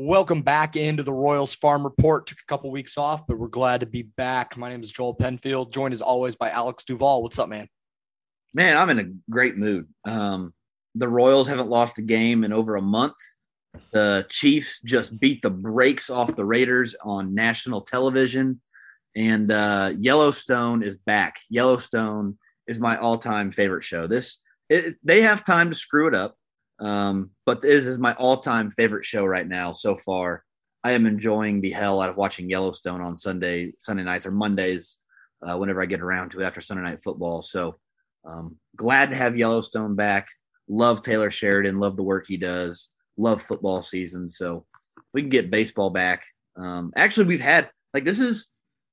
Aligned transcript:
Welcome 0.00 0.42
back 0.42 0.76
into 0.76 1.02
the 1.02 1.12
Royals 1.12 1.52
Farm 1.52 1.82
Report. 1.82 2.24
Took 2.24 2.38
a 2.38 2.46
couple 2.46 2.70
weeks 2.70 2.96
off, 2.96 3.26
but 3.26 3.36
we're 3.36 3.48
glad 3.48 3.80
to 3.80 3.86
be 3.86 4.02
back. 4.02 4.56
My 4.56 4.68
name 4.68 4.80
is 4.80 4.92
Joel 4.92 5.12
Penfield, 5.12 5.72
joined 5.72 5.92
as 5.92 6.00
always 6.00 6.36
by 6.36 6.50
Alex 6.50 6.84
Duval. 6.84 7.20
What's 7.20 7.40
up, 7.40 7.48
man? 7.48 7.66
Man, 8.54 8.76
I'm 8.76 8.90
in 8.90 9.00
a 9.00 9.10
great 9.28 9.56
mood. 9.56 9.88
Um, 10.04 10.54
the 10.94 11.08
Royals 11.08 11.48
haven't 11.48 11.68
lost 11.68 11.98
a 11.98 12.02
game 12.02 12.44
in 12.44 12.52
over 12.52 12.76
a 12.76 12.80
month. 12.80 13.16
The 13.90 14.24
Chiefs 14.28 14.80
just 14.82 15.18
beat 15.18 15.42
the 15.42 15.50
brakes 15.50 16.10
off 16.10 16.36
the 16.36 16.44
Raiders 16.44 16.94
on 17.02 17.34
national 17.34 17.80
television, 17.80 18.60
and 19.16 19.50
uh, 19.50 19.90
Yellowstone 19.98 20.84
is 20.84 20.96
back. 20.96 21.40
Yellowstone 21.50 22.38
is 22.68 22.78
my 22.78 22.96
all-time 22.98 23.50
favorite 23.50 23.82
show. 23.82 24.06
This 24.06 24.38
it, 24.68 24.94
they 25.02 25.22
have 25.22 25.42
time 25.42 25.70
to 25.70 25.74
screw 25.74 26.06
it 26.06 26.14
up. 26.14 26.36
Um, 26.80 27.30
but 27.44 27.60
this 27.60 27.86
is 27.86 27.98
my 27.98 28.14
all-time 28.14 28.70
favorite 28.70 29.04
show 29.04 29.24
right 29.24 29.46
now 29.46 29.72
so 29.72 29.96
far. 29.96 30.44
I 30.84 30.92
am 30.92 31.06
enjoying 31.06 31.60
the 31.60 31.72
hell 31.72 32.00
out 32.00 32.10
of 32.10 32.16
watching 32.16 32.48
Yellowstone 32.48 33.00
on 33.00 33.16
Sunday, 33.16 33.72
Sunday 33.78 34.04
nights 34.04 34.26
or 34.26 34.30
Mondays, 34.30 35.00
uh, 35.42 35.56
whenever 35.56 35.82
I 35.82 35.86
get 35.86 36.00
around 36.00 36.30
to 36.30 36.40
it 36.40 36.44
after 36.44 36.60
Sunday 36.60 36.84
night 36.84 37.02
football. 37.02 37.42
So 37.42 37.78
um, 38.24 38.56
glad 38.76 39.10
to 39.10 39.16
have 39.16 39.36
Yellowstone 39.36 39.96
back. 39.96 40.28
Love 40.68 41.02
Taylor 41.02 41.30
Sheridan. 41.30 41.80
Love 41.80 41.96
the 41.96 42.02
work 42.02 42.26
he 42.26 42.36
does. 42.36 42.90
Love 43.16 43.42
football 43.42 43.82
season. 43.82 44.28
So 44.28 44.66
if 44.96 45.04
we 45.12 45.22
can 45.22 45.30
get 45.30 45.50
baseball 45.50 45.90
back, 45.90 46.24
um, 46.56 46.92
actually 46.96 47.26
we've 47.26 47.40
had 47.40 47.70
like 47.94 48.04
this 48.04 48.18
is 48.18 48.48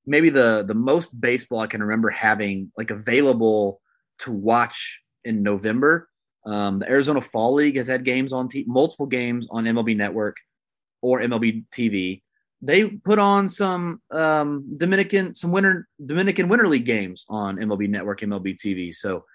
maybe 0.06 0.30
the 0.30 0.64
the 0.68 0.74
most 0.74 1.20
baseball 1.20 1.60
I 1.60 1.68
can 1.68 1.82
remember 1.82 2.10
having 2.10 2.72
like 2.78 2.92
available 2.92 3.82
to 4.20 4.32
watch 4.32 5.02
in 5.24 5.44
November 5.44 6.08
um, 6.46 6.80
the 6.80 6.90
Arizona 6.90 7.22
Fall 7.22 7.56
League 7.56 7.78
has 7.78 7.88
had 7.88 8.04
games 8.04 8.32
on 8.32 8.48
t- 8.48 8.66
multiple 8.68 9.06
games 9.08 9.48
on 9.50 9.66
MLB 9.66 9.98
Network 9.98 10.38
or 11.02 11.20
MLB 11.20 11.66
TV. 11.72 12.22
They 12.62 12.86
put 12.86 13.20
on 13.20 13.50
some 13.50 14.02
um, 14.12 14.78
Dominican 14.78 15.34
some 15.34 15.52
winter 15.52 15.88
Dominican 16.06 16.48
Winter 16.48 16.68
League 16.68 16.86
games 16.86 17.26
on 17.30 17.58
MLB 17.58 17.90
Network, 17.90 18.22
MLB 18.22 18.56
TV. 18.56 18.94
So 18.94 19.26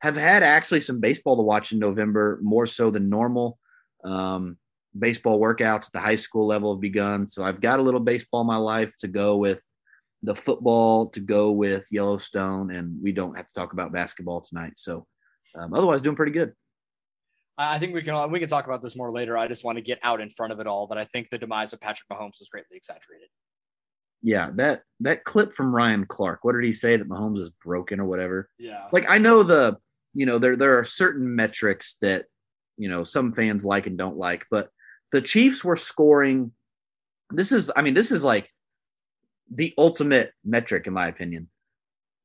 have 0.00 0.16
had 0.16 0.42
actually 0.42 0.80
some 0.80 1.00
baseball 1.00 1.36
to 1.36 1.42
watch 1.42 1.72
in 1.72 1.78
November, 1.78 2.38
more 2.42 2.66
so 2.66 2.90
than 2.90 3.08
normal. 3.08 3.58
Um, 4.02 4.56
baseball 4.98 5.38
workouts 5.38 5.86
at 5.86 5.92
the 5.92 6.00
high 6.00 6.14
school 6.16 6.46
level 6.46 6.74
have 6.74 6.80
begun, 6.80 7.26
so 7.26 7.44
I've 7.44 7.60
got 7.60 7.78
a 7.78 7.82
little 7.82 8.00
baseball 8.00 8.40
in 8.40 8.46
my 8.46 8.56
life 8.56 8.96
to 8.98 9.08
go 9.08 9.36
with 9.36 9.62
the 10.22 10.34
football, 10.34 11.06
to 11.10 11.20
go 11.20 11.50
with 11.50 11.86
Yellowstone, 11.90 12.70
and 12.70 13.00
we 13.02 13.12
don't 13.12 13.36
have 13.36 13.46
to 13.46 13.54
talk 13.54 13.72
about 13.72 13.92
basketball 13.92 14.40
tonight. 14.40 14.72
So 14.76 15.06
um, 15.54 15.74
otherwise, 15.74 16.02
doing 16.02 16.16
pretty 16.16 16.32
good. 16.32 16.52
I 17.58 17.78
think 17.78 17.92
we 17.92 18.02
can 18.02 18.30
we 18.30 18.40
can 18.40 18.48
talk 18.48 18.66
about 18.66 18.82
this 18.82 18.96
more 18.96 19.12
later. 19.12 19.36
I 19.36 19.46
just 19.46 19.64
want 19.64 19.76
to 19.76 19.82
get 19.82 19.98
out 20.02 20.20
in 20.20 20.30
front 20.30 20.52
of 20.52 20.60
it 20.60 20.66
all 20.66 20.86
that 20.86 20.98
I 20.98 21.04
think 21.04 21.28
the 21.28 21.38
demise 21.38 21.72
of 21.72 21.80
Patrick 21.80 22.08
Mahomes 22.08 22.38
was 22.38 22.48
greatly 22.50 22.76
exaggerated. 22.76 23.28
Yeah, 24.22 24.50
that 24.54 24.82
that 25.00 25.24
clip 25.24 25.54
from 25.54 25.74
Ryan 25.74 26.06
Clark. 26.06 26.40
What 26.42 26.52
did 26.52 26.64
he 26.64 26.72
say 26.72 26.96
that 26.96 27.08
Mahomes 27.08 27.38
is 27.38 27.50
broken 27.62 28.00
or 28.00 28.06
whatever? 28.06 28.48
Yeah. 28.58 28.86
Like 28.92 29.04
I 29.08 29.18
know 29.18 29.42
the 29.42 29.76
you 30.14 30.24
know 30.24 30.38
there 30.38 30.56
there 30.56 30.78
are 30.78 30.84
certain 30.84 31.34
metrics 31.34 31.96
that 32.00 32.26
you 32.78 32.88
know 32.88 33.04
some 33.04 33.32
fans 33.32 33.64
like 33.64 33.86
and 33.86 33.98
don't 33.98 34.16
like, 34.16 34.46
but 34.50 34.70
the 35.12 35.20
Chiefs 35.20 35.62
were 35.62 35.76
scoring. 35.76 36.52
This 37.30 37.52
is 37.52 37.70
I 37.76 37.82
mean 37.82 37.94
this 37.94 38.10
is 38.10 38.24
like 38.24 38.50
the 39.52 39.74
ultimate 39.76 40.32
metric 40.44 40.86
in 40.86 40.94
my 40.94 41.08
opinion. 41.08 41.48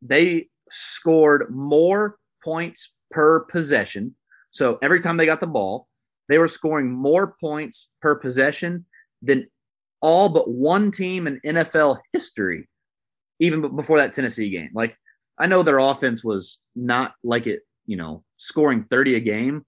They 0.01 0.47
scored 0.69 1.53
more 1.53 2.17
points 2.43 2.93
per 3.11 3.41
possession 3.41 4.15
so 4.55 4.79
every 4.81 5.01
time 5.01 5.17
they 5.17 5.25
got 5.25 5.41
the 5.41 5.47
ball, 5.47 5.89
they 6.29 6.37
were 6.37 6.47
scoring 6.47 6.89
more 6.89 7.35
points 7.41 7.89
per 8.01 8.15
possession 8.15 8.85
than 9.21 9.49
all 10.01 10.29
but 10.29 10.49
one 10.49 10.91
team 10.91 11.27
in 11.27 11.41
NFL 11.45 11.99
history, 12.13 12.69
even 13.41 13.75
before 13.75 13.97
that 13.97 14.13
Tennessee 14.13 14.49
game. 14.49 14.69
Like, 14.73 14.97
I 15.37 15.45
know 15.45 15.61
their 15.61 15.79
offense 15.79 16.23
was 16.23 16.61
not 16.73 17.15
like 17.21 17.47
it, 17.47 17.63
you 17.85 17.97
know, 17.97 18.23
scoring 18.37 18.85
30 18.89 19.15
a 19.15 19.19
game, 19.19 19.65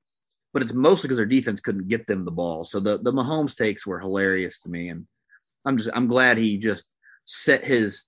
but 0.53 0.61
it's 0.61 0.73
mostly 0.73 1.09
because 1.09 1.17
their 1.17 1.25
defense 1.25 1.59
couldn't 1.59 1.89
get 1.89 2.07
them 2.07 2.23
the 2.23 2.31
ball. 2.31 2.63
So 2.63 2.79
the, 2.79 2.97
the 2.97 3.11
Mahomes 3.11 3.57
takes 3.57 3.85
were 3.85 3.99
hilarious 3.99 4.61
to 4.61 4.69
me. 4.69 4.87
And 4.87 5.05
I'm 5.65 5.75
just, 5.75 5.89
I'm 5.93 6.07
glad 6.07 6.37
he 6.37 6.57
just 6.57 6.93
set 7.25 7.65
his, 7.65 8.05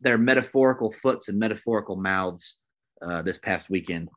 their 0.00 0.18
metaphorical 0.18 0.90
foots 0.90 1.28
and 1.28 1.38
metaphorical 1.38 1.94
mouths 1.94 2.58
uh, 3.00 3.22
this 3.22 3.38
past 3.38 3.70
weekend. 3.70 4.08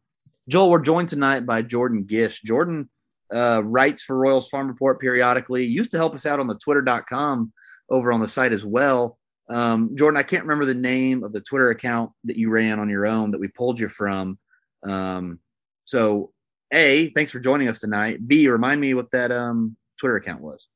Joel, 0.50 0.72
we're 0.72 0.80
joined 0.80 1.10
tonight 1.10 1.46
by 1.46 1.62
Jordan 1.62 2.06
Gish. 2.06 2.42
Jordan 2.42 2.90
uh, 3.34 3.62
writes 3.64 4.02
for 4.02 4.18
Royals 4.18 4.50
Farm 4.50 4.68
Report 4.68 5.00
periodically. 5.00 5.64
Used 5.64 5.92
to 5.92 5.98
help 5.98 6.16
us 6.16 6.26
out 6.26 6.40
on 6.40 6.48
the 6.48 6.56
twitter.com 6.56 7.54
over 7.88 8.12
on 8.12 8.20
the 8.20 8.28
site 8.28 8.52
as 8.52 8.66
well. 8.66 9.20
Um, 9.48 9.96
Jordan, 9.96 10.18
I 10.18 10.24
can't 10.24 10.44
remember 10.44 10.66
the 10.66 10.74
name 10.74 11.24
of 11.24 11.34
the 11.34 11.42
Twitter 11.42 11.70
account 11.70 12.12
that 12.24 12.36
you 12.36 12.50
ran 12.50 12.80
on 12.80 12.90
your 12.90 13.06
own 13.06 13.30
that 13.32 13.40
we 13.40 13.48
pulled 13.48 13.80
you 13.80 13.90
from. 13.90 14.40
Um, 14.84 15.40
so, 15.86 16.32
A, 16.74 17.12
thanks 17.12 17.32
for 17.32 17.40
joining 17.40 17.68
us 17.68 17.78
tonight. 17.78 18.28
B, 18.28 18.48
remind 18.48 18.82
me 18.82 18.96
what 18.96 19.12
that 19.12 19.32
um, 19.32 19.78
Twitter 20.00 20.16
account 20.16 20.42
was. 20.42 20.68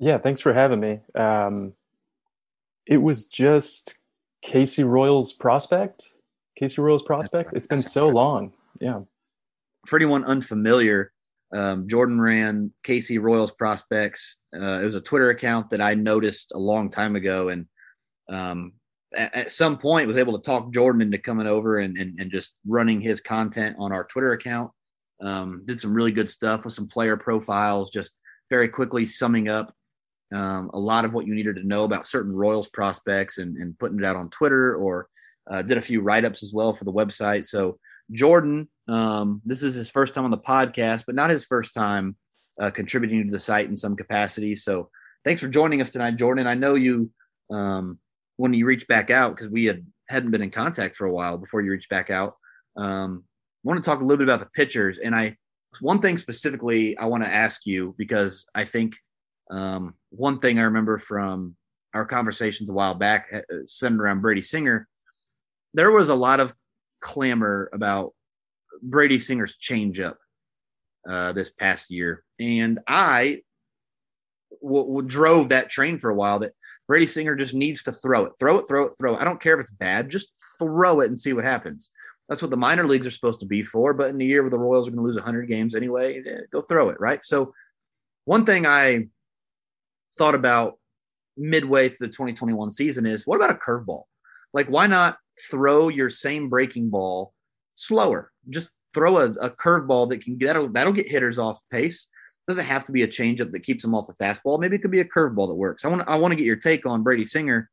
Yeah, 0.00 0.18
thanks 0.18 0.40
for 0.40 0.52
having 0.52 0.80
me. 0.80 1.00
Um, 1.14 1.74
it 2.86 2.98
was 2.98 3.26
just 3.26 3.98
KC 4.44 4.84
Royals 4.84 5.32
Prospect. 5.32 6.04
KC 6.60 6.78
Royals 6.78 7.04
Prospect. 7.04 7.52
It's 7.52 7.68
been 7.68 7.82
so 7.82 8.08
long 8.08 8.52
yeah. 8.80 9.00
For 9.86 9.96
anyone 9.96 10.24
unfamiliar, 10.24 11.12
um, 11.54 11.88
Jordan 11.88 12.20
ran 12.20 12.72
KC 12.84 13.20
Royals 13.20 13.52
Prospects. 13.52 14.36
Uh, 14.54 14.80
it 14.80 14.84
was 14.84 14.94
a 14.94 15.00
Twitter 15.00 15.30
account 15.30 15.70
that 15.70 15.80
I 15.80 15.94
noticed 15.94 16.52
a 16.52 16.58
long 16.58 16.90
time 16.90 17.16
ago, 17.16 17.48
and 17.50 17.66
um, 18.28 18.72
at, 19.14 19.34
at, 19.34 19.50
some 19.52 19.78
point 19.78 20.08
was 20.08 20.18
able 20.18 20.36
to 20.36 20.42
talk 20.42 20.72
Jordan 20.72 21.02
into 21.02 21.18
coming 21.18 21.46
over 21.46 21.78
and, 21.78 21.96
and, 21.96 22.18
and 22.18 22.30
just 22.30 22.54
running 22.66 23.00
his 23.00 23.20
content 23.20 23.76
on 23.78 23.92
our 23.92 24.04
Twitter 24.04 24.32
account. 24.32 24.72
Um, 25.22 25.62
did 25.64 25.78
some 25.78 25.94
really 25.94 26.12
good 26.12 26.28
stuff 26.28 26.64
with 26.64 26.74
some 26.74 26.88
player 26.88 27.16
profiles, 27.16 27.90
just 27.90 28.12
very 28.50 28.68
quickly 28.68 29.06
summing 29.06 29.48
up 29.48 29.72
um, 30.34 30.70
a 30.74 30.78
lot 30.78 31.04
of 31.04 31.14
what 31.14 31.26
you 31.26 31.34
needed 31.34 31.56
to 31.56 31.66
know 31.66 31.84
about 31.84 32.06
certain 32.06 32.34
Royals 32.34 32.68
prospects 32.68 33.38
and, 33.38 33.56
and 33.56 33.78
putting 33.78 33.98
it 33.98 34.04
out 34.04 34.16
on 34.16 34.30
Twitter 34.30 34.74
or 34.76 35.08
uh, 35.50 35.62
did 35.62 35.78
a 35.78 35.82
few 35.82 36.00
write 36.00 36.24
ups 36.24 36.42
as 36.42 36.52
well 36.52 36.72
for 36.72 36.84
the 36.84 36.92
website. 36.92 37.44
So 37.44 37.78
Jordan, 38.12 38.68
um, 38.88 39.42
this 39.44 39.62
is 39.62 39.74
his 39.74 39.90
first 39.90 40.14
time 40.14 40.24
on 40.24 40.30
the 40.30 40.38
podcast, 40.38 41.04
but 41.06 41.14
not 41.14 41.30
his 41.30 41.44
first 41.44 41.74
time 41.74 42.16
uh, 42.60 42.70
contributing 42.70 43.24
to 43.24 43.30
the 43.30 43.38
site 43.38 43.68
in 43.68 43.76
some 43.76 43.96
capacity. 43.96 44.54
So 44.54 44.90
thanks 45.24 45.40
for 45.40 45.48
joining 45.48 45.80
us 45.80 45.90
tonight, 45.90 46.16
Jordan. 46.16 46.46
I 46.46 46.54
know 46.54 46.74
you 46.74 47.10
um, 47.50 47.98
when 48.36 48.54
you 48.54 48.66
reached 48.66 48.88
back 48.88 49.10
out 49.10 49.34
because 49.34 49.50
we 49.50 49.64
had 49.64 49.84
hadn't 50.08 50.30
been 50.30 50.42
in 50.42 50.50
contact 50.50 50.96
for 50.96 51.06
a 51.06 51.12
while 51.12 51.36
before 51.36 51.62
you 51.62 51.70
reached 51.70 51.90
back 51.90 52.10
out. 52.10 52.36
Um, 52.76 53.24
I 53.26 53.68
want 53.68 53.82
to 53.82 53.88
talk 53.88 54.00
a 54.00 54.04
little 54.04 54.18
bit 54.18 54.28
about 54.28 54.40
the 54.40 54.50
pitchers, 54.54 54.98
and 54.98 55.14
I 55.14 55.36
one 55.80 56.00
thing 56.00 56.16
specifically 56.16 56.96
I 56.96 57.06
want 57.06 57.24
to 57.24 57.32
ask 57.32 57.66
you 57.66 57.94
because 57.98 58.46
I 58.54 58.64
think 58.64 58.94
um, 59.50 59.94
one 60.10 60.38
thing 60.38 60.58
I 60.58 60.62
remember 60.62 60.98
from 60.98 61.56
our 61.94 62.06
conversations 62.06 62.70
a 62.70 62.72
while 62.72 62.94
back, 62.94 63.26
uh, 63.34 63.40
centered 63.66 64.02
around 64.02 64.20
Brady 64.20 64.42
Singer, 64.42 64.88
there 65.74 65.90
was 65.90 66.08
a 66.08 66.14
lot 66.14 66.40
of 66.40 66.54
clamor 67.06 67.70
about 67.72 68.12
Brady 68.82 69.20
Singer's 69.20 69.56
changeup 69.56 70.16
uh, 71.08 71.32
this 71.32 71.50
past 71.50 71.88
year, 71.88 72.24
and 72.40 72.80
I 72.88 73.42
w- 74.60 74.86
w- 74.86 75.08
drove 75.08 75.50
that 75.50 75.70
train 75.70 76.00
for 76.00 76.10
a 76.10 76.14
while. 76.14 76.40
That 76.40 76.52
Brady 76.88 77.06
Singer 77.06 77.36
just 77.36 77.54
needs 77.54 77.84
to 77.84 77.92
throw 77.92 78.24
it, 78.26 78.32
throw 78.40 78.58
it, 78.58 78.66
throw 78.66 78.86
it, 78.86 78.94
throw 78.98 79.14
it. 79.14 79.20
I 79.20 79.24
don't 79.24 79.40
care 79.40 79.54
if 79.54 79.60
it's 79.60 79.70
bad, 79.70 80.10
just 80.10 80.32
throw 80.58 81.00
it 81.00 81.06
and 81.06 81.18
see 81.18 81.32
what 81.32 81.44
happens. 81.44 81.90
That's 82.28 82.42
what 82.42 82.50
the 82.50 82.56
minor 82.56 82.86
leagues 82.86 83.06
are 83.06 83.12
supposed 83.12 83.40
to 83.40 83.46
be 83.46 83.62
for. 83.62 83.94
But 83.94 84.10
in 84.10 84.20
a 84.20 84.24
year 84.24 84.42
where 84.42 84.50
the 84.50 84.58
Royals 84.58 84.88
are 84.88 84.90
going 84.90 84.98
to 84.98 85.06
lose 85.06 85.14
100 85.14 85.46
games 85.46 85.76
anyway, 85.76 86.22
eh, 86.26 86.40
go 86.52 86.60
throw 86.60 86.88
it, 86.88 86.98
right? 86.98 87.24
So, 87.24 87.52
one 88.24 88.44
thing 88.44 88.66
I 88.66 89.06
thought 90.18 90.34
about 90.34 90.78
midway 91.36 91.88
through 91.88 92.08
the 92.08 92.12
2021 92.12 92.72
season 92.72 93.06
is 93.06 93.26
what 93.26 93.36
about 93.36 93.50
a 93.50 93.54
curveball? 93.54 94.02
Like, 94.52 94.68
why 94.68 94.86
not 94.86 95.18
throw 95.50 95.88
your 95.88 96.08
same 96.08 96.48
breaking 96.48 96.90
ball 96.90 97.34
slower? 97.74 98.32
Just 98.48 98.70
throw 98.94 99.18
a, 99.18 99.30
a 99.32 99.50
curveball 99.50 100.08
that 100.10 100.22
can 100.22 100.36
get 100.38 100.46
that'll, 100.46 100.68
that'll 100.68 100.92
get 100.92 101.10
hitters 101.10 101.38
off 101.38 101.62
pace. 101.70 102.08
Doesn't 102.48 102.64
have 102.64 102.84
to 102.84 102.92
be 102.92 103.02
a 103.02 103.08
changeup 103.08 103.50
that 103.52 103.64
keeps 103.64 103.82
them 103.82 103.94
off 103.94 104.06
the 104.06 104.12
fastball. 104.14 104.60
Maybe 104.60 104.76
it 104.76 104.82
could 104.82 104.92
be 104.92 105.00
a 105.00 105.04
curveball 105.04 105.48
that 105.48 105.54
works. 105.54 105.84
I 105.84 105.88
want 105.88 106.02
I 106.06 106.16
want 106.16 106.32
to 106.32 106.36
get 106.36 106.46
your 106.46 106.56
take 106.56 106.86
on 106.86 107.02
Brady 107.02 107.24
Singer. 107.24 107.68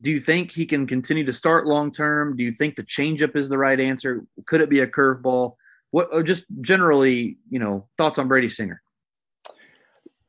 Do 0.00 0.10
you 0.10 0.18
think 0.18 0.50
he 0.50 0.66
can 0.66 0.86
continue 0.86 1.24
to 1.24 1.32
start 1.32 1.66
long 1.66 1.92
term? 1.92 2.36
Do 2.36 2.42
you 2.42 2.52
think 2.52 2.74
the 2.74 2.82
changeup 2.82 3.36
is 3.36 3.48
the 3.48 3.58
right 3.58 3.78
answer? 3.78 4.24
Could 4.46 4.62
it 4.62 4.70
be 4.70 4.80
a 4.80 4.86
curveball? 4.86 5.56
What 5.90 6.24
just 6.24 6.44
generally, 6.62 7.36
you 7.50 7.58
know, 7.58 7.86
thoughts 7.98 8.18
on 8.18 8.28
Brady 8.28 8.48
Singer? 8.48 8.82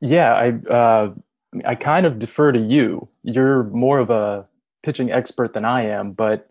Yeah, 0.01 0.33
I 0.33 0.50
uh, 0.69 1.13
I 1.63 1.75
kind 1.75 2.06
of 2.06 2.19
defer 2.19 2.51
to 2.51 2.60
you. 2.60 3.07
You're 3.24 3.63
more 3.63 4.00
of 4.00 4.10
a 4.10 4.45
pitching 4.83 5.12
expert 5.12 5.53
than 5.53 5.65
I 5.65 5.83
am, 5.83 6.12
but 6.12 6.50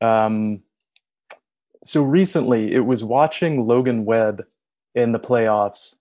um, 0.00 0.62
so 1.84 2.02
recently 2.02 2.74
it 2.74 2.80
was 2.80 3.04
watching 3.04 3.66
Logan 3.66 4.04
Webb 4.04 4.44
in 4.94 5.12
the 5.12 5.20
playoffs 5.20 5.96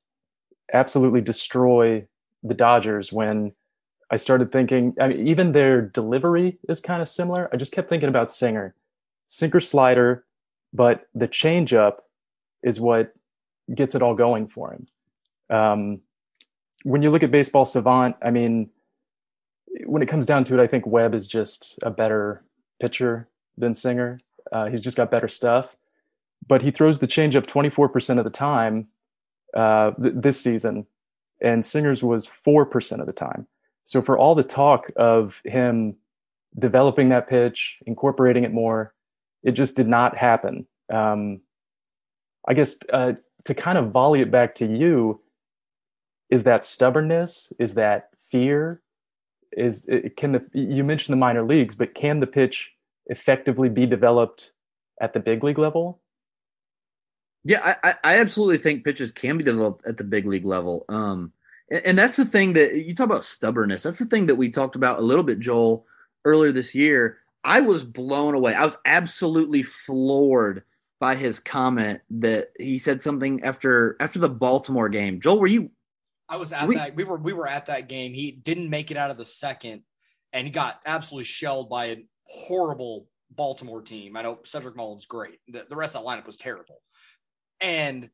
absolutely 0.74 1.22
destroy 1.22 2.08
the 2.44 2.54
Dodgers 2.54 3.14
when 3.14 3.52
I 4.10 4.18
started 4.18 4.52
thinking, 4.52 4.96
I 5.00 5.10
mean, 5.10 5.28
even 5.28 5.52
their 5.52 5.82
delivery 5.82 6.58
is 6.70 6.80
kind 6.80 7.02
of 7.02 7.08
similar. 7.08 7.50
I 7.52 7.58
just 7.58 7.72
kept 7.72 7.90
thinking 7.90 8.10
about 8.10 8.32
Singer, 8.32 8.76
sinker 9.26 9.60
slider, 9.60 10.26
but 10.74 11.08
the 11.14 11.28
changeup 11.28 12.00
is 12.64 12.80
what 12.80 13.14
gets 13.74 13.96
it 13.96 14.02
all 14.02 14.16
going 14.16 14.48
for 14.48 14.72
him. 14.74 14.86
Um, 15.50 16.02
when 16.84 17.02
you 17.02 17.10
look 17.10 17.24
at 17.24 17.32
Baseball 17.32 17.66
Savant, 17.66 18.16
I 18.22 18.30
mean, 18.32 18.70
when 19.86 20.02
it 20.02 20.08
comes 20.08 20.26
down 20.26 20.44
to 20.46 20.60
it, 20.60 20.62
I 20.62 20.68
think 20.68 20.86
Webb 20.86 21.14
is 21.14 21.28
just 21.28 21.78
a 21.84 21.92
better 21.92 22.44
pitcher 22.80 23.28
than 23.58 23.76
Singer. 23.76 24.20
Uh, 24.52 24.68
he's 24.68 24.84
just 24.84 24.98
got 24.98 25.12
better 25.12 25.28
stuff, 25.28 25.76
but 26.48 26.62
he 26.62 26.72
throws 26.72 27.00
the 27.00 27.08
changeup 27.08 27.46
24% 27.46 28.18
of 28.18 28.24
the 28.24 28.30
time 28.30 28.88
uh, 29.56 29.92
th- 29.92 30.14
this 30.16 30.40
season, 30.40 30.86
and 31.42 31.66
Singer's 31.66 32.04
was 32.04 32.28
4% 32.28 33.00
of 33.00 33.08
the 33.08 33.14
time. 33.14 33.48
So 33.84 34.02
for 34.02 34.18
all 34.18 34.36
the 34.36 34.44
talk 34.44 34.92
of 34.96 35.42
him 35.46 35.96
developing 36.58 37.10
that 37.10 37.28
pitch, 37.28 37.78
incorporating 37.86 38.44
it 38.44 38.54
more, 38.54 38.94
it 39.44 39.52
just 39.52 39.76
did 39.76 39.88
not 39.88 40.18
happen. 40.18 40.68
Um, 40.92 41.42
I 42.48 42.54
guess 42.54 42.78
uh, 42.92 43.14
to 43.46 43.54
kind 43.54 43.78
of 43.78 43.92
volley 43.92 44.22
it 44.22 44.32
back 44.32 44.56
to 44.56 44.66
you, 44.66 45.22
is 46.30 46.44
that 46.44 46.66
stubbornness? 46.66 47.54
Is 47.60 47.76
that 47.76 48.10
fear? 48.20 48.82
Is 49.56 49.90
can 50.18 50.34
the 50.34 50.46
you 50.54 50.84
mentioned 50.84 51.14
the 51.14 51.20
minor 51.20 51.44
leagues, 51.44 51.76
but 51.76 51.96
can 51.96 52.20
the 52.20 52.28
pitch 52.28 52.74
effectively 53.08 53.70
be 53.70 53.86
developed 53.86 54.52
at 55.02 55.14
the 55.14 55.20
big 55.20 55.44
league 55.44 55.60
level? 55.60 56.02
Yeah, 57.44 57.76
I, 57.84 57.96
I 58.04 58.18
absolutely 58.18 58.58
think 58.58 58.84
pitches 58.84 59.12
can 59.12 59.38
be 59.38 59.44
developed 59.44 59.86
at 59.86 59.98
the 59.98 60.04
big 60.04 60.26
league 60.26 60.46
level. 60.46 60.84
Um, 60.90 61.32
and, 61.70 61.86
and 61.86 61.98
that's 61.98 62.18
the 62.18 62.26
thing 62.26 62.54
that 62.54 62.76
you 62.76 62.96
talk 62.96 63.06
about 63.06 63.24
stubbornness. 63.24 63.84
That's 63.84 64.00
the 64.00 64.06
thing 64.06 64.26
that 64.26 64.36
we 64.36 64.50
talked 64.50 64.76
about 64.76 65.00
a 65.00 65.04
little 65.04 65.24
bit, 65.24 65.40
Joel, 65.40 65.86
earlier 66.26 66.52
this 66.52 66.74
year. 66.74 67.20
I 67.44 67.62
was 67.62 67.84
blown 67.84 68.34
away. 68.34 68.56
I 68.56 68.64
was 68.64 68.78
absolutely 68.86 69.62
floored 69.62 70.64
by 71.00 71.14
his 71.16 71.40
comment 71.40 72.02
that 72.10 72.52
he 72.58 72.80
said 72.80 73.02
something 73.02 73.44
after 73.44 73.96
after 74.00 74.18
the 74.18 74.30
Baltimore 74.30 74.90
game. 74.90 75.22
Joel, 75.22 75.40
were 75.40 75.48
you? 75.48 75.70
I 76.28 76.38
was 76.38 76.54
at 76.54 76.68
we, 76.68 76.76
that. 76.76 76.96
We 76.96 77.04
were 77.04 77.18
we 77.18 77.34
were 77.34 77.48
at 77.48 77.68
that 77.68 77.88
game. 77.88 78.14
He 78.14 78.32
didn't 78.32 78.70
make 78.70 78.92
it 78.92 78.98
out 78.98 79.12
of 79.12 79.18
the 79.18 79.26
second, 79.26 79.84
and 80.34 80.48
he 80.48 80.52
got 80.52 80.80
absolutely 80.86 81.26
shelled 81.26 81.70
by 81.70 81.86
a 81.86 82.06
horrible 82.28 83.08
Baltimore 83.32 83.82
team. 83.82 84.18
I 84.18 84.24
know 84.24 84.40
Cedric 84.44 84.76
Mullins 84.76 85.06
great. 85.06 85.40
The, 85.48 85.66
the 85.70 85.76
rest 85.76 85.96
of 85.96 86.04
the 86.04 86.10
lineup 86.10 86.26
was 86.26 86.38
terrible. 86.38 86.82
And 87.62 88.10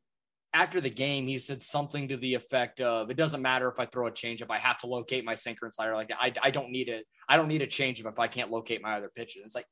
after 0.54 0.80
the 0.80 0.90
game, 0.90 1.26
he 1.26 1.38
said 1.38 1.62
something 1.62 2.08
to 2.08 2.16
the 2.16 2.34
effect 2.34 2.80
of, 2.80 3.10
"It 3.10 3.16
doesn't 3.16 3.40
matter 3.40 3.68
if 3.68 3.78
I 3.80 3.86
throw 3.86 4.06
a 4.06 4.12
changeup. 4.12 4.50
I 4.50 4.58
have 4.58 4.78
to 4.80 4.86
locate 4.86 5.24
my 5.24 5.34
sinker 5.34 5.64
and 5.64 5.72
slider. 5.72 5.94
Like 5.94 6.10
I, 6.18 6.32
I 6.42 6.50
don't 6.50 6.70
need 6.70 6.88
it. 6.88 7.06
I 7.28 7.36
don't 7.36 7.48
need 7.48 7.62
a 7.62 7.66
changeup 7.66 8.06
if 8.06 8.18
I 8.18 8.28
can't 8.28 8.50
locate 8.50 8.82
my 8.82 8.96
other 8.96 9.10
pitches." 9.14 9.42
It's 9.44 9.54
like 9.54 9.66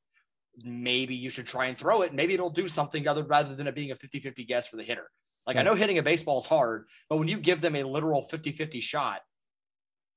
maybe 0.63 1.15
you 1.15 1.29
should 1.29 1.45
try 1.45 1.67
and 1.67 1.77
throw 1.77 2.01
it. 2.01 2.13
Maybe 2.13 2.33
it'll 2.33 2.49
do 2.49 2.67
something 2.67 3.07
other 3.07 3.23
rather 3.23 3.55
than 3.55 3.67
it 3.67 3.75
being 3.75 3.91
a 3.91 3.95
50-50 3.95 4.47
guess 4.47 4.67
for 4.67 4.77
the 4.77 4.83
hitter. 4.83 5.09
Like 5.47 5.57
I 5.57 5.63
know 5.63 5.75
hitting 5.75 5.97
a 5.97 6.03
baseball 6.03 6.37
is 6.37 6.45
hard, 6.45 6.85
but 7.09 7.17
when 7.17 7.27
you 7.27 7.37
give 7.37 7.61
them 7.61 7.75
a 7.75 7.83
literal 7.83 8.23
50-50 8.23 8.81
shot, 8.81 9.21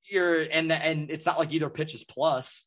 you're 0.05 0.43
and 0.53 0.71
and 0.71 1.11
it's 1.11 1.25
not 1.25 1.39
like 1.39 1.53
either 1.53 1.71
pitch 1.71 1.95
is 1.95 2.05
plus. 2.05 2.67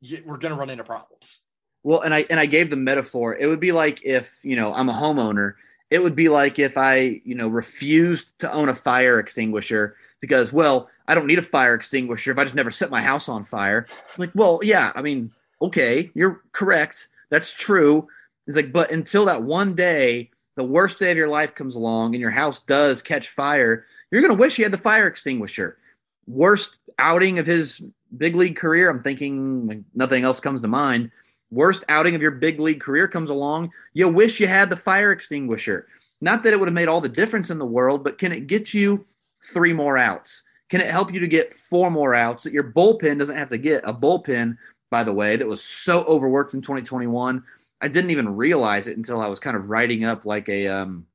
You, 0.00 0.22
we're 0.26 0.38
going 0.38 0.52
to 0.52 0.58
run 0.58 0.70
into 0.70 0.84
problems. 0.84 1.40
Well, 1.82 2.00
and 2.00 2.12
I 2.12 2.26
and 2.30 2.40
I 2.40 2.46
gave 2.46 2.68
the 2.68 2.76
metaphor. 2.76 3.36
It 3.36 3.46
would 3.46 3.60
be 3.60 3.72
like 3.72 4.04
if 4.04 4.38
you 4.42 4.56
know 4.56 4.74
I'm 4.74 4.88
a 4.88 4.92
homeowner 4.92 5.54
it 5.94 6.02
would 6.02 6.16
be 6.16 6.28
like 6.28 6.58
if 6.58 6.76
I, 6.76 7.20
you 7.24 7.36
know, 7.36 7.46
refused 7.46 8.36
to 8.40 8.52
own 8.52 8.68
a 8.68 8.74
fire 8.74 9.20
extinguisher 9.20 9.96
because, 10.20 10.52
well, 10.52 10.90
I 11.06 11.14
don't 11.14 11.28
need 11.28 11.38
a 11.38 11.42
fire 11.42 11.74
extinguisher 11.74 12.32
if 12.32 12.38
I 12.38 12.42
just 12.42 12.56
never 12.56 12.70
set 12.72 12.90
my 12.90 13.00
house 13.00 13.28
on 13.28 13.44
fire. 13.44 13.86
It's 14.10 14.18
like, 14.18 14.32
well, 14.34 14.58
yeah, 14.62 14.90
I 14.96 15.02
mean, 15.02 15.30
okay, 15.62 16.10
you're 16.14 16.40
correct. 16.50 17.08
That's 17.30 17.52
true. 17.52 18.08
It's 18.48 18.56
like, 18.56 18.72
but 18.72 18.90
until 18.90 19.26
that 19.26 19.44
one 19.44 19.74
day, 19.74 20.30
the 20.56 20.64
worst 20.64 20.98
day 20.98 21.10
of 21.10 21.16
your 21.16 21.28
life 21.28 21.54
comes 21.54 21.76
along 21.76 22.14
and 22.14 22.20
your 22.20 22.30
house 22.30 22.60
does 22.60 23.02
catch 23.02 23.28
fire, 23.28 23.86
you're 24.10 24.22
going 24.22 24.34
to 24.34 24.40
wish 24.40 24.58
you 24.58 24.64
had 24.64 24.72
the 24.72 24.78
fire 24.78 25.06
extinguisher. 25.06 25.78
Worst 26.26 26.76
outing 26.98 27.38
of 27.38 27.46
his 27.46 27.82
big 28.16 28.36
league 28.36 28.56
career. 28.56 28.88
I'm 28.88 29.02
thinking 29.02 29.84
nothing 29.94 30.24
else 30.24 30.40
comes 30.40 30.60
to 30.60 30.68
mind 30.68 31.10
worst 31.54 31.84
outing 31.88 32.14
of 32.14 32.22
your 32.22 32.32
big 32.32 32.60
league 32.60 32.80
career 32.80 33.08
comes 33.08 33.30
along, 33.30 33.70
you 33.92 34.08
wish 34.08 34.40
you 34.40 34.46
had 34.46 34.68
the 34.68 34.76
fire 34.76 35.12
extinguisher. 35.12 35.86
Not 36.20 36.42
that 36.42 36.52
it 36.52 36.58
would 36.58 36.68
have 36.68 36.74
made 36.74 36.88
all 36.88 37.00
the 37.00 37.08
difference 37.08 37.50
in 37.50 37.58
the 37.58 37.66
world, 37.66 38.04
but 38.04 38.18
can 38.18 38.32
it 38.32 38.46
get 38.46 38.74
you 38.74 39.04
three 39.52 39.72
more 39.72 39.96
outs? 39.96 40.42
Can 40.68 40.80
it 40.80 40.90
help 40.90 41.12
you 41.12 41.20
to 41.20 41.28
get 41.28 41.54
four 41.54 41.90
more 41.90 42.14
outs 42.14 42.42
that 42.44 42.52
your 42.52 42.64
bullpen 42.64 43.18
doesn't 43.18 43.36
have 43.36 43.48
to 43.50 43.58
get? 43.58 43.84
A 43.84 43.92
bullpen, 43.92 44.56
by 44.90 45.04
the 45.04 45.12
way, 45.12 45.36
that 45.36 45.46
was 45.46 45.62
so 45.62 46.02
overworked 46.04 46.54
in 46.54 46.60
2021. 46.60 47.42
I 47.84 47.88
didn't 47.88 48.10
even 48.10 48.36
realize 48.36 48.86
it 48.86 48.96
until 48.96 49.20
I 49.20 49.26
was 49.26 49.38
kind 49.38 49.56
of 49.56 49.68
writing 49.68 50.04
up 50.04 50.24
like 50.24 50.48
a 50.48 50.68
um, 50.68 51.06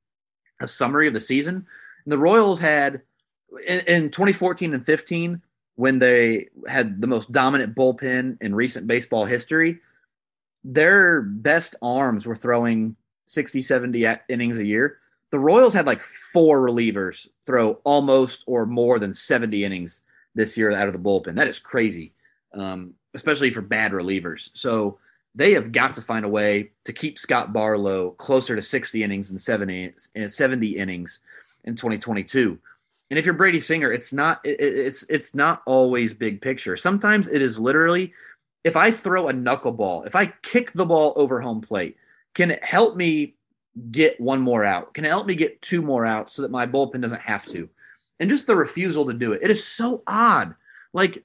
a 0.59 0.67
summary 0.67 1.07
of 1.07 1.13
the 1.13 1.21
season. 1.21 1.55
And 2.05 2.11
the 2.11 2.17
Royals 2.17 2.59
had 2.59 3.01
in, 3.67 3.79
in 3.81 4.11
2014 4.11 4.73
and 4.73 4.85
15 4.85 5.41
when 5.75 5.99
they 5.99 6.47
had 6.67 7.01
the 7.01 7.07
most 7.07 7.31
dominant 7.31 7.75
bullpen 7.75 8.37
in 8.41 8.53
recent 8.53 8.85
baseball 8.87 9.25
history 9.25 9.79
their 10.63 11.21
best 11.21 11.75
arms 11.81 12.25
were 12.25 12.35
throwing 12.35 12.95
60, 13.25 13.61
70 13.61 14.05
innings 14.29 14.57
a 14.57 14.65
year. 14.65 14.97
The 15.31 15.39
Royals 15.39 15.73
had 15.73 15.85
like 15.85 16.01
four 16.01 16.59
relievers 16.59 17.27
throw 17.45 17.73
almost 17.83 18.43
or 18.47 18.65
more 18.65 18.99
than 18.99 19.13
70 19.13 19.63
innings 19.63 20.01
this 20.35 20.57
year 20.57 20.71
out 20.71 20.87
of 20.87 20.93
the 20.93 20.99
bullpen. 20.99 21.35
That 21.35 21.47
is 21.47 21.59
crazy, 21.59 22.13
um, 22.53 22.93
especially 23.13 23.51
for 23.51 23.61
bad 23.61 23.91
relievers. 23.91 24.49
So 24.53 24.97
they 25.35 25.53
have 25.53 25.71
got 25.71 25.95
to 25.95 26.01
find 26.01 26.25
a 26.25 26.29
way 26.29 26.71
to 26.85 26.93
keep 26.93 27.19
Scott 27.19 27.53
Barlow 27.53 28.11
closer 28.11 28.55
to 28.55 28.61
60 28.61 29.03
innings 29.03 29.29
and 29.29 29.39
70, 29.39 29.93
eh, 30.15 30.27
70 30.27 30.77
innings 30.77 31.19
in 31.65 31.75
2022. 31.75 32.57
And 33.09 33.17
if 33.17 33.25
you're 33.25 33.33
Brady 33.33 33.59
Singer, 33.59 33.91
it's 33.91 34.13
not 34.13 34.39
it's 34.43 35.03
it's 35.09 35.33
not 35.33 35.63
always 35.65 36.13
big 36.13 36.41
picture. 36.41 36.77
Sometimes 36.77 37.27
it 37.27 37.41
is 37.41 37.59
literally 37.59 38.13
if 38.63 38.75
I 38.75 38.91
throw 38.91 39.29
a 39.29 39.33
knuckleball, 39.33 40.05
if 40.05 40.15
I 40.15 40.27
kick 40.41 40.73
the 40.73 40.85
ball 40.85 41.13
over 41.15 41.41
home 41.41 41.61
plate, 41.61 41.97
can 42.33 42.51
it 42.51 42.63
help 42.63 42.95
me 42.95 43.35
get 43.91 44.19
one 44.19 44.41
more 44.41 44.65
out? 44.65 44.93
Can 44.93 45.05
it 45.05 45.09
help 45.09 45.25
me 45.25 45.35
get 45.35 45.61
two 45.61 45.81
more 45.81 46.05
out 46.05 46.29
so 46.29 46.41
that 46.41 46.51
my 46.51 46.67
bullpen 46.67 47.01
doesn't 47.01 47.21
have 47.21 47.45
to? 47.47 47.69
And 48.19 48.29
just 48.29 48.47
the 48.47 48.55
refusal 48.55 49.05
to 49.05 49.13
do 49.13 49.31
it. 49.33 49.41
It 49.41 49.49
is 49.49 49.65
so 49.65 50.03
odd. 50.05 50.53
Like, 50.91 51.23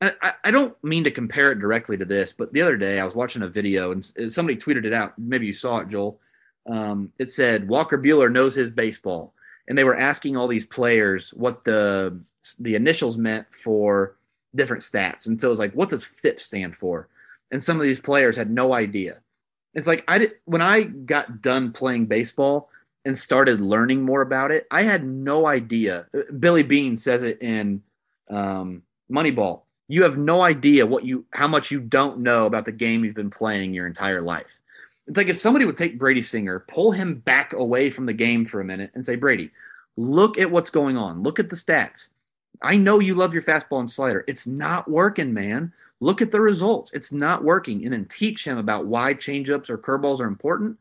I, 0.00 0.32
I 0.44 0.50
don't 0.50 0.76
mean 0.84 1.04
to 1.04 1.10
compare 1.10 1.50
it 1.50 1.58
directly 1.58 1.96
to 1.96 2.04
this, 2.04 2.32
but 2.32 2.52
the 2.52 2.62
other 2.62 2.76
day 2.76 3.00
I 3.00 3.04
was 3.04 3.14
watching 3.14 3.42
a 3.42 3.48
video 3.48 3.90
and 3.90 4.04
somebody 4.04 4.56
tweeted 4.56 4.84
it 4.84 4.92
out. 4.92 5.18
Maybe 5.18 5.46
you 5.46 5.52
saw 5.52 5.78
it, 5.78 5.88
Joel. 5.88 6.20
Um, 6.66 7.12
it 7.18 7.32
said 7.32 7.68
Walker 7.68 7.98
Buehler 7.98 8.30
knows 8.30 8.54
his 8.54 8.70
baseball, 8.70 9.34
and 9.66 9.76
they 9.76 9.84
were 9.84 9.96
asking 9.96 10.36
all 10.36 10.46
these 10.46 10.64
players 10.64 11.30
what 11.34 11.64
the 11.64 12.20
the 12.60 12.76
initials 12.76 13.16
meant 13.16 13.52
for 13.52 14.16
different 14.54 14.82
stats. 14.82 15.26
And 15.26 15.40
so 15.40 15.48
it 15.48 15.50
was 15.50 15.58
like, 15.58 15.72
what 15.72 15.88
does 15.88 16.04
FIP 16.04 16.40
stand 16.40 16.76
for? 16.76 17.08
And 17.50 17.62
some 17.62 17.78
of 17.78 17.82
these 17.84 18.00
players 18.00 18.36
had 18.36 18.50
no 18.50 18.74
idea. 18.74 19.20
It's 19.74 19.86
like 19.86 20.04
I 20.08 20.18
did 20.18 20.32
when 20.44 20.62
I 20.62 20.82
got 20.82 21.40
done 21.40 21.72
playing 21.72 22.06
baseball 22.06 22.70
and 23.04 23.16
started 23.16 23.60
learning 23.60 24.02
more 24.02 24.22
about 24.22 24.50
it. 24.50 24.66
I 24.70 24.82
had 24.82 25.04
no 25.04 25.46
idea. 25.46 26.06
Billy 26.38 26.62
Beane 26.62 26.96
says 26.96 27.22
it 27.22 27.40
in 27.40 27.82
um, 28.28 28.82
Moneyball. 29.10 29.62
You 29.88 30.02
have 30.02 30.18
no 30.18 30.42
idea 30.42 30.86
what 30.86 31.04
you 31.04 31.24
how 31.32 31.48
much 31.48 31.70
you 31.70 31.80
don't 31.80 32.18
know 32.18 32.46
about 32.46 32.66
the 32.66 32.72
game 32.72 33.04
you've 33.04 33.14
been 33.14 33.30
playing 33.30 33.72
your 33.72 33.86
entire 33.86 34.20
life. 34.20 34.60
It's 35.06 35.16
like 35.16 35.28
if 35.28 35.40
somebody 35.40 35.64
would 35.64 35.78
take 35.78 35.98
Brady 35.98 36.20
Singer, 36.20 36.60
pull 36.60 36.92
him 36.92 37.14
back 37.14 37.54
away 37.54 37.88
from 37.88 38.04
the 38.04 38.12
game 38.12 38.44
for 38.44 38.60
a 38.60 38.64
minute, 38.64 38.90
and 38.94 39.04
say, 39.04 39.16
Brady, 39.16 39.50
look 39.96 40.38
at 40.38 40.50
what's 40.50 40.68
going 40.68 40.98
on. 40.98 41.22
Look 41.22 41.38
at 41.38 41.48
the 41.48 41.56
stats. 41.56 42.10
I 42.60 42.76
know 42.76 42.98
you 42.98 43.14
love 43.14 43.32
your 43.32 43.42
fastball 43.42 43.80
and 43.80 43.90
slider. 43.90 44.24
It's 44.28 44.46
not 44.46 44.90
working, 44.90 45.32
man. 45.32 45.72
Look 46.00 46.20
at 46.20 46.30
the 46.30 46.40
results. 46.40 46.92
It's 46.92 47.12
not 47.12 47.42
working. 47.42 47.84
And 47.84 47.92
then 47.92 48.04
teach 48.06 48.44
him 48.44 48.58
about 48.58 48.86
why 48.86 49.14
changeups 49.14 49.70
or 49.70 49.78
curveballs 49.78 50.20
are 50.20 50.26
important. 50.26 50.76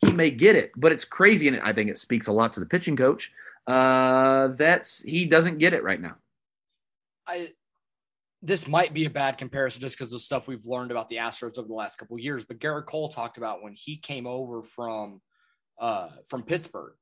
He 0.00 0.12
may 0.12 0.30
get 0.30 0.56
it, 0.56 0.72
but 0.76 0.92
it's 0.92 1.04
crazy. 1.04 1.48
And 1.48 1.60
I 1.60 1.72
think 1.72 1.90
it 1.90 1.98
speaks 1.98 2.26
a 2.26 2.32
lot 2.32 2.52
to 2.54 2.60
the 2.60 2.66
pitching 2.66 2.96
coach. 2.96 3.32
Uh, 3.66 4.48
that's 4.48 5.02
he 5.02 5.24
doesn't 5.24 5.58
get 5.58 5.74
it 5.74 5.82
right 5.82 6.00
now. 6.00 6.16
I 7.26 7.52
this 8.42 8.66
might 8.66 8.94
be 8.94 9.04
a 9.04 9.10
bad 9.10 9.38
comparison 9.38 9.80
just 9.80 9.98
because 9.98 10.12
of 10.12 10.20
stuff 10.20 10.48
we've 10.48 10.66
learned 10.66 10.90
about 10.90 11.08
the 11.08 11.16
Astros 11.16 11.58
over 11.58 11.68
the 11.68 11.74
last 11.74 11.96
couple 11.96 12.18
years. 12.18 12.44
But 12.44 12.58
Gerrit 12.58 12.86
Cole 12.86 13.08
talked 13.08 13.36
about 13.36 13.62
when 13.62 13.74
he 13.76 13.96
came 13.96 14.26
over 14.26 14.62
from 14.62 15.20
uh, 15.78 16.08
from 16.26 16.42
Pittsburgh 16.42 16.94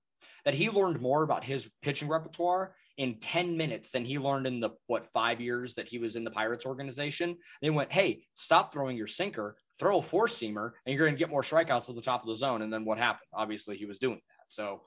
that 0.44 0.54
he 0.54 0.70
learned 0.70 1.00
more 1.00 1.22
about 1.22 1.44
his 1.44 1.70
pitching 1.82 2.08
repertoire 2.08 2.74
in 2.96 3.18
10 3.20 3.56
minutes 3.56 3.90
than 3.90 4.04
he 4.04 4.18
learned 4.18 4.46
in 4.46 4.60
the 4.60 4.70
what 4.86 5.04
five 5.04 5.40
years 5.40 5.74
that 5.74 5.88
he 5.88 5.98
was 5.98 6.16
in 6.16 6.24
the 6.24 6.30
Pirates 6.30 6.66
organization. 6.66 7.36
They 7.62 7.70
went, 7.70 7.92
hey, 7.92 8.24
stop 8.34 8.72
throwing 8.72 8.96
your 8.96 9.06
sinker, 9.06 9.56
throw 9.78 9.98
a 9.98 10.02
four 10.02 10.26
seamer, 10.26 10.72
and 10.84 10.94
you're 10.94 11.06
going 11.06 11.14
to 11.14 11.18
get 11.18 11.30
more 11.30 11.42
strikeouts 11.42 11.88
at 11.88 11.94
the 11.94 12.02
top 12.02 12.22
of 12.22 12.28
the 12.28 12.36
zone. 12.36 12.62
And 12.62 12.72
then 12.72 12.84
what 12.84 12.98
happened? 12.98 13.28
Obviously, 13.32 13.76
he 13.76 13.86
was 13.86 13.98
doing 13.98 14.16
that. 14.16 14.44
So 14.48 14.82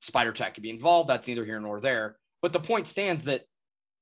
Spider 0.00 0.32
Tack 0.32 0.54
could 0.54 0.62
be 0.62 0.70
involved. 0.70 1.08
That's 1.08 1.28
neither 1.28 1.44
here 1.44 1.60
nor 1.60 1.80
there. 1.80 2.16
But 2.42 2.52
the 2.52 2.60
point 2.60 2.88
stands 2.88 3.24
that 3.24 3.42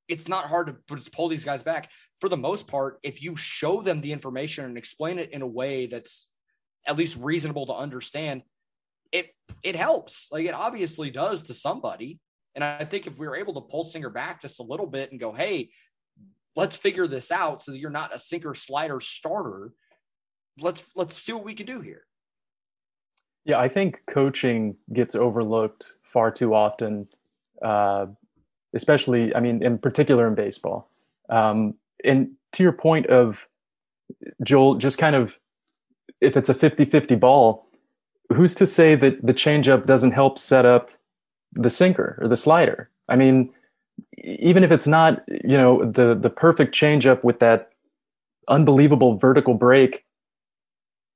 it's 0.09 0.29
not 0.29 0.47
hard 0.47 0.67
to 0.89 1.11
pull 1.11 1.29
these 1.29 1.45
guys 1.45 1.63
back. 1.63 1.91
For 2.21 2.29
the 2.29 2.37
most 2.37 2.67
part, 2.67 2.99
if 3.03 3.23
you 3.23 3.37
show 3.37 3.83
them 3.83 4.01
the 4.01 4.13
information 4.13 4.65
and 4.65 4.77
explain 4.77 5.19
it 5.19 5.31
in 5.31 5.43
a 5.43 5.47
way 5.47 5.87
that's 5.87 6.29
at 6.87 6.97
least 6.97 7.19
reasonable 7.21 7.67
to 7.67 7.75
understand, 7.75 8.43
it 9.13 9.31
it 9.63 9.77
helps. 9.77 10.29
Like 10.33 10.47
it 10.47 10.55
obviously 10.55 11.11
does 11.11 11.43
to 11.43 11.55
somebody. 11.55 12.19
And 12.55 12.63
I 12.63 12.85
think 12.85 13.07
if 13.07 13.19
we 13.19 13.27
were 13.27 13.37
able 13.37 13.55
to 13.55 13.61
pull 13.63 13.85
Singer 13.85 14.11
back 14.11 14.43
just 14.43 14.61
a 14.61 14.65
little 14.65 14.87
bit 14.87 15.11
and 15.11 15.21
go, 15.21 15.33
hey, 15.33 15.71
let's 16.55 16.77
figure 16.77 17.07
this 17.07 17.31
out 17.31 17.63
so 17.63 17.73
that 17.73 17.79
you're 17.79 17.91
not 17.91 18.15
a 18.15 18.19
sinker 18.19 18.55
slider 18.55 19.01
starter. 19.01 19.73
Let's 20.61 20.91
let's 20.95 21.21
see 21.21 21.33
what 21.33 21.45
we 21.45 21.55
can 21.55 21.67
do 21.67 21.81
here. 21.81 22.05
Yeah, 23.45 23.59
I 23.59 23.69
think 23.69 24.03
coaching 24.07 24.77
gets 24.93 25.15
overlooked 25.15 25.97
far 26.05 26.31
too 26.31 26.55
often, 26.55 27.09
uh, 27.61 28.07
especially, 28.75 29.35
I 29.35 29.41
mean, 29.41 29.63
in 29.63 29.79
particular 29.79 30.27
in 30.27 30.35
baseball. 30.35 30.91
Um, 31.29 31.75
and 32.05 32.33
to 32.53 32.63
your 32.63 32.73
point 32.73 33.07
of 33.07 33.47
Joel, 34.43 34.77
just 34.77 34.99
kind 34.99 35.17
of 35.17 35.39
if 36.21 36.37
it's 36.37 36.49
a 36.49 36.55
50 36.55 36.85
50 36.85 37.15
ball, 37.17 37.67
who's 38.33 38.55
to 38.57 38.67
say 38.67 38.95
that 38.95 39.25
the 39.25 39.35
changeup 39.35 39.87
doesn't 39.87 40.13
help 40.13 40.39
set 40.39 40.65
up 40.65 40.91
the 41.53 41.71
sinker 41.71 42.19
or 42.21 42.29
the 42.29 42.37
slider? 42.37 42.91
I 43.09 43.17
mean, 43.17 43.51
even 44.19 44.65
if 44.65 44.71
it's 44.71 44.87
not, 44.87 45.23
you 45.29 45.57
know, 45.57 45.85
the 45.85 46.15
the 46.15 46.31
perfect 46.31 46.75
changeup 46.75 47.25
with 47.25 47.41
that 47.41 47.73
unbelievable 48.49 49.17
vertical 49.17 49.55
break, 49.55 50.05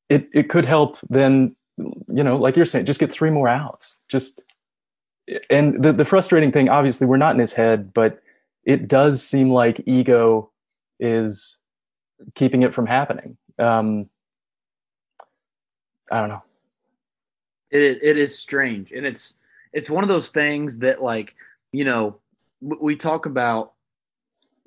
it 0.09 0.29
it 0.33 0.49
could 0.49 0.67
help 0.67 0.99
then, 1.09 1.57
you 1.79 2.25
know, 2.25 2.37
like 2.37 2.57
you're 2.57 2.67
saying, 2.67 2.87
just 2.87 3.01
get 3.01 3.13
three 3.13 3.31
more 3.31 3.49
outs. 3.49 4.01
Just 4.09 4.43
and 5.51 5.83
the, 5.83 5.93
the 5.93 6.05
frustrating 6.05 6.53
thing, 6.53 6.69
obviously, 6.69 7.07
we're 7.07 7.17
not 7.17 7.35
in 7.35 7.41
his 7.41 7.53
head, 7.53 7.93
but 7.93 8.21
it 8.65 8.89
does 8.89 9.23
seem 9.23 9.51
like 9.51 9.83
ego 9.87 10.51
is 11.01 11.59
keeping 12.35 12.63
it 12.63 12.75
from 12.75 12.87
happening. 12.87 13.37
Um, 13.59 14.09
I 16.11 16.21
don't 16.21 16.29
know. 16.29 16.43
It 17.71 17.99
it 18.03 18.17
is 18.17 18.39
strange, 18.39 18.93
and 18.93 19.05
it's 19.05 19.35
it's 19.73 19.91
one 19.91 20.05
of 20.05 20.09
those 20.09 20.29
things 20.29 20.79
that 20.79 21.03
like 21.03 21.35
you 21.73 21.85
know 21.85 22.19
we 22.61 22.95
talk 22.97 23.27
about 23.27 23.73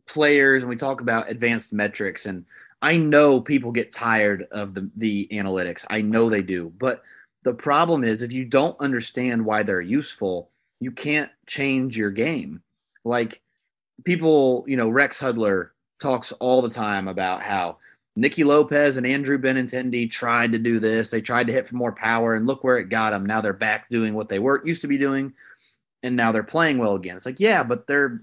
players 0.06 0.63
and 0.63 0.70
we 0.70 0.75
talk 0.75 1.01
about 1.01 1.30
advanced 1.30 1.72
metrics, 1.72 2.25
and 2.25 2.46
I 2.82 2.98
know 2.98 3.39
people 3.39 3.72
get 3.72 3.92
tired 3.92 4.48
of 4.51 4.74
the 4.74 4.89
the 4.98 5.30
analytics. 5.32 5.86
I 5.89 6.01
know 6.01 6.30
they 6.30 6.42
do, 6.42 6.74
but 6.78 7.04
the 7.43 7.53
problem 7.53 8.03
is 8.03 8.22
if 8.22 8.31
you 8.31 8.46
don't 8.46 8.79
understand 8.79 9.46
why 9.46 9.63
they're 9.63 9.81
useful, 9.81 10.50
you 10.79 10.91
can't 10.91 11.31
change 11.46 11.98
your 11.98 12.12
game. 12.12 12.62
Like 13.03 13.41
people, 14.03 14.65
you 14.67 14.77
know, 14.77 14.89
Rex 14.89 15.19
Hudler 15.19 15.69
talks 16.01 16.31
all 16.34 16.62
the 16.62 16.69
time 16.69 17.08
about 17.08 17.41
how 17.41 17.77
Nicky 18.15 18.43
Lopez 18.43 18.98
and 18.98 19.05
Andrew 19.05 19.38
Benintendi 19.38 20.10
tried 20.10 20.51
to 20.51 20.60
do 20.60 20.79
this. 20.79 21.10
They 21.10 21.22
tried 21.22 21.48
to 21.48 21.53
hit 21.53 21.67
for 21.67 21.75
more 21.75 21.91
power, 21.91 22.36
and 22.36 22.48
look 22.48 22.63
where 22.63 22.77
it 22.77 22.89
got 22.89 23.12
them. 23.12 23.25
Now 23.25 23.39
they're 23.39 23.53
back 23.53 23.89
doing 23.89 24.13
what 24.13 24.27
they 24.27 24.39
were 24.39 24.62
used 24.65 24.81
to 24.81 24.88
be 24.88 24.98
doing, 24.98 25.34
and 26.03 26.15
now 26.15 26.31
they're 26.31 26.43
playing 26.43 26.77
well 26.77 26.96
again. 26.96 27.15
It's 27.15 27.25
like, 27.25 27.39
yeah, 27.39 27.63
but 27.63 27.88
they're 27.88 28.22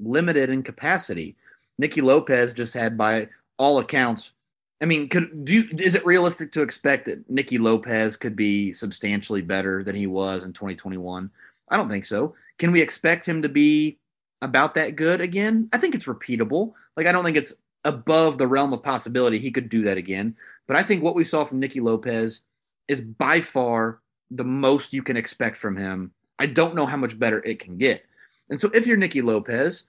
limited 0.00 0.48
in 0.50 0.62
capacity. 0.62 1.36
Nicky 1.78 2.00
Lopez 2.00 2.54
just 2.54 2.72
had, 2.72 2.96
by 2.96 3.28
all 3.58 3.78
accounts, 3.78 4.32
I 4.80 4.84
mean, 4.84 5.08
could 5.08 5.44
do 5.44 5.54
you, 5.54 5.68
is 5.78 5.94
it 5.94 6.04
realistic 6.04 6.52
to 6.52 6.62
expect 6.62 7.06
that 7.06 7.28
Nicky 7.30 7.58
Lopez 7.58 8.16
could 8.16 8.36
be 8.36 8.72
substantially 8.72 9.40
better 9.40 9.82
than 9.82 9.96
he 9.96 10.06
was 10.06 10.44
in 10.44 10.52
2021? 10.52 11.30
I 11.68 11.76
don't 11.76 11.88
think 11.88 12.04
so. 12.04 12.34
Can 12.58 12.72
we 12.72 12.80
expect 12.80 13.26
him 13.26 13.42
to 13.42 13.48
be 13.48 13.98
about 14.42 14.74
that 14.74 14.96
good 14.96 15.20
again? 15.20 15.68
I 15.72 15.78
think 15.78 15.94
it's 15.94 16.06
repeatable. 16.06 16.72
Like 16.96 17.06
I 17.06 17.12
don't 17.12 17.24
think 17.24 17.36
it's 17.36 17.54
above 17.84 18.36
the 18.36 18.46
realm 18.46 18.72
of 18.72 18.82
possibility 18.82 19.38
he 19.38 19.50
could 19.50 19.68
do 19.68 19.82
that 19.84 19.96
again. 19.96 20.36
But 20.66 20.76
I 20.76 20.82
think 20.82 21.02
what 21.02 21.14
we 21.14 21.24
saw 21.24 21.44
from 21.44 21.60
Nicky 21.60 21.80
Lopez 21.80 22.42
is 22.88 23.00
by 23.00 23.40
far 23.40 24.00
the 24.30 24.44
most 24.44 24.92
you 24.92 25.02
can 25.02 25.16
expect 25.16 25.56
from 25.56 25.76
him. 25.76 26.12
I 26.38 26.46
don't 26.46 26.74
know 26.74 26.86
how 26.86 26.96
much 26.96 27.18
better 27.18 27.42
it 27.44 27.60
can 27.60 27.78
get. 27.78 28.04
And 28.50 28.60
so 28.60 28.70
if 28.74 28.86
you're 28.86 28.96
Nicky 28.96 29.22
Lopez, 29.22 29.84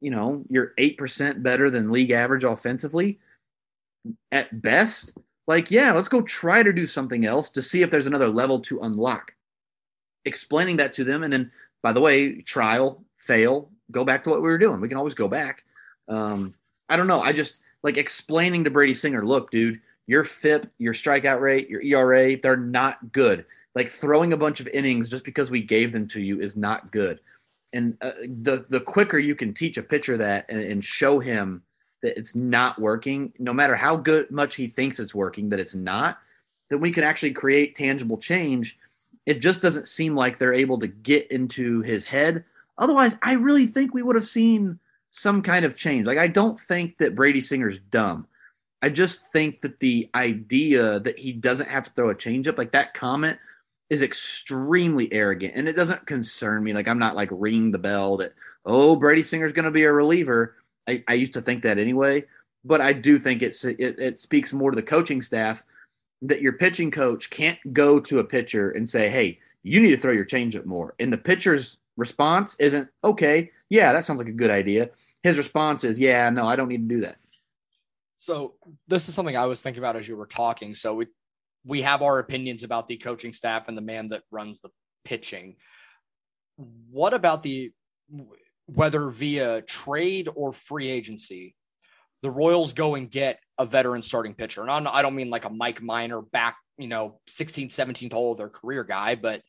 you 0.00 0.10
know, 0.10 0.42
you're 0.48 0.72
8% 0.78 1.42
better 1.42 1.70
than 1.70 1.92
league 1.92 2.10
average 2.10 2.44
offensively 2.44 3.18
at 4.32 4.62
best. 4.62 5.16
Like, 5.46 5.70
yeah, 5.70 5.92
let's 5.92 6.08
go 6.08 6.22
try 6.22 6.62
to 6.62 6.72
do 6.72 6.86
something 6.86 7.26
else 7.26 7.50
to 7.50 7.62
see 7.62 7.82
if 7.82 7.90
there's 7.90 8.06
another 8.06 8.28
level 8.28 8.60
to 8.60 8.80
unlock. 8.80 9.32
Explaining 10.24 10.78
that 10.78 10.92
to 10.94 11.04
them. 11.04 11.22
And 11.22 11.32
then, 11.32 11.50
by 11.82 11.92
the 11.92 12.00
way, 12.00 12.40
trial, 12.40 13.04
fail, 13.18 13.70
go 13.90 14.04
back 14.04 14.24
to 14.24 14.30
what 14.30 14.40
we 14.40 14.48
were 14.48 14.58
doing. 14.58 14.80
We 14.80 14.88
can 14.88 14.96
always 14.96 15.14
go 15.14 15.28
back. 15.28 15.64
Um, 16.08 16.54
I 16.88 16.96
don't 16.96 17.06
know. 17.06 17.20
I 17.20 17.32
just 17.32 17.60
like 17.82 17.96
explaining 17.96 18.64
to 18.64 18.70
Brady 18.70 18.94
Singer, 18.94 19.26
look, 19.26 19.50
dude, 19.50 19.80
your 20.06 20.24
FIP, 20.24 20.70
your 20.78 20.92
strikeout 20.92 21.40
rate, 21.40 21.68
your 21.68 21.82
ERA, 21.82 22.36
they're 22.36 22.56
not 22.56 23.12
good. 23.12 23.44
Like 23.74 23.90
throwing 23.90 24.32
a 24.32 24.36
bunch 24.36 24.60
of 24.60 24.68
innings 24.68 25.08
just 25.08 25.24
because 25.24 25.50
we 25.50 25.62
gave 25.62 25.92
them 25.92 26.06
to 26.08 26.20
you 26.20 26.40
is 26.40 26.56
not 26.56 26.90
good. 26.92 27.20
And 27.72 27.96
uh, 28.00 28.12
the 28.22 28.64
the 28.68 28.80
quicker 28.80 29.18
you 29.18 29.34
can 29.34 29.52
teach 29.52 29.78
a 29.78 29.82
pitcher 29.82 30.16
that 30.16 30.46
and, 30.48 30.60
and 30.60 30.84
show 30.84 31.18
him 31.18 31.62
that 32.04 32.18
it's 32.18 32.34
not 32.34 32.78
working, 32.78 33.32
no 33.38 33.52
matter 33.52 33.74
how 33.74 33.96
good 33.96 34.30
much 34.30 34.54
he 34.54 34.68
thinks 34.68 35.00
it's 35.00 35.14
working, 35.14 35.48
that 35.48 35.58
it's 35.58 35.74
not, 35.74 36.18
then 36.68 36.80
we 36.80 36.92
can 36.92 37.02
actually 37.02 37.32
create 37.32 37.74
tangible 37.74 38.18
change. 38.18 38.78
It 39.26 39.40
just 39.40 39.62
doesn't 39.62 39.88
seem 39.88 40.14
like 40.14 40.38
they're 40.38 40.52
able 40.52 40.78
to 40.80 40.86
get 40.86 41.30
into 41.30 41.80
his 41.80 42.04
head. 42.04 42.44
Otherwise, 42.76 43.16
I 43.22 43.32
really 43.32 43.66
think 43.66 43.94
we 43.94 44.02
would 44.02 44.16
have 44.16 44.26
seen 44.26 44.78
some 45.10 45.40
kind 45.40 45.64
of 45.64 45.76
change. 45.76 46.06
Like 46.06 46.18
I 46.18 46.28
don't 46.28 46.60
think 46.60 46.98
that 46.98 47.14
Brady 47.14 47.40
Singer's 47.40 47.78
dumb. 47.78 48.26
I 48.82 48.90
just 48.90 49.32
think 49.32 49.62
that 49.62 49.80
the 49.80 50.10
idea 50.14 51.00
that 51.00 51.18
he 51.18 51.32
doesn't 51.32 51.70
have 51.70 51.84
to 51.84 51.90
throw 51.92 52.10
a 52.10 52.14
changeup, 52.14 52.58
like 52.58 52.72
that 52.72 52.92
comment, 52.92 53.38
is 53.88 54.02
extremely 54.02 55.10
arrogant, 55.10 55.54
and 55.56 55.68
it 55.68 55.76
doesn't 55.76 56.06
concern 56.06 56.62
me. 56.62 56.74
Like 56.74 56.88
I'm 56.88 56.98
not 56.98 57.16
like 57.16 57.30
ringing 57.32 57.70
the 57.70 57.78
bell 57.78 58.18
that 58.18 58.34
oh 58.66 58.96
Brady 58.96 59.22
Singer's 59.22 59.52
going 59.52 59.64
to 59.64 59.70
be 59.70 59.84
a 59.84 59.92
reliever. 59.92 60.56
I, 60.88 61.02
I 61.08 61.14
used 61.14 61.32
to 61.34 61.42
think 61.42 61.62
that 61.62 61.78
anyway, 61.78 62.24
but 62.64 62.80
I 62.80 62.92
do 62.92 63.18
think 63.18 63.42
it's 63.42 63.64
it, 63.64 63.78
it 63.78 64.18
speaks 64.18 64.52
more 64.52 64.70
to 64.70 64.76
the 64.76 64.82
coaching 64.82 65.22
staff 65.22 65.62
that 66.22 66.40
your 66.40 66.54
pitching 66.54 66.90
coach 66.90 67.30
can't 67.30 67.58
go 67.72 68.00
to 68.00 68.18
a 68.20 68.24
pitcher 68.24 68.70
and 68.70 68.88
say, 68.88 69.08
hey, 69.08 69.38
you 69.62 69.80
need 69.80 69.90
to 69.90 69.96
throw 69.96 70.12
your 70.12 70.24
changeup 70.24 70.66
more, 70.66 70.94
and 70.98 71.12
the 71.12 71.18
pitcher's 71.18 71.78
response 71.96 72.56
isn't 72.58 72.88
okay. 73.02 73.50
Yeah, 73.70 73.92
that 73.92 74.04
sounds 74.04 74.18
like 74.18 74.28
a 74.28 74.32
good 74.32 74.50
idea 74.50 74.90
his 75.24 75.38
response 75.38 75.82
is, 75.82 75.98
"Yeah, 75.98 76.30
no, 76.30 76.46
I 76.46 76.54
don't 76.54 76.68
need 76.68 76.88
to 76.88 76.94
do 76.94 77.00
that." 77.00 77.16
So 78.16 78.54
this 78.86 79.08
is 79.08 79.14
something 79.14 79.36
I 79.36 79.46
was 79.46 79.62
thinking 79.62 79.82
about 79.82 79.96
as 79.96 80.06
you 80.06 80.16
were 80.16 80.26
talking. 80.26 80.74
So 80.74 80.94
we 80.94 81.06
we 81.64 81.82
have 81.82 82.02
our 82.02 82.18
opinions 82.20 82.62
about 82.62 82.86
the 82.86 82.98
coaching 82.98 83.32
staff 83.32 83.66
and 83.66 83.76
the 83.76 83.82
man 83.82 84.06
that 84.08 84.22
runs 84.30 84.60
the 84.60 84.68
pitching. 85.04 85.56
What 86.56 87.14
about 87.14 87.42
the 87.42 87.72
whether 88.66 89.08
via 89.10 89.62
trade 89.62 90.28
or 90.34 90.52
free 90.52 90.88
agency, 90.88 91.54
the 92.22 92.30
Royals 92.30 92.72
go 92.72 92.94
and 92.94 93.10
get 93.10 93.38
a 93.58 93.66
veteran 93.66 94.02
starting 94.02 94.34
pitcher? 94.34 94.62
And 94.62 94.70
I'm, 94.70 94.86
I 94.86 95.02
don't 95.02 95.14
mean 95.14 95.30
like 95.30 95.44
a 95.44 95.50
Mike 95.50 95.82
Minor 95.82 96.22
back, 96.22 96.56
you 96.78 96.88
know, 96.88 97.20
16, 97.26 97.70
17 97.70 98.10
hole 98.10 98.32
of 98.32 98.38
their 98.38 98.48
career 98.48 98.84
guy, 98.84 99.14
but 99.14 99.42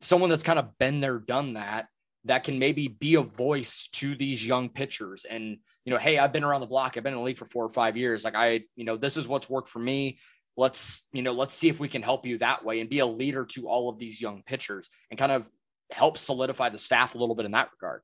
someone 0.00 0.30
that's 0.30 0.42
kind 0.42 0.58
of 0.58 0.78
been 0.78 1.00
there, 1.00 1.18
done 1.18 1.54
that, 1.54 1.86
that 2.24 2.44
can 2.44 2.58
maybe 2.58 2.88
be 2.88 3.16
a 3.16 3.22
voice 3.22 3.88
to 3.92 4.14
these 4.14 4.46
young 4.46 4.68
pitchers. 4.68 5.24
And 5.28 5.58
you 5.84 5.92
know 5.92 5.98
hey 5.98 6.18
i've 6.18 6.32
been 6.32 6.44
around 6.44 6.60
the 6.60 6.66
block. 6.66 6.96
I've 6.96 7.02
been 7.02 7.12
in 7.12 7.18
the 7.18 7.24
league 7.24 7.38
for 7.38 7.46
four 7.46 7.64
or 7.64 7.70
five 7.70 7.96
years. 7.96 8.24
Like 8.24 8.36
i 8.36 8.62
you 8.76 8.84
know 8.84 8.96
this 8.96 9.16
is 9.16 9.28
what's 9.28 9.50
worked 9.50 9.68
for 9.68 9.78
me. 9.78 10.18
Let's 10.56 11.04
you 11.12 11.22
know 11.22 11.32
let's 11.32 11.54
see 11.54 11.68
if 11.68 11.80
we 11.80 11.88
can 11.88 12.02
help 12.02 12.26
you 12.26 12.38
that 12.38 12.64
way 12.64 12.80
and 12.80 12.90
be 12.90 13.00
a 13.00 13.06
leader 13.06 13.44
to 13.52 13.68
all 13.68 13.88
of 13.88 13.98
these 13.98 14.20
young 14.20 14.42
pitchers 14.44 14.88
and 15.10 15.18
kind 15.18 15.32
of 15.32 15.50
help 15.90 16.18
solidify 16.18 16.68
the 16.70 16.78
staff 16.78 17.14
a 17.14 17.18
little 17.18 17.34
bit 17.34 17.46
in 17.46 17.52
that 17.52 17.70
regard 17.72 18.02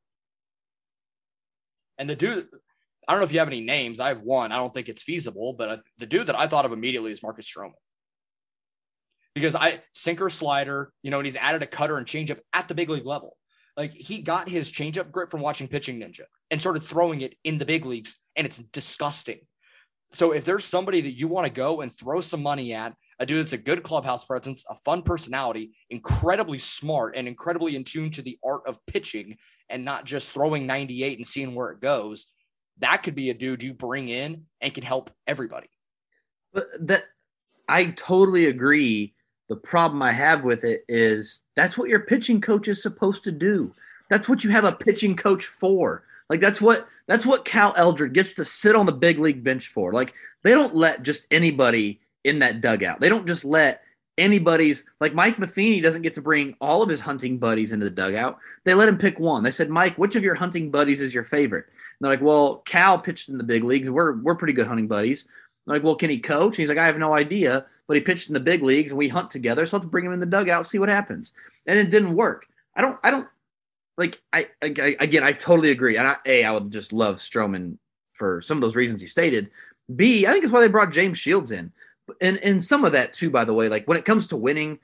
and 1.99 2.09
the 2.09 2.17
dude 2.17 2.47
i 3.07 3.13
don't 3.13 3.21
know 3.21 3.25
if 3.25 3.33
you 3.33 3.39
have 3.39 3.49
any 3.49 3.61
names. 3.61 4.01
I 4.01 4.09
have 4.09 4.23
one. 4.23 4.53
I 4.53 4.57
don't 4.57 4.73
think 4.73 4.89
it's 4.89 5.03
feasible 5.03 5.53
but 5.53 5.81
the 5.99 6.07
dude 6.07 6.27
that 6.29 6.39
i 6.39 6.47
thought 6.47 6.65
of 6.65 6.73
immediately 6.73 7.13
is 7.13 7.23
marcus 7.23 7.51
stroman. 7.51 7.73
Because 9.35 9.55
i 9.55 9.83
sinker 9.93 10.31
slider 10.31 10.93
you 11.03 11.11
know 11.11 11.19
and 11.19 11.27
he's 11.27 11.37
added 11.37 11.63
a 11.63 11.67
cutter 11.67 11.97
and 11.97 12.07
changeup 12.07 12.39
at 12.53 12.69
the 12.69 12.75
big 12.75 12.91
league 12.91 13.07
level. 13.07 13.37
Like 13.79 13.95
he 13.95 14.23
got 14.23 14.49
his 14.49 14.73
changeup 14.73 15.13
grip 15.13 15.31
from 15.31 15.41
watching 15.41 15.69
Pitching 15.69 16.01
Ninja 16.01 16.23
and 16.51 16.61
started 16.61 16.83
throwing 16.83 17.21
it 17.21 17.37
in 17.45 17.59
the 17.59 17.65
big 17.65 17.87
leagues, 17.87 18.17
and 18.35 18.45
it's 18.45 18.59
disgusting. 18.59 19.39
So 20.11 20.33
if 20.33 20.45
there's 20.45 20.65
somebody 20.65 21.01
that 21.03 21.13
you 21.13 21.29
want 21.29 21.47
to 21.47 21.53
go 21.53 21.81
and 21.81 21.93
throw 21.93 22.21
some 22.21 22.43
money 22.43 22.75
at, 22.75 22.95
a 23.21 23.27
dude 23.27 23.41
that's 23.41 23.53
a 23.53 23.59
good 23.59 23.83
clubhouse 23.83 24.25
presence, 24.25 24.65
a 24.69 24.75
fun 24.75 25.03
personality, 25.03 25.73
incredibly 25.91 26.59
smart, 26.59 27.17
and 27.17 27.27
incredibly 27.27 27.75
in 27.75 27.85
tune 27.85 28.11
to 28.11 28.23
the 28.23 28.39
art 28.45 28.63
of 28.67 28.85
pitching 28.87 29.37
and 29.69 29.85
not 29.85 30.05
just 30.05 30.33
throwing 30.33 30.67
98 30.67 31.19
and 31.19 31.27
seeing 31.27 31.55
where 31.55 31.71
it 31.71 31.81
goes, 31.81 32.29
that 32.79 33.03
could 33.03 33.15
be 33.15 33.31
a 33.31 33.35
dude 33.35 33.63
you 33.63 33.75
bring 33.75 34.09
in 34.09 34.45
and 34.61 34.75
can 34.75 34.85
help 34.85 35.11
everybody. 35.27 35.69
But 36.53 36.65
that 36.81 37.05
I 37.69 37.87
totally 37.87 38.47
agree 38.47 39.15
the 39.49 39.57
problem 39.57 40.03
I 40.03 40.13
have 40.13 40.45
with 40.45 40.65
it 40.65 40.85
is 40.89 41.43
that's 41.57 41.77
what 41.77 41.89
your 41.89 42.01
pitching 42.01 42.41
coach 42.41 42.69
is 42.69 42.83
supposed 42.83 43.25
to 43.25 43.33
do. 43.33 43.75
That's 44.11 44.29
what 44.29 44.45
you 44.45 44.51
have 44.51 44.65
a 44.65 44.73
pitching 44.73 45.17
coach 45.17 45.45
for 45.45 46.05
Like 46.31 46.41
that's 46.41 46.61
what 46.61 46.87
that's 47.07 47.27
what 47.27 47.45
Cal 47.45 47.75
Eldred 47.77 48.13
gets 48.13 48.35
to 48.35 48.45
sit 48.45 48.77
on 48.77 48.87
the 48.87 48.93
big 48.93 49.19
league 49.19 49.43
bench 49.43 49.69
for. 49.69 49.93
Like 49.93 50.15
they 50.43 50.53
don't 50.53 50.75
let 50.75 51.03
just 51.03 51.27
anybody 51.31 52.01
in 52.29 52.39
that 52.41 52.61
dugout. 52.61 53.01
They 53.01 53.09
don't 53.09 53.27
just 53.27 53.45
let 53.45 53.83
anybody's 54.19 54.85
like 55.01 55.15
Mike 55.15 55.39
Matheny 55.39 55.81
doesn't 55.81 56.03
get 56.03 56.15
to 56.15 56.23
bring 56.23 56.55
all 56.61 56.83
of 56.83 56.89
his 56.89 57.01
hunting 57.01 57.39
buddies 57.39 57.73
into 57.73 57.85
the 57.85 57.91
dugout. 57.91 58.39
They 58.65 58.75
let 58.75 58.89
him 58.89 58.99
pick 58.99 59.19
one. 59.19 59.43
They 59.43 59.51
said, 59.51 59.71
Mike, 59.71 59.97
which 59.97 60.17
of 60.17 60.25
your 60.25 60.35
hunting 60.35 60.71
buddies 60.71 61.01
is 61.01 61.15
your 61.15 61.25
favorite? 61.25 61.67
And 61.67 61.75
they're 62.01 62.13
like, 62.13 62.23
well, 62.23 62.57
Cal 62.67 62.99
pitched 62.99 63.29
in 63.29 63.39
the 63.39 63.45
big 63.45 63.65
leagues. 63.65 63.89
We're 63.89 64.17
we're 64.21 64.35
pretty 64.35 64.53
good 64.53 64.67
hunting 64.67 64.89
buddies. 64.89 65.25
They're 65.67 65.77
like, 65.77 65.85
well, 65.85 65.95
can 65.95 66.11
he 66.11 66.19
coach? 66.19 66.55
And 66.55 66.57
he's 66.57 66.69
like, 66.69 66.79
I 66.79 66.87
have 66.87 66.99
no 66.99 67.15
idea, 67.15 67.67
but 67.87 67.97
he 67.97 68.03
pitched 68.03 68.29
in 68.29 68.35
the 68.35 68.41
big 68.41 68.63
leagues 68.63 68.91
and 68.91 68.99
we 68.99 69.09
hunt 69.09 69.31
together. 69.31 69.65
So 69.65 69.77
let's 69.77 69.87
bring 69.87 70.05
him 70.05 70.13
in 70.13 70.21
the 70.21 70.27
dugout, 70.27 70.67
see 70.67 70.79
what 70.79 70.89
happens. 70.89 71.33
And 71.67 71.79
it 71.79 71.91
didn't 71.91 72.15
work. 72.15 72.47
I 72.77 72.83
don't 72.83 72.99
I 73.03 73.11
don't 73.11 73.29
like 73.97 74.21
I, 74.33 74.49
I 74.63 74.97
again 75.01 75.23
I 75.23 75.33
totally 75.33 75.71
agree. 75.71 75.97
And 75.97 76.09
I, 76.09 76.17
a 76.27 76.45
I 76.45 76.51
would 76.51 76.71
just 76.71 76.93
love 76.93 77.17
Stroman 77.17 77.79
for 78.13 78.41
some 78.41 78.57
of 78.57 78.63
those 78.63 78.77
reasons 78.77 79.01
you 79.01 79.09
stated. 79.09 79.51
B 79.95 80.27
I 80.27 80.33
think 80.33 80.45
it's 80.45 80.53
why 80.53 80.61
they 80.61 80.69
brought 80.69 80.93
James 80.93 81.19
Shields 81.19 81.53
in 81.53 81.73
and 82.21 82.39
and 82.39 82.63
some 82.63 82.85
of 82.85 82.93
that 82.93 83.13
too 83.13 83.31
by 83.31 83.45
the 83.45 83.55
way 83.55 83.69
like 83.69 83.87
when 83.87 83.99
it 83.99 84.05
comes 84.05 84.27
to 84.27 84.37
winning 84.37 84.79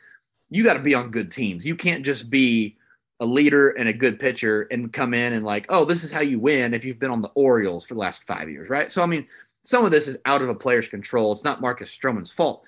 you 0.51 0.63
got 0.63 0.75
to 0.75 0.81
be 0.81 0.95
on 0.95 1.11
good 1.11 1.31
teams. 1.31 1.67
You 1.67 1.75
can't 1.75 2.05
just 2.05 2.31
be 2.31 2.77
a 3.21 3.27
leader 3.27 3.71
and 3.71 3.89
a 3.89 3.93
good 3.93 4.19
pitcher 4.19 4.63
and 4.71 4.93
come 4.93 5.15
in 5.15 5.33
and 5.33 5.45
like 5.45 5.67
oh 5.69 5.85
this 5.85 6.05
is 6.05 6.11
how 6.11 6.21
you 6.21 6.39
win 6.39 6.75
if 6.75 6.85
you've 6.85 6.99
been 6.99 7.11
on 7.11 7.23
the 7.23 7.31
orioles 7.35 7.87
for 7.87 7.95
the 7.95 8.01
last 8.01 8.25
five 8.25 8.49
years 8.51 8.69
right? 8.69 8.91
So 8.91 9.03
i 9.03 9.07
mean 9.07 9.27
some 9.61 9.85
of 9.85 9.91
this 9.91 10.09
is 10.09 10.19
out 10.27 10.43
of 10.43 10.51
a 10.51 10.55
player's 10.55 10.89
control. 10.89 11.33
It's 11.33 11.45
not 11.45 11.63
marcus 11.63 11.97
stroman's 11.97 12.31
fault. 12.31 12.65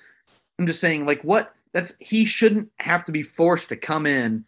I'm 0.57 0.65
just 0.65 0.81
saying 0.81 1.05
like 1.05 1.21
what 1.21 1.53
that's 1.73 1.93
he 1.99 2.25
shouldn't 2.25 2.69
have 2.79 3.03
to 3.03 3.11
be 3.11 3.23
forced 3.23 3.69
to 3.69 3.75
come 3.75 4.05
in 4.05 4.43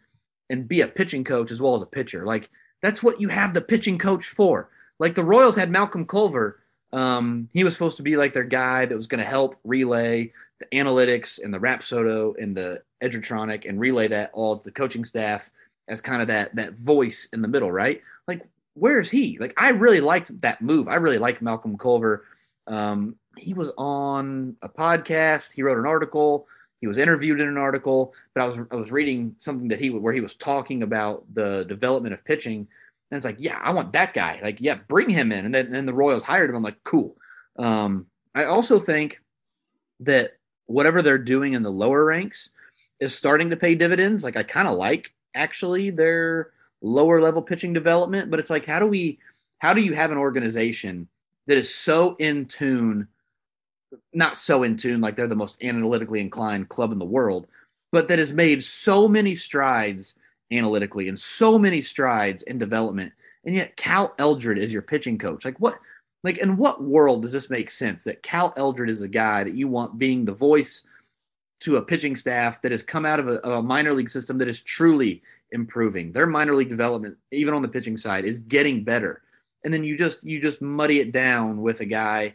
and 0.48 0.66
be 0.66 0.80
a 0.80 0.88
pitching 0.88 1.22
coach 1.22 1.52
as 1.52 1.60
well 1.60 1.74
as 1.74 1.82
a 1.82 1.86
pitcher. 1.86 2.26
Like 2.26 2.50
that's 2.82 3.02
what 3.02 3.20
you 3.20 3.28
have 3.28 3.54
the 3.54 3.60
pitching 3.60 3.98
coach 3.98 4.26
for. 4.26 4.68
Like 4.98 5.14
the 5.14 5.24
royals 5.24 5.54
had 5.54 5.70
malcolm 5.70 6.06
culver 6.06 6.60
um, 6.92 7.48
he 7.52 7.64
was 7.64 7.72
supposed 7.72 7.96
to 7.98 8.02
be 8.02 8.16
like 8.16 8.32
their 8.32 8.44
guy 8.44 8.86
that 8.86 8.96
was 8.96 9.06
going 9.06 9.22
to 9.22 9.28
help 9.28 9.56
relay 9.64 10.32
the 10.58 10.66
analytics 10.76 11.42
and 11.42 11.52
the 11.52 11.58
Rapsodo 11.58 12.34
and 12.40 12.56
the 12.56 12.82
Edgertronic 13.02 13.68
and 13.68 13.80
relay 13.80 14.08
that 14.08 14.30
all 14.32 14.58
to 14.58 14.64
the 14.64 14.70
coaching 14.70 15.04
staff 15.04 15.50
as 15.88 16.00
kind 16.00 16.20
of 16.20 16.28
that 16.28 16.54
that 16.54 16.74
voice 16.74 17.28
in 17.32 17.42
the 17.42 17.48
middle, 17.48 17.70
right? 17.70 18.02
Like, 18.28 18.42
where's 18.74 19.10
he? 19.10 19.38
Like, 19.38 19.54
I 19.56 19.70
really 19.70 20.00
liked 20.00 20.38
that 20.42 20.60
move. 20.60 20.88
I 20.88 20.96
really 20.96 21.18
like 21.18 21.42
Malcolm 21.42 21.78
Culver. 21.78 22.24
Um, 22.66 23.16
he 23.36 23.54
was 23.54 23.70
on 23.78 24.56
a 24.62 24.68
podcast. 24.68 25.52
He 25.52 25.62
wrote 25.62 25.78
an 25.78 25.86
article. 25.86 26.46
He 26.80 26.86
was 26.86 26.98
interviewed 26.98 27.40
in 27.40 27.48
an 27.48 27.56
article. 27.56 28.14
But 28.34 28.42
I 28.42 28.46
was 28.46 28.58
I 28.70 28.76
was 28.76 28.90
reading 28.90 29.34
something 29.38 29.68
that 29.68 29.80
he 29.80 29.90
where 29.90 30.12
he 30.12 30.20
was 30.20 30.34
talking 30.34 30.82
about 30.82 31.24
the 31.34 31.64
development 31.68 32.14
of 32.14 32.24
pitching 32.24 32.68
and 33.10 33.16
it's 33.16 33.24
like, 33.24 33.40
yeah, 33.40 33.58
I 33.60 33.70
want 33.72 33.92
that 33.92 34.14
guy. 34.14 34.38
Like, 34.42 34.60
yeah, 34.60 34.76
bring 34.88 35.10
him 35.10 35.32
in. 35.32 35.44
And 35.44 35.54
then 35.54 35.74
and 35.74 35.88
the 35.88 35.94
Royals 35.94 36.22
hired 36.22 36.48
him. 36.48 36.56
I'm 36.56 36.62
like, 36.62 36.82
cool. 36.84 37.16
Um, 37.58 38.06
I 38.34 38.44
also 38.44 38.78
think 38.78 39.20
that 40.00 40.36
whatever 40.66 41.02
they're 41.02 41.18
doing 41.18 41.54
in 41.54 41.62
the 41.62 41.70
lower 41.70 42.04
ranks 42.04 42.50
is 43.00 43.14
starting 43.14 43.50
to 43.50 43.56
pay 43.56 43.74
dividends. 43.74 44.22
Like, 44.22 44.36
I 44.36 44.44
kind 44.44 44.68
of 44.68 44.76
like 44.76 45.12
actually 45.34 45.90
their 45.90 46.52
lower 46.82 47.20
level 47.20 47.42
pitching 47.42 47.72
development, 47.72 48.30
but 48.30 48.38
it's 48.38 48.50
like, 48.50 48.64
how 48.64 48.78
do 48.78 48.86
we, 48.86 49.18
how 49.58 49.74
do 49.74 49.82
you 49.82 49.94
have 49.94 50.12
an 50.12 50.18
organization 50.18 51.08
that 51.46 51.58
is 51.58 51.74
so 51.74 52.14
in 52.16 52.46
tune, 52.46 53.08
not 54.12 54.36
so 54.36 54.62
in 54.62 54.76
tune, 54.76 55.00
like 55.00 55.16
they're 55.16 55.26
the 55.26 55.34
most 55.34 55.62
analytically 55.64 56.20
inclined 56.20 56.68
club 56.68 56.92
in 56.92 56.98
the 56.98 57.04
world, 57.04 57.48
but 57.90 58.06
that 58.06 58.20
has 58.20 58.32
made 58.32 58.62
so 58.62 59.08
many 59.08 59.34
strides 59.34 60.14
analytically 60.52 61.08
and 61.08 61.18
so 61.18 61.58
many 61.58 61.80
strides 61.80 62.42
in 62.44 62.58
development. 62.58 63.12
And 63.44 63.54
yet 63.54 63.76
Cal 63.76 64.14
Eldred 64.18 64.58
is 64.58 64.72
your 64.72 64.82
pitching 64.82 65.18
coach. 65.18 65.44
Like 65.44 65.58
what 65.58 65.78
like 66.22 66.38
in 66.38 66.56
what 66.56 66.82
world 66.82 67.22
does 67.22 67.32
this 67.32 67.48
make 67.48 67.70
sense 67.70 68.04
that 68.04 68.22
Cal 68.22 68.52
Eldred 68.56 68.90
is 68.90 69.00
the 69.00 69.08
guy 69.08 69.44
that 69.44 69.54
you 69.54 69.68
want 69.68 69.98
being 69.98 70.24
the 70.24 70.32
voice 70.32 70.84
to 71.60 71.76
a 71.76 71.82
pitching 71.82 72.16
staff 72.16 72.60
that 72.62 72.72
has 72.72 72.82
come 72.82 73.06
out 73.06 73.20
of 73.20 73.28
a, 73.28 73.38
a 73.38 73.62
minor 73.62 73.92
league 73.92 74.10
system 74.10 74.38
that 74.38 74.48
is 74.48 74.62
truly 74.62 75.22
improving. 75.52 76.12
Their 76.12 76.26
minor 76.26 76.54
league 76.54 76.68
development, 76.68 77.16
even 77.32 77.54
on 77.54 77.62
the 77.62 77.68
pitching 77.68 77.96
side, 77.96 78.24
is 78.24 78.38
getting 78.38 78.84
better. 78.84 79.22
And 79.64 79.72
then 79.72 79.84
you 79.84 79.96
just 79.96 80.24
you 80.24 80.40
just 80.40 80.62
muddy 80.62 81.00
it 81.00 81.12
down 81.12 81.60
with 81.62 81.80
a 81.80 81.86
guy 81.86 82.34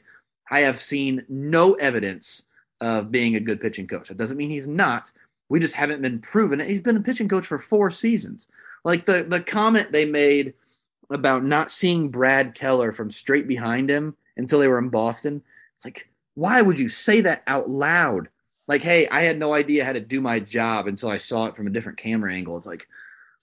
I 0.50 0.62
have 0.62 0.80
seen 0.80 1.26
no 1.28 1.74
evidence 1.74 2.44
of 2.82 3.12
being 3.12 3.36
a 3.36 3.40
good 3.40 3.62
pitching 3.62 3.88
coach. 3.88 4.10
That 4.10 4.18
doesn't 4.18 4.38
mean 4.38 4.50
he's 4.50 4.68
not, 4.68 5.12
we 5.50 5.60
just 5.60 5.74
haven't 5.74 6.02
been 6.02 6.20
proven 6.20 6.60
it. 6.60 6.68
He's 6.68 6.80
been 6.80 6.98
a 6.98 7.04
pitching 7.04 7.30
coach 7.30 7.46
for 7.46 7.60
four 7.60 7.92
seasons. 7.92 8.48
Like 8.84 9.06
the 9.06 9.24
the 9.24 9.40
comment 9.40 9.92
they 9.92 10.06
made 10.06 10.54
about 11.10 11.44
not 11.44 11.72
seeing 11.72 12.10
Brad 12.10 12.56
Keller 12.56 12.92
from 12.92 13.12
straight 13.12 13.48
behind 13.48 13.90
him 13.90 14.16
until 14.38 14.60
they 14.60 14.68
were 14.68 14.80
in 14.80 14.90
Boston. 14.90 15.42
It's 15.76 15.86
like, 15.86 16.10
why 16.34 16.62
would 16.62 16.80
you 16.80 16.90
say 16.90 17.22
that 17.22 17.44
out 17.48 17.70
loud? 17.70 18.30
Like, 18.68 18.82
hey, 18.82 19.08
I 19.10 19.22
had 19.22 19.38
no 19.38 19.54
idea 19.54 19.86
how 19.86 19.94
to 19.94 20.00
do 20.00 20.22
my 20.22 20.40
job 20.40 20.88
until 20.88 21.10
I 21.10 21.18
saw 21.18 21.46
it 21.46 21.56
from 21.56 21.68
a 21.68 21.70
different 21.70 22.00
camera 22.00 22.34
angle. 22.34 22.58
It's 22.58 22.66
like, 22.66 22.88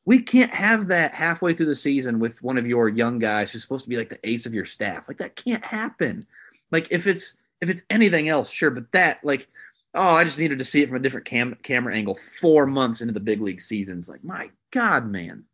we 0.05 0.21
can't 0.21 0.51
have 0.51 0.89
that 0.89 1.15
halfway 1.15 1.55
through 1.55 1.67
the 1.67 1.77
season 1.77 2.19
with 2.19 2.43
one 2.43 2.59
of 2.59 2.67
your 2.67 2.89
young 2.89 3.19
guys 3.19 3.51
who's 3.51 3.63
supposed 3.63 3.85
to 3.85 3.89
be 3.89 3.97
like 3.97 4.09
the 4.09 4.29
ace 4.29 4.47
of 4.47 4.55
your 4.55 4.65
staff. 4.65 5.07
Like 5.07 5.19
that 5.19 5.37
can't 5.37 5.65
happen. 5.65 6.27
Like 6.73 6.89
if 6.91 7.07
it's 7.07 7.35
if 7.61 7.71
it's 7.71 7.85
anything 7.89 8.29
else, 8.29 8.51
sure, 8.51 8.71
but 8.71 8.91
that 8.91 9.21
like 9.23 9.49
oh, 9.95 10.15
I 10.15 10.25
just 10.25 10.39
needed 10.39 10.59
to 10.59 10.65
see 10.65 10.83
it 10.83 10.89
from 10.89 10.97
a 10.97 11.01
different 11.01 11.27
cam- 11.27 11.57
camera 11.63 11.95
angle 11.95 12.15
four 12.15 12.67
months 12.67 13.01
into 13.01 13.13
the 13.13 13.21
big 13.21 13.41
league 13.41 13.61
seasons. 13.61 14.09
Like, 14.09 14.25
my 14.25 14.51
God, 14.71 15.07
man. 15.07 15.45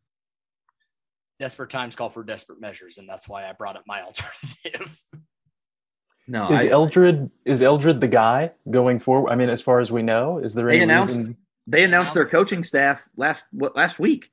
Desperate 1.40 1.70
times 1.70 1.96
call 1.96 2.10
for 2.10 2.24
desperate 2.24 2.60
measures, 2.60 2.98
and 2.98 3.08
that's 3.08 3.28
why 3.28 3.48
I 3.48 3.52
brought 3.52 3.76
up 3.76 3.84
my 3.86 4.02
alternative. 4.64 5.00
No, 6.26 6.52
is 6.52 6.60
I, 6.60 6.68
Eldred 6.68 7.30
is 7.44 7.62
Eldred 7.62 8.00
the 8.00 8.08
guy 8.08 8.50
going 8.70 8.98
forward? 8.98 9.30
I 9.30 9.34
mean, 9.34 9.48
as 9.48 9.62
far 9.62 9.80
as 9.80 9.90
we 9.90 10.02
know, 10.02 10.38
is 10.38 10.52
there 10.52 10.68
any 10.68 10.80
announced, 10.80 11.08
reason? 11.10 11.36
They 11.66 11.84
announced 11.84 12.12
their 12.12 12.26
coaching 12.26 12.62
staff 12.62 13.08
last 13.16 13.44
what, 13.50 13.74
last 13.74 13.98
week 13.98 14.30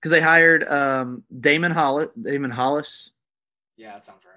because 0.00 0.10
they 0.10 0.20
hired 0.20 0.64
um, 0.64 1.22
Damon 1.40 1.70
Hollins. 1.70 2.10
Damon 2.20 2.50
Hollins. 2.50 3.12
Yeah, 3.76 3.92
that 3.92 4.04
sounds 4.04 4.24
right. 4.24 4.34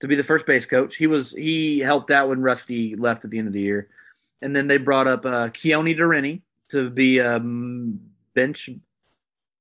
To 0.00 0.08
be 0.08 0.14
the 0.14 0.24
first 0.24 0.46
base 0.46 0.64
coach, 0.64 0.96
he 0.96 1.06
was 1.06 1.32
he 1.32 1.80
helped 1.80 2.10
out 2.10 2.30
when 2.30 2.40
Rusty 2.40 2.96
left 2.96 3.26
at 3.26 3.30
the 3.30 3.38
end 3.38 3.48
of 3.48 3.52
the 3.52 3.60
year 3.60 3.88
and 4.42 4.54
then 4.54 4.66
they 4.66 4.76
brought 4.76 5.06
up 5.06 5.24
uh, 5.24 5.48
Keoni 5.48 5.96
De 5.96 6.06
Renne 6.06 6.42
to 6.68 6.90
be 6.90 7.18
a 7.18 7.36
um, 7.36 8.00
bench 8.34 8.70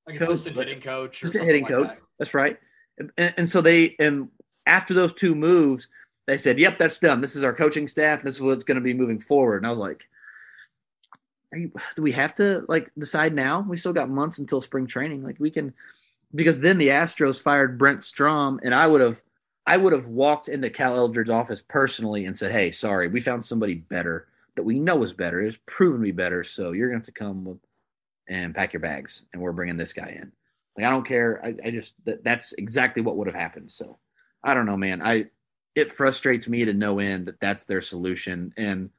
like 0.07 0.19
coach, 0.19 0.29
assistant 0.29 0.55
hitting 0.55 0.81
coach, 0.81 1.23
assistant 1.23 1.45
hitting 1.45 1.63
like 1.63 1.71
coach. 1.71 1.87
That. 1.89 2.01
That's 2.19 2.33
right. 2.33 2.57
And, 2.97 3.11
and, 3.37 3.47
so 3.47 3.61
they 3.61 3.95
and 3.99 4.29
after 4.65 4.93
those 4.93 5.13
two 5.13 5.35
moves, 5.35 5.89
they 6.25 6.37
said, 6.37 6.59
"Yep, 6.59 6.77
that's 6.77 6.99
done. 6.99 7.21
This 7.21 7.35
is 7.35 7.43
our 7.43 7.53
coaching 7.53 7.87
staff. 7.87 8.23
This 8.23 8.35
is 8.35 8.41
what's 8.41 8.63
going 8.63 8.75
to 8.75 8.81
be 8.81 8.93
moving 8.93 9.19
forward." 9.19 9.57
And 9.57 9.67
I 9.67 9.69
was 9.69 9.79
like, 9.79 10.07
you, 11.53 11.71
"Do 11.95 12.01
we 12.01 12.11
have 12.13 12.35
to 12.35 12.65
like 12.67 12.91
decide 12.97 13.33
now? 13.33 13.65
We 13.67 13.77
still 13.77 13.93
got 13.93 14.09
months 14.09 14.39
until 14.39 14.61
spring 14.61 14.87
training. 14.87 15.23
Like 15.23 15.37
we 15.39 15.51
can." 15.51 15.73
Because 16.35 16.59
then 16.59 16.77
the 16.77 16.89
Astros 16.89 17.39
fired 17.39 17.77
Brent 17.77 18.03
Strom, 18.03 18.59
and 18.61 18.75
I 18.75 18.85
would 18.85 18.99
have, 18.99 19.21
I 19.65 19.77
would 19.77 19.93
have 19.93 20.07
walked 20.07 20.49
into 20.49 20.69
Cal 20.69 20.97
Eldred's 20.97 21.29
office 21.29 21.61
personally 21.61 22.25
and 22.25 22.37
said, 22.37 22.51
"Hey, 22.51 22.71
sorry, 22.71 23.07
we 23.07 23.21
found 23.21 23.43
somebody 23.43 23.75
better 23.75 24.27
that 24.57 24.63
we 24.63 24.79
know 24.79 25.01
is 25.03 25.13
better, 25.13 25.41
is 25.41 25.57
proven 25.65 26.01
to 26.01 26.03
be 26.03 26.11
better. 26.11 26.43
So 26.43 26.73
you're 26.73 26.89
going 26.89 27.01
to 27.01 27.07
have 27.07 27.15
to 27.15 27.19
come 27.19 27.59
and 28.27 28.53
pack 28.53 28.73
your 28.73 28.81
bags, 28.81 29.23
and 29.31 29.41
we're 29.41 29.53
bringing 29.53 29.77
this 29.77 29.93
guy 29.93 30.17
in. 30.21 30.31
Like 30.75 30.85
I 30.85 30.89
don't 30.89 31.07
care. 31.07 31.41
I, 31.43 31.55
I 31.65 31.71
just 31.71 31.93
that, 32.05 32.23
that's 32.23 32.53
exactly 32.53 33.01
what 33.01 33.15
would 33.15 33.27
have 33.27 33.35
happened. 33.35 33.71
So 33.71 33.97
I 34.43 34.53
don't 34.53 34.65
know, 34.65 34.77
man. 34.77 35.01
I 35.01 35.27
it 35.75 35.91
frustrates 35.91 36.47
me 36.47 36.65
to 36.65 36.73
no 36.73 36.99
end 36.99 37.27
that 37.27 37.39
that's 37.39 37.65
their 37.65 37.81
solution, 37.81 38.53
and 38.57 38.89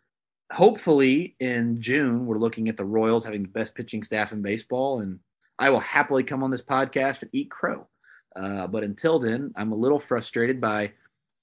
hopefully 0.51 1.37
in 1.41 1.81
June 1.81 2.25
we're 2.25 2.39
looking 2.39 2.69
at 2.69 2.77
the 2.77 2.85
Royals 2.85 3.25
having 3.25 3.43
the 3.43 3.49
best 3.49 3.75
pitching 3.75 4.03
staff 4.03 4.33
in 4.33 4.41
baseball, 4.41 5.01
and 5.01 5.21
I 5.59 5.71
will 5.71 5.81
happily 5.81 6.23
come 6.23 6.43
on 6.43 6.51
this 6.51 6.63
podcast 6.63 7.23
and 7.23 7.31
eat 7.33 7.51
crow. 7.51 7.87
Uh, 8.35 8.67
but 8.67 8.85
until 8.85 9.19
then, 9.19 9.53
I'm 9.57 9.73
a 9.73 9.77
little 9.77 9.99
frustrated 9.99 10.61
by, 10.61 10.93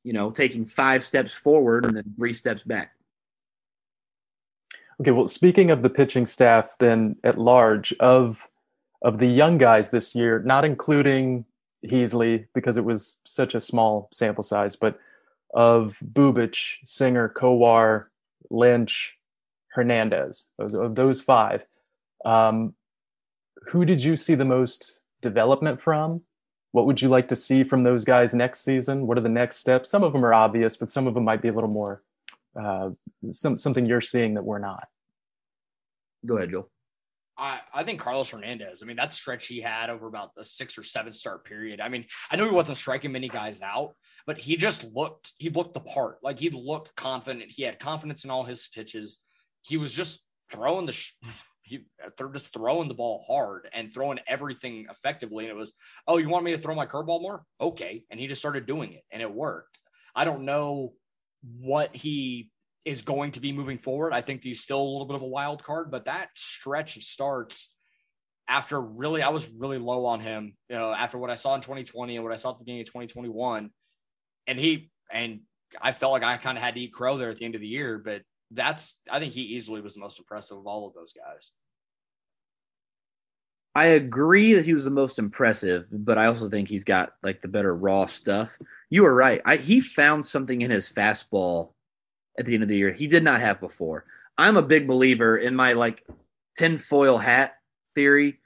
you 0.04 0.14
know, 0.14 0.32
taking 0.32 0.66
five 0.66 1.06
steps 1.06 1.34
forward 1.34 1.86
and 1.86 1.96
then 1.96 2.14
three 2.16 2.32
steps 2.32 2.64
back. 2.64 2.94
Okay, 5.02 5.12
well, 5.12 5.28
speaking 5.28 5.72
of 5.72 5.82
the 5.82 5.90
pitching 5.90 6.26
staff, 6.26 6.76
then 6.80 7.18
at 7.24 7.38
large 7.38 7.94
of 8.00 8.48
of 9.02 9.20
the 9.20 9.28
young 9.28 9.58
guys 9.58 9.90
this 9.90 10.16
year, 10.16 10.40
not 10.40 10.66
including 10.66 11.46
Heasley 11.86 12.48
because 12.56 12.78
it 12.78 12.86
was 12.86 13.20
such 13.24 13.54
a 13.54 13.62
small 13.62 14.10
sample 14.12 14.44
size, 14.44 14.76
but 14.76 14.98
of 15.54 16.00
Bubic, 16.14 16.78
Singer, 16.86 17.32
Kowar, 17.36 18.06
Lynch, 18.50 19.18
Hernandez, 19.70 20.48
those 20.58 20.74
of 20.74 20.96
those 20.96 21.22
five, 21.22 21.66
um, 22.24 22.74
who 23.68 23.86
did 23.86 24.02
you 24.02 24.18
see 24.18 24.36
the 24.36 24.46
most 24.46 25.00
development 25.22 25.82
from? 25.82 26.22
What 26.72 26.86
would 26.86 27.02
you 27.02 27.10
like 27.10 27.28
to 27.30 27.36
see 27.36 27.64
from 27.64 27.84
those 27.84 28.06
guys 28.06 28.34
next 28.34 28.62
season? 28.62 29.08
What 29.08 29.18
are 29.18 29.22
the 29.22 29.30
next 29.30 29.58
steps? 29.58 29.90
Some 29.90 30.04
of 30.04 30.14
them 30.14 30.26
are 30.26 30.34
obvious, 30.34 30.78
but 30.78 30.92
some 30.92 31.08
of 31.08 31.14
them 31.14 31.24
might 31.24 31.42
be 31.42 31.50
a 31.50 31.54
little 31.54 31.70
more 31.70 32.02
uh, 32.60 32.90
some 33.32 33.58
something 33.58 33.86
you're 33.86 34.02
seeing 34.02 34.36
that 34.36 34.44
we're 34.44 34.60
not. 34.60 34.88
Go 36.26 36.38
ahead, 36.38 36.52
Joel. 36.52 36.70
I, 37.38 37.60
I 37.74 37.84
think 37.84 38.00
Carlos 38.00 38.30
Hernandez. 38.30 38.82
I 38.82 38.86
mean, 38.86 38.96
that 38.96 39.14
stretch 39.14 39.48
he 39.48 39.60
had 39.60 39.90
over 39.90 40.08
about 40.08 40.32
a 40.38 40.46
six 40.46 40.78
or 40.78 40.84
seven 40.84 41.12
start 41.12 41.44
period. 41.44 41.82
I 41.82 41.90
mean, 41.90 42.06
I 42.32 42.38
know 42.38 42.46
he 42.46 42.52
wasn't 42.52 42.78
striking 42.78 43.12
many 43.12 43.28
guys 43.28 43.62
out, 43.62 43.94
but 44.26 44.38
he 44.38 44.56
just 44.56 44.86
looked 44.94 45.34
he 45.38 45.50
looked 45.50 45.74
the 45.74 45.82
part. 45.82 46.20
Like 46.24 46.40
he 46.40 46.50
looked 46.50 46.96
confident. 46.96 47.52
He 47.52 47.64
had 47.64 47.80
confidence 47.80 48.24
in 48.24 48.32
all 48.32 48.44
his 48.44 48.68
pitches. 48.70 49.20
He 49.64 49.78
was 49.78 49.94
just 49.94 50.22
throwing 50.52 50.86
the 50.86 50.94
sh- 50.94 51.14
he 51.64 51.86
they're 52.18 52.30
just 52.30 52.54
throwing 52.54 52.88
the 52.88 52.94
ball 52.94 53.26
hard 53.28 53.68
and 53.74 53.92
throwing 53.92 54.20
everything 54.28 54.86
effectively. 54.90 55.46
And 55.46 55.52
it 55.52 55.58
was, 55.58 55.74
oh, 56.08 56.18
you 56.18 56.30
want 56.30 56.46
me 56.46 56.52
to 56.52 56.58
throw 56.58 56.76
my 56.76 56.86
curveball 56.86 57.22
more? 57.22 57.44
Okay. 57.60 58.06
And 58.10 58.20
he 58.20 58.28
just 58.28 58.42
started 58.42 58.66
doing 58.66 58.94
it 58.94 59.04
and 59.12 59.22
it 59.22 59.32
worked. 59.32 59.80
I 60.16 60.24
don't 60.24 60.46
know 60.46 60.94
what 61.60 61.96
he 61.96 62.50
is 62.84 63.02
going 63.02 63.32
to 63.32 63.40
be 63.40 63.52
moving 63.52 63.78
forward. 63.78 64.14
I 64.14 64.22
think 64.22 64.44
he's 64.44 64.62
still 64.62 64.82
a 64.82 64.92
little 64.92 65.08
bit 65.08 65.16
of 65.16 65.22
a 65.22 65.28
wild 65.28 65.64
card, 65.64 65.90
but 65.92 66.06
that 66.06 66.30
stretch 66.34 66.98
of 66.98 67.04
starts 67.04 67.70
after 68.48 68.80
really, 68.80 69.24
I 69.24 69.30
was 69.30 69.50
really 69.50 69.80
low 69.80 70.06
on 70.06 70.20
him, 70.20 70.56
you 70.70 70.76
know, 70.76 70.92
after 70.94 71.18
what 71.18 71.32
I 71.32 71.36
saw 71.36 71.56
in 71.56 71.62
2020 71.62 72.16
and 72.16 72.24
what 72.24 72.34
I 72.34 72.36
saw 72.36 72.52
at 72.52 72.60
the 72.60 72.64
beginning 72.64 72.82
of 72.82 72.88
2021. 72.88 73.72
And 74.48 74.60
he, 74.60 74.92
and 75.12 75.42
I 75.82 75.92
felt 75.92 76.12
like 76.12 76.24
I 76.24 76.38
kind 76.38 76.58
of 76.58 76.64
had 76.64 76.76
to 76.76 76.82
eat 76.82 76.94
crow 76.94 77.18
there 77.18 77.30
at 77.30 77.38
the 77.38 77.46
end 77.46 77.56
of 77.56 77.62
the 77.62 77.68
year, 77.68 77.98
but 77.98 78.22
that's 78.52 79.00
I 79.10 79.20
think 79.20 79.34
he 79.34 79.42
easily 79.42 79.82
was 79.82 79.96
the 79.96 80.00
most 80.00 80.20
impressive 80.20 80.58
of 80.58 80.68
all 80.68 80.88
of 80.88 80.94
those 80.94 81.14
guys. 81.14 81.52
I 83.76 83.88
agree 83.88 84.54
that 84.54 84.66
he 84.66 84.74
was 84.74 84.86
the 84.86 84.90
most 84.90 85.20
impressive, 85.20 85.86
but 85.92 86.18
I 86.18 86.28
also 86.28 86.50
think 86.50 86.70
he's 86.70 86.86
got 86.86 87.16
like 87.24 87.42
the 87.42 87.50
better 87.50 87.76
raw 87.76 88.06
stuff. 88.06 88.58
You 88.90 89.06
are 89.06 89.14
right. 89.14 89.42
I, 89.44 89.58
he 89.58 89.82
found 89.82 90.26
something 90.26 90.62
in 90.62 90.72
his 90.72 90.92
fastball 90.92 91.72
at 92.40 92.46
the 92.46 92.54
end 92.54 92.64
of 92.64 92.70
the 92.70 92.78
year 92.78 92.92
he 92.92 93.08
did 93.08 93.24
not 93.24 93.42
have 93.42 93.60
before. 93.60 94.06
I'm 94.38 94.58
a 94.58 94.62
big 94.62 94.88
believer 94.88 95.38
in 95.38 95.56
my 95.56 95.74
like 95.74 96.06
tinfoil 96.58 97.18
hat 97.18 97.56
theory 97.96 98.40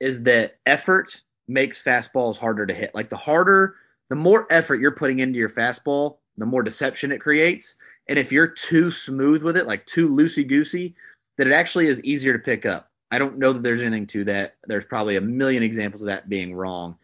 is 0.00 0.22
that 0.22 0.58
effort 0.66 1.20
makes 1.48 1.82
fastballs 1.82 2.36
harder 2.36 2.64
to 2.64 2.74
hit. 2.74 2.94
Like 2.94 3.10
the 3.10 3.16
harder, 3.16 3.74
the 4.10 4.16
more 4.16 4.46
effort 4.50 4.76
you're 4.76 4.92
putting 4.92 5.18
into 5.18 5.38
your 5.38 5.50
fastball, 5.50 6.18
the 6.36 6.46
more 6.46 6.62
deception 6.62 7.10
it 7.10 7.20
creates. 7.20 7.76
And 8.08 8.18
if 8.18 8.30
you're 8.30 8.46
too 8.46 8.92
smooth 8.92 9.42
with 9.42 9.56
it, 9.56 9.66
like 9.66 9.86
too 9.86 10.08
loosey 10.08 10.46
goosey, 10.46 10.94
that 11.36 11.48
it 11.48 11.52
actually 11.52 11.88
is 11.88 12.02
easier 12.02 12.32
to 12.32 12.38
pick 12.38 12.64
up. 12.64 12.87
I 13.10 13.18
don't 13.18 13.38
know 13.38 13.52
that 13.52 13.62
there's 13.62 13.82
anything 13.82 14.06
to 14.08 14.24
that. 14.24 14.56
There's 14.66 14.84
probably 14.84 15.16
a 15.16 15.20
million 15.20 15.62
examples 15.62 16.02
of 16.02 16.06
that 16.06 16.28
being 16.28 16.54
wrong. 16.54 16.96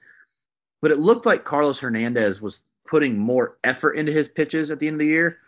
But 0.83 0.91
it 0.91 0.99
looked 0.99 1.25
like 1.25 1.45
Carlos 1.45 1.79
Hernandez 1.79 2.43
was 2.43 2.63
putting 2.87 3.17
more 3.17 3.57
effort 3.65 3.93
into 3.93 4.13
his 4.13 4.29
pitches 4.29 4.71
at 4.71 4.79
the 4.79 4.87
end 4.87 4.95
of 4.95 5.01
the 5.01 5.07
year 5.07 5.39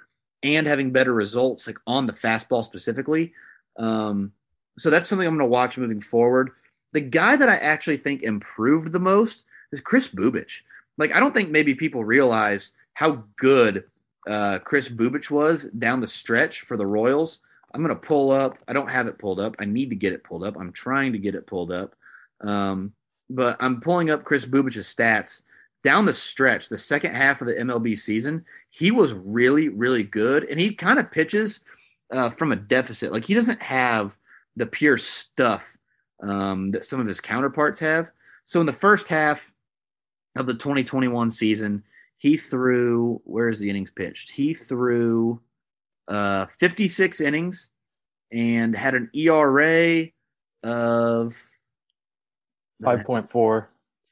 and 0.42 0.66
having 0.66 0.92
better 0.92 1.12
results, 1.12 1.66
like 1.66 1.78
on 1.86 2.06
the 2.06 2.12
fastball 2.12 2.64
specifically. 2.64 3.34
Um, 3.78 4.32
so 4.78 4.90
that's 4.90 5.08
something 5.08 5.26
I'm 5.26 5.36
going 5.36 5.46
to 5.46 5.52
watch 5.52 5.76
moving 5.76 6.00
forward. 6.00 6.50
The 6.92 7.00
guy 7.00 7.36
that 7.36 7.48
I 7.48 7.56
actually 7.56 7.98
think 7.98 8.22
improved 8.22 8.92
the 8.92 8.98
most 8.98 9.44
is 9.72 9.80
Kris 9.80 10.08
Bubic. 10.08 10.60
Like, 10.98 11.12
I 11.12 11.20
don't 11.20 11.34
think 11.34 11.50
maybe 11.50 11.74
people 11.74 12.04
realize 12.04 12.72
how 12.94 13.24
good 13.36 13.84
uh, 14.26 14.58
Kris 14.60 14.88
Bubic 14.88 15.30
was 15.30 15.64
down 15.78 16.00
the 16.00 16.06
stretch 16.06 16.60
for 16.62 16.76
the 16.78 16.86
Royals. 16.86 17.40
I'm 17.74 17.82
going 17.82 17.94
to 17.94 18.06
pull 18.06 18.30
up. 18.30 18.58
I 18.68 18.72
don't 18.72 18.90
have 18.90 19.06
it 19.06 19.18
pulled 19.18 19.40
up. 19.40 19.56
I 19.58 19.64
need 19.64 19.90
to 19.90 19.96
get 19.96 20.12
it 20.12 20.24
pulled 20.24 20.44
up. 20.44 20.56
I'm 20.58 20.72
trying 20.72 21.12
to 21.12 21.18
get 21.18 21.34
it 21.34 21.46
pulled 21.46 21.72
up. 21.72 21.94
Um, 22.40 22.92
but 23.28 23.56
I'm 23.60 23.80
pulling 23.80 24.10
up 24.10 24.24
Kris 24.24 24.46
Bubic's 24.46 24.76
stats 24.94 25.42
down 25.82 26.04
the 26.04 26.12
stretch, 26.12 26.68
the 26.68 26.78
second 26.78 27.14
half 27.14 27.40
of 27.40 27.48
the 27.48 27.54
MLB 27.54 27.98
season. 27.98 28.44
He 28.70 28.90
was 28.90 29.12
really, 29.12 29.68
really 29.68 30.02
good. 30.02 30.44
And 30.44 30.58
he 30.58 30.74
kind 30.74 30.98
of 30.98 31.10
pitches 31.10 31.60
uh, 32.12 32.30
from 32.30 32.52
a 32.52 32.56
deficit. 32.56 33.12
Like 33.12 33.24
he 33.24 33.34
doesn't 33.34 33.62
have 33.62 34.16
the 34.56 34.66
pure 34.66 34.98
stuff 34.98 35.76
um, 36.22 36.70
that 36.70 36.84
some 36.84 37.00
of 37.00 37.06
his 37.06 37.20
counterparts 37.20 37.80
have. 37.80 38.10
So 38.44 38.60
in 38.60 38.66
the 38.66 38.72
first 38.72 39.08
half 39.08 39.52
of 40.36 40.46
the 40.46 40.54
2021 40.54 41.30
season, 41.30 41.82
he 42.16 42.36
threw, 42.36 43.20
where's 43.24 43.58
the 43.58 43.68
innings 43.68 43.90
pitched? 43.90 44.30
He 44.30 44.54
threw 44.54 45.40
uh, 46.08 46.46
56 46.58 47.20
innings 47.20 47.68
and 48.32 48.74
had 48.74 48.94
an 48.94 49.10
ERA 49.14 50.06
of 50.62 51.36
5.4. 52.82 53.66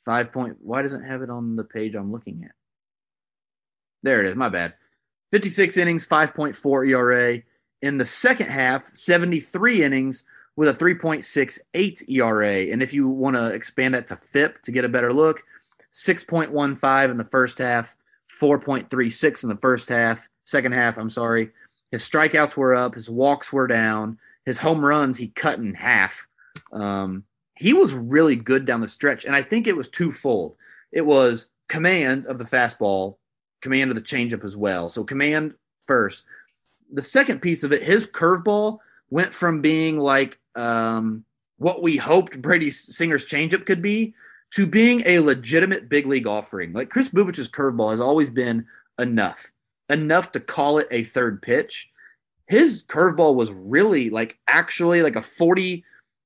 Five 0.05 0.33
point. 0.33 0.57
Why 0.61 0.83
doesn't 0.83 1.03
it 1.03 1.09
have 1.09 1.23
it 1.23 1.31
on 1.31 1.57
the 1.57 1.65
page 1.65 1.95
I'm 1.95 2.13
looking 2.13 2.43
at? 2.45 2.53
There 4.03 4.21
it 4.23 4.27
is. 4.27 4.37
My 4.37 4.51
bad. 4.51 4.75
56 5.33 5.77
innings, 5.79 6.07
5.4 6.07 6.89
ERA. 6.89 7.43
In 7.81 7.99
the 7.99 8.07
second 8.07 8.49
half, 8.51 8.95
73 8.95 9.83
innings 9.83 10.25
with 10.57 10.69
a 10.69 10.73
3.68 10.73 12.09
ERA. 12.09 12.73
And 12.73 12.83
if 12.83 12.93
you 12.93 13.09
want 13.09 13.37
to 13.37 13.49
expand 13.49 13.95
that 13.95 14.07
to 14.09 14.17
FIP 14.17 14.63
to 14.63 14.71
get 14.71 14.85
a 14.85 14.89
better 14.89 15.13
look, 15.13 15.43
6.15 15.93 17.11
in 17.11 17.17
the 17.17 17.25
first 17.25 17.59
half, 17.59 17.97
4.36 18.41 19.43
in 19.43 19.49
the 19.49 19.57
first 19.57 19.89
half, 19.89 20.29
second 20.45 20.73
half, 20.73 20.99
I'm 20.99 21.11
sorry. 21.11 21.51
His 21.91 22.03
strikeouts 22.09 22.57
were 22.57 22.75
up, 22.75 22.95
his 22.95 23.09
walks 23.09 23.53
were 23.53 23.67
down, 23.67 24.19
his 24.45 24.59
home 24.59 24.85
runs 24.85 25.17
he 25.17 25.29
cut 25.29 25.59
in 25.59 25.75
half. 25.75 26.27
Um, 26.73 27.25
he 27.57 27.73
was 27.73 27.93
really 27.93 28.37
good 28.37 28.65
down 28.65 28.81
the 28.81 28.89
stretch, 28.89 29.25
and 29.25 29.35
I 29.35 29.43
think 29.43 29.67
it 29.67 29.77
was 29.77 29.89
twofold. 29.89 30.57
It 30.93 31.03
was 31.03 31.49
command 31.69 32.27
of 32.27 32.39
the 32.39 32.45
fastball, 32.45 33.17
command 33.61 33.91
of 33.91 33.97
the 33.97 34.03
changeup 34.03 34.45
as 34.45 34.57
well. 34.57 34.89
So 34.89 35.05
command 35.05 35.55
first. 35.87 36.25
The 36.93 37.03
second 37.03 37.41
piece 37.41 37.65
of 37.65 37.73
it, 37.73 37.83
his 37.83 38.07
curveball 38.07 38.79
went 39.11 39.33
from 39.33 39.61
being 39.61 39.99
like 39.99 40.39
um, 40.55 41.25
what 41.59 41.83
we 41.83 41.97
hoped 41.97 42.41
Brady 42.41 42.71
Singer's 42.71 43.27
changeup 43.27 43.67
could 43.67 43.83
be 43.83 44.15
to 44.53 44.67
being 44.67 45.03
a 45.07 45.19
legitimate 45.19 45.89
big 45.89 46.07
league 46.07 46.27
offering. 46.27 46.73
Like 46.73 46.91
Kris 46.91 47.09
Bubic's 47.09 47.49
curveball 47.49 47.91
has 47.91 48.01
always 48.01 48.31
been 48.31 48.67
enough, 48.99 49.51
enough 49.89 50.33
to 50.33 50.41
call 50.41 50.79
it 50.79 50.89
a 50.91 51.05
third 51.05 51.43
pitch. 51.43 51.91
His 52.47 52.83
curveball 52.85 53.35
was 53.35 53.53
really 53.53 54.11
like 54.11 54.39
actually 54.49 55.03
like 55.03 55.17
a 55.17 55.23
40 55.23 55.85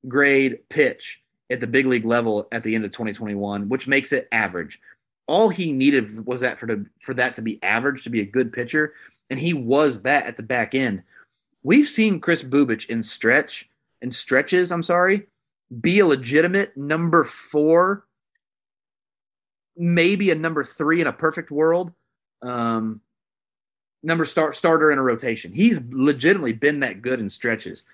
grade 0.08 0.58
pitch 0.68 1.22
at 1.50 1.60
the 1.60 1.66
big 1.66 1.86
league 1.86 2.04
level 2.04 2.48
at 2.52 2.62
the 2.62 2.74
end 2.74 2.84
of 2.84 2.92
2021, 2.92 3.68
which 3.68 3.88
makes 3.88 4.12
it 4.12 4.28
average. 4.32 4.80
All 5.26 5.48
he 5.48 5.72
needed 5.72 6.26
was 6.26 6.40
that 6.40 6.58
for 6.58 6.66
the, 6.66 6.86
for 7.00 7.14
that 7.14 7.34
to 7.34 7.42
be 7.42 7.62
average 7.62 8.04
to 8.04 8.10
be 8.10 8.20
a 8.20 8.26
good 8.26 8.52
pitcher, 8.52 8.94
and 9.30 9.38
he 9.38 9.52
was 9.52 10.02
that 10.02 10.26
at 10.26 10.36
the 10.36 10.42
back 10.42 10.74
end. 10.74 11.02
We've 11.62 11.86
seen 11.86 12.20
Kris 12.20 12.42
Bubic 12.42 12.88
in 12.88 13.02
stretch 13.02 13.68
and 14.00 14.14
stretches. 14.14 14.72
I'm 14.72 14.82
sorry, 14.82 15.26
be 15.80 15.98
a 15.98 16.06
legitimate 16.06 16.76
number 16.76 17.24
four 17.24 18.04
maybe 19.78 20.30
a 20.30 20.34
number 20.34 20.64
three 20.64 21.00
in 21.00 21.06
a 21.06 21.12
perfect 21.12 21.50
world, 21.50 21.92
um, 22.42 23.00
number 24.08 24.24
start 24.24 24.56
starter 24.56 24.90
in 24.90 24.98
a 24.98 25.02
rotation. 25.02 25.52
He's 25.52 25.78
legitimately 25.90 26.54
been 26.54 26.80
that 26.80 27.02
good 27.02 27.20
in 27.20 27.28
stretches. 27.28 27.84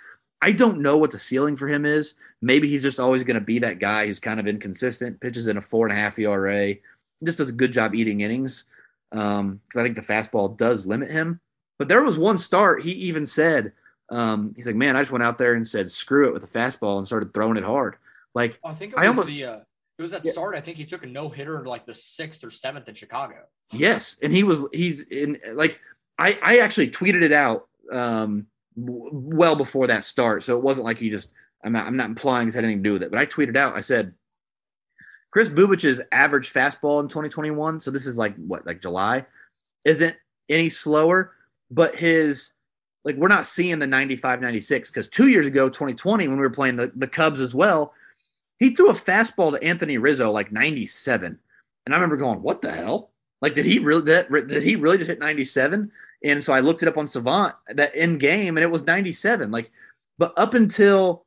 I 0.41 0.53
don't 0.53 0.81
know 0.81 0.97
what 0.97 1.11
the 1.11 1.19
ceiling 1.19 1.57
for 1.57 1.69
him 1.69 1.85
is. 1.85 2.15
Maybe 2.43 2.69
he's 2.69 2.83
just 2.83 3.01
always 3.01 3.23
going 3.23 3.39
to 3.39 3.45
be 3.45 3.59
that 3.61 3.79
guy 3.79 4.07
who's 4.07 4.21
kind 4.21 4.41
of 4.41 4.47
inconsistent, 4.47 5.21
pitches 5.21 5.47
in 5.47 5.57
a 5.57 5.61
four 5.61 5.87
and 5.87 5.97
a 5.97 5.99
half 5.99 6.19
ERA, 6.19 6.75
just 7.25 7.39
does 7.39 7.49
a 7.49 7.53
good 7.53 7.73
job 7.73 7.95
eating 7.95 8.21
innings. 8.21 8.65
Because 9.11 9.41
um, 9.41 9.61
I 9.77 9.83
think 9.83 9.97
the 9.97 10.03
fastball 10.03 10.57
does 10.57 10.87
limit 10.87 11.11
him. 11.11 11.41
But 11.79 11.89
there 11.89 12.03
was 12.03 12.19
one 12.19 12.39
start 12.39 12.83
he 12.83 12.93
even 12.93 13.27
said, 13.27 13.73
um, 14.11 14.53
he's 14.57 14.67
like, 14.67 14.77
man, 14.77 14.97
I 14.97 15.01
just 15.01 15.13
went 15.13 15.25
out 15.25 15.39
there 15.39 15.55
and 15.55 15.67
said, 15.67 15.91
screw 15.91 16.29
it 16.29 16.33
with 16.33 16.43
the 16.43 16.59
fastball 16.59 16.99
and 16.99 17.07
started 17.07 17.33
throwing 17.33 17.57
it 17.57 17.65
hard. 17.65 17.97
Like 18.35 18.59
I 18.65 18.75
think 18.75 18.93
it 18.93 18.97
was 18.97 19.05
I 19.05 19.09
almost, 19.09 19.29
the 19.29 19.45
uh, 19.45 19.59
it 19.99 20.03
was 20.03 20.11
that 20.11 20.25
yeah. 20.25 20.33
start. 20.33 20.57
I 20.57 20.61
think 20.61 20.77
he 20.77 20.85
took 20.85 21.05
a 21.05 21.07
no 21.07 21.29
hitter 21.29 21.65
like 21.65 21.87
the 21.87 21.95
sixth 21.95 22.43
or 22.43 22.51
seventh 22.51 22.89
in 22.89 22.95
Chicago. 22.95 23.37
Yes, 23.73 24.17
and 24.23 24.33
he 24.33 24.43
was 24.43 24.67
he's 24.73 25.05
in 25.05 25.39
like 25.55 25.81
I 26.19 26.39
I 26.43 26.59
actually 26.59 26.91
tweeted 26.91 27.23
it 27.23 27.33
out 27.33 27.69
um, 27.93 28.47
w- 28.79 29.11
well 29.13 29.57
before 29.57 29.87
that 29.87 30.05
start, 30.05 30.43
so 30.43 30.57
it 30.57 30.63
wasn't 30.63 30.85
like 30.85 30.99
he 30.99 31.11
just 31.11 31.31
I'm 31.65 31.73
not 31.73 31.87
I'm 31.87 31.97
not 31.97 32.09
implying 32.09 32.47
it's 32.47 32.55
had 32.55 32.65
anything 32.65 32.83
to 32.83 32.89
do 32.89 32.93
with 32.95 33.03
it, 33.03 33.11
but 33.11 33.19
I 33.19 33.27
tweeted 33.27 33.57
out 33.57 33.77
I 33.77 33.81
said 33.81 34.15
Kris 35.31 35.49
Bubic's 35.49 36.01
average 36.13 36.53
fastball 36.53 37.01
in 37.01 37.09
2021, 37.09 37.81
so 37.81 37.91
this 37.91 38.07
is 38.07 38.17
like 38.17 38.37
what 38.37 38.67
like 38.67 38.81
July, 38.81 39.25
isn't 39.85 40.17
any 40.49 40.69
slower, 40.69 41.33
but 41.71 41.97
his 41.97 42.53
like 43.05 43.17
we're 43.17 43.29
not 43.29 43.47
seeing 43.47 43.79
the 43.79 43.87
95 43.87 44.41
96 44.41 44.91
because 44.91 45.09
two 45.09 45.29
years 45.29 45.47
ago 45.47 45.69
2020 45.69 46.27
when 46.29 46.39
we 46.39 46.43
were 46.43 46.49
playing 46.49 46.77
the, 46.77 46.91
the 46.97 47.07
cubs 47.07 47.39
as 47.39 47.55
well 47.55 47.93
he 48.59 48.75
threw 48.75 48.91
a 48.91 48.95
fastball 48.95 49.53
to 49.53 49.63
Anthony 49.63 49.99
Rizzo 49.99 50.31
like 50.31 50.53
97. 50.53 51.39
And 51.85 51.95
I 51.95 51.97
remember 51.97 52.17
going, 52.17 52.43
what 52.43 52.63
the 52.63 52.73
hell? 52.73 53.11
Like, 53.43 53.55
did 53.55 53.67
he 53.67 53.79
really 53.79 54.05
did 54.05 54.63
he 54.63 54.77
really 54.77 54.99
just 54.99 55.11
hit 55.11 55.19
97? 55.19 55.91
And 56.25 56.43
so 56.43 56.53
I 56.53 56.61
looked 56.61 56.83
it 56.83 56.89
up 56.89 56.97
on 56.97 57.07
Savant 57.07 57.55
that 57.69 57.95
in 57.95 58.19
game, 58.19 58.57
and 58.57 58.65
it 58.65 58.71
was 58.71 58.83
97. 58.85 59.53
Like, 59.53 59.71
but 60.19 60.33
up 60.37 60.55
until 60.55 61.27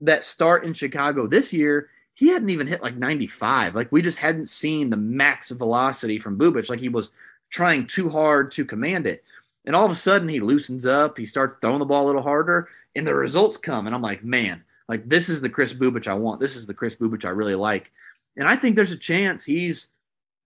that 0.00 0.24
start 0.24 0.64
in 0.64 0.72
Chicago 0.72 1.26
this 1.26 1.52
year, 1.52 1.90
he 2.14 2.28
hadn't 2.28 2.50
even 2.50 2.66
hit 2.66 2.82
like 2.82 2.96
95. 2.96 3.74
Like, 3.74 3.92
we 3.92 4.00
just 4.00 4.18
hadn't 4.18 4.48
seen 4.48 4.88
the 4.88 4.96
max 4.96 5.50
velocity 5.50 6.18
from 6.18 6.38
Bubic. 6.38 6.70
Like, 6.70 6.80
he 6.80 6.88
was 6.88 7.10
trying 7.50 7.86
too 7.86 8.08
hard 8.08 8.50
to 8.52 8.64
command 8.64 9.06
it. 9.06 9.24
And 9.66 9.74
all 9.74 9.84
of 9.84 9.92
a 9.92 9.96
sudden, 9.96 10.28
he 10.28 10.40
loosens 10.40 10.86
up. 10.86 11.18
He 11.18 11.26
starts 11.26 11.56
throwing 11.60 11.80
the 11.80 11.84
ball 11.84 12.04
a 12.04 12.06
little 12.06 12.22
harder, 12.22 12.68
and 12.96 13.06
the 13.06 13.14
results 13.14 13.56
come. 13.56 13.86
And 13.86 13.94
I'm 13.94 14.02
like, 14.02 14.24
man, 14.24 14.62
Like 14.88 15.08
this 15.08 15.28
is 15.28 15.40
the 15.40 15.50
Kris 15.50 15.74
Bubic 15.74 16.06
I 16.06 16.14
want. 16.14 16.40
This 16.40 16.56
is 16.56 16.66
the 16.66 16.74
Kris 16.74 16.96
Bubic 16.96 17.24
I 17.24 17.30
really 17.30 17.54
like. 17.54 17.92
And 18.36 18.48
I 18.48 18.56
think 18.56 18.74
there's 18.74 18.92
a 18.92 18.96
chance 18.96 19.44
he's 19.44 19.88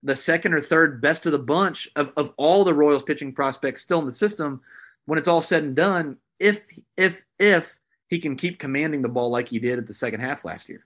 the 0.03 0.17
second 0.17 0.55
or 0.55 0.61
third 0.61 1.01
best 1.01 1.27
of 1.27 1.33
the 1.33 1.38
bunch 1.38 1.88
of, 1.97 2.12
of 2.17 2.33
all 2.37 2.65
the 2.65 2.75
Royals 2.75 3.03
pitching 3.03 3.33
prospects 3.33 3.83
still 3.83 4.01
in 4.01 4.05
the 4.05 4.12
system 4.12 4.61
when 5.07 5.19
it's 5.19 5.29
all 5.29 5.43
said 5.43 5.62
and 5.62 5.77
done, 5.77 6.17
if 6.38 6.62
if 6.97 7.25
if 7.38 7.79
he 8.09 8.19
can 8.19 8.37
keep 8.37 8.59
commanding 8.59 9.03
the 9.03 9.09
ball 9.09 9.31
like 9.31 9.49
he 9.49 9.59
did 9.59 9.79
at 9.79 9.87
the 9.87 9.93
second 9.93 10.21
half 10.21 10.45
last 10.45 10.69
year 10.69 10.85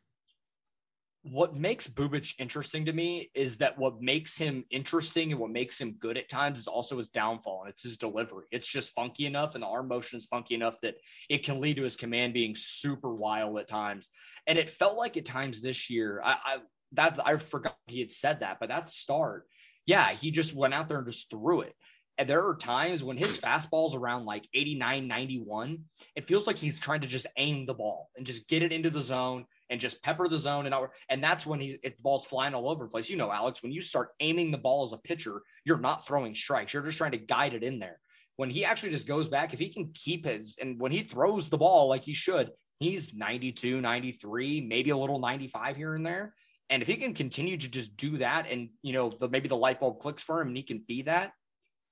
what 1.30 1.56
makes 1.56 1.88
Bubic 1.88 2.34
interesting 2.38 2.84
to 2.84 2.92
me 2.92 3.30
is 3.34 3.58
that 3.58 3.76
what 3.76 4.00
makes 4.00 4.38
him 4.38 4.64
interesting 4.70 5.32
and 5.32 5.40
what 5.40 5.50
makes 5.50 5.80
him 5.80 5.96
good 5.98 6.16
at 6.16 6.28
times 6.28 6.58
is 6.58 6.68
also 6.68 6.98
his 6.98 7.10
downfall 7.10 7.62
and 7.62 7.70
it's 7.70 7.82
his 7.82 7.96
delivery. 7.96 8.44
It's 8.52 8.66
just 8.66 8.90
funky 8.90 9.26
enough 9.26 9.54
and 9.54 9.62
the 9.62 9.66
arm 9.66 9.88
motion 9.88 10.16
is 10.16 10.26
funky 10.26 10.54
enough 10.54 10.80
that 10.82 10.96
it 11.28 11.44
can 11.44 11.60
lead 11.60 11.76
to 11.76 11.82
his 11.82 11.96
command 11.96 12.32
being 12.32 12.54
super 12.54 13.12
wild 13.12 13.58
at 13.58 13.66
times. 13.66 14.08
And 14.46 14.56
it 14.56 14.70
felt 14.70 14.96
like 14.96 15.16
at 15.16 15.24
times 15.24 15.60
this 15.60 15.90
year, 15.90 16.20
I, 16.24 16.36
I 16.44 16.56
that 16.92 17.18
I 17.24 17.36
forgot 17.36 17.76
he 17.86 18.00
had 18.00 18.12
said 18.12 18.40
that, 18.40 18.58
but 18.60 18.68
that 18.68 18.88
start, 18.88 19.46
yeah, 19.86 20.10
he 20.10 20.30
just 20.30 20.54
went 20.54 20.74
out 20.74 20.88
there 20.88 20.98
and 20.98 21.06
just 21.06 21.30
threw 21.30 21.60
it. 21.62 21.74
And 22.18 22.28
there 22.28 22.46
are 22.46 22.56
times 22.56 23.04
when 23.04 23.18
his 23.18 23.36
fastball's 23.36 23.94
around 23.94 24.24
like 24.24 24.48
89, 24.54 25.06
91, 25.06 25.78
it 26.14 26.24
feels 26.24 26.46
like 26.46 26.56
he's 26.56 26.78
trying 26.78 27.02
to 27.02 27.08
just 27.08 27.26
aim 27.36 27.66
the 27.66 27.74
ball 27.74 28.08
and 28.16 28.24
just 28.24 28.48
get 28.48 28.62
it 28.62 28.72
into 28.72 28.88
the 28.88 29.02
zone 29.02 29.44
and 29.68 29.80
just 29.80 30.02
pepper 30.02 30.26
the 30.26 30.38
zone 30.38 30.64
and 30.64 30.74
out, 30.74 30.90
and 31.10 31.22
that's 31.22 31.44
when 31.44 31.60
he's 31.60 31.74
it, 31.82 31.96
the 31.96 32.02
ball's 32.02 32.24
flying 32.24 32.54
all 32.54 32.70
over 32.70 32.84
the 32.84 32.90
place. 32.90 33.10
You 33.10 33.16
know, 33.16 33.30
Alex, 33.30 33.62
when 33.62 33.72
you 33.72 33.80
start 33.80 34.10
aiming 34.20 34.50
the 34.50 34.58
ball 34.58 34.84
as 34.84 34.92
a 34.92 34.98
pitcher, 34.98 35.42
you're 35.64 35.78
not 35.78 36.06
throwing 36.06 36.34
strikes. 36.34 36.72
You're 36.72 36.84
just 36.84 36.98
trying 36.98 37.12
to 37.12 37.18
guide 37.18 37.52
it 37.52 37.62
in 37.62 37.78
there. 37.78 38.00
When 38.36 38.48
he 38.48 38.64
actually 38.64 38.90
just 38.90 39.08
goes 39.08 39.28
back, 39.28 39.52
if 39.52 39.58
he 39.58 39.68
can 39.68 39.90
keep 39.92 40.24
his 40.24 40.56
and 40.60 40.80
when 40.80 40.92
he 40.92 41.02
throws 41.02 41.50
the 41.50 41.58
ball 41.58 41.88
like 41.88 42.04
he 42.04 42.14
should, 42.14 42.50
he's 42.80 43.12
92, 43.12 43.80
93, 43.80 44.60
maybe 44.62 44.90
a 44.90 44.96
little 44.96 45.18
95 45.18 45.76
here 45.76 45.94
and 45.94 46.06
there. 46.06 46.34
And 46.68 46.82
if 46.82 46.88
he 46.88 46.96
can 46.96 47.14
continue 47.14 47.56
to 47.56 47.68
just 47.68 47.96
do 47.96 48.18
that 48.18 48.46
and 48.50 48.70
you 48.82 48.92
know, 48.92 49.10
the 49.10 49.28
maybe 49.28 49.48
the 49.48 49.56
light 49.56 49.80
bulb 49.80 50.00
clicks 50.00 50.22
for 50.22 50.40
him 50.40 50.48
and 50.48 50.56
he 50.56 50.62
can 50.62 50.82
be 50.86 51.02
that, 51.02 51.32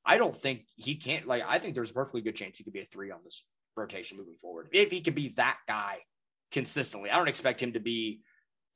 I 0.04 0.18
don't 0.18 0.34
think 0.34 0.66
he 0.76 0.96
can't 0.96 1.26
like 1.26 1.44
I 1.46 1.58
think 1.58 1.74
there's 1.74 1.90
a 1.90 1.94
perfectly 1.94 2.22
good 2.22 2.36
chance 2.36 2.58
he 2.58 2.64
could 2.64 2.72
be 2.72 2.80
a 2.80 2.84
three 2.84 3.10
on 3.10 3.20
this 3.24 3.44
rotation 3.76 4.18
moving 4.18 4.36
forward. 4.36 4.68
If 4.72 4.90
he 4.90 5.00
can 5.00 5.14
be 5.14 5.28
that 5.36 5.58
guy 5.66 5.98
consistently. 6.54 7.10
I 7.10 7.18
don't 7.18 7.28
expect 7.28 7.62
him 7.62 7.74
to 7.74 7.80
be. 7.80 8.20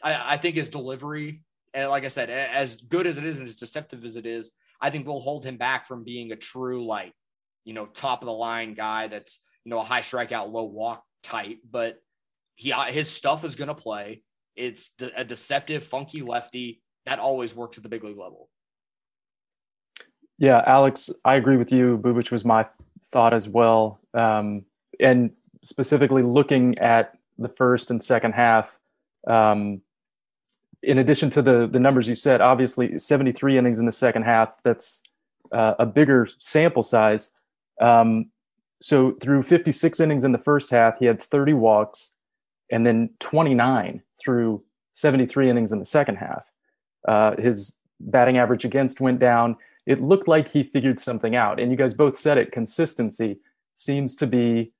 I, 0.03 0.35
I 0.35 0.37
think 0.37 0.57
his 0.57 0.69
delivery, 0.69 1.43
and 1.73 1.89
like 1.89 2.05
I 2.05 2.09
said, 2.09 2.29
eh, 2.29 2.49
as 2.53 2.77
good 2.77 3.07
as 3.07 3.17
it 3.17 3.25
is 3.25 3.39
and 3.39 3.49
as 3.49 3.57
deceptive 3.57 4.05
as 4.05 4.17
it 4.17 4.27
is, 4.27 4.51
I 4.81 4.91
think 4.91 5.07
we'll 5.07 5.21
hold 5.21 5.47
him 5.47 5.57
back 5.57 5.87
from 5.87 6.05
being 6.05 6.31
a 6.33 6.37
true 6.37 6.87
like, 6.87 7.13
you 7.65 7.73
know, 7.73 7.87
top 7.87 8.23
of 8.23 8.27
the 8.27 8.33
line 8.33 8.75
guy 8.75 9.07
that's 9.07 9.41
you 9.65 9.71
know 9.71 9.79
a 9.79 9.85
high 9.85 10.01
strikeout, 10.01 10.53
low 10.53 10.65
walk 10.65 11.03
type. 11.23 11.59
But 11.69 11.99
he 12.57 12.73
uh, 12.73 12.85
his 12.85 13.09
stuff 13.09 13.45
is 13.45 13.57
going 13.57 13.69
to 13.69 13.75
play. 13.75 14.23
It's 14.59 14.91
a 15.17 15.25
deceptive, 15.25 15.85
funky 15.85 16.21
lefty 16.21 16.83
that 17.07 17.21
always 17.21 17.55
works 17.55 17.79
at 17.79 17.85
the 17.85 17.89
big 17.89 18.03
league 18.03 18.19
level. 18.19 18.51
Yeah, 20.37 20.63
Alex, 20.67 21.11
I 21.25 21.37
agree 21.37 21.57
with 21.57 21.73
you. 21.73 21.97
Bubic 21.97 22.31
was 22.31 22.45
my 22.45 22.67
thought 23.13 23.33
as 23.33 23.49
well. 23.49 24.01
Um, 24.15 24.65
and 25.01 25.31
specifically 25.63 26.23
looking 26.23 26.77
at 26.79 27.17
the 27.39 27.49
first 27.49 27.91
and 27.91 28.03
second 28.03 28.33
half. 28.33 28.79
Um, 29.27 29.83
in 30.83 30.99
addition 30.99 31.31
to 31.31 31.43
the 31.43 31.67
the 31.67 31.81
numbers 31.81 32.09
you 32.09 32.15
said, 32.15 32.41
obviously 32.41 32.99
73 32.99 33.59
innings 33.59 33.79
in 33.79 33.87
the 33.87 33.93
second 33.93 34.25
half. 34.25 34.57
That's 34.65 35.03
uh, 35.53 35.75
a 35.79 35.87
bigger 35.87 36.29
sample 36.39 36.83
size. 36.83 37.31
Um, 37.81 38.31
so 38.81 39.13
through 39.21 39.43
56 39.45 40.01
innings 40.01 40.25
in 40.25 40.33
the 40.33 40.39
first 40.39 40.71
half, 40.71 40.99
he 40.99 41.07
had 41.07 41.23
30 41.23 41.55
walks, 41.55 42.13
and 42.71 42.85
then 42.85 43.11
29 43.19 44.03
through 44.23 44.63
73 44.93 45.51
innings 45.51 45.73
in 45.73 45.79
the 45.79 45.85
second 45.85 46.17
half. 46.17 46.51
Uh, 47.07 47.37
his 47.37 47.77
batting 48.01 48.39
average 48.39 48.65
against 48.65 49.01
went 49.01 49.19
down. 49.19 49.57
It 49.87 50.01
looked 50.01 50.29
like 50.29 50.49
he 50.49 50.63
figured 50.63 51.01
something 51.01 51.35
out, 51.35 51.59
and 51.59 51.71
you 51.71 51.77
guys 51.77 51.95
both 51.95 52.17
said 52.17 52.39
it. 52.39 52.53
Consistency 52.53 53.39
seems 53.75 54.17
to 54.17 54.27
be 54.27 54.73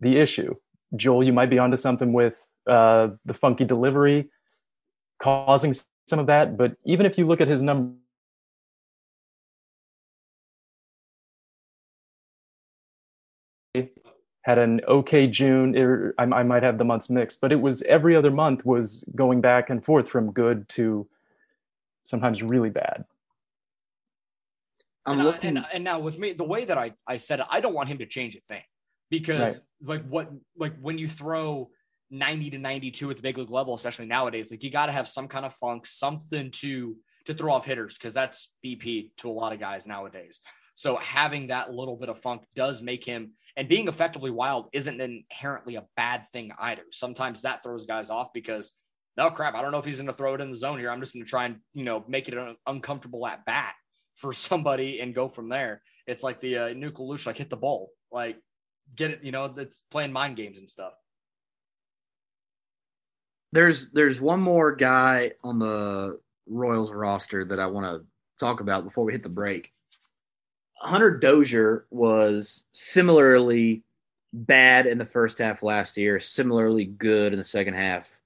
the 0.00 0.16
issue. 0.16 0.54
Joel, 0.96 1.24
you 1.24 1.32
might 1.32 1.50
be 1.50 1.58
onto 1.58 1.76
something 1.76 2.12
with 2.12 2.46
uh, 2.66 3.08
the 3.24 3.34
funky 3.34 3.64
delivery 3.64 4.30
causing 5.18 5.74
some 6.06 6.18
of 6.18 6.26
that. 6.26 6.56
But 6.56 6.76
even 6.84 7.06
if 7.06 7.18
you 7.18 7.26
look 7.26 7.40
at 7.40 7.48
his 7.48 7.62
number, 7.62 7.94
had 14.48 14.56
an 14.56 14.80
okay 14.88 15.26
June. 15.26 15.76
It, 15.76 16.14
I, 16.16 16.22
I, 16.22 16.42
might 16.42 16.62
have 16.62 16.78
the 16.78 16.84
months 16.84 17.10
mixed, 17.10 17.42
but 17.42 17.52
it 17.52 17.60
was 17.60 17.82
every 17.82 18.16
other 18.16 18.30
month 18.30 18.64
was 18.64 19.04
going 19.14 19.42
back 19.42 19.68
and 19.68 19.84
forth 19.84 20.08
from 20.08 20.32
good 20.32 20.66
to 20.70 21.06
sometimes 22.04 22.42
really 22.42 22.70
bad. 22.70 23.04
I'm 25.04 25.18
and, 25.18 25.24
looking... 25.24 25.56
and, 25.58 25.66
and 25.74 25.84
now 25.84 26.00
with 26.00 26.18
me, 26.18 26.32
the 26.32 26.44
way 26.44 26.64
that 26.64 26.78
I, 26.78 26.94
I 27.06 27.18
said 27.18 27.40
it, 27.40 27.46
I 27.50 27.60
don't 27.60 27.74
want 27.74 27.90
him 27.90 27.98
to 27.98 28.06
change 28.06 28.36
a 28.36 28.40
thing 28.40 28.62
because 29.10 29.62
right. 29.82 30.00
like 30.00 30.08
what 30.08 30.30
like 30.56 30.72
when 30.80 30.96
you 30.96 31.08
throw 31.08 31.68
90 32.10 32.48
to 32.48 32.58
92 32.58 33.10
at 33.10 33.16
the 33.16 33.22
big 33.22 33.36
league 33.36 33.50
level 33.50 33.74
especially 33.74 34.06
nowadays 34.06 34.50
like 34.50 34.62
you 34.64 34.70
got 34.70 34.86
to 34.86 34.92
have 34.92 35.06
some 35.06 35.28
kind 35.28 35.44
of 35.44 35.52
funk 35.52 35.84
something 35.84 36.50
to 36.50 36.96
to 37.26 37.34
throw 37.34 37.52
off 37.52 37.66
hitters 37.66 37.94
because 37.94 38.14
that's 38.14 38.52
bp 38.64 39.10
to 39.18 39.28
a 39.28 39.30
lot 39.30 39.52
of 39.52 39.60
guys 39.60 39.86
nowadays 39.86 40.40
so 40.78 40.96
having 40.96 41.48
that 41.48 41.72
little 41.72 41.96
bit 41.96 42.08
of 42.08 42.18
funk 42.18 42.42
does 42.54 42.80
make 42.80 43.04
him 43.04 43.32
and 43.56 43.68
being 43.68 43.88
effectively 43.88 44.30
wild 44.30 44.68
isn't 44.72 45.00
inherently 45.00 45.76
a 45.76 45.86
bad 45.96 46.24
thing 46.26 46.52
either 46.60 46.82
sometimes 46.90 47.42
that 47.42 47.62
throws 47.62 47.84
guys 47.84 48.10
off 48.10 48.32
because 48.32 48.72
oh 49.18 49.30
crap 49.30 49.54
i 49.54 49.62
don't 49.62 49.72
know 49.72 49.78
if 49.78 49.84
he's 49.84 50.00
going 50.00 50.06
to 50.06 50.12
throw 50.12 50.34
it 50.34 50.40
in 50.40 50.50
the 50.50 50.56
zone 50.56 50.78
here 50.78 50.90
i'm 50.90 51.00
just 51.00 51.14
going 51.14 51.24
to 51.24 51.30
try 51.30 51.46
and 51.46 51.56
you 51.74 51.84
know 51.84 52.04
make 52.08 52.28
it 52.28 52.34
an 52.34 52.56
uncomfortable 52.66 53.26
at 53.26 53.44
bat 53.44 53.74
for 54.16 54.32
somebody 54.32 55.00
and 55.00 55.14
go 55.14 55.28
from 55.28 55.48
there 55.48 55.82
it's 56.06 56.22
like 56.22 56.40
the 56.40 56.56
uh, 56.56 56.68
LaLoosh, 56.68 57.26
like 57.26 57.36
hit 57.36 57.50
the 57.50 57.56
ball 57.56 57.90
like 58.10 58.38
get 58.96 59.10
it, 59.10 59.24
you 59.24 59.32
know, 59.32 59.48
that's 59.48 59.82
playing 59.90 60.12
mind 60.12 60.36
games 60.36 60.58
and 60.58 60.68
stuff. 60.68 60.92
There's 63.52 63.90
there's 63.90 64.20
one 64.20 64.40
more 64.40 64.74
guy 64.74 65.32
on 65.42 65.58
the 65.58 66.18
Royals 66.46 66.92
roster 66.92 67.44
that 67.46 67.58
I 67.58 67.66
want 67.66 67.86
to 67.86 68.06
talk 68.38 68.60
about 68.60 68.84
before 68.84 69.04
we 69.04 69.12
hit 69.12 69.22
the 69.22 69.28
break. 69.28 69.72
Hunter 70.80 71.10
Dozier 71.10 71.86
was 71.90 72.64
similarly 72.72 73.82
bad 74.32 74.86
in 74.86 74.98
the 74.98 75.04
first 75.04 75.38
half 75.38 75.62
last 75.62 75.96
year, 75.96 76.20
similarly 76.20 76.84
good 76.84 77.32
in 77.32 77.38
the 77.38 77.44
second 77.44 77.74
half 77.74 78.20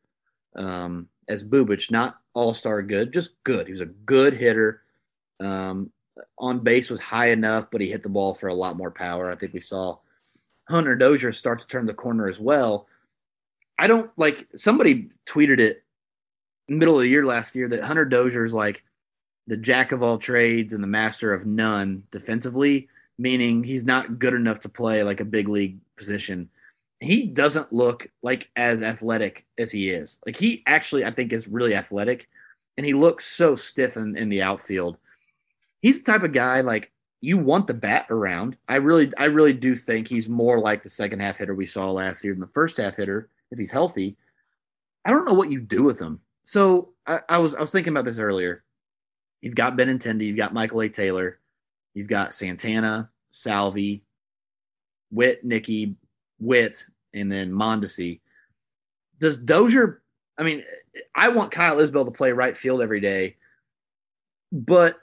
um, 0.56 1.08
as 1.28 1.42
Bubic. 1.42 1.90
Not 1.90 2.20
all 2.34 2.54
star 2.54 2.82
good, 2.82 3.12
just 3.12 3.42
good. 3.44 3.66
He 3.66 3.72
was 3.72 3.80
a 3.80 3.86
good 3.86 4.34
hitter. 4.34 4.82
Um, 5.40 5.90
on 6.38 6.60
base 6.60 6.90
was 6.90 7.00
high 7.00 7.30
enough, 7.30 7.70
but 7.70 7.80
he 7.80 7.90
hit 7.90 8.02
the 8.02 8.08
ball 8.08 8.34
for 8.34 8.48
a 8.48 8.54
lot 8.54 8.76
more 8.76 8.90
power. 8.90 9.30
I 9.30 9.34
think 9.34 9.54
we 9.54 9.60
saw 9.60 9.98
Hunter 10.68 10.94
Dozier 10.94 11.32
start 11.32 11.60
to 11.60 11.66
turn 11.66 11.86
the 11.86 11.94
corner 11.94 12.28
as 12.28 12.38
well. 12.38 12.86
I 13.78 13.86
don't 13.86 14.10
like 14.16 14.46
somebody 14.54 15.10
tweeted 15.26 15.58
it 15.58 15.82
middle 16.68 16.96
of 16.96 17.02
the 17.02 17.08
year 17.08 17.24
last 17.24 17.56
year 17.56 17.68
that 17.68 17.82
Hunter 17.82 18.04
Dozier 18.04 18.44
is 18.44 18.54
like 18.54 18.84
the 19.46 19.57
jack 19.57 19.92
of 19.92 20.02
all 20.02 20.18
trades 20.18 20.72
and 20.72 20.83
the 20.83 20.88
master 20.88 21.33
of 21.33 21.46
none 21.46 22.02
defensively, 22.11 22.88
meaning 23.18 23.62
he's 23.64 23.85
not 23.85 24.18
good 24.18 24.35
enough 24.35 24.61
to 24.61 24.68
play 24.68 25.02
like 25.02 25.20
a 25.20 25.24
big 25.24 25.48
league 25.48 25.78
position. 25.96 26.48
He 27.00 27.26
doesn't 27.26 27.72
look 27.72 28.09
like 28.22 28.50
as 28.55 28.83
athletic 28.83 29.44
as 29.59 29.72
he 29.72 29.90
is. 29.90 30.18
Like 30.24 30.37
he 30.37 30.62
actually, 30.66 31.05
I 31.05 31.11
think, 31.11 31.33
is 31.33 31.48
really 31.48 31.74
athletic, 31.74 32.28
and 32.76 32.87
he 32.87 32.94
looks 32.94 33.24
so 33.24 33.57
stiff 33.57 33.96
in, 33.96 34.16
in 34.16 34.28
the 34.28 34.42
outfield. 34.42 34.96
He's 35.81 36.00
the 36.00 36.12
type 36.12 36.22
of 36.22 36.33
guy 36.33 36.61
like 36.61 36.92
you 37.20 37.38
want 37.38 37.66
the 37.66 37.74
bat 37.74 38.07
around. 38.11 38.57
I 38.68 38.76
really, 38.76 39.12
I 39.16 39.24
really 39.24 39.52
do 39.52 39.74
think 39.74 40.07
he's 40.07 40.28
more 40.28 40.59
like 40.59 40.83
the 40.83 40.88
second 40.88 41.20
half 41.20 41.38
hitter 41.38 41.55
we 41.55 41.66
saw 41.66 41.90
last 41.90 42.22
year 42.22 42.35
than 42.35 42.40
the 42.40 42.46
first 42.48 42.76
half 42.76 42.96
hitter 42.96 43.28
if 43.50 43.59
he's 43.59 43.70
healthy. 43.70 44.16
I 45.05 45.11
don't 45.11 45.24
know 45.24 45.35
what 45.35 45.50
you 45.50 45.61
do 45.61 45.83
with 45.83 46.00
him. 46.00 46.20
So 46.42 46.90
I, 47.07 47.20
I 47.28 47.38
was, 47.38 47.55
I 47.55 47.61
was 47.61 47.72
thinking 47.72 47.92
about 47.92 48.05
this 48.05 48.18
earlier. 48.18 48.64
You've 49.42 49.55
got 49.57 49.76
Benintendi, 49.76 50.26
you've 50.26 50.37
got 50.37 50.55
Michael 50.55 50.83
A. 50.83 50.88
Taylor, 50.88 51.38
you've 51.94 52.09
got 52.09 52.33
Santana, 52.33 53.11
Salvi, 53.31 54.05
Witt, 55.11 55.44
Nicky, 55.44 55.96
Witt, 56.38 56.87
and 57.12 57.31
then 57.31 57.50
Mondesi. 57.52 58.20
Does 59.18 59.37
Dozier? 59.37 60.02
I 60.38 60.44
mean, 60.44 60.64
I 61.14 61.28
want 61.28 61.50
Kyle 61.50 61.76
Isbel 61.76 62.05
to 62.05 62.11
play 62.11 62.33
right 62.33 62.57
field 62.57 62.81
every 62.81 63.00
day, 63.00 63.37
but 64.50 64.96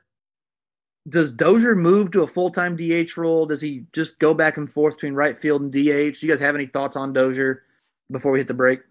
does 1.07 1.31
Dozier 1.31 1.75
move 1.75 2.11
to 2.11 2.23
a 2.23 2.27
full 2.27 2.49
time 2.49 2.75
DH 2.75 3.17
role? 3.17 3.45
Does 3.45 3.61
he 3.61 3.85
just 3.93 4.19
go 4.19 4.33
back 4.33 4.57
and 4.57 4.71
forth 4.71 4.95
between 4.95 5.13
right 5.13 5.37
field 5.37 5.61
and 5.61 5.71
DH? 5.71 5.75
Do 6.19 6.19
you 6.21 6.27
guys 6.27 6.39
have 6.39 6.55
any 6.55 6.65
thoughts 6.65 6.95
on 6.95 7.13
Dozier 7.13 7.63
before 8.11 8.31
we 8.31 8.39
hit 8.39 8.47
the 8.47 8.53
break? 8.53 8.81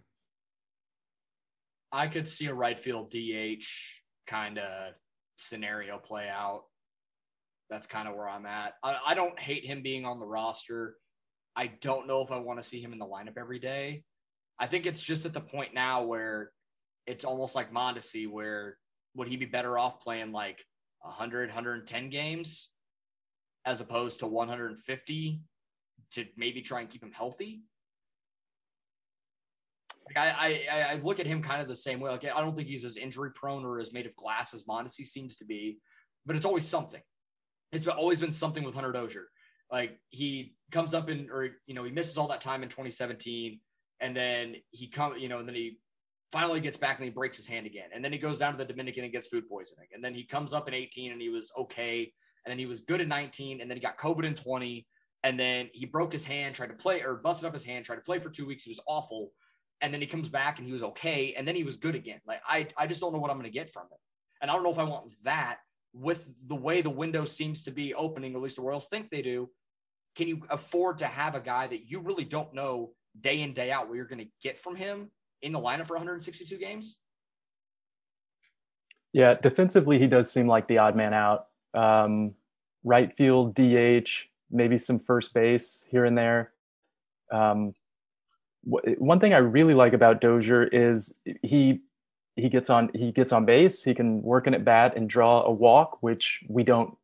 I 1.90 2.06
could 2.06 2.28
see 2.28 2.46
a 2.46 2.54
right 2.54 2.78
field 2.78 3.10
DH 3.10 3.66
kind 4.26 4.58
of 4.58 4.94
scenario 5.38 5.98
play 5.98 6.28
out. 6.28 6.64
That's 7.70 7.86
kind 7.86 8.08
of 8.08 8.14
where 8.14 8.28
I'm 8.28 8.46
at. 8.46 8.74
I, 8.82 8.98
I, 9.08 9.14
don't 9.14 9.38
hate 9.38 9.64
him 9.64 9.82
being 9.82 10.04
on 10.04 10.20
the 10.20 10.26
roster. 10.26 10.96
I 11.54 11.72
don't 11.80 12.06
know 12.06 12.22
if 12.22 12.30
I 12.30 12.38
want 12.38 12.58
to 12.58 12.66
see 12.66 12.80
him 12.80 12.92
in 12.92 12.98
the 12.98 13.06
lineup 13.06 13.36
every 13.38 13.58
day. 13.58 14.04
I 14.58 14.66
think 14.66 14.86
it's 14.86 15.02
just 15.02 15.26
at 15.26 15.34
the 15.34 15.40
point 15.40 15.74
now 15.74 16.02
where 16.02 16.50
it's 17.06 17.24
almost 17.24 17.54
like 17.54 17.72
Mondesi, 17.72 18.28
where 18.28 18.76
would 19.14 19.28
he 19.28 19.36
be 19.36 19.46
better 19.46 19.78
off 19.78 20.00
playing 20.00 20.32
like 20.32 20.64
100, 21.00 21.48
110 21.48 22.10
games 22.10 22.70
as 23.66 23.80
opposed 23.80 24.20
to 24.20 24.26
150 24.26 25.40
to 26.12 26.26
maybe 26.36 26.62
try 26.62 26.80
and 26.80 26.90
keep 26.90 27.02
him 27.02 27.12
healthy? 27.12 27.62
Like 30.08 30.16
I, 30.16 30.66
I, 30.70 30.92
I 30.92 30.94
look 31.02 31.20
at 31.20 31.26
him 31.26 31.42
kind 31.42 31.60
of 31.60 31.68
the 31.68 31.76
same 31.76 32.00
way. 32.00 32.10
Like 32.10 32.24
I 32.24 32.40
don't 32.40 32.54
think 32.54 32.68
he's 32.68 32.84
as 32.84 32.96
injury 32.96 33.30
prone 33.34 33.64
or 33.64 33.78
as 33.78 33.92
made 33.92 34.06
of 34.06 34.16
glass 34.16 34.54
as 34.54 34.64
Mondesi 34.64 35.04
seems 35.04 35.36
to 35.36 35.44
be, 35.44 35.78
but 36.24 36.36
it's 36.36 36.46
always 36.46 36.66
something. 36.66 37.02
It's 37.72 37.86
always 37.86 38.20
been 38.20 38.32
something 38.32 38.64
with 38.64 38.74
Hunter 38.74 38.92
Dozier. 38.92 39.28
Like 39.70 39.98
he 40.08 40.54
comes 40.72 40.94
up 40.94 41.10
in, 41.10 41.28
or 41.30 41.50
you 41.66 41.74
know, 41.74 41.84
he 41.84 41.90
misses 41.90 42.16
all 42.16 42.28
that 42.28 42.40
time 42.40 42.62
in 42.62 42.70
2017, 42.70 43.60
and 44.00 44.16
then 44.16 44.56
he 44.70 44.88
come, 44.88 45.18
you 45.18 45.28
know, 45.28 45.38
and 45.38 45.48
then 45.48 45.54
he 45.54 45.78
finally 46.32 46.60
gets 46.60 46.78
back 46.78 46.96
and 46.96 47.04
he 47.04 47.10
breaks 47.10 47.36
his 47.36 47.46
hand 47.46 47.66
again, 47.66 47.90
and 47.92 48.02
then 48.02 48.12
he 48.12 48.18
goes 48.18 48.38
down 48.38 48.52
to 48.52 48.58
the 48.58 48.64
Dominican 48.64 49.04
and 49.04 49.12
gets 49.12 49.26
food 49.26 49.46
poisoning, 49.48 49.88
and 49.92 50.02
then 50.02 50.14
he 50.14 50.24
comes 50.24 50.54
up 50.54 50.68
in 50.68 50.74
18 50.74 51.12
and 51.12 51.20
he 51.20 51.28
was 51.28 51.52
okay, 51.58 52.10
and 52.44 52.50
then 52.50 52.58
he 52.58 52.64
was 52.64 52.80
good 52.80 53.02
in 53.02 53.08
19, 53.08 53.60
and 53.60 53.70
then 53.70 53.76
he 53.76 53.82
got 53.82 53.98
COVID 53.98 54.24
in 54.24 54.34
20, 54.34 54.86
and 55.24 55.38
then 55.38 55.68
he 55.74 55.84
broke 55.84 56.12
his 56.12 56.24
hand, 56.24 56.54
tried 56.54 56.68
to 56.70 56.74
play 56.74 57.02
or 57.02 57.16
busted 57.16 57.46
up 57.46 57.52
his 57.52 57.64
hand, 57.64 57.84
tried 57.84 57.96
to 57.96 58.02
play 58.02 58.18
for 58.18 58.30
two 58.30 58.46
weeks. 58.46 58.64
He 58.64 58.70
was 58.70 58.80
awful 58.86 59.32
and 59.80 59.92
then 59.92 60.00
he 60.00 60.06
comes 60.06 60.28
back 60.28 60.58
and 60.58 60.66
he 60.66 60.72
was 60.72 60.82
okay 60.82 61.34
and 61.36 61.46
then 61.46 61.54
he 61.54 61.64
was 61.64 61.76
good 61.76 61.94
again. 61.94 62.20
Like 62.26 62.40
i 62.46 62.66
i 62.76 62.86
just 62.86 63.00
don't 63.00 63.12
know 63.12 63.18
what 63.18 63.30
i'm 63.30 63.36
going 63.36 63.50
to 63.50 63.58
get 63.58 63.70
from 63.70 63.86
it. 63.90 63.98
And 64.40 64.50
i 64.50 64.54
don't 64.54 64.62
know 64.62 64.72
if 64.72 64.78
i 64.78 64.84
want 64.84 65.12
that 65.24 65.58
with 65.92 66.46
the 66.48 66.54
way 66.54 66.80
the 66.80 66.90
window 66.90 67.24
seems 67.24 67.64
to 67.64 67.70
be 67.70 67.94
opening 67.94 68.34
at 68.34 68.40
least 68.40 68.56
the 68.56 68.62
royals 68.62 68.88
think 68.88 69.10
they 69.10 69.22
do. 69.22 69.48
Can 70.16 70.28
you 70.28 70.42
afford 70.50 70.98
to 70.98 71.06
have 71.06 71.34
a 71.34 71.40
guy 71.40 71.66
that 71.66 71.90
you 71.90 72.00
really 72.00 72.24
don't 72.24 72.52
know 72.52 72.92
day 73.20 73.42
in 73.42 73.52
day 73.52 73.70
out 73.70 73.88
what 73.88 73.96
you're 73.96 74.06
going 74.06 74.24
to 74.24 74.30
get 74.42 74.58
from 74.58 74.76
him 74.76 75.10
in 75.42 75.52
the 75.52 75.60
lineup 75.60 75.86
for 75.86 75.94
162 75.94 76.56
games? 76.58 76.98
Yeah 79.12 79.34
defensively 79.34 79.98
he 79.98 80.06
does 80.06 80.30
seem 80.30 80.46
like 80.46 80.68
the 80.68 80.78
odd 80.78 80.96
man 80.96 81.14
out. 81.14 81.46
Um, 81.74 82.34
right 82.84 83.12
field 83.12 83.54
dh 83.54 84.08
maybe 84.50 84.78
some 84.78 84.98
first 84.98 85.34
base 85.34 85.86
here 85.90 86.04
and 86.04 86.16
there. 86.16 86.52
Um, 87.30 87.74
one 88.64 89.20
thing 89.20 89.34
I 89.34 89.38
really 89.38 89.74
like 89.74 89.92
about 89.92 90.20
Dozier 90.20 90.64
is 90.64 91.14
he 91.42 91.80
he 92.36 92.48
gets 92.48 92.70
on 92.70 92.90
he 92.94 93.12
gets 93.12 93.32
on 93.32 93.44
base. 93.44 93.82
He 93.82 93.94
can 93.94 94.22
work 94.22 94.46
in 94.46 94.54
at 94.54 94.64
bat 94.64 94.94
and 94.96 95.08
draw 95.08 95.42
a 95.42 95.50
walk, 95.50 96.02
which 96.02 96.44
we 96.48 96.62
don't 96.62 96.96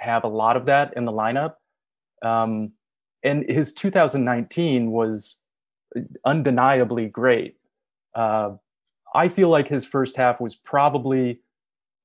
have 0.00 0.24
a 0.24 0.28
lot 0.28 0.56
of 0.56 0.66
that 0.66 0.94
in 0.96 1.04
the 1.04 1.12
lineup. 1.12 1.54
Um, 2.22 2.72
and 3.22 3.48
his 3.48 3.72
2019 3.72 4.90
was 4.90 5.38
undeniably 6.24 7.06
great. 7.06 7.56
Uh, 8.14 8.54
I 9.14 9.28
feel 9.28 9.48
like 9.48 9.68
his 9.68 9.84
first 9.84 10.16
half 10.16 10.40
was 10.40 10.54
probably 10.54 11.40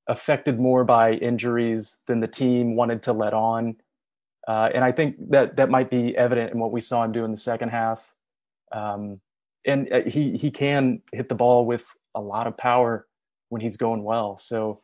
affected 0.08 0.60
more 0.60 0.84
by 0.84 1.14
injuries 1.14 2.00
than 2.08 2.20
the 2.20 2.28
team 2.28 2.76
wanted 2.76 3.04
to 3.04 3.14
let 3.14 3.34
on. 3.34 3.76
Uh, 4.48 4.70
and 4.74 4.84
I 4.84 4.92
think 4.92 5.16
that 5.32 5.58
that 5.58 5.70
might 5.70 5.90
be 5.90 6.16
evident 6.16 6.54
in 6.54 6.60
what 6.60 6.72
we 6.72 6.82
saw 6.82 7.04
him 7.04 7.12
do 7.12 7.26
in 7.26 7.32
the 7.32 7.38
second 7.38 7.70
half. 7.70 8.14
Um, 8.72 9.22
and 9.66 9.92
uh, 9.92 10.02
he 10.08 10.38
he 10.38 10.52
can 10.52 11.02
hit 11.12 11.30
the 11.30 11.36
ball 11.36 11.66
with 11.66 11.86
a 12.16 12.22
lot 12.22 12.48
of 12.48 12.58
power 12.58 13.06
when 13.50 13.62
he's 13.62 13.78
going 13.78 14.04
well. 14.04 14.38
So 14.38 14.82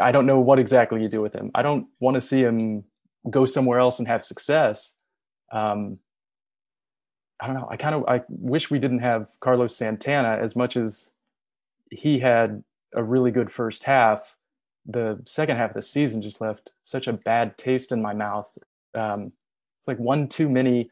I 0.00 0.12
don't 0.12 0.26
know 0.26 0.40
what 0.40 0.58
exactly 0.58 1.02
you 1.02 1.08
do 1.08 1.18
with 1.18 1.32
him. 1.32 1.50
I 1.54 1.62
don't 1.62 1.86
want 2.00 2.14
to 2.14 2.20
see 2.20 2.42
him 2.42 2.84
go 3.28 3.46
somewhere 3.46 3.78
else 3.78 3.98
and 3.98 4.06
have 4.08 4.24
success. 4.24 4.94
Um, 5.52 5.98
I 7.40 7.46
don't 7.46 7.56
know. 7.56 7.68
I 7.68 7.76
kind 7.76 7.94
of 7.94 8.04
I 8.06 8.22
wish 8.28 8.70
we 8.70 8.78
didn't 8.78 9.00
have 9.00 9.26
Carlos 9.40 9.76
Santana 9.76 10.38
as 10.40 10.54
much 10.54 10.76
as 10.76 11.10
he 11.90 12.20
had 12.20 12.62
a 12.94 13.02
really 13.02 13.30
good 13.30 13.50
first 13.50 13.84
half. 13.84 14.36
The 14.86 15.20
second 15.26 15.56
half 15.56 15.70
of 15.70 15.74
the 15.74 15.82
season 15.82 16.22
just 16.22 16.40
left 16.40 16.70
such 16.82 17.06
a 17.06 17.12
bad 17.12 17.58
taste 17.58 17.90
in 17.90 18.00
my 18.00 18.14
mouth. 18.14 18.46
Um, 18.94 19.32
it's 19.78 19.88
like 19.88 19.98
one 19.98 20.28
too 20.28 20.48
many 20.48 20.90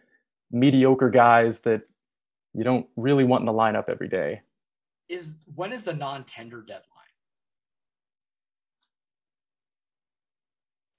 mediocre 0.51 1.11
guys 1.11 1.61
that 1.61 1.83
you 2.55 2.65
don't 2.65 2.87
really 2.97 3.25
want 3.25 3.43
in 3.43 3.47
the 3.47 3.53
lineup 3.53 3.89
every 3.89 4.09
day. 4.09 4.43
Is 5.09 5.37
when 5.55 5.73
is 5.73 5.85
the 5.85 5.95
non-tender 5.95 6.63
deadline? 6.63 6.85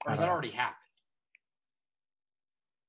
Or 0.04 0.10
has 0.10 0.18
that 0.18 0.28
already 0.28 0.50
happened? 0.50 0.76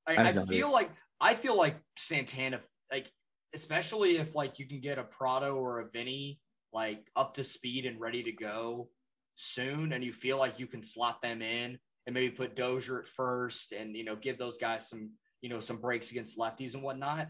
I, 0.08 0.16
I, 0.16 0.28
I 0.30 0.34
feel 0.46 0.72
like 0.72 0.92
I 1.22 1.34
feel 1.34 1.58
like 1.58 1.78
Santana, 1.98 2.60
like 2.92 3.12
especially 3.54 4.18
if 4.18 4.36
like 4.36 4.60
you 4.60 4.66
can 4.66 4.82
get 4.82 4.98
a 4.98 5.04
Pratto 5.04 5.56
or 5.56 5.80
a 5.80 5.90
Vinny 5.90 6.40
like 6.74 7.10
up 7.16 7.36
to 7.36 7.44
speed 7.44 7.86
and 7.86 8.00
ready 8.00 8.24
to 8.24 8.32
go 8.32 8.90
soon, 9.36 9.94
and 9.94 10.04
you 10.04 10.12
feel 10.12 10.38
like 10.38 10.60
you 10.60 10.68
can 10.68 10.82
slot 10.82 11.22
them 11.22 11.42
in 11.42 11.78
and 12.06 12.14
maybe 12.14 12.30
put 12.30 12.56
Dozier 12.56 13.00
at 13.00 13.08
first, 13.08 13.72
and 13.72 13.96
you 13.96 14.04
know 14.04 14.16
give 14.16 14.38
those 14.38 14.58
guys 14.58 14.90
some 14.90 15.12
you 15.44 15.50
know, 15.50 15.60
some 15.60 15.78
breaks 15.78 16.10
against 16.10 16.40
lefties 16.40 16.74
and 16.74 16.82
whatnot. 16.82 17.28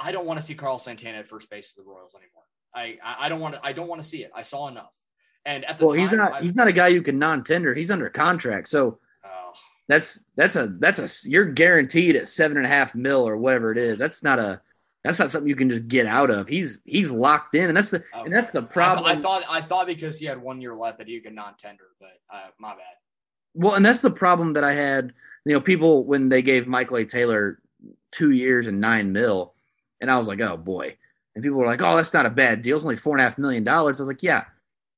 I 0.00 0.12
don't 0.12 0.24
want 0.24 0.38
to 0.38 0.46
see 0.46 0.54
Carl 0.54 0.78
Santana 0.78 1.18
at 1.18 1.28
first 1.28 1.50
base 1.50 1.72
of 1.72 1.84
the 1.84 1.90
Royals 1.90 2.14
anymore. 2.14 2.44
I 2.74 2.96
I 3.24 3.28
don't 3.28 3.40
want 3.40 3.56
to 3.56 3.60
I 3.66 3.72
don't 3.72 3.88
want 3.88 4.00
to 4.00 4.06
see 4.06 4.22
it. 4.22 4.30
I 4.34 4.42
saw 4.42 4.68
enough. 4.68 4.98
And 5.44 5.64
at 5.64 5.78
the 5.78 5.86
well, 5.86 5.96
time, 5.96 6.08
he's 6.08 6.16
not 6.16 6.32
I, 6.32 6.40
he's 6.40 6.54
not 6.54 6.68
a 6.68 6.72
guy 6.72 6.88
you 6.88 7.02
can 7.02 7.18
non-tender. 7.18 7.74
He's 7.74 7.90
under 7.90 8.08
contract, 8.08 8.68
so 8.68 9.00
oh. 9.24 9.52
that's 9.88 10.20
that's 10.36 10.54
a 10.54 10.68
that's 10.68 11.26
a 11.26 11.28
you're 11.28 11.46
guaranteed 11.46 12.14
at 12.14 12.28
seven 12.28 12.56
and 12.56 12.66
a 12.66 12.68
half 12.68 12.94
mil 12.94 13.26
or 13.26 13.36
whatever 13.36 13.72
it 13.72 13.78
is. 13.78 13.98
That's 13.98 14.22
not 14.22 14.38
a 14.38 14.60
that's 15.02 15.18
not 15.18 15.32
something 15.32 15.48
you 15.48 15.56
can 15.56 15.70
just 15.70 15.88
get 15.88 16.06
out 16.06 16.30
of. 16.30 16.46
He's 16.46 16.80
he's 16.84 17.10
locked 17.10 17.56
in, 17.56 17.64
and 17.68 17.76
that's 17.76 17.90
the 17.90 17.98
okay. 17.98 18.26
and 18.26 18.32
that's 18.32 18.52
the 18.52 18.62
problem. 18.62 19.06
I, 19.06 19.14
th- 19.14 19.18
I, 19.18 19.22
thought 19.22 19.44
I 19.48 19.60
thought 19.60 19.86
because 19.88 20.18
he 20.18 20.26
had 20.26 20.40
one 20.40 20.60
year 20.60 20.76
left 20.76 20.98
that 20.98 21.08
you 21.08 21.20
could 21.20 21.34
non-tender, 21.34 21.86
but 21.98 22.20
uh, 22.32 22.48
my 22.60 22.70
bad. 22.70 22.82
Well, 23.54 23.74
and 23.74 23.84
that's 23.84 24.02
the 24.02 24.10
problem 24.10 24.52
that 24.52 24.62
I 24.62 24.74
had 24.74 25.14
you 25.48 25.54
know, 25.54 25.60
people 25.60 26.04
when 26.04 26.28
they 26.28 26.42
gave 26.42 26.66
Michael 26.66 26.98
A. 26.98 27.04
Taylor 27.06 27.58
two 28.10 28.32
years 28.32 28.66
and 28.66 28.80
nine 28.80 29.12
mil, 29.12 29.54
and 30.00 30.10
I 30.10 30.18
was 30.18 30.28
like, 30.28 30.40
oh 30.40 30.58
boy. 30.58 30.96
And 31.34 31.42
people 31.42 31.58
were 31.58 31.66
like, 31.66 31.80
oh, 31.80 31.96
that's 31.96 32.12
not 32.12 32.26
a 32.26 32.30
bad 32.30 32.62
deal. 32.62 32.76
It's 32.76 32.84
only 32.84 32.96
four 32.96 33.14
and 33.14 33.20
a 33.20 33.24
half 33.24 33.38
million 33.38 33.64
dollars. 33.64 33.98
I 33.98 34.02
was 34.02 34.08
like, 34.08 34.22
yeah, 34.22 34.44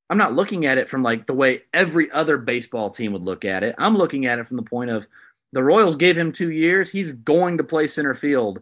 I'm 0.08 0.18
not 0.18 0.34
looking 0.34 0.66
at 0.66 0.76
it 0.76 0.88
from 0.88 1.04
like 1.04 1.26
the 1.26 1.34
way 1.34 1.62
every 1.72 2.10
other 2.10 2.36
baseball 2.36 2.90
team 2.90 3.12
would 3.12 3.22
look 3.22 3.44
at 3.44 3.62
it. 3.62 3.76
I'm 3.78 3.96
looking 3.96 4.26
at 4.26 4.40
it 4.40 4.46
from 4.46 4.56
the 4.56 4.62
point 4.64 4.90
of 4.90 5.06
the 5.52 5.62
Royals 5.62 5.94
gave 5.94 6.18
him 6.18 6.32
two 6.32 6.50
years. 6.50 6.90
He's 6.90 7.12
going 7.12 7.58
to 7.58 7.64
play 7.64 7.86
center 7.86 8.14
field 8.14 8.60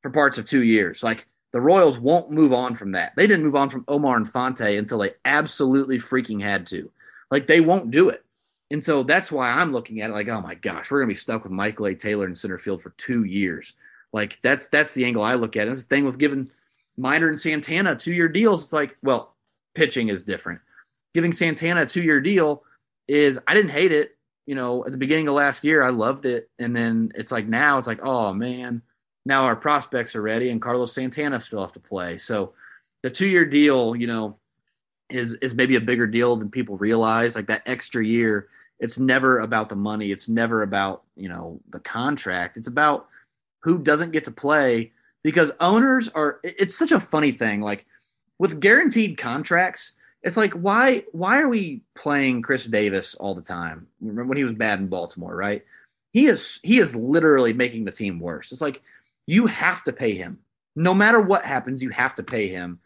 for 0.00 0.10
parts 0.10 0.38
of 0.38 0.46
two 0.46 0.62
years. 0.62 1.02
Like 1.02 1.26
the 1.52 1.60
Royals 1.60 1.98
won't 1.98 2.30
move 2.30 2.54
on 2.54 2.74
from 2.74 2.92
that. 2.92 3.14
They 3.14 3.26
didn't 3.26 3.44
move 3.44 3.56
on 3.56 3.68
from 3.68 3.84
Omar 3.88 4.16
Infante 4.16 4.78
until 4.78 4.98
they 4.98 5.12
absolutely 5.26 5.98
freaking 5.98 6.40
had 6.40 6.66
to. 6.68 6.90
Like 7.30 7.46
they 7.46 7.60
won't 7.60 7.90
do 7.90 8.08
it. 8.08 8.24
And 8.70 8.82
so 8.82 9.02
that's 9.02 9.32
why 9.32 9.50
I'm 9.50 9.72
looking 9.72 10.00
at 10.00 10.10
it 10.10 10.12
like, 10.12 10.28
oh 10.28 10.40
my 10.40 10.54
gosh, 10.54 10.90
we're 10.90 11.00
gonna 11.00 11.08
be 11.08 11.14
stuck 11.14 11.42
with 11.42 11.52
Michael 11.52 11.86
A. 11.86 11.94
Taylor 11.94 12.26
in 12.26 12.34
center 12.34 12.58
field 12.58 12.82
for 12.82 12.90
two 12.90 13.24
years. 13.24 13.74
Like 14.12 14.38
that's 14.42 14.68
that's 14.68 14.94
the 14.94 15.04
angle 15.04 15.22
I 15.22 15.34
look 15.34 15.56
at. 15.56 15.66
And 15.66 15.76
the 15.76 15.80
thing 15.80 16.04
with 16.04 16.18
giving 16.18 16.50
Minor 16.96 17.28
and 17.28 17.40
Santana 17.40 17.96
two 17.96 18.12
year 18.12 18.28
deals. 18.28 18.62
It's 18.62 18.72
like, 18.72 18.96
well, 19.02 19.34
pitching 19.74 20.08
is 20.08 20.22
different. 20.22 20.60
Giving 21.14 21.32
Santana 21.32 21.82
a 21.82 21.86
two 21.86 22.02
year 22.02 22.20
deal 22.20 22.62
is 23.08 23.40
I 23.46 23.54
didn't 23.54 23.70
hate 23.70 23.92
it. 23.92 24.16
You 24.46 24.54
know, 24.54 24.84
at 24.84 24.92
the 24.92 24.98
beginning 24.98 25.28
of 25.28 25.34
last 25.34 25.64
year, 25.64 25.82
I 25.82 25.90
loved 25.90 26.26
it. 26.26 26.50
And 26.58 26.74
then 26.74 27.12
it's 27.14 27.32
like 27.32 27.46
now 27.46 27.78
it's 27.78 27.86
like, 27.86 28.00
oh 28.02 28.32
man, 28.32 28.82
now 29.24 29.44
our 29.44 29.56
prospects 29.56 30.14
are 30.14 30.22
ready 30.22 30.50
and 30.50 30.62
Carlos 30.62 30.92
Santana 30.92 31.40
still 31.40 31.60
has 31.60 31.72
to 31.72 31.80
play. 31.80 32.18
So 32.18 32.52
the 33.02 33.10
two 33.10 33.26
year 33.26 33.44
deal, 33.44 33.96
you 33.96 34.06
know, 34.06 34.36
is 35.08 35.32
is 35.34 35.54
maybe 35.54 35.76
a 35.76 35.80
bigger 35.80 36.06
deal 36.06 36.36
than 36.36 36.50
people 36.50 36.76
realize. 36.76 37.34
Like 37.34 37.46
that 37.48 37.62
extra 37.66 38.04
year 38.04 38.48
it's 38.80 38.98
never 38.98 39.40
about 39.40 39.68
the 39.68 39.76
money. 39.76 40.10
It's 40.10 40.28
never 40.28 40.62
about, 40.62 41.02
you 41.14 41.28
know, 41.28 41.60
the 41.70 41.80
contract. 41.80 42.56
It's 42.56 42.68
about 42.68 43.06
who 43.60 43.78
doesn't 43.78 44.12
get 44.12 44.24
to 44.24 44.30
play 44.30 44.92
because 45.22 45.52
owners 45.60 46.08
are 46.08 46.40
it's 46.42 46.76
such 46.76 46.92
a 46.92 46.98
funny 46.98 47.30
thing 47.30 47.60
like 47.60 47.84
with 48.38 48.58
guaranteed 48.58 49.18
contracts 49.18 49.92
it's 50.22 50.36
like 50.36 50.52
why 50.54 51.04
why 51.12 51.40
are 51.40 51.48
we 51.48 51.82
playing 51.94 52.42
Chris 52.42 52.66
Davis 52.66 53.14
all 53.14 53.34
the 53.34 53.42
time? 53.42 53.86
Remember 54.00 54.26
when 54.26 54.38
he 54.38 54.44
was 54.44 54.52
bad 54.52 54.80
in 54.80 54.86
Baltimore, 54.86 55.34
right? 55.34 55.64
He 56.12 56.26
is 56.26 56.60
he 56.62 56.78
is 56.78 56.94
literally 56.94 57.52
making 57.52 57.84
the 57.84 57.92
team 57.92 58.20
worse. 58.20 58.52
It's 58.52 58.60
like 58.60 58.82
you 59.26 59.46
have 59.46 59.82
to 59.84 59.92
pay 59.92 60.12
him. 60.12 60.38
No 60.76 60.92
matter 60.92 61.20
what 61.20 61.44
happens, 61.44 61.82
you 61.82 61.90
have 61.90 62.14
to 62.16 62.22
pay 62.22 62.48
him. 62.48 62.78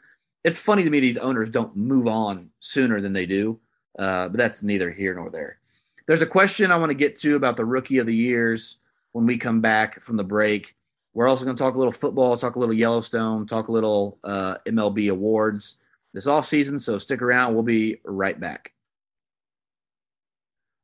It's 0.44 0.58
funny 0.58 0.84
to 0.84 0.90
me 0.90 1.00
these 1.00 1.18
owners 1.18 1.50
don't 1.50 1.74
move 1.76 2.06
on 2.06 2.50
sooner 2.60 3.00
than 3.00 3.12
they 3.12 3.26
do, 3.26 3.58
uh, 3.98 4.28
but 4.28 4.36
that's 4.36 4.62
neither 4.62 4.90
here 4.90 5.14
nor 5.14 5.30
there. 5.30 5.58
There's 6.06 6.22
a 6.22 6.26
question 6.26 6.70
I 6.70 6.76
want 6.76 6.90
to 6.90 6.94
get 6.94 7.16
to 7.16 7.36
about 7.36 7.56
the 7.56 7.64
rookie 7.64 7.98
of 7.98 8.06
the 8.06 8.14
years 8.14 8.76
when 9.12 9.26
we 9.26 9.36
come 9.36 9.60
back 9.60 10.02
from 10.02 10.16
the 10.16 10.24
break. 10.24 10.74
We're 11.14 11.28
also 11.28 11.44
going 11.44 11.56
to 11.56 11.62
talk 11.62 11.74
a 11.74 11.78
little 11.78 11.92
football, 11.92 12.36
talk 12.36 12.56
a 12.56 12.58
little 12.58 12.74
Yellowstone, 12.74 13.46
talk 13.46 13.68
a 13.68 13.72
little 13.72 14.18
uh, 14.24 14.56
MLB 14.66 15.10
awards 15.10 15.76
this 16.12 16.26
offseason. 16.26 16.80
So 16.80 16.98
stick 16.98 17.22
around. 17.22 17.54
We'll 17.54 17.62
be 17.62 18.00
right 18.04 18.38
back. 18.38 18.72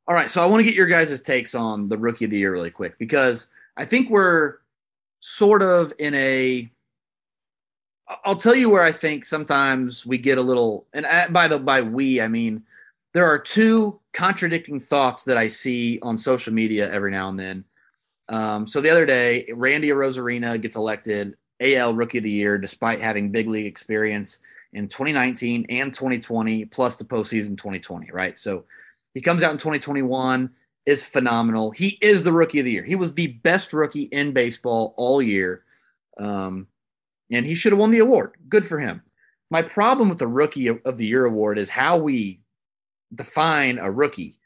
All 0.07 0.15
right. 0.15 0.31
So 0.31 0.41
I 0.41 0.45
want 0.45 0.61
to 0.61 0.63
get 0.63 0.75
your 0.75 0.87
guys' 0.87 1.21
takes 1.21 1.53
on 1.53 1.87
the 1.87 1.97
rookie 1.97 2.25
of 2.25 2.31
the 2.31 2.37
year 2.37 2.51
really 2.51 2.71
quick 2.71 2.97
because 2.97 3.47
I 3.77 3.85
think 3.85 4.09
we're 4.09 4.57
sort 5.19 5.61
of 5.61 5.93
in 5.99 6.15
a 6.15 6.71
I'll 8.25 8.35
tell 8.35 8.55
you 8.55 8.69
where 8.69 8.83
I 8.83 8.91
think 8.91 9.23
sometimes 9.23 10.05
we 10.05 10.17
get 10.17 10.37
a 10.37 10.41
little, 10.41 10.85
and 10.91 11.05
by 11.31 11.47
the 11.47 11.57
by 11.57 11.81
we, 11.81 12.19
I 12.19 12.27
mean 12.27 12.63
there 13.13 13.25
are 13.25 13.39
two 13.39 14.00
contradicting 14.13 14.79
thoughts 14.79 15.23
that 15.23 15.37
I 15.37 15.47
see 15.47 15.99
on 16.01 16.17
social 16.17 16.53
media 16.53 16.91
every 16.91 17.11
now 17.11 17.29
and 17.29 17.39
then. 17.39 17.65
Um, 18.29 18.67
so 18.67 18.81
the 18.81 18.89
other 18.89 19.05
day, 19.05 19.49
Randy 19.53 19.89
Arozarena 19.89 20.61
gets 20.61 20.75
elected 20.75 21.35
AL 21.59 21.93
Rookie 21.93 22.17
of 22.19 22.23
the 22.23 22.31
Year 22.31 22.57
despite 22.57 23.01
having 23.01 23.31
big 23.31 23.47
league 23.47 23.65
experience 23.65 24.39
in 24.73 24.87
2019 24.87 25.65
and 25.69 25.93
2020, 25.93 26.65
plus 26.65 26.95
the 26.95 27.03
postseason 27.03 27.57
2020, 27.57 28.11
right? 28.11 28.39
So 28.39 28.65
he 29.13 29.21
comes 29.21 29.43
out 29.43 29.51
in 29.51 29.57
2021, 29.57 30.49
is 30.85 31.03
phenomenal. 31.03 31.71
He 31.71 31.97
is 32.01 32.23
the 32.23 32.33
Rookie 32.33 32.59
of 32.59 32.65
the 32.65 32.71
Year. 32.71 32.83
He 32.83 32.95
was 32.95 33.13
the 33.13 33.27
best 33.43 33.73
rookie 33.73 34.03
in 34.03 34.31
baseball 34.31 34.93
all 34.97 35.21
year. 35.21 35.63
Um, 36.17 36.67
and 37.29 37.45
he 37.45 37.55
should 37.55 37.71
have 37.71 37.79
won 37.79 37.91
the 37.91 37.99
award. 37.99 38.35
Good 38.49 38.65
for 38.65 38.79
him. 38.79 39.01
My 39.49 39.61
problem 39.61 40.09
with 40.09 40.17
the 40.17 40.27
Rookie 40.27 40.67
of 40.67 40.97
the 40.97 41.05
Year 41.05 41.25
award 41.25 41.57
is 41.57 41.69
how 41.69 41.97
we 41.97 42.40
define 43.15 43.77
a 43.77 43.89
rookie. 43.89 44.37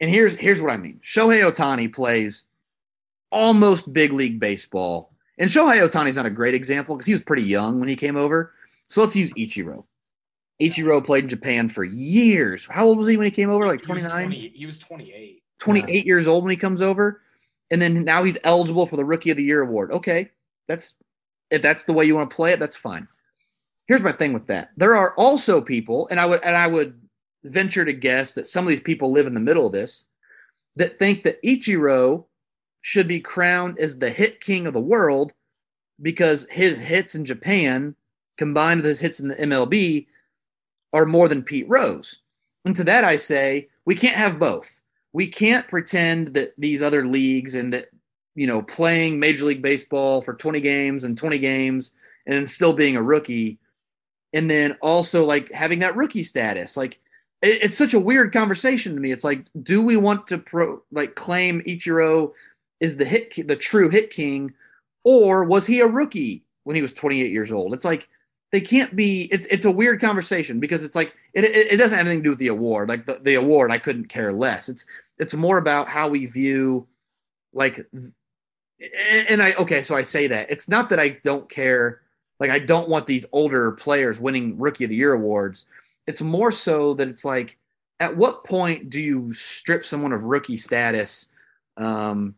And 0.00 0.10
here's 0.10 0.34
here's 0.34 0.60
what 0.60 0.72
I 0.72 0.76
mean. 0.76 1.00
Shohei 1.02 1.50
Ohtani 1.50 1.92
plays 1.92 2.44
almost 3.30 3.92
big 3.92 4.12
league 4.12 4.40
baseball. 4.40 5.12
And 5.38 5.50
Shohei 5.50 5.86
Ohtani's 5.86 6.16
not 6.16 6.26
a 6.26 6.30
great 6.30 6.54
example 6.54 6.96
because 6.96 7.06
he 7.06 7.12
was 7.12 7.22
pretty 7.22 7.42
young 7.42 7.78
when 7.78 7.88
he 7.88 7.96
came 7.96 8.16
over. 8.16 8.52
So 8.88 9.00
let's 9.00 9.16
use 9.16 9.32
Ichiro. 9.34 9.84
Ichiro 10.60 11.04
played 11.04 11.24
in 11.24 11.30
Japan 11.30 11.68
for 11.68 11.84
years. 11.84 12.66
How 12.70 12.86
old 12.86 12.98
was 12.98 13.08
he 13.08 13.16
when 13.16 13.26
he 13.26 13.30
came 13.30 13.50
over? 13.50 13.66
Like 13.66 13.82
29? 13.82 14.30
He, 14.30 14.52
he 14.54 14.66
was 14.66 14.78
28. 14.78 15.42
28 15.58 15.88
yeah. 15.88 16.02
years 16.02 16.26
old 16.26 16.44
when 16.44 16.50
he 16.50 16.56
comes 16.56 16.80
over. 16.80 17.22
And 17.70 17.82
then 17.82 18.04
now 18.04 18.22
he's 18.22 18.38
eligible 18.44 18.86
for 18.86 18.96
the 18.96 19.04
Rookie 19.04 19.30
of 19.30 19.36
the 19.36 19.42
Year 19.42 19.62
award. 19.62 19.90
Okay. 19.92 20.30
That's 20.68 20.94
if 21.50 21.62
that's 21.62 21.84
the 21.84 21.92
way 21.92 22.04
you 22.04 22.16
want 22.16 22.30
to 22.30 22.36
play 22.36 22.52
it, 22.52 22.58
that's 22.58 22.76
fine. 22.76 23.06
Here's 23.86 24.02
my 24.02 24.12
thing 24.12 24.32
with 24.32 24.46
that. 24.48 24.70
There 24.76 24.96
are 24.96 25.14
also 25.14 25.60
people, 25.60 26.08
and 26.10 26.18
I 26.18 26.26
would 26.26 26.42
and 26.42 26.56
I 26.56 26.66
would 26.66 27.00
venture 27.46 27.84
to 27.84 27.92
guess 27.92 28.34
that 28.34 28.46
some 28.46 28.64
of 28.64 28.68
these 28.68 28.80
people 28.80 29.12
live 29.12 29.26
in 29.26 29.34
the 29.34 29.40
middle 29.40 29.66
of 29.66 29.72
this 29.72 30.04
that 30.76 30.98
think 30.98 31.22
that 31.22 31.42
Ichiro 31.42 32.24
should 32.82 33.08
be 33.08 33.20
crowned 33.20 33.78
as 33.78 33.98
the 33.98 34.10
hit 34.10 34.40
king 34.40 34.66
of 34.66 34.74
the 34.74 34.80
world 34.80 35.32
because 36.02 36.46
his 36.50 36.78
hits 36.78 37.14
in 37.14 37.24
Japan 37.24 37.94
combined 38.36 38.82
with 38.82 38.86
his 38.86 39.00
hits 39.00 39.18
in 39.20 39.28
the 39.28 39.34
MLB 39.36 40.06
are 40.92 41.06
more 41.06 41.28
than 41.28 41.42
Pete 41.42 41.68
Rose. 41.68 42.20
And 42.64 42.76
to 42.76 42.84
that 42.84 43.04
I 43.04 43.16
say, 43.16 43.68
we 43.84 43.94
can't 43.94 44.16
have 44.16 44.38
both. 44.38 44.80
We 45.12 45.26
can't 45.26 45.66
pretend 45.66 46.34
that 46.34 46.52
these 46.58 46.82
other 46.82 47.06
leagues 47.06 47.54
and 47.54 47.72
that 47.72 47.88
you 48.34 48.46
know 48.46 48.62
playing 48.62 49.18
Major 49.18 49.46
League 49.46 49.62
Baseball 49.62 50.20
for 50.20 50.34
20 50.34 50.60
games 50.60 51.04
and 51.04 51.16
20 51.16 51.38
games 51.38 51.92
and 52.26 52.48
still 52.48 52.72
being 52.72 52.96
a 52.96 53.02
rookie 53.02 53.58
and 54.32 54.50
then 54.50 54.72
also 54.82 55.24
like 55.24 55.50
having 55.52 55.78
that 55.78 55.96
rookie 55.96 56.22
status 56.22 56.76
like 56.76 57.00
it, 57.42 57.62
it's 57.62 57.76
such 57.76 57.94
a 57.94 58.00
weird 58.00 58.32
conversation 58.32 58.94
to 58.94 59.00
me. 59.00 59.12
It's 59.12 59.24
like, 59.24 59.46
do 59.62 59.82
we 59.82 59.96
want 59.96 60.26
to 60.28 60.38
pro 60.38 60.82
like 60.92 61.14
claim 61.14 61.62
Ichiro 61.62 62.32
is 62.80 62.96
the 62.96 63.04
hit 63.04 63.46
the 63.46 63.56
true 63.56 63.88
hit 63.88 64.10
king, 64.10 64.52
or 65.04 65.44
was 65.44 65.66
he 65.66 65.80
a 65.80 65.86
rookie 65.86 66.44
when 66.64 66.76
he 66.76 66.82
was 66.82 66.92
28 66.92 67.30
years 67.30 67.52
old? 67.52 67.74
It's 67.74 67.84
like 67.84 68.08
they 68.52 68.60
can't 68.60 68.94
be. 68.94 69.22
It's 69.32 69.46
it's 69.46 69.64
a 69.64 69.70
weird 69.70 70.00
conversation 70.00 70.60
because 70.60 70.84
it's 70.84 70.94
like 70.94 71.14
it, 71.34 71.44
it, 71.44 71.72
it 71.72 71.76
doesn't 71.76 71.96
have 71.96 72.06
anything 72.06 72.22
to 72.22 72.24
do 72.24 72.30
with 72.30 72.38
the 72.38 72.48
award. 72.48 72.88
Like 72.88 73.06
the, 73.06 73.20
the 73.22 73.34
award, 73.34 73.70
I 73.70 73.78
couldn't 73.78 74.06
care 74.06 74.32
less. 74.32 74.68
It's 74.68 74.86
it's 75.18 75.34
more 75.34 75.58
about 75.58 75.88
how 75.88 76.08
we 76.08 76.26
view 76.26 76.86
like 77.52 77.86
and 79.28 79.42
I 79.42 79.54
okay, 79.54 79.82
so 79.82 79.96
I 79.96 80.02
say 80.02 80.26
that. 80.28 80.50
It's 80.50 80.68
not 80.68 80.88
that 80.90 81.00
I 81.00 81.08
don't 81.22 81.48
care 81.48 82.02
like 82.38 82.50
I 82.50 82.58
don't 82.58 82.88
want 82.88 83.06
these 83.06 83.26
older 83.32 83.72
players 83.72 84.20
winning 84.20 84.58
rookie 84.58 84.84
of 84.84 84.90
the 84.90 84.96
year 84.96 85.14
awards. 85.14 85.64
It's 86.06 86.22
more 86.22 86.52
so 86.52 86.94
that 86.94 87.08
it's 87.08 87.24
like, 87.24 87.58
at 87.98 88.16
what 88.16 88.44
point 88.44 88.90
do 88.90 89.00
you 89.00 89.32
strip 89.32 89.84
someone 89.84 90.12
of 90.12 90.24
rookie 90.24 90.56
status? 90.56 91.26
Um, 91.76 92.34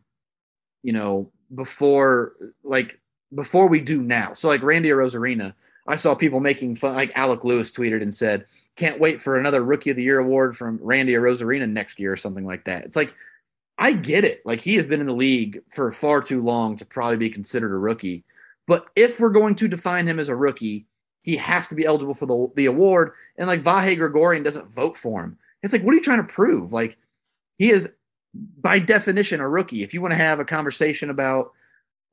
you 0.83 0.93
know, 0.93 1.31
before 1.55 2.33
like 2.63 2.99
before 3.35 3.67
we 3.67 3.79
do 3.79 4.01
now. 4.01 4.33
So 4.33 4.47
like 4.47 4.63
Randy 4.63 4.89
Arozarena, 4.89 5.53
I 5.87 5.95
saw 5.95 6.15
people 6.15 6.39
making 6.39 6.75
fun. 6.75 6.95
Like 6.95 7.11
Alec 7.15 7.43
Lewis 7.43 7.71
tweeted 7.71 8.01
and 8.01 8.15
said, 8.15 8.45
"Can't 8.75 8.99
wait 8.99 9.21
for 9.21 9.37
another 9.37 9.63
Rookie 9.63 9.89
of 9.89 9.97
the 9.97 10.03
Year 10.03 10.19
award 10.19 10.55
from 10.55 10.79
Randy 10.81 11.13
Arozarena 11.13 11.69
next 11.69 11.99
year 11.99 12.13
or 12.13 12.17
something 12.17 12.45
like 12.45 12.65
that." 12.65 12.85
It's 12.85 12.95
like 12.95 13.13
I 13.77 13.93
get 13.93 14.23
it. 14.23 14.45
Like 14.45 14.59
he 14.59 14.75
has 14.75 14.85
been 14.85 15.01
in 15.01 15.07
the 15.07 15.13
league 15.13 15.61
for 15.69 15.91
far 15.91 16.21
too 16.21 16.41
long 16.41 16.77
to 16.77 16.85
probably 16.85 17.17
be 17.17 17.29
considered 17.29 17.73
a 17.73 17.77
rookie. 17.77 18.23
But 18.67 18.85
if 18.95 19.19
we're 19.19 19.29
going 19.29 19.55
to 19.55 19.67
define 19.67 20.07
him 20.07 20.19
as 20.19 20.29
a 20.29 20.35
rookie, 20.35 20.85
he 21.21 21.35
has 21.35 21.67
to 21.67 21.75
be 21.75 21.85
eligible 21.85 22.13
for 22.13 22.25
the, 22.25 22.51
the 22.55 22.65
award. 22.65 23.11
And 23.37 23.47
like 23.47 23.61
Vahe 23.61 23.97
Gregorian 23.97 24.43
doesn't 24.43 24.73
vote 24.73 24.95
for 24.95 25.23
him. 25.23 25.37
It's 25.61 25.73
like, 25.73 25.83
what 25.83 25.91
are 25.91 25.97
you 25.97 26.03
trying 26.03 26.25
to 26.25 26.33
prove? 26.33 26.71
Like, 26.71 26.97
he 27.57 27.69
is 27.69 27.89
by 28.61 28.79
definition 28.79 29.41
a 29.41 29.49
rookie. 29.49 29.83
If 29.83 29.93
you 29.93 30.01
want 30.01 30.13
to 30.13 30.17
have 30.17 30.39
a 30.39 30.45
conversation 30.45 31.09
about 31.09 31.51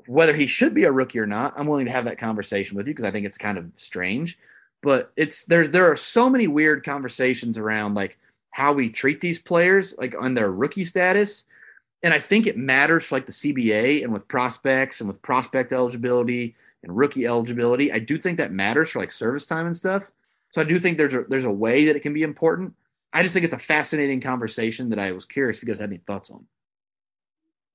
whether 0.07 0.35
he 0.35 0.47
should 0.47 0.75
be 0.75 0.85
a 0.85 0.93
rookie 0.93 1.19
or 1.19 1.27
not, 1.27 1.55
I'm 1.57 1.67
willing 1.67 1.87
to 1.87 1.93
have 1.93 2.05
that 2.07 2.19
conversation 2.19 2.77
with 2.77 2.87
you 2.87 2.95
because 2.95 3.05
I 3.05 3.11
think 3.11 3.27
it's 3.27 3.39
kind 3.39 3.59
of 3.59 3.71
strange. 3.75 4.39
But 4.83 5.13
it's 5.17 5.45
there's 5.45 5.71
there 5.71 5.91
are 5.91 5.97
so 5.97 6.29
many 6.29 6.49
weird 6.49 6.85
conversations 6.85 7.59
around 7.59 7.95
like 7.95 8.19
how 8.51 8.73
we 8.73 8.89
treat 8.89 9.21
these 9.21 9.39
players, 9.39 9.95
like 9.99 10.15
on 10.19 10.35
their 10.35 10.51
rookie 10.51 10.85
status. 10.85 11.45
And 12.03 12.13
I 12.13 12.19
think 12.19 12.47
it 12.47 12.57
matters 12.57 13.05
for 13.05 13.17
like 13.17 13.27
the 13.27 13.33
CBA 13.33 14.03
and 14.03 14.13
with 14.13 14.29
prospects 14.29 15.01
and 15.01 15.09
with 15.09 15.23
prospect 15.23 15.73
eligibility 15.73 16.55
and 16.83 16.97
rookie 16.97 17.27
eligibility. 17.27 17.93
I 17.93 17.99
do 17.99 18.18
think 18.18 18.39
that 18.39 18.53
matters 18.53 18.91
for 18.91 19.01
like 19.01 19.11
service 19.11 19.47
time 19.47 19.66
and 19.66 19.77
stuff. 19.77 20.11
So 20.51 20.61
I 20.61 20.64
do 20.64 20.79
think 20.79 20.97
there's 20.97 21.14
a 21.14 21.24
there's 21.29 21.45
a 21.45 21.51
way 21.51 21.85
that 21.87 21.97
it 21.97 22.01
can 22.01 22.12
be 22.12 22.22
important. 22.22 22.74
I 23.12 23.22
just 23.22 23.35
think 23.35 23.45
it's 23.45 23.55
a 23.55 23.59
fascinating 23.59 24.20
conversation 24.20 24.89
that 24.91 24.99
I 24.99 25.12
was 25.12 25.24
curious 25.24 25.59
if 25.59 25.62
you 25.62 25.68
guys 25.68 25.79
had 25.79 25.91
any 25.91 25.99
thoughts 26.07 26.31
on. 26.31 26.47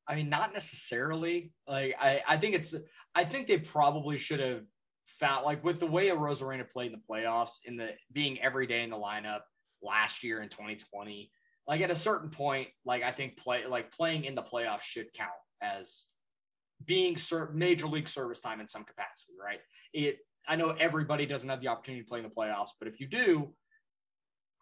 I 0.08 0.16
mean, 0.16 0.30
not 0.30 0.54
necessarily. 0.54 1.52
Like 1.68 1.95
I, 1.99 2.22
I 2.28 2.38
think 2.38 2.56
it's 2.56 2.76
I 3.16 3.24
think 3.24 3.47
they 3.47 3.58
probably 3.58 4.18
should 4.18 4.39
have 4.39 4.64
found 5.06 5.45
like 5.45 5.64
with 5.64 5.80
the 5.80 5.88
way 5.88 6.10
a 6.10 6.16
Arozarena 6.16 6.70
played 6.70 6.91
in 6.91 6.99
the 6.99 7.14
playoffs 7.14 7.60
in 7.66 7.76
the 7.76 7.91
being 8.14 8.39
every 8.41 8.68
day 8.68 8.84
in 8.84 8.89
the 8.89 8.97
lineup 8.97 9.41
last 9.82 10.24
year 10.24 10.41
in 10.41 10.49
2020. 10.49 11.32
Like 11.68 11.82
at 11.82 11.91
a 11.91 11.95
certain 11.95 12.30
point, 12.30 12.70
like 12.86 13.04
I 13.04 13.12
think 13.12 13.38
play 13.38 13.66
like 13.66 13.91
playing 13.91 14.26
in 14.26 14.36
the 14.36 14.43
playoffs 14.43 14.82
should 14.82 15.14
count 15.14 15.32
as 15.62 16.06
being 16.86 17.18
ser- 17.18 17.52
major 17.54 17.88
league 17.88 18.10
service 18.10 18.40
time 18.40 18.60
in 18.60 18.68
some 18.68 18.84
capacity, 18.84 19.34
right? 19.42 19.60
It 19.94 20.20
I 20.48 20.56
know 20.56 20.72
everybody 20.72 21.26
doesn't 21.26 21.50
have 21.50 21.62
the 21.62 21.68
opportunity 21.68 22.04
to 22.04 22.08
play 22.08 22.20
in 22.20 22.26
the 22.26 22.32
playoffs, 22.32 22.72
but 22.80 22.88
if 22.88 23.00
you 23.00 23.08
do, 23.08 23.54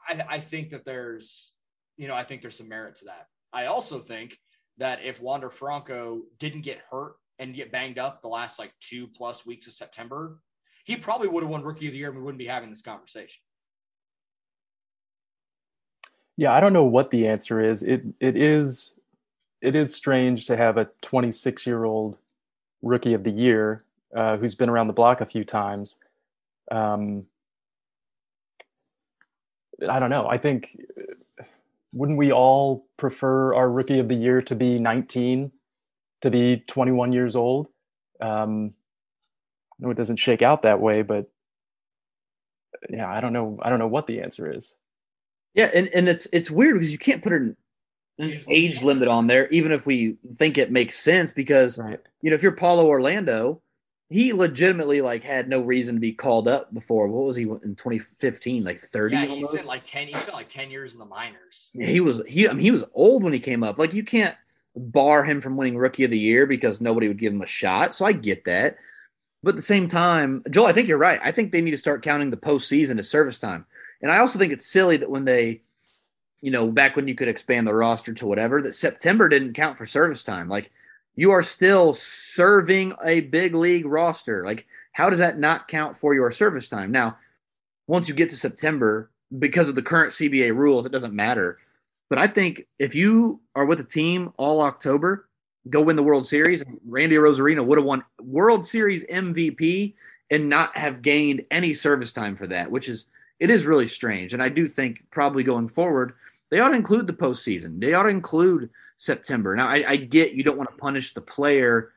I, 0.07 0.25
I 0.27 0.39
think 0.39 0.69
that 0.69 0.83
there's, 0.85 1.53
you 1.97 2.07
know, 2.07 2.15
I 2.15 2.23
think 2.23 2.41
there's 2.41 2.57
some 2.57 2.67
merit 2.67 2.97
to 2.97 3.05
that. 3.05 3.27
I 3.53 3.67
also 3.67 3.99
think 3.99 4.37
that 4.77 5.03
if 5.03 5.21
Wander 5.21 5.49
Franco 5.49 6.21
didn't 6.37 6.61
get 6.61 6.79
hurt 6.89 7.13
and 7.39 7.55
get 7.55 7.71
banged 7.71 7.97
up 7.97 8.21
the 8.21 8.27
last 8.27 8.59
like 8.59 8.73
two 8.79 9.07
plus 9.07 9.45
weeks 9.45 9.67
of 9.67 9.73
September, 9.73 10.39
he 10.85 10.95
probably 10.95 11.27
would 11.27 11.43
have 11.43 11.49
won 11.49 11.63
Rookie 11.63 11.87
of 11.87 11.93
the 11.93 11.99
Year, 11.99 12.09
and 12.09 12.17
we 12.17 12.23
wouldn't 12.23 12.39
be 12.39 12.47
having 12.47 12.69
this 12.69 12.81
conversation. 12.81 13.41
Yeah, 16.37 16.55
I 16.55 16.59
don't 16.59 16.73
know 16.73 16.85
what 16.85 17.11
the 17.11 17.27
answer 17.27 17.61
is. 17.61 17.83
It 17.83 18.03
it 18.19 18.37
is 18.37 18.98
it 19.61 19.75
is 19.75 19.95
strange 19.95 20.45
to 20.45 20.57
have 20.57 20.77
a 20.77 20.89
26 21.01 21.65
year 21.67 21.83
old 21.83 22.17
rookie 22.81 23.13
of 23.13 23.23
the 23.23 23.31
year 23.31 23.83
uh, 24.15 24.37
who's 24.37 24.55
been 24.55 24.69
around 24.69 24.87
the 24.87 24.93
block 24.93 25.21
a 25.21 25.25
few 25.25 25.43
times. 25.43 25.97
Um, 26.71 27.25
I 29.87 29.99
don't 29.99 30.09
know. 30.09 30.27
I 30.27 30.37
think 30.37 30.77
wouldn't 31.93 32.17
we 32.17 32.31
all 32.31 32.85
prefer 32.97 33.53
our 33.53 33.69
rookie 33.69 33.99
of 33.99 34.07
the 34.07 34.15
year 34.15 34.41
to 34.43 34.55
be 34.55 34.79
19, 34.79 35.51
to 36.21 36.29
be 36.29 36.63
21 36.67 37.11
years 37.11 37.35
old? 37.35 37.67
Um, 38.21 38.73
it 39.81 39.97
doesn't 39.97 40.17
shake 40.17 40.41
out 40.41 40.61
that 40.63 40.79
way, 40.79 41.01
but 41.01 41.29
yeah, 42.89 43.09
I 43.09 43.21
don't 43.21 43.33
know. 43.33 43.57
I 43.61 43.69
don't 43.69 43.79
know 43.79 43.87
what 43.87 44.07
the 44.07 44.21
answer 44.21 44.51
is. 44.51 44.75
Yeah, 45.53 45.69
and, 45.73 45.87
and 45.89 46.07
it's 46.07 46.27
it's 46.31 46.51
weird 46.51 46.75
because 46.75 46.91
you 46.91 46.97
can't 46.97 47.23
put 47.23 47.33
an 47.33 47.55
age 48.19 48.81
limit 48.83 49.07
on 49.07 49.27
there, 49.27 49.47
even 49.49 49.71
if 49.71 49.85
we 49.85 50.17
think 50.33 50.57
it 50.57 50.71
makes 50.71 50.99
sense. 50.99 51.31
Because 51.31 51.77
right. 51.77 51.99
you 52.21 52.29
know, 52.29 52.35
if 52.35 52.43
you're 52.43 52.51
Paulo 52.51 52.87
Orlando, 52.87 53.61
he 54.09 54.33
legitimately 54.33 55.01
like 55.01 55.23
had 55.23 55.47
no 55.47 55.61
reason 55.61 55.95
to 55.95 56.01
be 56.01 56.11
called 56.11 56.47
up 56.47 56.73
before. 56.73 57.07
What 57.07 57.25
was 57.25 57.35
he 57.35 57.43
in 57.43 57.75
2015? 57.75 58.63
Like 58.63 58.79
30? 58.79 59.15
Yeah, 59.15 59.25
he 59.25 59.43
spent 59.43 59.65
like 59.65 59.83
10. 59.83 60.07
He 60.07 60.15
spent 60.15 60.35
like 60.35 60.49
10 60.49 60.71
years 60.71 60.93
in 60.93 60.99
the 60.99 61.05
minors. 61.05 61.71
Yeah, 61.73 61.87
he 61.87 61.99
was 61.99 62.21
he. 62.27 62.47
I 62.47 62.53
mean, 62.53 62.61
he 62.61 62.71
was 62.71 62.83
old 62.93 63.23
when 63.23 63.33
he 63.33 63.39
came 63.39 63.63
up. 63.63 63.77
Like 63.77 63.93
you 63.93 64.03
can't 64.03 64.35
bar 64.75 65.23
him 65.23 65.41
from 65.41 65.57
winning 65.57 65.77
Rookie 65.77 66.03
of 66.03 66.11
the 66.11 66.19
Year 66.19 66.45
because 66.45 66.81
nobody 66.81 67.07
would 67.07 67.19
give 67.19 67.33
him 67.33 67.41
a 67.41 67.47
shot. 67.47 67.93
So 67.95 68.05
I 68.05 68.11
get 68.11 68.45
that. 68.45 68.77
But 69.41 69.51
at 69.51 69.55
the 69.55 69.61
same 69.61 69.87
time, 69.87 70.43
Joel, 70.49 70.67
I 70.67 70.73
think 70.73 70.87
you're 70.87 70.97
right. 70.97 71.19
I 71.23 71.31
think 71.31 71.51
they 71.51 71.61
need 71.61 71.71
to 71.71 71.77
start 71.77 72.03
counting 72.03 72.29
the 72.29 72.37
postseason 72.37 72.99
as 72.99 73.09
service 73.09 73.39
time. 73.39 73.65
And 74.01 74.11
I 74.11 74.19
also 74.19 74.37
think 74.37 74.51
it's 74.51 74.65
silly 74.65 74.97
that 74.97 75.09
when 75.09 75.25
they 75.25 75.61
you 76.41 76.51
know, 76.51 76.67
back 76.67 76.95
when 76.95 77.07
you 77.07 77.15
could 77.15 77.27
expand 77.27 77.67
the 77.67 77.73
roster 77.73 78.13
to 78.13 78.27
whatever, 78.27 78.61
that 78.61 78.75
September 78.75 79.29
didn't 79.29 79.53
count 79.53 79.77
for 79.77 79.85
service 79.85 80.23
time. 80.23 80.49
Like 80.49 80.71
you 81.15 81.31
are 81.31 81.43
still 81.43 81.93
serving 81.93 82.93
a 83.03 83.21
big 83.21 83.55
league 83.55 83.85
roster. 83.85 84.43
Like 84.43 84.67
how 84.93 85.09
does 85.09 85.19
that 85.19 85.39
not 85.39 85.67
count 85.67 85.97
for 85.97 86.13
your 86.13 86.31
service 86.31 86.67
time? 86.67 86.91
Now, 86.91 87.17
once 87.87 88.07
you 88.07 88.15
get 88.15 88.29
to 88.29 88.37
September, 88.37 89.09
because 89.37 89.69
of 89.69 89.75
the 89.75 89.81
current 89.81 90.11
CBA 90.11 90.55
rules, 90.55 90.85
it 90.85 90.91
doesn't 90.91 91.13
matter. 91.13 91.57
But 92.09 92.19
I 92.19 92.27
think 92.27 92.67
if 92.79 92.95
you 92.95 93.39
are 93.55 93.65
with 93.65 93.79
a 93.79 93.83
team 93.83 94.33
all 94.37 94.61
October, 94.61 95.27
go 95.69 95.81
win 95.81 95.95
the 95.95 96.03
World 96.03 96.25
Series, 96.25 96.63
Randy 96.87 97.15
Arozarena 97.15 97.63
would 97.63 97.77
have 97.77 97.85
won 97.85 98.03
World 98.21 98.65
Series 98.65 99.05
MVP 99.05 99.93
and 100.31 100.49
not 100.49 100.75
have 100.77 101.01
gained 101.01 101.45
any 101.51 101.73
service 101.73 102.11
time 102.11 102.35
for 102.35 102.47
that, 102.47 102.69
which 102.71 102.89
is 102.89 103.05
it 103.39 103.49
is 103.49 103.65
really 103.65 103.87
strange. 103.87 104.33
And 104.33 104.43
I 104.43 104.49
do 104.49 104.67
think 104.67 105.03
probably 105.11 105.43
going 105.43 105.69
forward, 105.69 106.13
they 106.49 106.59
ought 106.59 106.69
to 106.69 106.75
include 106.75 107.07
the 107.07 107.13
postseason. 107.13 107.79
They 107.79 107.93
ought 107.93 108.03
to 108.03 108.09
include 108.09 108.69
September. 108.97 109.55
Now 109.55 109.67
I, 109.67 109.83
I 109.87 109.95
get 109.95 110.33
you 110.33 110.43
don't 110.43 110.57
want 110.57 110.69
to 110.69 110.77
punish 110.77 111.13
the 111.13 111.21
player 111.21 111.93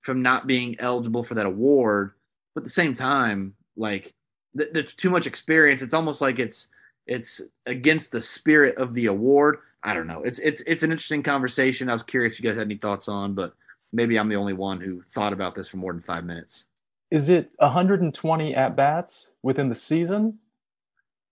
from 0.00 0.22
not 0.22 0.46
being 0.46 0.76
eligible 0.80 1.22
for 1.22 1.34
that 1.34 1.46
award, 1.46 2.12
but 2.54 2.62
at 2.62 2.64
the 2.64 2.70
same 2.70 2.94
time, 2.94 3.54
like 3.76 4.14
th- 4.56 4.70
there's 4.72 4.94
too 4.94 5.10
much 5.10 5.26
experience. 5.26 5.82
It's 5.82 5.94
almost 5.94 6.20
like 6.20 6.38
it's 6.38 6.68
it's 7.06 7.40
against 7.66 8.12
the 8.12 8.20
spirit 8.20 8.76
of 8.76 8.94
the 8.94 9.06
award. 9.06 9.58
I 9.82 9.94
don't 9.94 10.06
know. 10.06 10.22
It's 10.22 10.38
it's 10.40 10.62
it's 10.66 10.82
an 10.82 10.90
interesting 10.90 11.22
conversation. 11.22 11.88
I 11.88 11.92
was 11.92 12.02
curious 12.02 12.34
if 12.34 12.40
you 12.42 12.48
guys 12.48 12.56
had 12.56 12.66
any 12.66 12.76
thoughts 12.76 13.08
on, 13.08 13.34
but 13.34 13.54
maybe 13.92 14.18
I'm 14.18 14.28
the 14.28 14.36
only 14.36 14.52
one 14.52 14.80
who 14.80 15.02
thought 15.02 15.32
about 15.32 15.54
this 15.54 15.68
for 15.68 15.76
more 15.76 15.92
than 15.92 16.02
five 16.02 16.24
minutes. 16.24 16.64
Is 17.10 17.28
it 17.28 17.50
120 17.56 18.54
at 18.54 18.76
bats 18.76 19.32
within 19.42 19.68
the 19.68 19.74
season? 19.74 20.38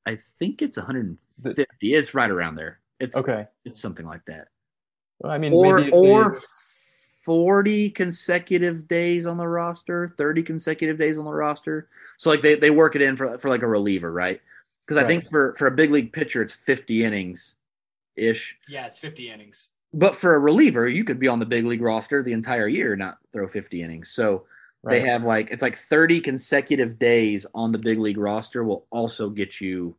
I 0.06 0.18
think 0.38 0.60
it's 0.62 0.76
150. 1.42 1.94
It's 1.94 2.14
right 2.14 2.30
around 2.30 2.56
there. 2.56 2.80
It's 3.00 3.16
okay. 3.16 3.46
It's 3.64 3.80
something 3.80 4.06
like 4.06 4.24
that. 4.26 4.48
Well, 5.20 5.32
I 5.32 5.38
mean, 5.38 5.52
or 5.52 5.78
maybe 5.78 5.92
or 5.92 6.32
they- 6.32 6.38
40 7.28 7.90
consecutive 7.90 8.88
days 8.88 9.26
on 9.26 9.36
the 9.36 9.46
roster, 9.46 10.08
30 10.16 10.42
consecutive 10.42 10.98
days 10.98 11.18
on 11.18 11.24
the 11.24 11.32
roster. 11.32 11.88
So 12.16 12.30
like 12.30 12.42
they, 12.42 12.54
they 12.54 12.70
work 12.70 12.96
it 12.96 13.02
in 13.02 13.16
for 13.16 13.36
for 13.38 13.48
like 13.48 13.62
a 13.62 13.66
reliever, 13.66 14.12
right? 14.12 14.40
Because 14.80 14.96
I 14.96 15.06
think 15.06 15.28
for 15.28 15.54
for 15.56 15.66
a 15.66 15.70
big 15.70 15.90
league 15.90 16.12
pitcher, 16.12 16.40
it's 16.40 16.54
50 16.54 17.04
innings 17.04 17.56
ish. 18.16 18.56
Yeah, 18.68 18.86
it's 18.86 18.98
50 18.98 19.30
innings. 19.30 19.68
But 19.92 20.16
for 20.16 20.34
a 20.34 20.38
reliever, 20.38 20.88
you 20.88 21.04
could 21.04 21.20
be 21.20 21.28
on 21.28 21.38
the 21.38 21.46
big 21.46 21.64
league 21.66 21.82
roster 21.82 22.22
the 22.22 22.32
entire 22.32 22.68
year, 22.68 22.96
not 22.96 23.18
throw 23.32 23.46
50 23.46 23.82
innings. 23.82 24.10
So 24.10 24.44
right. 24.82 24.94
they 24.94 25.06
have 25.06 25.22
like 25.24 25.50
it's 25.50 25.62
like 25.62 25.76
30 25.76 26.20
consecutive 26.20 26.98
days 26.98 27.46
on 27.54 27.72
the 27.72 27.78
big 27.78 27.98
league 27.98 28.18
roster 28.18 28.64
will 28.64 28.86
also 28.90 29.28
get 29.28 29.60
you 29.60 29.94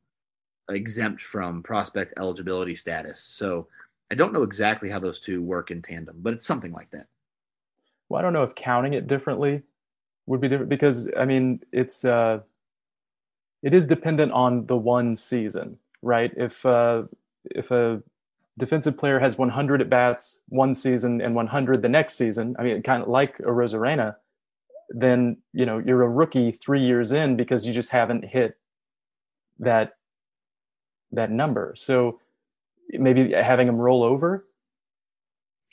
exempt 0.69 1.21
from 1.21 1.63
prospect 1.63 2.13
eligibility 2.17 2.75
status. 2.75 3.19
So 3.19 3.67
I 4.11 4.15
don't 4.15 4.33
know 4.33 4.43
exactly 4.43 4.89
how 4.89 4.99
those 4.99 5.19
two 5.19 5.41
work 5.41 5.71
in 5.71 5.81
tandem, 5.81 6.17
but 6.19 6.33
it's 6.33 6.45
something 6.45 6.71
like 6.71 6.89
that. 6.91 7.07
Well, 8.07 8.19
I 8.19 8.21
don't 8.23 8.33
know 8.33 8.43
if 8.43 8.55
counting 8.55 8.93
it 8.93 9.07
differently 9.07 9.61
would 10.25 10.41
be 10.41 10.47
different 10.47 10.69
because 10.69 11.09
I 11.17 11.25
mean 11.25 11.61
it's 11.71 12.05
uh, 12.05 12.39
it 13.61 13.73
is 13.73 13.85
dependent 13.85 14.31
on 14.31 14.65
the 14.65 14.77
one 14.77 15.15
season, 15.15 15.77
right? 16.01 16.31
If 16.35 16.65
uh, 16.65 17.03
if 17.45 17.71
a 17.71 18.01
defensive 18.57 18.97
player 18.97 19.19
has 19.19 19.37
100 19.37 19.81
at 19.81 19.89
bats 19.89 20.41
one 20.49 20.73
season 20.73 21.21
and 21.21 21.33
100 21.33 21.81
the 21.81 21.89
next 21.89 22.15
season, 22.15 22.55
I 22.59 22.63
mean, 22.63 22.83
kind 22.83 23.01
of 23.01 23.07
like 23.07 23.37
Arozarena, 23.39 24.15
then 24.89 25.37
you 25.53 25.65
know 25.65 25.77
you're 25.77 26.01
a 26.01 26.09
rookie 26.09 26.51
three 26.51 26.83
years 26.83 27.11
in 27.11 27.35
because 27.35 27.65
you 27.65 27.73
just 27.73 27.91
haven't 27.91 28.25
hit 28.25 28.57
that 29.59 29.97
that 31.11 31.31
number. 31.31 31.73
So 31.77 32.19
maybe 32.89 33.33
having 33.33 33.67
them 33.67 33.77
roll 33.77 34.03
over. 34.03 34.45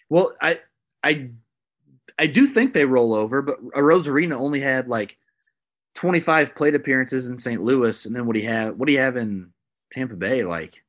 Well, 0.09 0.35
I 0.41 0.61
I 1.03 1.31
I 2.19 2.27
do 2.27 2.47
think 2.47 2.73
they 2.73 2.85
roll 2.85 3.15
over, 3.15 3.43
but 3.43 3.63
Arozarena 3.71 4.35
only 4.35 4.61
had 4.61 4.89
like 4.89 5.19
25 5.95 6.55
plate 6.55 6.75
appearances 6.75 7.29
in 7.29 7.39
St. 7.39 7.63
Louis, 7.63 8.07
and 8.07 8.15
then 8.15 8.27
what 8.27 8.35
do 8.35 8.41
you 8.41 8.49
have? 8.49 8.77
What 8.77 8.87
do 8.87 8.93
you 8.93 9.01
have 9.01 9.17
in 9.17 9.53
Tampa 9.93 10.15
Bay? 10.15 10.45
Like 10.45 10.83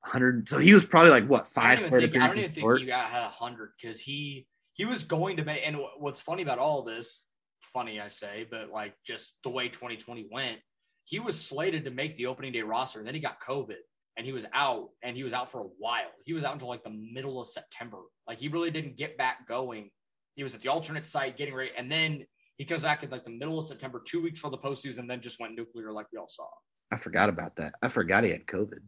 100. 0.00 0.48
So 0.48 0.58
he 0.58 0.74
was 0.74 0.84
probably 0.84 1.10
like 1.10 1.26
what 1.26 1.42
I 1.42 1.44
five 1.44 1.78
don't 1.78 1.86
even 1.86 1.90
plate 1.90 2.12
think, 2.12 2.22
I 2.22 2.26
don't 2.26 2.38
even 2.38 2.50
think 2.50 2.62
short? 2.62 2.80
he 2.80 2.86
got 2.86 3.06
had 3.06 3.22
100 3.22 3.70
because 3.80 4.00
he 4.00 4.46
he 4.72 4.84
was 4.84 5.04
going 5.04 5.36
to 5.36 5.44
make. 5.44 5.62
And 5.64 5.78
what's 5.98 6.20
funny 6.20 6.42
about 6.42 6.58
all 6.58 6.82
this, 6.82 7.24
funny 7.60 8.00
I 8.00 8.08
say, 8.08 8.46
but 8.50 8.70
like 8.70 8.94
just 9.04 9.34
the 9.44 9.50
way 9.50 9.68
2020 9.68 10.26
went, 10.30 10.58
he 11.04 11.20
was 11.20 11.40
slated 11.40 11.84
to 11.84 11.90
make 11.90 12.16
the 12.16 12.26
opening 12.26 12.52
day 12.52 12.62
roster, 12.62 12.98
and 12.98 13.06
then 13.06 13.14
he 13.14 13.20
got 13.20 13.40
COVID. 13.40 13.76
And 14.16 14.24
he 14.24 14.32
was 14.32 14.46
out, 14.52 14.90
and 15.02 15.16
he 15.16 15.24
was 15.24 15.32
out 15.32 15.50
for 15.50 15.60
a 15.60 15.68
while. 15.78 16.12
He 16.24 16.34
was 16.34 16.44
out 16.44 16.52
until 16.52 16.68
like 16.68 16.84
the 16.84 16.90
middle 17.12 17.40
of 17.40 17.48
September. 17.48 17.98
Like 18.28 18.38
he 18.38 18.46
really 18.46 18.70
didn't 18.70 18.96
get 18.96 19.18
back 19.18 19.48
going. 19.48 19.90
He 20.36 20.44
was 20.44 20.54
at 20.54 20.60
the 20.60 20.68
alternate 20.68 21.04
site 21.04 21.36
getting 21.36 21.52
ready, 21.52 21.72
and 21.76 21.90
then 21.90 22.24
he 22.56 22.64
comes 22.64 22.82
back 22.82 23.02
in 23.02 23.10
like 23.10 23.24
the 23.24 23.30
middle 23.30 23.58
of 23.58 23.64
September, 23.64 24.00
two 24.06 24.22
weeks 24.22 24.38
for 24.38 24.50
the 24.50 24.58
postseason, 24.58 25.08
then 25.08 25.20
just 25.20 25.40
went 25.40 25.56
nuclear, 25.56 25.92
like 25.92 26.06
we 26.12 26.18
all 26.18 26.28
saw. 26.28 26.46
I 26.92 26.96
forgot 26.96 27.28
about 27.28 27.56
that. 27.56 27.74
I 27.82 27.88
forgot 27.88 28.22
he 28.22 28.30
had 28.30 28.46
COVID. 28.46 28.78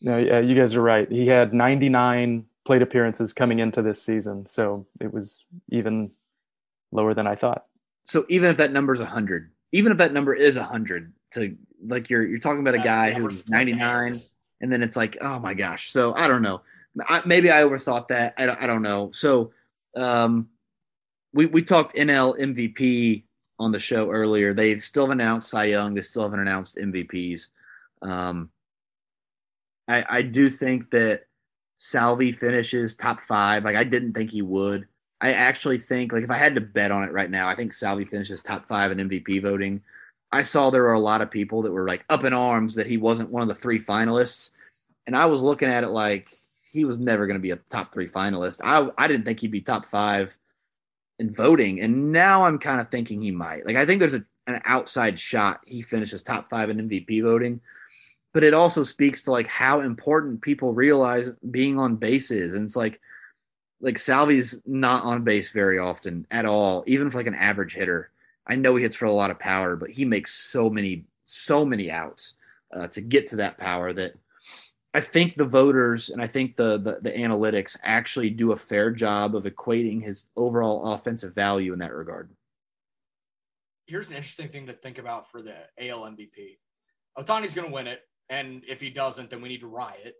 No, 0.00 0.16
yeah, 0.18 0.40
you 0.40 0.56
guys 0.56 0.74
are 0.74 0.82
right. 0.82 1.10
He 1.10 1.28
had 1.28 1.54
99 1.54 2.44
plate 2.64 2.82
appearances 2.82 3.32
coming 3.32 3.60
into 3.60 3.82
this 3.82 4.02
season, 4.02 4.46
so 4.46 4.86
it 5.00 5.12
was 5.12 5.46
even 5.70 6.10
lower 6.90 7.14
than 7.14 7.28
I 7.28 7.36
thought. 7.36 7.66
So 8.02 8.26
even 8.28 8.50
if 8.50 8.56
that 8.56 8.72
number 8.72 8.92
is 8.92 8.98
100, 8.98 9.52
even 9.70 9.92
if 9.92 9.98
that 9.98 10.12
number 10.12 10.34
is 10.34 10.58
100, 10.58 11.12
to 11.34 11.56
like 11.84 12.10
you're 12.10 12.26
you're 12.26 12.38
talking 12.38 12.60
about 12.60 12.74
a 12.74 12.78
guy 12.78 13.12
who's 13.12 13.48
99, 13.48 13.78
hairs. 13.80 14.34
and 14.60 14.72
then 14.72 14.82
it's 14.82 14.96
like, 14.96 15.18
oh 15.20 15.38
my 15.38 15.54
gosh. 15.54 15.90
So 15.90 16.14
I 16.14 16.28
don't 16.28 16.42
know. 16.42 16.62
I, 17.08 17.22
maybe 17.24 17.50
I 17.50 17.62
overthought 17.62 18.08
that. 18.08 18.34
I, 18.36 18.46
don't- 18.46 18.60
I 18.62 18.66
don't 18.66 18.82
know. 18.82 19.10
So 19.12 19.52
um, 19.96 20.48
we 21.32 21.46
we 21.46 21.62
talked 21.62 21.94
NL 21.96 22.38
MVP 22.38 23.24
on 23.58 23.72
the 23.72 23.78
show 23.78 24.10
earlier. 24.10 24.52
They 24.54 24.76
still 24.76 25.04
have 25.04 25.10
announced 25.12 25.48
Cy 25.50 25.64
Young. 25.64 25.94
They 25.94 26.00
still 26.02 26.22
haven't 26.22 26.40
announced 26.40 26.76
MVPs. 26.76 27.48
Um, 28.02 28.50
I 29.88 30.04
I 30.08 30.22
do 30.22 30.48
think 30.50 30.90
that 30.90 31.22
Salvi 31.76 32.32
finishes 32.32 32.94
top 32.94 33.22
five. 33.22 33.64
Like 33.64 33.76
I 33.76 33.84
didn't 33.84 34.12
think 34.12 34.30
he 34.30 34.42
would. 34.42 34.86
I 35.20 35.32
actually 35.32 35.78
think 35.78 36.12
like 36.12 36.24
if 36.24 36.30
I 36.30 36.36
had 36.36 36.54
to 36.56 36.60
bet 36.60 36.90
on 36.90 37.04
it 37.04 37.12
right 37.12 37.30
now, 37.30 37.46
I 37.48 37.54
think 37.54 37.72
Salvi 37.72 38.04
finishes 38.04 38.40
top 38.42 38.66
five 38.66 38.90
in 38.90 38.98
MVP 39.08 39.40
voting. 39.42 39.80
I 40.32 40.42
saw 40.42 40.70
there 40.70 40.82
were 40.82 40.94
a 40.94 41.00
lot 41.00 41.20
of 41.20 41.30
people 41.30 41.62
that 41.62 41.72
were 41.72 41.86
like 41.86 42.04
up 42.08 42.24
in 42.24 42.32
arms 42.32 42.74
that 42.74 42.86
he 42.86 42.96
wasn't 42.96 43.30
one 43.30 43.42
of 43.42 43.48
the 43.48 43.54
three 43.54 43.78
finalists, 43.78 44.50
and 45.06 45.14
I 45.16 45.26
was 45.26 45.42
looking 45.42 45.68
at 45.68 45.84
it 45.84 45.88
like 45.88 46.28
he 46.72 46.84
was 46.84 46.98
never 46.98 47.26
going 47.26 47.38
to 47.38 47.42
be 47.42 47.50
a 47.50 47.56
top 47.56 47.92
three 47.92 48.08
finalist. 48.08 48.60
I 48.64 48.88
I 48.96 49.08
didn't 49.08 49.24
think 49.24 49.40
he'd 49.40 49.50
be 49.50 49.60
top 49.60 49.86
five 49.86 50.36
in 51.18 51.32
voting, 51.32 51.80
and 51.80 52.12
now 52.12 52.46
I'm 52.46 52.58
kind 52.58 52.80
of 52.80 52.88
thinking 52.88 53.20
he 53.20 53.30
might. 53.30 53.66
Like 53.66 53.76
I 53.76 53.84
think 53.84 54.00
there's 54.00 54.14
a, 54.14 54.24
an 54.46 54.62
outside 54.64 55.18
shot 55.18 55.60
he 55.66 55.82
finishes 55.82 56.22
top 56.22 56.48
five 56.48 56.70
in 56.70 56.88
MVP 56.88 57.22
voting, 57.22 57.60
but 58.32 58.42
it 58.44 58.54
also 58.54 58.82
speaks 58.82 59.22
to 59.22 59.32
like 59.32 59.46
how 59.46 59.80
important 59.80 60.40
people 60.40 60.72
realize 60.72 61.30
being 61.50 61.78
on 61.78 61.96
base 61.96 62.30
is, 62.30 62.54
and 62.54 62.64
it's 62.64 62.76
like 62.76 63.00
like 63.82 63.98
Salvi's 63.98 64.62
not 64.64 65.02
on 65.02 65.24
base 65.24 65.50
very 65.50 65.78
often 65.78 66.26
at 66.30 66.46
all, 66.46 66.84
even 66.86 67.10
for 67.10 67.18
like 67.18 67.26
an 67.26 67.34
average 67.34 67.74
hitter. 67.74 68.11
I 68.46 68.56
know 68.56 68.76
he 68.76 68.82
hits 68.82 68.96
for 68.96 69.06
a 69.06 69.12
lot 69.12 69.30
of 69.30 69.38
power, 69.38 69.76
but 69.76 69.90
he 69.90 70.04
makes 70.04 70.34
so 70.34 70.68
many, 70.68 71.04
so 71.24 71.64
many 71.64 71.90
outs 71.90 72.34
uh, 72.74 72.88
to 72.88 73.00
get 73.00 73.26
to 73.28 73.36
that 73.36 73.58
power 73.58 73.92
that 73.92 74.14
I 74.94 75.00
think 75.00 75.36
the 75.36 75.44
voters 75.44 76.10
and 76.10 76.20
I 76.20 76.26
think 76.26 76.56
the, 76.56 76.78
the 76.78 76.98
the 77.00 77.12
analytics 77.12 77.78
actually 77.82 78.30
do 78.30 78.52
a 78.52 78.56
fair 78.56 78.90
job 78.90 79.34
of 79.34 79.44
equating 79.44 80.02
his 80.02 80.26
overall 80.36 80.92
offensive 80.92 81.34
value 81.34 81.72
in 81.72 81.78
that 81.78 81.94
regard. 81.94 82.30
here's 83.86 84.10
an 84.10 84.16
interesting 84.16 84.48
thing 84.48 84.66
to 84.66 84.72
think 84.72 84.98
about 84.98 85.30
for 85.30 85.42
the 85.42 85.54
AL 85.78 86.02
MVP. 86.02 86.58
Ohtani's 87.18 87.54
going 87.54 87.68
to 87.68 87.72
win 87.72 87.86
it, 87.86 88.00
and 88.28 88.62
if 88.66 88.80
he 88.80 88.90
doesn't, 88.90 89.30
then 89.30 89.42
we 89.42 89.48
need 89.48 89.60
to 89.60 89.66
riot. 89.66 90.14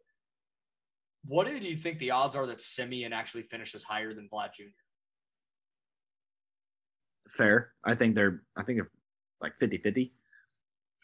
What 1.25 1.47
do 1.47 1.57
you 1.57 1.77
think 1.77 1.99
the 1.99 2.11
odds 2.11 2.35
are 2.35 2.47
that 2.47 2.59
Semien 2.59 3.13
actually 3.13 3.45
finishes 3.45 3.85
higher 3.85 4.13
than 4.13 4.29
Vlad 4.33 4.53
Jr.? 4.55 4.65
Fair. 7.33 7.73
I 7.85 7.95
think 7.95 8.15
they're 8.15 8.43
I 8.57 8.63
think 8.63 8.79
they're 8.79 8.91
like 9.41 9.59
50-50. 9.61 10.11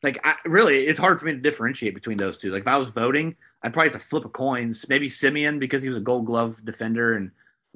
Like 0.03 0.21
I 0.25 0.37
really 0.45 0.87
it's 0.87 1.01
hard 1.01 1.19
for 1.19 1.27
me 1.27 1.33
to 1.33 1.39
differentiate 1.39 1.95
between 1.95 2.19
those 2.19 2.39
two. 2.39 2.51
Like 2.53 2.63
if 2.63 2.69
I 2.69 2.77
was 2.77 2.89
voting, 2.91 3.35
I'd 3.63 3.73
probably 3.73 3.91
have 3.93 4.01
to 4.01 4.07
flip 4.09 4.25
a 4.25 4.29
coin. 4.29 4.73
Maybe 4.89 5.09
Semien 5.09 5.59
because 5.59 5.83
he 5.83 5.89
was 5.89 5.97
a 5.97 6.01
gold 6.01 6.27
glove 6.27 6.65
defender 6.65 7.15
and 7.17 7.31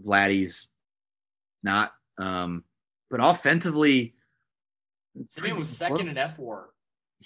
Vladdy's 0.05 0.69
not. 1.63 1.93
Um 2.19 2.65
but 3.11 3.21
offensively 3.23 4.15
Semien 5.27 5.57
was 5.57 5.69
second 5.69 6.09
in 6.09 6.17
F 6.17 6.39
war 6.39 6.71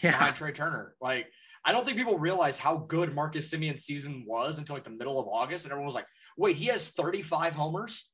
Yeah. 0.03 0.13
behind 0.13 0.37
Trea 0.37 0.53
Turner. 0.53 0.95
Like, 1.01 1.27
I 1.65 1.73
don't 1.73 1.85
think 1.85 1.97
people 1.99 2.19
realize 2.19 2.59
how 2.59 2.79
good 2.79 3.15
Marcus 3.15 3.51
Semien's 3.51 3.85
season 3.85 4.25
was 4.27 4.59
until 4.59 4.75
like 4.77 4.85
the 4.85 4.91
middle 4.91 5.21
of 5.21 5.27
August, 5.29 5.65
and 5.65 5.73
everyone 5.73 5.87
was 5.87 5.95
like, 5.95 6.07
"Wait, 6.37 6.57
he 6.57 6.67
has 6.67 6.89
35 6.91 7.55
homers." 7.55 8.09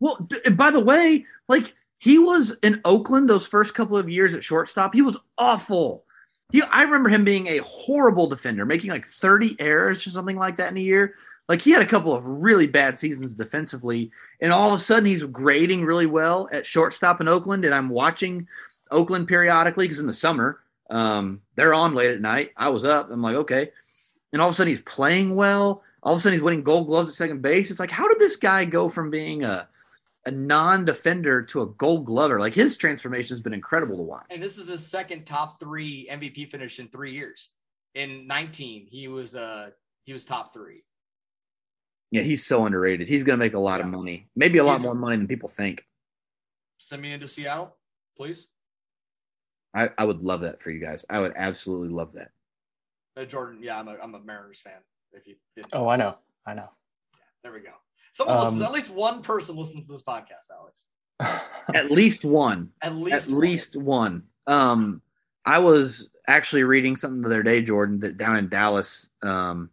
Well, 0.00 0.16
d- 0.28 0.50
by 0.50 0.70
the 0.70 0.80
way, 0.80 1.26
like 1.48 1.74
he 2.02 2.18
was 2.18 2.52
in 2.64 2.80
Oakland 2.84 3.30
those 3.30 3.46
first 3.46 3.74
couple 3.74 3.96
of 3.96 4.10
years 4.10 4.34
at 4.34 4.42
shortstop. 4.42 4.92
He 4.92 5.02
was 5.02 5.16
awful. 5.38 6.02
He, 6.50 6.60
I 6.60 6.82
remember 6.82 7.08
him 7.08 7.22
being 7.22 7.46
a 7.46 7.58
horrible 7.58 8.26
defender, 8.26 8.66
making 8.66 8.90
like 8.90 9.06
30 9.06 9.54
errors 9.60 10.04
or 10.04 10.10
something 10.10 10.36
like 10.36 10.56
that 10.56 10.72
in 10.72 10.76
a 10.78 10.80
year. 10.80 11.14
Like 11.48 11.62
he 11.62 11.70
had 11.70 11.80
a 11.80 11.86
couple 11.86 12.12
of 12.12 12.26
really 12.26 12.66
bad 12.66 12.98
seasons 12.98 13.34
defensively, 13.34 14.10
and 14.40 14.52
all 14.52 14.66
of 14.66 14.74
a 14.74 14.82
sudden 14.82 15.06
he's 15.06 15.22
grading 15.22 15.84
really 15.84 16.06
well 16.06 16.48
at 16.50 16.66
shortstop 16.66 17.20
in 17.20 17.28
Oakland. 17.28 17.64
And 17.64 17.72
I'm 17.72 17.88
watching 17.88 18.48
Oakland 18.90 19.28
periodically 19.28 19.84
because 19.84 20.00
in 20.00 20.08
the 20.08 20.12
summer, 20.12 20.58
um, 20.90 21.40
they're 21.54 21.72
on 21.72 21.94
late 21.94 22.10
at 22.10 22.20
night. 22.20 22.50
I 22.56 22.70
was 22.70 22.84
up. 22.84 23.12
I'm 23.12 23.22
like, 23.22 23.36
okay. 23.36 23.70
And 24.32 24.42
all 24.42 24.48
of 24.48 24.54
a 24.54 24.56
sudden 24.56 24.72
he's 24.72 24.80
playing 24.80 25.36
well. 25.36 25.84
All 26.02 26.14
of 26.14 26.18
a 26.18 26.20
sudden 26.20 26.34
he's 26.34 26.42
winning 26.42 26.64
gold 26.64 26.88
gloves 26.88 27.10
at 27.10 27.14
second 27.14 27.42
base. 27.42 27.70
It's 27.70 27.78
like, 27.78 27.92
how 27.92 28.08
did 28.08 28.18
this 28.18 28.34
guy 28.34 28.64
go 28.64 28.88
from 28.88 29.08
being 29.08 29.44
a 29.44 29.68
a 30.26 30.30
non-defender 30.30 31.42
to 31.42 31.62
a 31.62 31.66
gold 31.66 32.06
glover? 32.06 32.38
Like 32.38 32.54
his 32.54 32.76
transformation 32.76 33.34
has 33.34 33.40
been 33.40 33.54
incredible 33.54 33.96
to 33.96 34.02
watch. 34.02 34.26
And 34.30 34.42
this 34.42 34.58
is 34.58 34.68
his 34.68 34.86
second 34.86 35.24
top 35.24 35.58
three 35.58 36.08
MVP 36.10 36.48
finish 36.48 36.78
in 36.78 36.88
three 36.88 37.12
years. 37.12 37.50
In 37.94 38.26
19, 38.26 38.86
he 38.90 39.08
was 39.08 39.34
uh 39.34 39.70
he 40.04 40.12
was 40.12 40.24
top 40.24 40.52
three. 40.52 40.84
Yeah, 42.10 42.22
he's 42.22 42.44
so 42.44 42.66
underrated. 42.66 43.08
He's 43.08 43.24
going 43.24 43.38
to 43.38 43.44
make 43.44 43.54
a 43.54 43.58
lot 43.58 43.80
yeah. 43.80 43.86
of 43.86 43.92
money, 43.92 44.28
maybe 44.36 44.58
a 44.58 44.64
lot 44.64 44.74
he's 44.74 44.82
more 44.82 44.94
money 44.94 45.16
than 45.16 45.26
people 45.26 45.48
think. 45.48 45.84
Send 46.78 47.00
me 47.00 47.12
into 47.12 47.26
Seattle, 47.26 47.74
please. 48.16 48.48
I, 49.74 49.88
I 49.96 50.04
would 50.04 50.22
love 50.22 50.40
that 50.40 50.60
for 50.60 50.70
you 50.70 50.78
guys. 50.78 51.06
I 51.08 51.20
would 51.20 51.32
absolutely 51.36 51.88
love 51.88 52.12
that. 52.12 52.30
Uh, 53.16 53.24
Jordan, 53.24 53.60
yeah, 53.62 53.78
I'm 53.78 53.88
a, 53.88 53.96
I'm 54.02 54.14
a 54.14 54.20
Mariners 54.20 54.60
fan. 54.60 54.80
If 55.12 55.26
you 55.26 55.36
didn't. 55.56 55.70
Oh, 55.72 55.88
I 55.88 55.96
know. 55.96 56.16
I 56.46 56.54
know. 56.54 56.68
Yeah, 57.14 57.24
there 57.42 57.52
we 57.52 57.60
go. 57.60 57.72
Someone 58.12 58.36
um, 58.36 58.44
listens, 58.44 58.62
at 58.62 58.72
least 58.72 58.94
one 58.94 59.22
person 59.22 59.56
listens 59.56 59.86
to 59.86 59.92
this 59.92 60.02
podcast, 60.02 60.50
Alex. 60.54 60.84
at 61.74 61.90
least 61.90 62.24
one. 62.24 62.70
At 62.82 62.94
least 62.94 63.28
at 63.28 63.32
one. 63.32 63.40
least 63.40 63.76
one. 63.76 64.22
Um, 64.46 65.02
I 65.44 65.58
was 65.58 66.10
actually 66.28 66.64
reading 66.64 66.94
something 66.94 67.22
the 67.22 67.28
other 67.28 67.42
day, 67.42 67.62
Jordan, 67.62 68.00
that 68.00 68.16
down 68.16 68.36
in 68.36 68.48
Dallas, 68.48 69.08
um, 69.22 69.70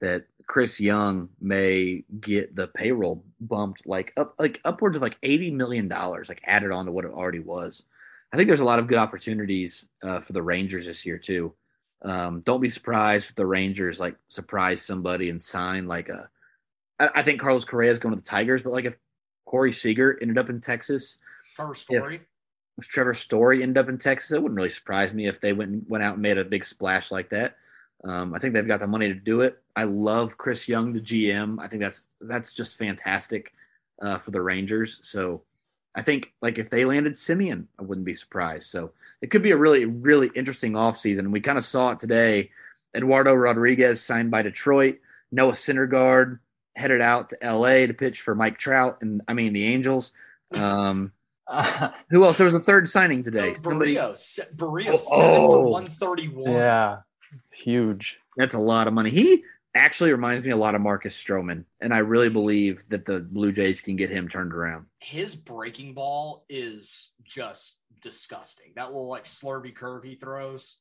that 0.00 0.24
Chris 0.46 0.80
Young 0.80 1.28
may 1.40 2.04
get 2.20 2.54
the 2.54 2.68
payroll 2.68 3.24
bumped 3.40 3.86
like 3.86 4.12
up 4.16 4.34
like 4.38 4.60
upwards 4.64 4.96
of 4.96 5.02
like 5.02 5.18
eighty 5.22 5.50
million 5.50 5.88
dollars, 5.88 6.28
like 6.28 6.40
added 6.44 6.70
on 6.70 6.86
to 6.86 6.92
what 6.92 7.04
it 7.04 7.10
already 7.10 7.40
was. 7.40 7.82
I 8.32 8.36
think 8.36 8.48
there's 8.48 8.60
a 8.60 8.64
lot 8.64 8.78
of 8.78 8.86
good 8.86 8.98
opportunities 8.98 9.88
uh, 10.02 10.20
for 10.20 10.32
the 10.32 10.42
Rangers 10.42 10.86
this 10.86 11.04
year 11.04 11.18
too. 11.18 11.54
Um, 12.02 12.40
don't 12.40 12.60
be 12.60 12.68
surprised 12.68 13.30
if 13.30 13.36
the 13.36 13.46
Rangers 13.46 14.00
like 14.00 14.16
surprise 14.28 14.80
somebody 14.82 15.30
and 15.30 15.42
sign 15.42 15.86
like 15.86 16.08
a. 16.08 16.30
I, 16.98 17.08
I 17.16 17.22
think 17.22 17.40
Carlos 17.40 17.64
Correa 17.64 17.90
is 17.90 17.98
going 17.98 18.14
to 18.14 18.20
the 18.20 18.26
Tigers, 18.26 18.62
but 18.62 18.72
like 18.72 18.84
if 18.84 18.96
Corey 19.44 19.72
Seager 19.72 20.18
ended 20.20 20.38
up 20.38 20.50
in 20.50 20.60
Texas, 20.60 21.18
Trevor 21.54 21.74
Story. 21.74 22.16
If, 22.16 22.22
if 22.78 22.88
Trevor 22.88 23.14
Story 23.14 23.62
ended 23.62 23.78
up 23.78 23.88
in 23.88 23.98
Texas, 23.98 24.32
it 24.32 24.42
wouldn't 24.42 24.56
really 24.56 24.68
surprise 24.68 25.14
me 25.14 25.26
if 25.26 25.40
they 25.40 25.52
went 25.52 25.88
went 25.88 26.04
out 26.04 26.14
and 26.14 26.22
made 26.22 26.38
a 26.38 26.44
big 26.44 26.64
splash 26.64 27.10
like 27.10 27.30
that. 27.30 27.56
Um, 28.04 28.34
I 28.34 28.38
think 28.38 28.52
they've 28.52 28.66
got 28.66 28.80
the 28.80 28.86
money 28.86 29.08
to 29.08 29.14
do 29.14 29.40
it. 29.40 29.62
I 29.74 29.84
love 29.84 30.36
Chris 30.36 30.68
Young, 30.68 30.92
the 30.92 31.00
GM. 31.00 31.58
I 31.60 31.68
think 31.68 31.82
that's 31.82 32.06
that's 32.20 32.52
just 32.52 32.76
fantastic 32.76 33.52
uh, 34.02 34.18
for 34.18 34.32
the 34.32 34.42
Rangers. 34.42 35.00
So 35.02 35.42
I 35.94 36.02
think 36.02 36.32
like 36.42 36.58
if 36.58 36.68
they 36.68 36.84
landed 36.84 37.14
Semien, 37.14 37.66
I 37.78 37.82
wouldn't 37.82 38.04
be 38.04 38.14
surprised. 38.14 38.68
So 38.68 38.92
it 39.22 39.30
could 39.30 39.42
be 39.42 39.52
a 39.52 39.56
really 39.56 39.86
really 39.86 40.30
interesting 40.34 40.72
offseason. 40.72 41.30
We 41.30 41.40
kind 41.40 41.58
of 41.58 41.64
saw 41.64 41.92
it 41.92 41.98
today. 41.98 42.50
Eduardo 42.94 43.34
Rodriguez 43.34 44.02
signed 44.02 44.30
by 44.30 44.42
Detroit. 44.42 44.98
Noah 45.32 45.52
Syndergaard 45.52 46.38
headed 46.76 47.00
out 47.00 47.30
to 47.30 47.38
LA 47.42 47.86
to 47.86 47.94
pitch 47.94 48.20
for 48.20 48.34
Mike 48.34 48.58
Trout 48.58 48.98
and 49.00 49.22
I 49.26 49.34
mean 49.34 49.52
the 49.52 49.66
Angels. 49.66 50.12
Um, 50.52 51.12
uh, 51.48 51.90
who 52.10 52.24
else? 52.24 52.38
There 52.38 52.44
was 52.44 52.54
a 52.54 52.60
third 52.60 52.88
signing 52.88 53.24
today. 53.24 53.54
Oh, 53.56 53.60
Berrios, 53.60 54.38
Berrios, 54.56 55.04
oh, 55.10 55.62
one 55.62 55.86
thirty 55.86 56.28
one. 56.28 56.52
Yeah, 56.52 56.98
huge. 57.52 58.18
That's 58.36 58.54
a 58.54 58.58
lot 58.58 58.86
of 58.86 58.94
money. 58.94 59.10
He 59.10 59.42
actually 59.74 60.10
reminds 60.12 60.44
me 60.44 60.50
a 60.50 60.56
lot 60.56 60.74
of 60.74 60.80
Marcus 60.80 61.16
Stroman, 61.16 61.64
and 61.80 61.92
I 61.92 61.98
really 61.98 62.28
believe 62.28 62.84
that 62.88 63.04
the 63.04 63.20
Blue 63.20 63.52
Jays 63.52 63.80
can 63.80 63.96
get 63.96 64.10
him 64.10 64.28
turned 64.28 64.52
around. 64.52 64.86
His 65.00 65.34
breaking 65.34 65.94
ball 65.94 66.44
is 66.48 67.12
just 67.24 67.76
disgusting. 68.02 68.72
That 68.76 68.86
little 68.86 69.08
like 69.08 69.24
slurvy 69.24 69.74
curve 69.74 70.04
he 70.04 70.14
throws. 70.14 70.78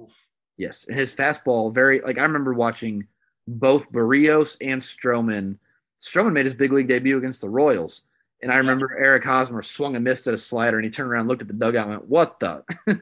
Oof. 0.00 0.10
Yes, 0.56 0.86
and 0.88 0.98
his 0.98 1.14
fastball 1.14 1.74
very 1.74 2.00
like 2.00 2.18
I 2.18 2.22
remember 2.22 2.54
watching 2.54 3.06
both 3.46 3.90
Berrios 3.92 4.56
and 4.60 4.80
Stroman. 4.80 5.56
Stroman 6.00 6.32
made 6.32 6.46
his 6.46 6.54
big 6.54 6.72
league 6.72 6.88
debut 6.88 7.18
against 7.18 7.40
the 7.40 7.48
Royals, 7.48 8.02
and 8.42 8.52
I 8.52 8.56
remember. 8.56 8.96
Eric 8.98 9.24
Hosmer 9.24 9.62
swung 9.62 9.96
and 9.96 10.04
missed 10.04 10.26
at 10.26 10.34
a 10.34 10.38
slider, 10.38 10.78
and 10.78 10.84
he 10.84 10.90
turned 10.90 11.10
around, 11.10 11.28
looked 11.28 11.42
at 11.42 11.48
the 11.48 11.54
dugout, 11.54 11.88
and 11.88 11.96
went, 11.96 12.08
"What 12.08 12.40
the?" 12.40 12.64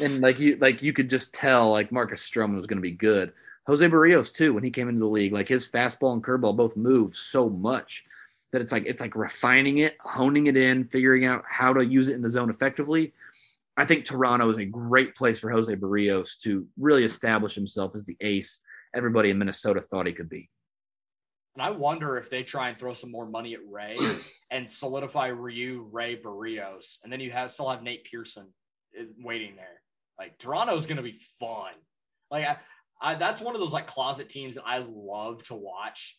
and 0.00 0.20
like 0.20 0.38
you 0.38 0.56
like 0.56 0.82
you 0.82 0.92
could 0.92 1.08
just 1.08 1.32
tell 1.32 1.70
like 1.70 1.92
Marcus 1.92 2.28
Stroman 2.28 2.56
was 2.56 2.66
going 2.66 2.78
to 2.78 2.82
be 2.82 2.90
good. 2.90 3.32
Jose 3.66 3.86
Berrios 3.86 4.32
too, 4.32 4.54
when 4.54 4.64
he 4.64 4.70
came 4.70 4.88
into 4.88 5.00
the 5.00 5.06
league, 5.06 5.32
like 5.32 5.48
his 5.48 5.68
fastball 5.68 6.14
and 6.14 6.24
curveball 6.24 6.56
both 6.56 6.76
move 6.76 7.14
so 7.14 7.48
much 7.48 8.04
that 8.50 8.60
it's 8.60 8.72
like 8.72 8.84
it's 8.86 9.00
like 9.00 9.14
refining 9.14 9.78
it, 9.78 9.96
honing 10.00 10.46
it 10.46 10.56
in, 10.56 10.84
figuring 10.84 11.24
out 11.24 11.44
how 11.48 11.72
to 11.72 11.84
use 11.84 12.08
it 12.08 12.14
in 12.14 12.22
the 12.22 12.28
zone 12.28 12.50
effectively. 12.50 13.12
I 13.76 13.86
think 13.86 14.04
Toronto 14.04 14.50
is 14.50 14.58
a 14.58 14.64
great 14.64 15.14
place 15.14 15.38
for 15.38 15.50
Jose 15.50 15.74
Berrios 15.76 16.38
to 16.40 16.66
really 16.78 17.04
establish 17.04 17.54
himself 17.54 17.94
as 17.94 18.04
the 18.04 18.16
ace 18.20 18.60
everybody 18.94 19.30
in 19.30 19.38
Minnesota 19.38 19.80
thought 19.80 20.06
he 20.06 20.12
could 20.12 20.28
be. 20.28 20.50
And 21.54 21.62
I 21.62 21.70
wonder 21.70 22.16
if 22.16 22.30
they 22.30 22.42
try 22.42 22.68
and 22.68 22.78
throw 22.78 22.94
some 22.94 23.10
more 23.10 23.26
money 23.26 23.54
at 23.54 23.60
Ray 23.68 23.98
and 24.50 24.70
solidify 24.70 25.28
Ryu, 25.28 25.88
Ray, 25.90 26.16
Berrios, 26.16 26.98
and 27.02 27.12
then 27.12 27.20
you 27.20 27.30
have 27.30 27.50
still 27.50 27.68
have 27.68 27.82
Nate 27.82 28.04
Pearson 28.04 28.46
uh, 28.98 29.04
waiting 29.18 29.56
there. 29.56 29.80
Like 30.18 30.38
Toronto's 30.38 30.86
going 30.86 30.96
to 30.96 31.02
be 31.02 31.18
fun. 31.38 31.72
Like 32.30 32.46
I, 32.46 32.56
I, 33.00 33.14
that's 33.16 33.40
one 33.40 33.54
of 33.54 33.60
those 33.60 33.72
like 33.72 33.86
closet 33.86 34.28
teams 34.28 34.54
that 34.54 34.64
I 34.64 34.84
love 34.88 35.42
to 35.44 35.54
watch. 35.54 36.18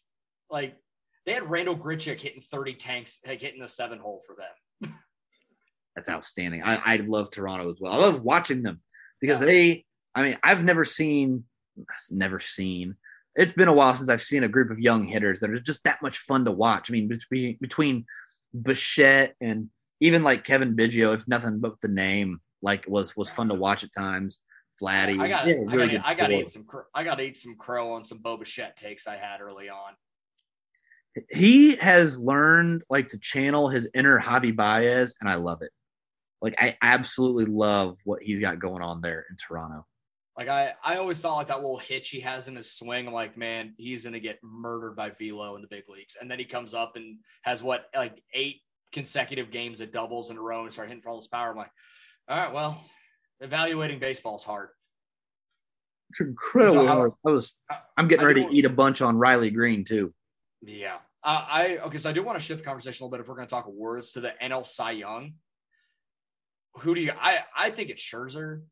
Like 0.51 0.75
they 1.25 1.33
had 1.33 1.49
Randall 1.49 1.77
Grichuk 1.77 2.19
hitting 2.19 2.41
30 2.41 2.75
tanks, 2.75 3.19
like 3.25 3.41
hitting 3.41 3.61
the 3.61 3.67
seven 3.67 3.99
hole 3.99 4.21
for 4.27 4.35
them. 4.35 4.93
that's 5.95 6.09
outstanding. 6.09 6.61
I, 6.63 6.81
I 6.83 6.95
love 6.97 7.31
Toronto 7.31 7.71
as 7.71 7.77
well. 7.79 7.93
I 7.93 7.97
love 7.97 8.21
watching 8.21 8.61
them 8.61 8.81
because 9.21 9.39
yeah. 9.39 9.45
they, 9.45 9.85
I 10.13 10.23
mean, 10.23 10.37
I've 10.43 10.63
never 10.63 10.83
seen, 10.83 11.45
never 12.11 12.39
seen. 12.39 12.95
It's 13.35 13.53
been 13.53 13.67
a 13.67 13.73
while 13.73 13.95
since 13.95 14.09
I've 14.09 14.21
seen 14.21 14.43
a 14.43 14.49
group 14.49 14.69
of 14.69 14.79
young 14.79 15.05
hitters 15.05 15.39
that 15.39 15.49
are 15.49 15.57
just 15.57 15.83
that 15.85 16.01
much 16.01 16.19
fun 16.19 16.45
to 16.45 16.51
watch. 16.51 16.89
I 16.89 16.93
mean, 16.93 17.07
between 17.07 17.57
between 17.59 18.05
Bichette 18.59 19.35
and 19.41 19.69
even 19.99 20.21
like 20.21 20.43
Cavan 20.43 20.75
Biggio, 20.75 21.13
if 21.13 21.27
nothing 21.27 21.59
but 21.59 21.81
the 21.81 21.87
name, 21.87 22.41
like 22.61 22.85
was 22.87 23.15
was 23.17 23.29
fun 23.29 23.49
to 23.49 23.55
watch 23.55 23.83
at 23.83 23.93
times. 23.93 24.41
Vladdy, 24.81 25.19
I 25.21 25.27
got, 25.27 25.47
yeah, 25.47 25.55
really 25.65 25.97
I 25.99 26.15
got, 26.15 26.27
to 26.27 26.39
eat 26.39 26.47
some, 26.47 26.65
I 26.95 27.03
got 27.03 27.19
to 27.19 27.23
eat 27.23 27.37
some 27.37 27.55
crow 27.55 27.93
on 27.93 28.03
some 28.03 28.17
Bo 28.17 28.37
Bichette 28.37 28.75
takes 28.75 29.05
I 29.07 29.15
had 29.15 29.39
early 29.39 29.69
on. 29.69 29.93
He 31.29 31.75
has 31.75 32.17
learned 32.17 32.83
like 32.89 33.09
to 33.09 33.19
channel 33.19 33.69
his 33.69 33.89
inner 33.93 34.19
Javi 34.19 34.53
Baez, 34.53 35.13
and 35.21 35.29
I 35.29 35.35
love 35.35 35.61
it. 35.61 35.71
Like 36.41 36.55
I 36.57 36.75
absolutely 36.81 37.45
love 37.45 37.97
what 38.03 38.23
he's 38.23 38.39
got 38.39 38.59
going 38.59 38.81
on 38.81 39.01
there 39.01 39.25
in 39.29 39.37
Toronto. 39.37 39.85
Like 40.37 40.47
I, 40.47 40.73
I 40.83 40.97
always 40.97 41.21
thought 41.21 41.35
like 41.35 41.47
that 41.47 41.57
little 41.57 41.77
hitch 41.77 42.09
he 42.09 42.19
has 42.21 42.47
in 42.47 42.55
his 42.55 42.71
swing. 42.71 43.07
I'm 43.07 43.13
like, 43.13 43.37
man, 43.37 43.73
he's 43.77 44.03
gonna 44.03 44.19
get 44.19 44.39
murdered 44.41 44.95
by 44.95 45.11
Velo 45.11 45.55
in 45.55 45.61
the 45.61 45.67
big 45.67 45.87
leagues. 45.87 46.17
And 46.19 46.29
then 46.29 46.39
he 46.39 46.45
comes 46.45 46.73
up 46.73 46.95
and 46.95 47.19
has 47.43 47.61
what 47.61 47.85
like 47.95 48.23
eight 48.33 48.61
consecutive 48.91 49.51
games 49.51 49.81
of 49.81 49.91
doubles 49.91 50.31
in 50.31 50.37
a 50.37 50.41
row 50.41 50.63
and 50.63 50.73
start 50.73 50.87
hitting 50.87 51.01
for 51.01 51.09
all 51.09 51.17
his 51.17 51.27
power. 51.27 51.51
I'm 51.51 51.57
like, 51.57 51.71
all 52.27 52.37
right, 52.37 52.53
well, 52.53 52.83
evaluating 53.41 53.99
baseball 53.99 54.35
is 54.37 54.43
hard. 54.43 54.69
It's 56.11 56.21
incredibly 56.21 56.87
so 56.87 56.87
hard. 56.87 57.11
I 57.25 57.29
was, 57.31 57.53
I'm 57.97 58.07
getting 58.07 58.23
I 58.23 58.27
ready 58.27 58.45
to 58.45 58.51
eat 58.51 58.65
a 58.65 58.69
bunch 58.69 59.01
on 59.01 59.17
Riley 59.17 59.49
Greene 59.49 59.83
too. 59.83 60.13
Yeah. 60.61 60.97
Uh, 61.23 61.45
I 61.47 61.77
okay, 61.85 61.97
so 61.97 62.09
I 62.09 62.13
do 62.13 62.21
want 62.21 62.37
to 62.37 62.43
shift 62.43 62.59
the 62.61 62.65
conversation 62.65 63.03
a 63.03 63.05
little 63.05 63.17
bit 63.17 63.21
if 63.21 63.29
we're 63.29 63.35
going 63.35 63.47
to 63.47 63.51
talk 63.51 63.67
awards 63.67 64.11
to 64.13 64.21
the 64.21 64.33
NL 64.41 64.65
Cy 64.65 64.91
Young. 64.91 65.33
Who 66.81 66.95
do 66.95 67.01
you? 67.01 67.11
I 67.19 67.39
I 67.55 67.69
think 67.69 67.89
it's 67.89 68.03
Scherzer, 68.03 68.63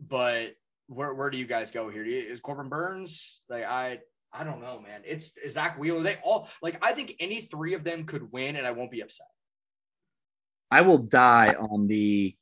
but 0.00 0.54
where 0.88 1.14
where 1.14 1.30
do 1.30 1.38
you 1.38 1.46
guys 1.46 1.70
go 1.70 1.88
here? 1.88 2.04
Is 2.04 2.40
Corbin 2.40 2.68
Burnes 2.68 3.42
Like 3.48 3.64
I 3.64 4.00
I 4.32 4.44
don't 4.44 4.60
know, 4.60 4.80
man. 4.80 5.02
It's 5.04 5.32
Zack 5.48 5.78
Wheeler. 5.78 6.02
They 6.02 6.16
all 6.22 6.48
like 6.60 6.84
I 6.84 6.92
think 6.92 7.14
any 7.20 7.40
three 7.40 7.74
of 7.74 7.84
them 7.84 8.04
could 8.04 8.30
win, 8.32 8.56
and 8.56 8.66
I 8.66 8.72
won't 8.72 8.90
be 8.90 9.00
upset. 9.00 9.26
I 10.70 10.82
will 10.82 10.98
die 10.98 11.54
on 11.54 11.86
the 11.86 12.36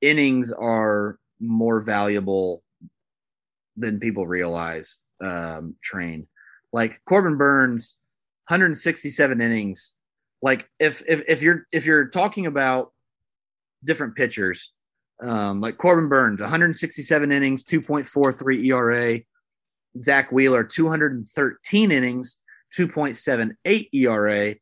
innings 0.00 0.50
are 0.50 1.18
more 1.38 1.80
valuable 1.80 2.64
than 3.76 4.00
people 4.00 4.26
realize. 4.26 4.98
Um, 5.22 5.76
train 5.82 6.26
like 6.72 7.00
Corbin 7.04 7.36
Burnes, 7.36 7.96
167 8.48 9.40
innings. 9.40 9.94
Like 10.42 10.68
if 10.78 11.02
if 11.06 11.22
if 11.28 11.42
you're 11.42 11.66
if 11.72 11.84
you're 11.84 12.08
talking 12.08 12.46
about 12.46 12.92
different 13.84 14.16
pitchers, 14.16 14.72
um, 15.22 15.60
like 15.60 15.78
Corbin 15.78 16.08
Burnes, 16.08 16.40
167 16.40 17.32
innings, 17.32 17.64
2.43 17.64 18.64
ERA. 18.66 19.20
Zack 19.98 20.30
Wheeler, 20.30 20.64
213 20.64 21.90
innings, 21.90 22.36
2.78 22.76 23.88
ERA. 23.92 24.54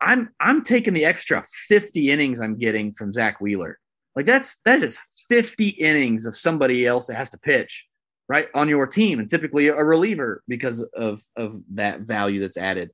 I'm 0.00 0.30
I'm 0.40 0.62
taking 0.62 0.94
the 0.94 1.04
extra 1.04 1.44
50 1.68 2.10
innings 2.10 2.40
I'm 2.40 2.56
getting 2.56 2.90
from 2.90 3.12
Zack 3.12 3.40
Wheeler. 3.40 3.78
Like 4.16 4.26
that's 4.26 4.56
that 4.64 4.82
is 4.82 4.98
50 5.28 5.68
innings 5.68 6.26
of 6.26 6.36
somebody 6.36 6.86
else 6.86 7.06
that 7.06 7.16
has 7.16 7.30
to 7.30 7.38
pitch 7.38 7.86
right 8.28 8.48
on 8.54 8.68
your 8.68 8.86
team 8.86 9.18
and 9.18 9.28
typically 9.28 9.68
a 9.68 9.84
reliever 9.84 10.42
because 10.48 10.80
of 10.80 11.22
of 11.36 11.60
that 11.74 12.00
value 12.00 12.40
that's 12.40 12.56
added. 12.56 12.90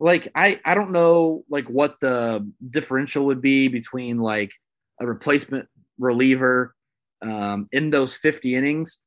Like 0.00 0.28
I 0.34 0.60
I 0.64 0.74
don't 0.74 0.90
know 0.90 1.44
like 1.48 1.68
what 1.68 2.00
the 2.00 2.50
differential 2.68 3.26
would 3.26 3.40
be 3.40 3.68
between 3.68 4.18
like 4.18 4.52
a 5.00 5.06
replacement 5.06 5.68
reliever 5.98 6.74
um, 7.22 7.68
in 7.72 7.90
those 7.90 8.14
50 8.14 8.54
innings. 8.54 8.98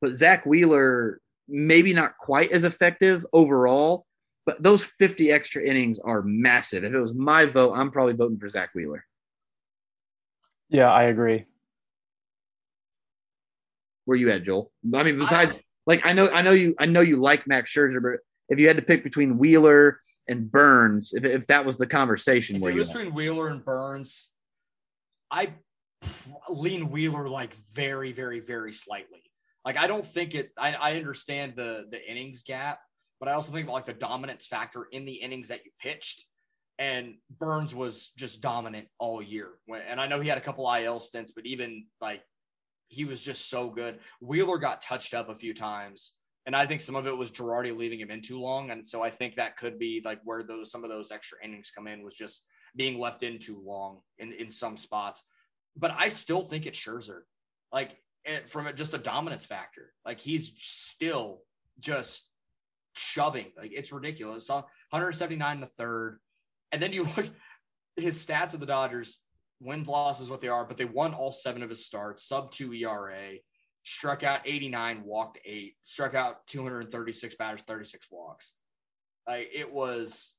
But 0.00 0.14
Zack 0.14 0.44
Wheeler, 0.46 1.20
maybe 1.48 1.92
not 1.92 2.16
quite 2.18 2.52
as 2.52 2.64
effective 2.64 3.24
overall, 3.32 4.06
but 4.44 4.62
those 4.62 4.82
50 4.82 5.30
extra 5.30 5.62
innings 5.62 5.98
are 6.00 6.22
massive. 6.22 6.84
If 6.84 6.92
it 6.92 7.00
was 7.00 7.14
my 7.14 7.44
vote, 7.44 7.74
I'm 7.74 7.90
probably 7.90 8.14
voting 8.14 8.38
for 8.38 8.48
Zack 8.48 8.70
Wheeler. 8.74 9.04
Yeah, 10.68 10.90
I 10.90 11.04
agree. 11.04 11.44
Where 14.04 14.16
you 14.16 14.30
at, 14.30 14.42
Joel? 14.42 14.72
I 14.94 15.04
mean, 15.04 15.18
besides, 15.18 15.52
I, 15.52 15.60
like 15.86 16.00
I 16.04 16.12
know, 16.12 16.28
I 16.30 16.42
know 16.42 16.50
you, 16.50 16.74
I 16.78 16.86
know 16.86 17.02
you 17.02 17.16
like 17.16 17.46
Max 17.46 17.72
Scherzer, 17.72 18.02
but 18.02 18.20
if 18.48 18.58
you 18.58 18.66
had 18.66 18.76
to 18.76 18.82
pick 18.82 19.04
between 19.04 19.38
Wheeler 19.38 20.00
and 20.28 20.50
Burnes, 20.50 21.12
if, 21.14 21.24
if 21.24 21.46
that 21.46 21.64
was 21.64 21.76
the 21.76 21.86
conversation, 21.86 22.56
if 22.56 22.62
where 22.62 22.72
it 22.72 22.74
you 22.74 22.80
was 22.80 22.92
between 22.92 23.14
Wheeler 23.14 23.48
and 23.48 23.64
Burnes, 23.64 24.30
I 25.30 25.52
lean 26.48 26.90
Wheeler 26.90 27.28
like 27.28 27.54
very, 27.74 28.12
very, 28.12 28.40
very 28.40 28.72
slightly. 28.72 29.22
Like 29.64 29.76
I 29.76 29.86
don't 29.86 30.04
think 30.04 30.34
it. 30.34 30.50
I, 30.58 30.72
I 30.72 30.96
understand 30.96 31.54
the 31.56 31.86
the 31.90 32.10
innings 32.10 32.42
gap, 32.42 32.80
but 33.20 33.28
I 33.28 33.32
also 33.32 33.52
think 33.52 33.64
about 33.64 33.74
like 33.74 33.86
the 33.86 33.92
dominance 33.92 34.46
factor 34.46 34.86
in 34.92 35.04
the 35.04 35.12
innings 35.12 35.48
that 35.48 35.64
you 35.64 35.70
pitched. 35.80 36.24
And 36.78 37.14
Burnes 37.38 37.74
was 37.74 38.10
just 38.16 38.40
dominant 38.40 38.88
all 38.98 39.22
year. 39.22 39.50
And 39.86 40.00
I 40.00 40.08
know 40.08 40.20
he 40.20 40.28
had 40.28 40.38
a 40.38 40.42
couple 40.42 40.72
IL 40.72 40.98
stints, 40.98 41.30
but 41.30 41.46
even 41.46 41.86
like 42.00 42.22
he 42.88 43.04
was 43.04 43.22
just 43.22 43.48
so 43.48 43.68
good. 43.68 44.00
Wheeler 44.20 44.58
got 44.58 44.80
touched 44.80 45.14
up 45.14 45.28
a 45.28 45.34
few 45.34 45.54
times. 45.54 46.14
And 46.46 46.56
I 46.56 46.66
think 46.66 46.80
some 46.80 46.96
of 46.96 47.06
it 47.06 47.16
was 47.16 47.30
Girardi 47.30 47.76
leaving 47.76 48.00
him 48.00 48.10
in 48.10 48.20
too 48.20 48.40
long. 48.40 48.70
And 48.72 48.84
so 48.84 49.02
I 49.02 49.10
think 49.10 49.36
that 49.36 49.56
could 49.56 49.78
be 49.78 50.02
like 50.04 50.18
where 50.24 50.42
those 50.42 50.72
some 50.72 50.82
of 50.82 50.90
those 50.90 51.12
extra 51.12 51.38
innings 51.44 51.70
come 51.70 51.86
in 51.86 52.02
was 52.02 52.16
just 52.16 52.42
being 52.74 52.98
left 52.98 53.22
in 53.22 53.38
too 53.38 53.62
long 53.64 54.00
in, 54.18 54.32
in 54.32 54.50
some 54.50 54.76
spots 54.76 55.22
but 55.76 55.94
I 55.96 56.08
still 56.08 56.42
think 56.42 56.66
it's 56.66 56.78
Scherzer. 56.78 57.20
Like 57.72 57.96
it, 58.24 58.48
from 58.48 58.68
just 58.76 58.94
a 58.94 58.98
dominance 58.98 59.46
factor, 59.46 59.92
like 60.04 60.20
he's 60.20 60.52
still 60.56 61.42
just 61.80 62.24
shoving. 62.94 63.46
Like 63.56 63.72
it's 63.72 63.92
ridiculous. 63.92 64.48
179 64.48 65.54
in 65.54 65.60
the 65.60 65.66
third, 65.66 66.18
and 66.70 66.82
then 66.82 66.92
you 66.92 67.04
look 67.16 67.28
his 67.96 68.24
stats 68.24 68.54
of 68.54 68.60
the 68.60 68.66
Dodgers. 68.66 69.20
Win 69.60 69.84
losses 69.84 70.28
what 70.28 70.40
they 70.40 70.48
are, 70.48 70.64
but 70.64 70.76
they 70.76 70.84
won 70.84 71.14
all 71.14 71.30
seven 71.30 71.62
of 71.62 71.70
his 71.70 71.86
starts, 71.86 72.26
sub 72.26 72.50
two 72.50 72.74
ERA, 72.74 73.34
struck 73.84 74.24
out 74.24 74.40
89, 74.44 75.02
walked 75.04 75.38
eight, 75.44 75.74
struck 75.84 76.14
out 76.14 76.44
236 76.48 77.36
batters, 77.36 77.62
36 77.62 78.08
walks. 78.10 78.54
Like 79.28 79.50
it 79.54 79.72
was, 79.72 80.34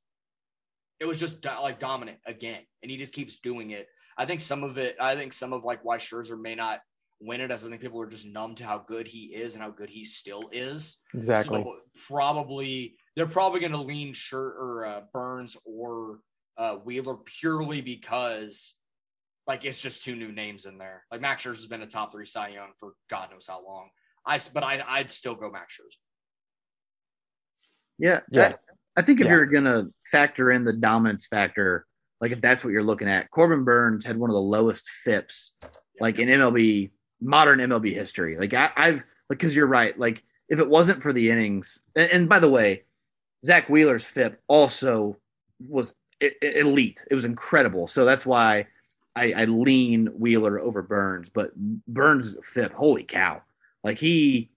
it 1.00 1.06
was 1.06 1.22
just 1.22 1.42
do- 1.42 1.50
like 1.62 1.80
dominant 1.80 2.20
again, 2.26 2.62
and 2.82 2.92
he 2.92 2.98
just 2.98 3.14
keeps 3.14 3.40
doing 3.40 3.72
it. 3.72 3.88
I 4.18 4.26
think 4.26 4.42
some 4.42 4.64
of 4.64 4.78
it, 4.78 4.96
I 5.00 5.16
think 5.16 5.34
some 5.34 5.54
of 5.54 5.64
like 5.64 5.84
why 5.84 5.98
Scherzer 5.98 6.40
may 6.40 6.56
not 6.56 6.82
win 7.20 7.42
it, 7.42 7.52
as 7.52 7.66
I 7.66 7.70
think 7.70 7.82
people 7.82 8.02
are 8.02 8.08
just 8.08 8.28
numb 8.28 8.56
to 8.56 8.66
how 8.66 8.84
good 8.88 9.08
he 9.08 9.26
is 9.26 9.56
and 9.56 9.64
how 9.64 9.72
good 9.72 9.90
he 9.90 10.04
still 10.04 10.50
is. 10.52 10.98
Exactly. 11.14 11.64
So 11.64 11.76
probably 12.08 12.96
they're 13.16 13.28
probably 13.28 13.60
going 13.60 13.72
to 13.72 13.82
lean 13.82 14.14
Scher 14.14 14.34
or 14.34 14.86
uh, 14.86 15.02
Burnes 15.14 15.58
or 15.66 16.20
uh, 16.58 16.76
Wheeler 16.76 17.18
purely 17.26 17.82
because 17.82 18.76
like 19.48 19.66
it's 19.66 19.82
just 19.82 20.04
two 20.04 20.16
new 20.16 20.32
names 20.32 20.66
in 20.66 20.78
there. 20.78 21.04
Like 21.12 21.22
Max 21.22 21.44
Scherzer 21.44 21.56
has 21.56 21.68
been 21.68 21.82
a 21.82 21.88
top 21.88 22.12
three 22.12 22.26
Cy 22.26 22.50
Young 22.50 22.70
for 22.80 22.94
God 23.10 23.32
knows 23.32 23.48
how 23.48 23.64
long. 23.66 23.90
I 24.26 24.40
but 24.54 24.64
I 24.64 24.82
I'd 24.88 25.12
still 25.12 25.36
go 25.36 25.52
Max 25.52 25.78
Scherzer. 25.78 25.98
Yeah, 28.00 28.20
yeah. 28.32 28.54
I, 28.98 29.00
I 29.00 29.02
think 29.02 29.20
if 29.22 29.28
yeah. 29.28 29.34
you're 29.34 29.46
gonna 29.46 29.88
factor 30.12 30.52
in 30.52 30.64
the 30.64 30.74
dominance 30.74 31.28
factor, 31.28 31.86
like 32.24 32.32
if 32.32 32.40
that's 32.40 32.64
what 32.64 32.72
you're 32.72 32.82
looking 32.82 33.10
at, 33.10 33.30
Corbin 33.32 33.66
Burnes 33.66 34.06
had 34.06 34.16
one 34.16 34.30
of 34.30 34.34
the 34.34 34.40
lowest 34.40 34.90
FIPS 34.90 35.52
like 36.00 36.20
in 36.20 36.30
MLB 36.30 36.90
modern 37.20 37.60
MLB 37.60 37.94
history. 37.94 38.38
Like 38.38 38.54
I, 38.54 38.72
have 38.78 39.04
like 39.30 39.40
because 39.40 39.54
you're 39.54 39.68
right. 39.68 40.00
Like 40.00 40.24
if 40.48 40.58
it 40.58 40.70
wasn't 40.70 41.04
for 41.04 41.12
the 41.12 41.30
innings, 41.30 41.80
and, 41.98 42.10
and 42.12 42.30
by 42.30 42.40
the 42.40 42.50
way, 42.50 42.84
Zack 43.46 43.68
Wheeler's 43.68 44.06
FIP 44.06 44.42
also 44.48 45.18
was 45.68 45.96
elite. 46.42 47.04
It 47.12 47.16
was 47.16 47.26
incredible. 47.26 47.88
So 47.88 48.06
that's 48.06 48.26
why 48.26 48.68
I, 49.18 49.34
I 49.34 49.44
lean 49.44 50.06
Wheeler 50.18 50.62
over 50.62 50.82
Burnes, 50.82 51.28
But 51.28 51.54
Burnes' 51.90 52.38
FIP, 52.42 52.72
holy 52.72 53.04
cow! 53.04 53.42
Like 53.84 54.00
he 54.00 54.50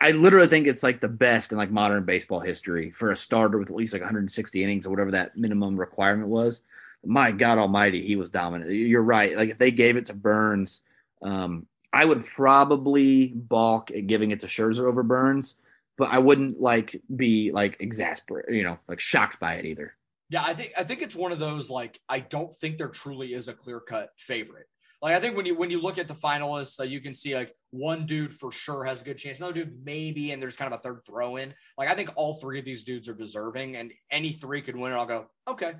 I, 0.00 0.12
literally 0.12 0.46
think 0.46 0.68
it's 0.68 0.84
like 0.84 1.00
the 1.00 1.08
best 1.08 1.50
in 1.50 1.58
like 1.58 1.70
modern 1.70 2.04
baseball 2.04 2.38
history 2.38 2.92
for 2.92 3.10
a 3.10 3.16
starter 3.16 3.58
with 3.58 3.68
at 3.68 3.74
least 3.76 3.92
like 3.92 4.02
160 4.02 4.62
innings 4.62 4.86
or 4.86 4.90
whatever 4.90 5.10
that 5.10 5.36
minimum 5.36 5.76
requirement 5.76 6.28
was. 6.28 6.62
My 7.04 7.32
God 7.32 7.58
Almighty, 7.58 8.00
he 8.06 8.14
was 8.14 8.30
dominant. 8.30 8.70
You're 8.70 9.02
right. 9.02 9.36
Like 9.36 9.50
if 9.50 9.58
they 9.58 9.72
gave 9.72 9.96
it 9.96 10.06
to 10.06 10.14
Burnes, 10.14 10.82
um, 11.20 11.66
I 11.92 12.04
would 12.04 12.24
probably 12.24 13.32
balk 13.34 13.90
at 13.90 14.06
giving 14.06 14.30
it 14.30 14.40
to 14.40 14.46
Scherzer 14.46 14.84
over 14.84 15.02
Burnes, 15.02 15.56
but 15.98 16.10
I 16.10 16.18
wouldn't 16.18 16.60
like 16.60 17.00
be 17.16 17.50
like 17.50 17.76
exasperated, 17.80 18.54
you 18.54 18.62
know, 18.62 18.78
like 18.86 19.00
shocked 19.00 19.40
by 19.40 19.54
it 19.54 19.64
either. 19.64 19.94
Yeah, 20.30 20.44
I 20.44 20.54
think 20.54 20.72
I 20.78 20.84
think 20.84 21.02
it's 21.02 21.16
one 21.16 21.32
of 21.32 21.38
those 21.38 21.68
like 21.68 22.00
I 22.08 22.20
don't 22.20 22.52
think 22.54 22.78
there 22.78 22.88
truly 22.88 23.34
is 23.34 23.48
a 23.48 23.52
clear 23.52 23.80
cut 23.80 24.12
favorite. 24.16 24.68
Like 25.02 25.16
I 25.16 25.20
think 25.20 25.36
when 25.36 25.44
you 25.44 25.56
when 25.56 25.70
you 25.70 25.80
look 25.80 25.98
at 25.98 26.06
the 26.06 26.14
finalists, 26.14 26.78
uh, 26.78 26.84
you 26.84 27.00
can 27.00 27.12
see 27.12 27.34
like 27.34 27.52
one 27.70 28.06
dude 28.06 28.32
for 28.32 28.52
sure 28.52 28.84
has 28.84 29.02
a 29.02 29.04
good 29.04 29.18
chance, 29.18 29.38
another 29.38 29.52
dude 29.52 29.84
maybe, 29.84 30.30
and 30.30 30.40
there's 30.40 30.56
kind 30.56 30.72
of 30.72 30.78
a 30.78 30.82
third 30.82 31.00
throw 31.04 31.36
in. 31.36 31.52
Like 31.76 31.90
I 31.90 31.94
think 31.94 32.10
all 32.14 32.34
three 32.34 32.60
of 32.60 32.64
these 32.64 32.84
dudes 32.84 33.08
are 33.08 33.14
deserving, 33.14 33.76
and 33.76 33.92
any 34.12 34.32
three 34.32 34.62
could 34.62 34.76
win. 34.76 34.92
And 34.92 35.00
I'll 35.00 35.06
go 35.06 35.26
okay, 35.48 35.74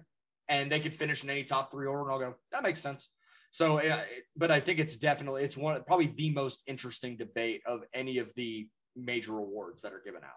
and 0.48 0.70
they 0.70 0.80
could 0.80 0.92
finish 0.92 1.22
in 1.22 1.30
any 1.30 1.44
top 1.44 1.70
three 1.70 1.86
order, 1.86 2.02
and 2.02 2.10
I'll 2.10 2.18
go 2.18 2.34
that 2.50 2.64
makes 2.64 2.80
sense. 2.80 3.08
So, 3.52 3.80
but 4.36 4.50
I 4.50 4.58
think 4.58 4.80
it's 4.80 4.96
definitely 4.96 5.44
it's 5.44 5.56
one 5.56 5.80
probably 5.86 6.06
the 6.06 6.30
most 6.30 6.64
interesting 6.66 7.16
debate 7.16 7.62
of 7.64 7.84
any 7.94 8.18
of 8.18 8.34
the 8.34 8.66
major 8.96 9.38
awards 9.38 9.82
that 9.82 9.92
are 9.92 10.02
given 10.04 10.24
out. 10.24 10.30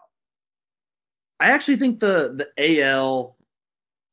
I 1.39 1.49
actually 1.49 1.77
think 1.77 1.99
the 1.99 2.47
the 2.55 2.81
AL 2.83 3.35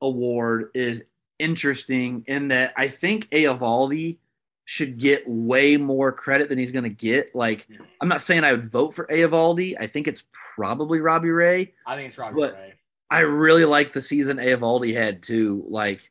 award 0.00 0.70
is 0.72 1.04
interesting 1.38 2.24
in 2.26 2.48
that 2.48 2.72
I 2.76 2.88
think 2.88 3.28
Eovaldi 3.30 4.18
should 4.64 4.98
get 4.98 5.28
way 5.28 5.76
more 5.76 6.12
credit 6.12 6.48
than 6.48 6.58
he's 6.58 6.72
going 6.72 6.84
to 6.84 6.88
get. 6.88 7.34
Like, 7.34 7.66
I'm 8.00 8.08
not 8.08 8.22
saying 8.22 8.44
I 8.44 8.52
would 8.52 8.70
vote 8.70 8.94
for 8.94 9.06
Eovaldi. 9.06 9.76
I 9.78 9.86
think 9.86 10.06
it's 10.06 10.22
probably 10.32 11.00
Robbie 11.00 11.30
Ray. 11.30 11.74
I 11.86 11.96
think 11.96 12.08
it's 12.08 12.18
Robbie 12.18 12.42
Ray. 12.42 12.74
I 13.10 13.20
really 13.20 13.64
like 13.64 13.92
the 13.92 14.00
season 14.00 14.38
Eovaldi 14.38 14.94
had 14.94 15.22
too. 15.22 15.64
Like, 15.68 16.10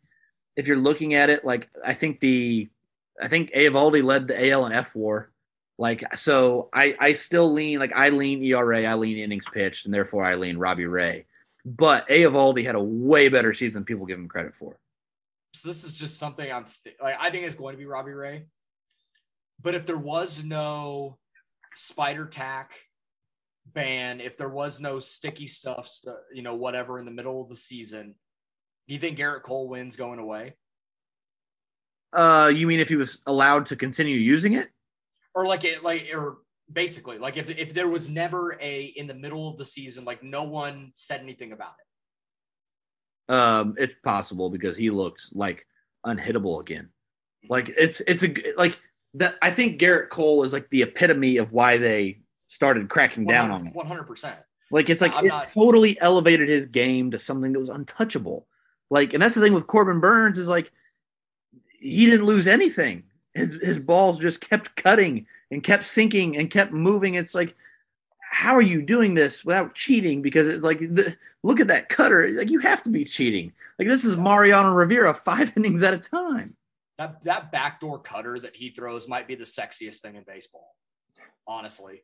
if 0.56 0.68
you're 0.68 0.78
looking 0.78 1.14
at 1.14 1.30
it, 1.30 1.46
like 1.46 1.70
I 1.84 1.94
think 1.94 2.20
the, 2.20 2.70
I 3.22 3.28
think 3.28 3.52
Eovaldi 3.54 4.04
led 4.04 4.28
the 4.28 4.52
AL 4.52 4.66
and 4.66 4.76
F 4.76 4.96
war. 4.96 5.32
Like, 5.78 6.16
so 6.16 6.70
I 6.74 6.96
I 7.00 7.14
still 7.14 7.52
lean 7.52 7.80
like 7.80 7.94
I 7.96 8.10
lean 8.10 8.44
ERA, 8.44 8.86
I 8.86 8.94
lean 8.94 9.18
innings 9.18 9.48
pitched, 9.52 9.86
and 9.86 9.94
therefore 9.94 10.24
I 10.24 10.36
lean 10.36 10.58
Robbie 10.58 10.86
Ray. 10.86 11.26
But 11.66 12.08
Eovaldi 12.08 12.64
had 12.64 12.76
a 12.76 12.84
way 12.84 13.30
better 13.30 13.54
season 13.54 13.80
than 13.80 13.86
people 13.86 14.06
give 14.06 14.20
him 14.20 14.28
credit 14.28 14.54
for. 14.54 14.78
So 15.54 15.68
this 15.68 15.84
is 15.84 15.94
just 15.94 16.18
something 16.18 16.52
I'm 16.52 16.66
th- 16.84 16.96
like 17.02 17.16
I 17.20 17.30
think 17.30 17.46
it's 17.46 17.56
going 17.56 17.74
to 17.74 17.78
be 17.78 17.86
Robbie 17.86 18.14
Ray. 18.14 18.46
But 19.62 19.76
if 19.76 19.86
there 19.86 19.98
was 19.98 20.44
no 20.44 21.18
spider 21.76 22.26
tack 22.26 22.74
ban, 23.66 24.22
if 24.22 24.38
there 24.38 24.50
was 24.50 24.82
no 24.82 25.00
sticky 25.00 25.48
stuff, 25.48 25.90
you 26.34 26.42
know, 26.42 26.56
whatever 26.56 27.00
in 27.00 27.06
the 27.06 27.12
middle 27.12 27.42
of 27.42 27.50
the 27.50 27.56
season, 27.56 28.16
do 28.88 28.94
you 28.94 29.00
think 29.00 29.18
Gerrit 29.18 29.44
Cole 29.44 29.70
wins 29.70 29.96
going 29.96 30.20
away? 30.20 30.56
Uh, 32.14 32.52
you 32.54 32.68
mean 32.68 32.80
if 32.80 32.90
he 32.90 32.96
was 32.96 33.22
allowed 33.28 33.66
to 33.68 33.76
continue 33.76 34.18
using 34.18 34.54
it, 34.54 34.70
or 35.34 35.48
like 35.48 35.64
it, 35.64 35.84
like 35.84 36.10
or 36.14 36.40
basically 36.72 37.18
like 37.18 37.38
if 37.38 37.50
if 37.50 37.74
there 37.74 37.88
was 37.88 38.10
never 38.10 38.58
a 38.62 38.86
in 38.96 39.08
the 39.08 39.14
middle 39.14 39.48
of 39.48 39.58
the 39.58 39.66
season, 39.66 40.04
like 40.04 40.24
no 40.24 40.44
one 40.44 40.92
said 40.94 41.22
anything 41.22 41.52
about 41.54 41.74
it. 41.80 41.86
Um, 43.32 43.76
it's 43.78 43.94
possible 44.04 44.50
because 44.50 44.76
he 44.76 44.90
looks 44.90 45.32
like 45.34 45.66
unhittable 46.06 46.60
again. 46.60 46.90
Like 47.50 47.70
it's 47.70 48.02
it's 48.02 48.24
a 48.24 48.34
like 48.58 48.78
that. 49.14 49.36
I 49.42 49.52
think 49.52 49.80
Gerrit 49.80 50.10
Cole 50.10 50.44
is 50.44 50.52
like 50.52 50.70
the 50.70 50.82
epitome 50.82 51.38
of 51.38 51.54
why 51.54 51.78
they 51.78 52.20
started 52.48 52.90
cracking 52.90 53.26
down 53.26 53.50
on 53.50 53.68
him. 53.68 53.74
One 53.74 53.88
hundred 53.88 54.04
percent. 54.04 54.36
Like 54.70 54.90
it's 54.90 55.02
like 55.02 55.16
I'm 55.16 55.26
it 55.26 55.30
not... 55.30 55.48
totally 55.54 56.00
elevated 56.02 56.50
his 56.50 56.66
game 56.66 57.10
to 57.12 57.20
something 57.20 57.54
that 57.54 57.60
was 57.60 57.70
untouchable. 57.70 58.48
Like, 58.90 59.14
and 59.14 59.22
that's 59.24 59.36
the 59.36 59.42
thing 59.42 59.54
with 59.54 59.68
Corbin 59.68 60.02
Burnes 60.02 60.38
is 60.38 60.50
like 60.50 60.72
he 61.80 62.06
didn't 62.06 62.26
lose 62.26 62.48
anything. 62.48 63.04
His 63.34 63.54
his 63.54 63.80
balls 63.80 64.20
just 64.20 64.42
kept 64.42 64.76
cutting 64.76 65.26
and 65.52 65.64
kept 65.64 65.86
sinking 65.86 66.36
and 66.36 66.52
kept 66.52 66.74
moving. 66.74 67.16
It's 67.16 67.34
like 67.34 67.56
how 68.32 68.56
are 68.56 68.62
you 68.62 68.82
doing 68.82 69.14
this 69.14 69.44
without 69.44 69.76
cheating? 69.76 70.22
Because 70.22 70.48
it's 70.48 70.64
like, 70.64 70.80
the, 70.80 71.16
look 71.44 71.60
at 71.60 71.68
that 71.68 71.90
cutter. 71.90 72.30
Like 72.32 72.50
you 72.50 72.60
have 72.60 72.82
to 72.84 72.90
be 72.90 73.04
cheating. 73.04 73.52
Like 73.78 73.88
this 73.88 74.06
is 74.06 74.18
Mariano 74.18 74.74
Rivera 74.74 75.14
five 75.14 75.52
innings 75.58 75.84
at 75.84 75.94
a 75.94 76.00
time. 76.00 76.56
That 76.98 77.24
that 77.24 77.52
backdoor 77.52 78.00
cutter 78.00 78.40
that 78.40 78.56
he 78.56 78.70
throws 78.70 79.08
might 79.08 79.28
be 79.28 79.36
the 79.36 79.44
sexiest 79.44 79.98
thing 79.98 80.16
in 80.16 80.24
baseball. 80.24 80.76
Honestly. 81.48 82.04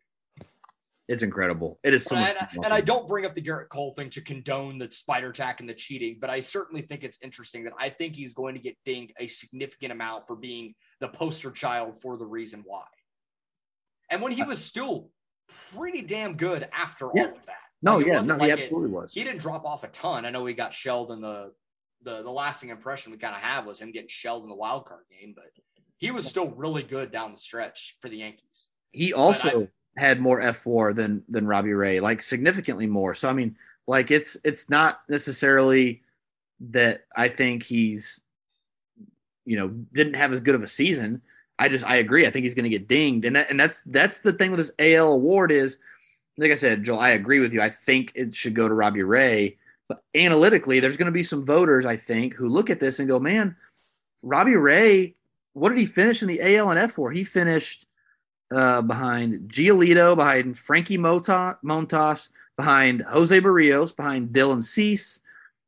It's 1.07 1.23
incredible. 1.23 1.79
It 1.83 1.93
is 1.93 2.03
so 2.03 2.17
and. 2.17 2.37
I, 2.37 2.47
and 2.65 2.73
I 2.73 2.81
don't 2.81 3.07
bring 3.07 3.25
up 3.25 3.33
the 3.33 3.41
Gerrit 3.41 3.69
Cole 3.69 3.93
thing 3.93 4.09
to 4.09 4.19
condone 4.19 4.77
the 4.77 4.91
spider 4.91 5.31
tack 5.31 5.61
and 5.61 5.69
the 5.69 5.73
cheating, 5.73 6.17
but 6.19 6.29
I 6.29 6.41
certainly 6.41 6.81
think 6.81 7.05
it's 7.05 7.17
interesting 7.23 7.63
that 7.63 7.73
I 7.79 7.87
think 7.87 8.17
he's 8.17 8.33
going 8.33 8.55
to 8.55 8.61
get 8.61 8.75
dinged 8.83 9.13
a 9.17 9.27
significant 9.27 9.93
amount 9.93 10.27
for 10.27 10.35
being 10.35 10.75
the 10.99 11.07
poster 11.07 11.51
child 11.51 12.01
for 12.01 12.17
the 12.17 12.25
reason 12.25 12.63
why. 12.65 12.83
And 14.09 14.21
when 14.21 14.33
he 14.33 14.43
was 14.43 14.61
still 14.61 15.09
pretty 15.73 16.01
damn 16.01 16.35
good 16.35 16.67
after 16.73 17.09
Yeah. 17.13 17.27
all 17.27 17.35
of 17.37 17.45
that. 17.45 17.55
no, 17.81 17.97
Like, 17.97 18.05
yeah, 18.07 18.11
no, 18.13 18.17
wasn't 18.19 18.41
he 18.41 18.47
like 18.49 18.59
it- 18.59 18.63
absolutely 18.63 18.89
was. 18.91 19.13
he 19.13 19.23
didn't 19.23 19.39
drop 19.41 19.65
off 19.65 19.83
a 19.83 19.87
ton. 19.89 20.25
I 20.25 20.29
know 20.29 20.45
he 20.45 20.53
got 20.53 20.73
shelled 20.73 21.11
in 21.11 21.21
the 21.21 21.53
the 22.03 22.21
the 22.21 22.31
lasting 22.31 22.69
impression 22.69 23.11
we 23.11 23.17
kind 23.17 23.35
of 23.35 23.41
have 23.41 23.65
was 23.65 23.81
him 23.81 23.91
getting 23.91 24.07
shelled 24.07 24.43
in 24.43 24.49
the 24.49 24.55
wild 24.55 24.85
card 24.85 25.03
game, 25.09 25.33
but 25.35 25.51
he 25.97 26.11
was 26.11 26.27
still 26.27 26.49
really 26.51 26.83
good 26.83 27.11
down 27.11 27.31
the 27.31 27.37
stretch 27.37 27.97
for 27.99 28.07
the 28.07 28.17
Yankees. 28.17 28.67
He 28.91 29.13
also 29.13 29.67
had 29.97 30.19
more 30.21 30.39
F 30.41 30.65
war 30.65 30.93
than 30.93 31.23
than 31.27 31.47
Robbie 31.47 31.73
Ray, 31.73 31.99
like 31.99 32.21
significantly 32.21 32.85
more. 32.87 33.15
So 33.15 33.27
I 33.29 33.33
mean, 33.33 33.57
like 33.87 34.11
it's 34.11 34.37
it's 34.43 34.69
not 34.69 35.01
necessarily 35.09 36.03
that 36.59 37.05
I 37.15 37.29
think 37.29 37.63
he's 37.63 38.21
you 39.45 39.57
know 39.57 39.69
didn't 39.69 40.15
have 40.15 40.31
as 40.33 40.39
good 40.39 40.55
of 40.55 40.63
a 40.63 40.67
season. 40.67 41.21
I 41.59 41.69
just 41.69 41.85
I 41.85 41.97
agree. 41.97 42.27
I 42.27 42.31
think 42.31 42.43
he's 42.43 42.53
going 42.53 42.69
to 42.69 42.69
get 42.69 42.87
dinged, 42.87 43.25
and 43.25 43.35
that, 43.35 43.49
and 43.49 43.59
that's 43.59 43.81
that's 43.87 44.19
the 44.19 44.33
thing 44.33 44.51
with 44.51 44.59
this 44.59 44.71
AL 44.79 45.13
award 45.13 45.51
is, 45.51 45.79
like 46.37 46.51
I 46.51 46.55
said, 46.55 46.83
Joel. 46.83 46.99
I 46.99 47.09
agree 47.09 47.39
with 47.39 47.53
you. 47.53 47.61
I 47.61 47.69
think 47.69 48.11
it 48.15 48.35
should 48.35 48.53
go 48.53 48.67
to 48.67 48.73
Robbie 48.73 49.03
Ray, 49.03 49.57
but 49.87 50.03
analytically, 50.15 50.79
there's 50.79 50.97
going 50.97 51.07
to 51.07 51.11
be 51.11 51.23
some 51.23 51.45
voters 51.45 51.85
I 51.85 51.97
think 51.97 52.33
who 52.33 52.47
look 52.47 52.69
at 52.69 52.79
this 52.79 52.99
and 52.99 53.07
go, 53.07 53.19
man, 53.19 53.55
Robbie 54.23 54.55
Ray. 54.55 55.15
What 55.53 55.69
did 55.69 55.79
he 55.79 55.87
finish 55.87 56.21
in 56.21 56.27
the 56.27 56.57
AL 56.57 56.69
and 56.69 56.79
F 56.79 56.91
for? 56.91 57.11
He 57.11 57.23
finished 57.23 57.87
uh, 58.53 58.83
behind 58.83 59.51
Giolito, 59.51 60.15
behind 60.15 60.57
Frankie 60.57 60.99
Montas, 60.99 62.29
behind 62.55 63.01
Jose 63.01 63.41
Berrios, 63.41 63.95
behind 63.95 64.29
Dylan 64.29 64.63
Cease, 64.63 65.19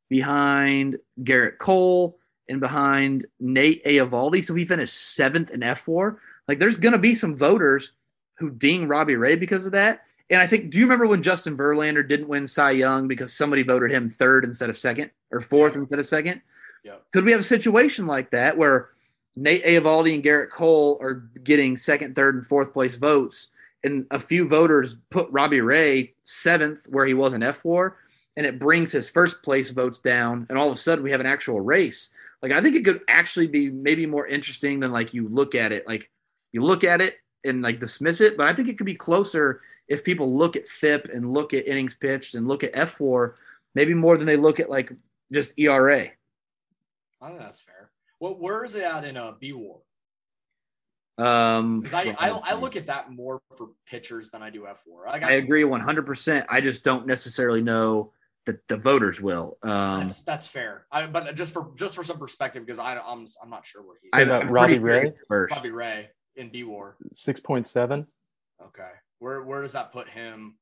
behind 0.08 0.96
Gerrit 1.22 1.58
Cole, 1.58 2.19
and 2.50 2.60
behind 2.60 3.24
Nate 3.38 3.82
Eovaldi. 3.84 4.44
So 4.44 4.54
he 4.54 4.64
finished 4.66 5.14
seventh 5.14 5.50
in 5.50 5.62
F 5.62 5.88
war. 5.88 6.20
Like 6.48 6.58
there's 6.58 6.76
going 6.76 6.92
to 6.92 6.98
be 6.98 7.14
some 7.14 7.36
voters 7.36 7.92
who 8.34 8.50
ding 8.50 8.88
Robbie 8.88 9.16
Ray 9.16 9.36
because 9.36 9.66
of 9.66 9.72
that. 9.72 10.02
And 10.28 10.40
I 10.40 10.46
think, 10.46 10.70
do 10.70 10.78
you 10.78 10.84
remember 10.84 11.06
when 11.06 11.22
Justin 11.22 11.56
Verlander 11.56 12.06
didn't 12.06 12.28
win 12.28 12.46
Cy 12.46 12.72
Young 12.72 13.08
because 13.08 13.32
somebody 13.32 13.62
voted 13.62 13.90
him 13.90 14.10
third 14.10 14.44
instead 14.44 14.70
of 14.70 14.76
second 14.76 15.10
or 15.30 15.40
fourth 15.40 15.74
Yeah. 15.74 15.80
instead 15.80 15.98
of 15.98 16.06
second? 16.06 16.42
Yeah. 16.84 16.96
Could 17.12 17.24
we 17.24 17.32
have 17.32 17.40
a 17.40 17.44
situation 17.44 18.06
like 18.06 18.30
that 18.30 18.56
where 18.56 18.90
Nate 19.36 19.64
Eovaldi 19.64 20.14
and 20.14 20.24
Gerrit 20.24 20.50
Cole 20.50 20.98
are 21.00 21.28
getting 21.44 21.76
second, 21.76 22.14
third, 22.16 22.34
and 22.34 22.46
fourth 22.46 22.72
place 22.72 22.96
votes, 22.96 23.48
and 23.84 24.06
a 24.10 24.18
few 24.18 24.48
voters 24.48 24.96
put 25.10 25.28
Robbie 25.30 25.60
Ray 25.60 26.14
seventh 26.24 26.86
where 26.88 27.06
he 27.06 27.14
was 27.14 27.32
in 27.32 27.42
F 27.42 27.64
war, 27.64 27.96
and 28.36 28.46
it 28.46 28.58
brings 28.58 28.92
his 28.92 29.10
first 29.10 29.42
place 29.42 29.70
votes 29.70 29.98
down, 29.98 30.46
and 30.48 30.58
all 30.58 30.68
of 30.68 30.72
a 30.72 30.76
sudden 30.76 31.04
we 31.04 31.10
have 31.10 31.20
an 31.20 31.26
actual 31.26 31.60
race. 31.60 32.10
Like 32.42 32.52
I 32.52 32.60
think 32.62 32.76
it 32.76 32.84
could 32.84 33.02
actually 33.08 33.46
be 33.46 33.70
maybe 33.70 34.06
more 34.06 34.26
interesting 34.26 34.80
than 34.80 34.92
like 34.92 35.12
you 35.12 35.28
look 35.28 35.54
at 35.54 35.72
it. 35.72 35.86
Like 35.86 36.10
you 36.52 36.62
look 36.62 36.84
at 36.84 37.00
it 37.00 37.16
and 37.44 37.62
like 37.62 37.80
dismiss 37.80 38.20
it, 38.20 38.36
but 38.36 38.48
I 38.48 38.54
think 38.54 38.68
it 38.68 38.78
could 38.78 38.86
be 38.86 38.94
closer 38.94 39.60
if 39.88 40.04
people 40.04 40.36
look 40.36 40.56
at 40.56 40.68
FIP 40.68 41.08
and 41.12 41.32
look 41.32 41.52
at 41.52 41.66
innings 41.66 41.94
pitched 41.94 42.34
and 42.34 42.46
look 42.48 42.64
at 42.64 42.70
F 42.74 43.00
war, 43.00 43.36
maybe 43.74 43.92
more 43.92 44.16
than 44.16 44.26
they 44.26 44.36
look 44.36 44.60
at 44.60 44.70
like 44.70 44.92
just 45.32 45.58
ERA. 45.58 46.08
I 47.20 47.28
think 47.28 47.40
that's 47.40 47.60
fair. 47.60 47.90
Well, 48.20 48.36
where 48.38 48.64
is 48.64 48.74
it 48.74 48.84
at 48.84 49.04
in 49.04 49.16
a 49.16 49.34
B 49.38 49.52
War? 49.52 49.80
Um, 51.18 51.84
I, 51.92 52.16
I 52.18 52.30
I 52.30 52.54
look 52.54 52.76
at 52.76 52.86
that 52.86 53.12
more 53.12 53.42
for 53.54 53.70
pitchers 53.86 54.30
than 54.30 54.42
I 54.42 54.48
do 54.48 54.66
F 54.66 54.82
four. 54.86 55.04
Like, 55.06 55.22
I 55.22 55.32
agree 55.32 55.64
100%. 55.64 56.46
I 56.48 56.62
just 56.62 56.82
don't 56.82 57.06
necessarily 57.06 57.60
know 57.60 58.12
that 58.46 58.66
the 58.68 58.76
voters 58.76 59.20
will. 59.20 59.58
Um, 59.62 60.00
That's 60.00 60.22
that's 60.22 60.46
fair. 60.46 60.86
I, 60.90 61.06
but 61.06 61.34
just 61.34 61.52
for 61.52 61.70
just 61.76 61.94
for 61.94 62.04
some 62.04 62.18
perspective, 62.18 62.64
because 62.64 62.78
I 62.78 62.96
I'm 62.96 63.26
I'm 63.42 63.50
not 63.50 63.66
sure 63.66 63.82
where 63.82 63.96
he's. 64.00 64.10
I- 64.12 64.22
I'm, 64.22 64.28
about 64.30 64.50
Robbie 64.50 64.74
pretty 64.74 64.84
Ray? 64.84 65.00
curious 65.00 65.18
First. 65.28 65.54
Bobby 65.54 65.70
Ray 65.70 66.08
in 66.36 66.50
B 66.50 66.64
War. 66.64 66.96
Six 67.12 67.40
point 67.40 67.66
seven. 67.66 68.06
Okay, 68.62 68.90
where 69.18 69.42
where 69.42 69.62
does 69.62 69.72
that 69.72 69.92
put 69.92 70.08
him? 70.08 70.56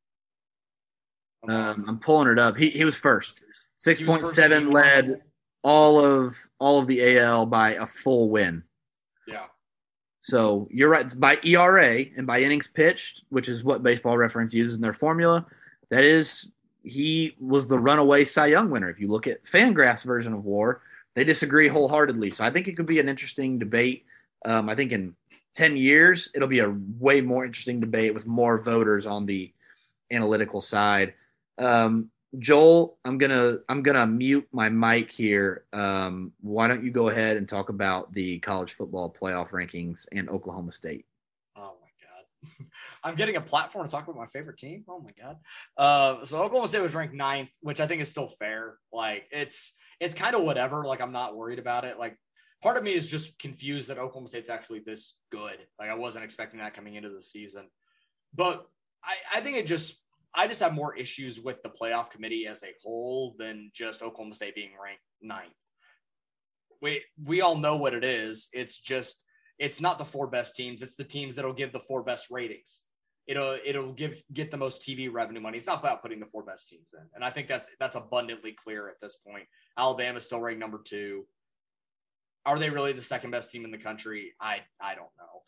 Um, 1.48 1.84
I'm 1.86 1.98
pulling 2.00 2.28
it 2.28 2.38
up. 2.38 2.56
He, 2.56 2.68
he 2.68 2.84
was 2.84 2.96
first. 2.96 3.40
He 3.84 4.04
was 4.04 4.20
first 4.20 4.38
in 4.40 4.50
6.7 4.50 4.72
led 4.72 5.20
all 5.62 6.04
of 6.04 6.36
all 6.58 6.80
of 6.80 6.88
the 6.88 7.16
AL 7.18 7.46
by 7.46 7.74
a 7.74 7.86
full 7.86 8.28
win. 8.28 8.64
Yeah, 9.28 9.44
So 10.20 10.66
you're 10.72 10.88
right. 10.88 11.04
It's 11.04 11.14
by 11.14 11.38
ERA 11.44 12.06
and 12.16 12.26
by 12.26 12.40
innings 12.40 12.66
pitched, 12.66 13.22
which 13.28 13.48
is 13.48 13.62
what 13.62 13.84
Baseball 13.84 14.16
Reference 14.16 14.52
uses 14.52 14.74
in 14.74 14.80
their 14.80 14.92
formula. 14.94 15.46
That 15.90 16.02
is, 16.02 16.48
he 16.82 17.36
was 17.40 17.68
the 17.68 17.78
runaway 17.78 18.24
Cy 18.24 18.46
Young 18.46 18.70
winner. 18.70 18.90
If 18.90 19.00
you 19.00 19.08
look 19.08 19.26
at 19.26 19.44
FanGraphs' 19.44 20.04
version 20.04 20.32
of 20.32 20.44
WAR, 20.44 20.80
they 21.14 21.24
disagree 21.24 21.68
wholeheartedly. 21.68 22.30
So 22.30 22.44
I 22.44 22.50
think 22.50 22.68
it 22.68 22.76
could 22.76 22.86
be 22.86 23.00
an 23.00 23.08
interesting 23.08 23.58
debate. 23.58 24.04
Um, 24.44 24.68
I 24.68 24.74
think 24.74 24.92
in 24.92 25.14
10 25.56 25.76
years, 25.76 26.28
it'll 26.34 26.48
be 26.48 26.60
a 26.60 26.74
way 26.98 27.20
more 27.20 27.44
interesting 27.44 27.80
debate 27.80 28.14
with 28.14 28.26
more 28.26 28.58
voters 28.58 29.06
on 29.06 29.26
the 29.26 29.52
analytical 30.12 30.60
side. 30.60 31.14
Um, 31.58 32.10
Joel, 32.38 32.98
I'm 33.06 33.16
gonna 33.16 33.58
I'm 33.70 33.82
gonna 33.82 34.06
mute 34.06 34.46
my 34.52 34.68
mic 34.68 35.10
here. 35.10 35.64
Um, 35.72 36.32
why 36.40 36.68
don't 36.68 36.84
you 36.84 36.90
go 36.90 37.08
ahead 37.08 37.38
and 37.38 37.48
talk 37.48 37.70
about 37.70 38.12
the 38.12 38.38
college 38.40 38.74
football 38.74 39.14
playoff 39.18 39.50
rankings 39.50 40.06
and 40.12 40.28
Oklahoma 40.28 40.72
State? 40.72 41.06
I'm 43.04 43.14
getting 43.14 43.36
a 43.36 43.40
platform 43.40 43.86
to 43.86 43.90
talk 43.90 44.04
about 44.04 44.16
my 44.16 44.26
favorite 44.26 44.58
team. 44.58 44.84
Oh 44.88 45.00
my 45.00 45.10
god. 45.18 45.38
Uh, 45.76 46.24
so 46.24 46.38
Oklahoma 46.38 46.68
State 46.68 46.82
was 46.82 46.94
ranked 46.94 47.14
ninth, 47.14 47.52
which 47.60 47.80
I 47.80 47.86
think 47.86 48.00
is 48.00 48.10
still 48.10 48.28
fair. 48.28 48.78
Like 48.92 49.24
it's 49.30 49.74
it's 50.00 50.14
kind 50.14 50.34
of 50.34 50.42
whatever. 50.42 50.84
Like 50.84 51.00
I'm 51.00 51.12
not 51.12 51.36
worried 51.36 51.58
about 51.58 51.84
it. 51.84 51.98
Like 51.98 52.16
part 52.62 52.76
of 52.76 52.82
me 52.82 52.94
is 52.94 53.08
just 53.08 53.38
confused 53.38 53.88
that 53.88 53.98
Oklahoma 53.98 54.28
State's 54.28 54.50
actually 54.50 54.80
this 54.80 55.14
good. 55.30 55.58
Like 55.78 55.90
I 55.90 55.94
wasn't 55.94 56.24
expecting 56.24 56.60
that 56.60 56.74
coming 56.74 56.94
into 56.94 57.10
the 57.10 57.22
season. 57.22 57.66
But 58.34 58.66
I, 59.04 59.38
I 59.38 59.40
think 59.40 59.56
it 59.56 59.66
just 59.66 60.00
I 60.34 60.46
just 60.46 60.62
have 60.62 60.74
more 60.74 60.96
issues 60.96 61.40
with 61.40 61.62
the 61.62 61.70
playoff 61.70 62.10
committee 62.10 62.46
as 62.46 62.62
a 62.62 62.74
whole 62.82 63.34
than 63.38 63.70
just 63.74 64.02
Oklahoma 64.02 64.34
State 64.34 64.54
being 64.54 64.70
ranked 64.82 65.02
ninth. 65.20 65.52
We 66.80 67.02
we 67.24 67.40
all 67.40 67.56
know 67.56 67.76
what 67.76 67.94
it 67.94 68.04
is. 68.04 68.48
It's 68.52 68.78
just 68.78 69.24
it's 69.58 69.80
not 69.80 69.98
the 69.98 70.04
four 70.04 70.26
best 70.26 70.54
teams. 70.56 70.82
It's 70.82 70.94
the 70.94 71.04
teams 71.04 71.34
that'll 71.34 71.52
give 71.52 71.72
the 71.72 71.80
four 71.80 72.02
best 72.02 72.30
ratings. 72.30 72.82
It'll 73.26 73.58
it'll 73.64 73.92
give 73.92 74.14
get 74.32 74.50
the 74.50 74.56
most 74.56 74.82
TV 74.82 75.12
revenue 75.12 75.40
money. 75.40 75.58
It's 75.58 75.66
not 75.66 75.80
about 75.80 76.00
putting 76.00 76.18
the 76.20 76.26
four 76.26 76.42
best 76.42 76.68
teams 76.68 76.90
in, 76.94 77.04
and 77.14 77.22
I 77.24 77.30
think 77.30 77.46
that's 77.48 77.68
that's 77.78 77.96
abundantly 77.96 78.52
clear 78.52 78.88
at 78.88 79.00
this 79.02 79.16
point. 79.16 79.44
Alabama's 79.76 80.24
still 80.24 80.40
ranked 80.40 80.60
number 80.60 80.80
two. 80.82 81.26
Are 82.46 82.58
they 82.58 82.70
really 82.70 82.92
the 82.92 83.02
second 83.02 83.30
best 83.30 83.50
team 83.50 83.64
in 83.66 83.70
the 83.70 83.76
country? 83.78 84.32
I 84.40 84.60
I 84.80 84.94
don't 84.94 85.10
know. 85.18 85.42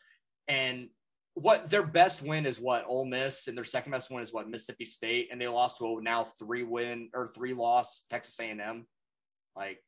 And 0.49 0.89
what 1.35 1.71
their 1.71 1.87
best 1.87 2.23
win 2.23 2.45
is 2.45 2.61
what 2.61 2.85
Ole 2.87 3.07
Miss, 3.07 3.47
and 3.49 3.57
their 3.57 3.65
second 3.65 3.93
best 3.93 4.11
win 4.11 4.23
is 4.23 4.33
what 4.35 4.51
Mississippi 4.51 4.85
State, 4.85 5.29
and 5.33 5.41
they 5.41 5.49
lost 5.49 5.79
to 5.79 5.87
a 5.87 6.03
now 6.03 6.25
three 6.25 6.65
win 6.65 7.09
or 7.15 7.29
three 7.29 7.55
loss 7.55 8.03
Texas 8.11 8.39
A 8.41 8.45
and 8.51 8.61
M. 8.61 8.87
Like, 9.57 9.83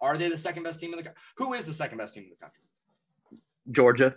are 0.00 0.16
they 0.16 0.28
the 0.28 0.36
second 0.36 0.64
best 0.64 0.80
team 0.80 0.92
in 0.92 0.96
the? 0.96 1.04
co- 1.04 1.14
Who 1.36 1.52
is 1.52 1.66
the 1.66 1.72
second 1.72 1.98
best 1.98 2.14
team 2.14 2.24
in 2.24 2.30
the 2.30 2.36
country? 2.36 2.64
Georgia. 3.72 4.14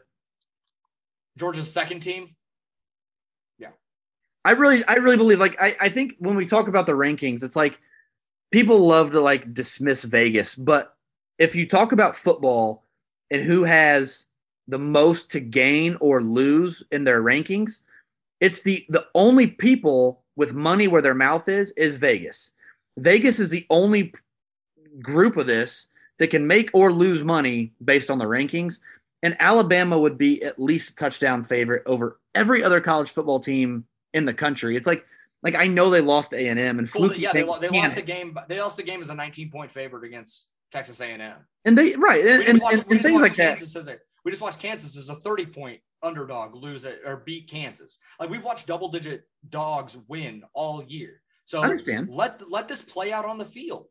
Georgia's 1.37 1.71
second 1.71 2.01
team. 2.01 2.35
Yeah. 3.57 3.71
I 4.43 4.51
really, 4.51 4.85
I 4.85 4.95
really 4.95 5.17
believe. 5.17 5.39
Like, 5.39 5.59
I, 5.61 5.75
I 5.81 5.89
think 5.89 6.15
when 6.19 6.35
we 6.35 6.45
talk 6.45 6.67
about 6.67 6.85
the 6.85 6.93
rankings, 6.93 7.43
it's 7.43 7.55
like 7.55 7.79
people 8.51 8.87
love 8.87 9.11
to 9.11 9.21
like 9.21 9.53
dismiss 9.53 10.03
Vegas, 10.03 10.55
but 10.55 10.95
if 11.37 11.55
you 11.55 11.67
talk 11.67 11.91
about 11.91 12.15
football 12.15 12.85
and 13.31 13.43
who 13.43 13.63
has 13.63 14.25
the 14.67 14.79
most 14.79 15.29
to 15.31 15.39
gain 15.39 15.97
or 15.99 16.21
lose 16.21 16.83
in 16.91 17.03
their 17.03 17.21
rankings, 17.21 17.79
it's 18.39 18.61
the 18.61 18.85
the 18.89 19.05
only 19.15 19.47
people 19.47 20.23
with 20.35 20.53
money 20.53 20.87
where 20.87 21.01
their 21.01 21.13
mouth 21.13 21.47
is 21.47 21.71
is 21.71 21.95
Vegas. 21.95 22.51
Vegas 22.97 23.39
is 23.39 23.49
the 23.49 23.65
only 23.69 24.13
group 25.01 25.37
of 25.37 25.47
this 25.47 25.87
that 26.17 26.27
can 26.27 26.47
make 26.47 26.69
or 26.73 26.91
lose 26.93 27.23
money 27.23 27.73
based 27.83 28.09
on 28.09 28.17
the 28.17 28.25
rankings. 28.25 28.79
And 29.24 29.36
Alabama 29.39 29.97
would 29.97 30.18
be 30.18 30.43
at 30.43 30.59
least 30.59 30.91
a 30.91 30.95
touchdown 30.95 31.43
favorite 31.43 31.84
over 31.86 32.20
every 32.36 32.63
other 32.63 32.80
college 32.80 33.09
football 33.09 33.39
team 33.39 33.86
in 34.13 34.26
the 34.26 34.34
country. 34.34 34.76
It's 34.76 34.88
like 34.88 35.05
like 35.41 35.55
I 35.55 35.68
know 35.68 35.89
they 35.89 36.01
lost 36.01 36.34
A 36.34 36.47
and 36.47 36.59
M 36.59 36.80
and 36.80 36.89
fluky 36.89 37.22
yeah, 37.22 37.32
they, 37.32 37.43
lo- 37.43 37.59
they 37.59 37.70
lost 37.70 37.95
the 37.95 38.01
game. 38.01 38.38
They 38.47 38.59
lost 38.59 38.78
the 38.78 38.84
game 38.84 39.01
as 39.01 39.09
a 39.09 39.16
19 39.16 39.51
point 39.51 39.72
favorite 39.72 40.03
against 40.03 40.47
Texas 40.72 40.99
A 41.01 41.05
and 41.05 41.22
M. 41.22 41.38
and 41.66 41.78
they 41.78 41.95
right 41.95 42.26
and, 42.26 42.43
and, 42.43 42.61
watched, 42.61 42.84
and, 42.84 42.91
and 42.91 43.01
things 43.01 43.22
like 43.22 43.36
that. 43.36 43.57
Kansas 43.57 43.76
as 43.76 43.88
a 43.88 43.97
we 44.24 44.32
just 44.32 44.41
watched 44.41 44.59
Kansas 44.59 44.97
as 44.97 45.09
a 45.09 45.16
30 45.16 45.45
point 45.45 45.82
underdog 46.01 46.55
lose 46.55 46.84
it 46.84 47.01
or 47.05 47.18
beat 47.18 47.47
Kansas. 47.49 47.99
Like 48.20 48.30
we've 48.30 48.43
watched 48.43 48.68
double 48.68 48.89
digit 48.89 49.24
dogs 49.49 49.97
win 50.07 50.43
all 50.53 50.84
year. 50.84 51.22
So 51.45 51.61
I 51.61 51.70
understand. 51.70 52.09
let 52.09 52.49
let 52.49 52.68
this 52.68 52.82
play 52.82 53.13
out 53.13 53.26
on 53.26 53.38
the 53.38 53.45
field. 53.45 53.88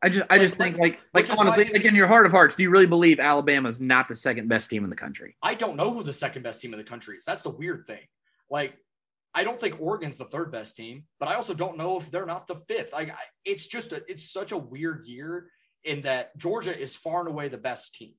I 0.00 0.08
just 0.08 0.26
I 0.30 0.34
Like, 0.34 0.42
just 0.42 0.56
think 0.56 0.78
like 0.78 1.00
like 1.12 1.24
is 1.24 1.30
honestly, 1.30 1.64
like 1.64 1.84
in 1.84 1.94
your 1.94 2.06
heart 2.06 2.24
of 2.24 2.32
hearts, 2.32 2.54
do 2.54 2.62
you 2.62 2.70
really 2.70 2.86
believe 2.86 3.18
Alabama's 3.18 3.80
not 3.80 4.06
the 4.06 4.14
second 4.14 4.48
best 4.48 4.70
team 4.70 4.84
in 4.84 4.90
the 4.90 4.96
country? 4.96 5.36
I 5.42 5.54
don't 5.54 5.76
know 5.76 5.92
who 5.92 6.02
the 6.02 6.12
second 6.12 6.42
best 6.42 6.60
team 6.60 6.72
in 6.72 6.78
the 6.78 6.84
country 6.84 7.16
is. 7.16 7.24
That's 7.24 7.42
the 7.42 7.50
weird 7.50 7.86
thing. 7.86 8.06
Like, 8.48 8.76
I 9.34 9.44
don't 9.44 9.60
think 9.60 9.80
Oregon's 9.80 10.16
the 10.16 10.24
third 10.24 10.52
best 10.52 10.76
team, 10.76 11.04
but 11.18 11.28
I 11.28 11.34
also 11.34 11.52
don't 11.52 11.76
know 11.76 11.98
if 11.98 12.10
they're 12.10 12.26
not 12.26 12.46
the 12.46 12.54
fifth. 12.54 12.92
Like 12.92 13.12
it's 13.44 13.66
just 13.66 13.92
a, 13.92 14.02
it's 14.08 14.32
such 14.32 14.52
a 14.52 14.58
weird 14.58 15.06
year 15.06 15.50
in 15.84 16.00
that 16.02 16.36
Georgia 16.38 16.76
is 16.78 16.94
far 16.96 17.20
and 17.20 17.28
away 17.28 17.48
the 17.48 17.58
best 17.58 17.94
team. 17.94 18.14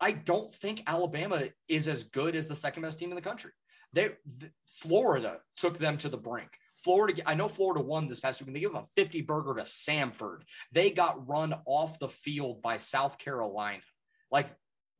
I 0.00 0.12
don't 0.12 0.52
think 0.52 0.82
Alabama 0.86 1.42
is 1.68 1.88
as 1.88 2.04
good 2.04 2.36
as 2.36 2.46
the 2.46 2.54
second 2.54 2.82
best 2.82 2.98
team 2.98 3.10
in 3.10 3.16
the 3.16 3.22
country. 3.22 3.52
They 3.92 4.10
th- 4.38 4.52
Florida 4.68 5.40
took 5.56 5.78
them 5.78 5.96
to 5.98 6.08
the 6.08 6.18
brink. 6.18 6.50
Florida, 6.82 7.22
I 7.26 7.34
know 7.34 7.48
Florida 7.48 7.80
won 7.80 8.08
this 8.08 8.20
past 8.20 8.40
week, 8.40 8.48
and 8.48 8.56
they 8.56 8.60
gave 8.60 8.72
them 8.72 8.82
a 8.82 8.86
50 8.94 9.22
burger 9.22 9.54
to 9.54 9.62
Samford. 9.62 10.42
They 10.72 10.90
got 10.90 11.28
run 11.28 11.54
off 11.66 11.98
the 11.98 12.08
field 12.08 12.62
by 12.62 12.76
South 12.76 13.18
Carolina. 13.18 13.82
Like 14.30 14.48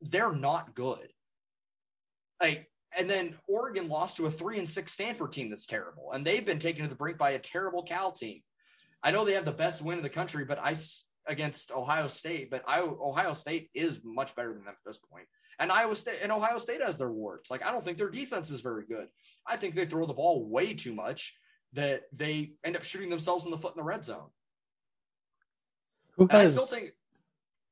they're 0.01 0.33
not 0.33 0.75
good. 0.75 1.07
Like, 2.41 2.69
and 2.97 3.09
then 3.09 3.35
Oregon 3.47 3.87
lost 3.87 4.17
to 4.17 4.25
a 4.25 4.31
three 4.31 4.57
and 4.57 4.67
six 4.67 4.93
Stanford 4.93 5.31
team 5.31 5.49
that's 5.49 5.65
terrible, 5.65 6.11
and 6.13 6.25
they've 6.25 6.45
been 6.45 6.59
taken 6.59 6.83
to 6.83 6.89
the 6.89 6.95
brink 6.95 7.17
by 7.17 7.31
a 7.31 7.39
terrible 7.39 7.83
Cal 7.83 8.11
team. 8.11 8.41
I 9.03 9.11
know 9.11 9.23
they 9.23 9.33
have 9.33 9.45
the 9.45 9.51
best 9.51 9.81
win 9.81 9.97
in 9.97 10.03
the 10.03 10.09
country, 10.09 10.43
but 10.43 10.59
I 10.59 10.75
against 11.27 11.71
Ohio 11.71 12.07
State, 12.07 12.49
but 12.49 12.63
I, 12.67 12.79
Ohio 12.79 13.33
State 13.33 13.69
is 13.73 14.01
much 14.03 14.35
better 14.35 14.53
than 14.53 14.63
them 14.63 14.73
at 14.73 14.75
this 14.85 14.97
point. 14.97 15.27
And 15.59 15.71
Iowa 15.71 15.95
State 15.95 16.19
and 16.23 16.31
Ohio 16.31 16.57
State 16.57 16.81
has 16.81 16.97
their 16.97 17.11
warts. 17.11 17.51
Like 17.51 17.65
I 17.65 17.71
don't 17.71 17.83
think 17.83 17.97
their 17.97 18.09
defense 18.09 18.49
is 18.49 18.61
very 18.61 18.85
good. 18.85 19.07
I 19.45 19.55
think 19.55 19.75
they 19.75 19.85
throw 19.85 20.05
the 20.05 20.13
ball 20.13 20.49
way 20.49 20.73
too 20.73 20.93
much 20.93 21.35
that 21.73 22.03
they 22.13 22.51
end 22.63 22.75
up 22.75 22.83
shooting 22.83 23.09
themselves 23.09 23.45
in 23.45 23.51
the 23.51 23.57
foot 23.57 23.75
in 23.75 23.79
the 23.79 23.83
red 23.83 24.03
zone. 24.03 24.29
Who 26.17 26.27
has, 26.31 26.57
I 26.57 26.61
still 26.61 26.79
think 26.79 26.93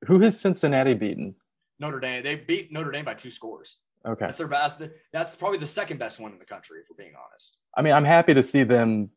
who 0.06 0.20
has 0.22 0.40
Cincinnati 0.40 0.94
beaten? 0.94 1.36
Notre 1.80 2.00
Dame. 2.00 2.24
They 2.24 2.36
beat 2.36 2.72
Notre 2.72 2.92
Dame 2.92 3.06
by 3.06 3.14
two 3.14 3.30
scores. 3.30 3.78
Okay. 4.06 4.26
That's 4.26 4.38
their 4.38 4.48
best. 4.48 4.82
That's 5.12 5.36
probably 5.36 5.58
the 5.58 5.68
second 5.68 5.98
best 6.00 6.20
one 6.20 6.32
in 6.32 6.38
the 6.38 6.46
country, 6.46 6.80
if 6.80 6.88
we're 6.90 7.04
being 7.04 7.16
honest. 7.16 7.58
I 7.76 7.82
mean, 7.82 7.94
I'm 7.94 8.06
happy 8.06 8.34
to 8.34 8.44
see 8.44 8.64
them 8.64 9.10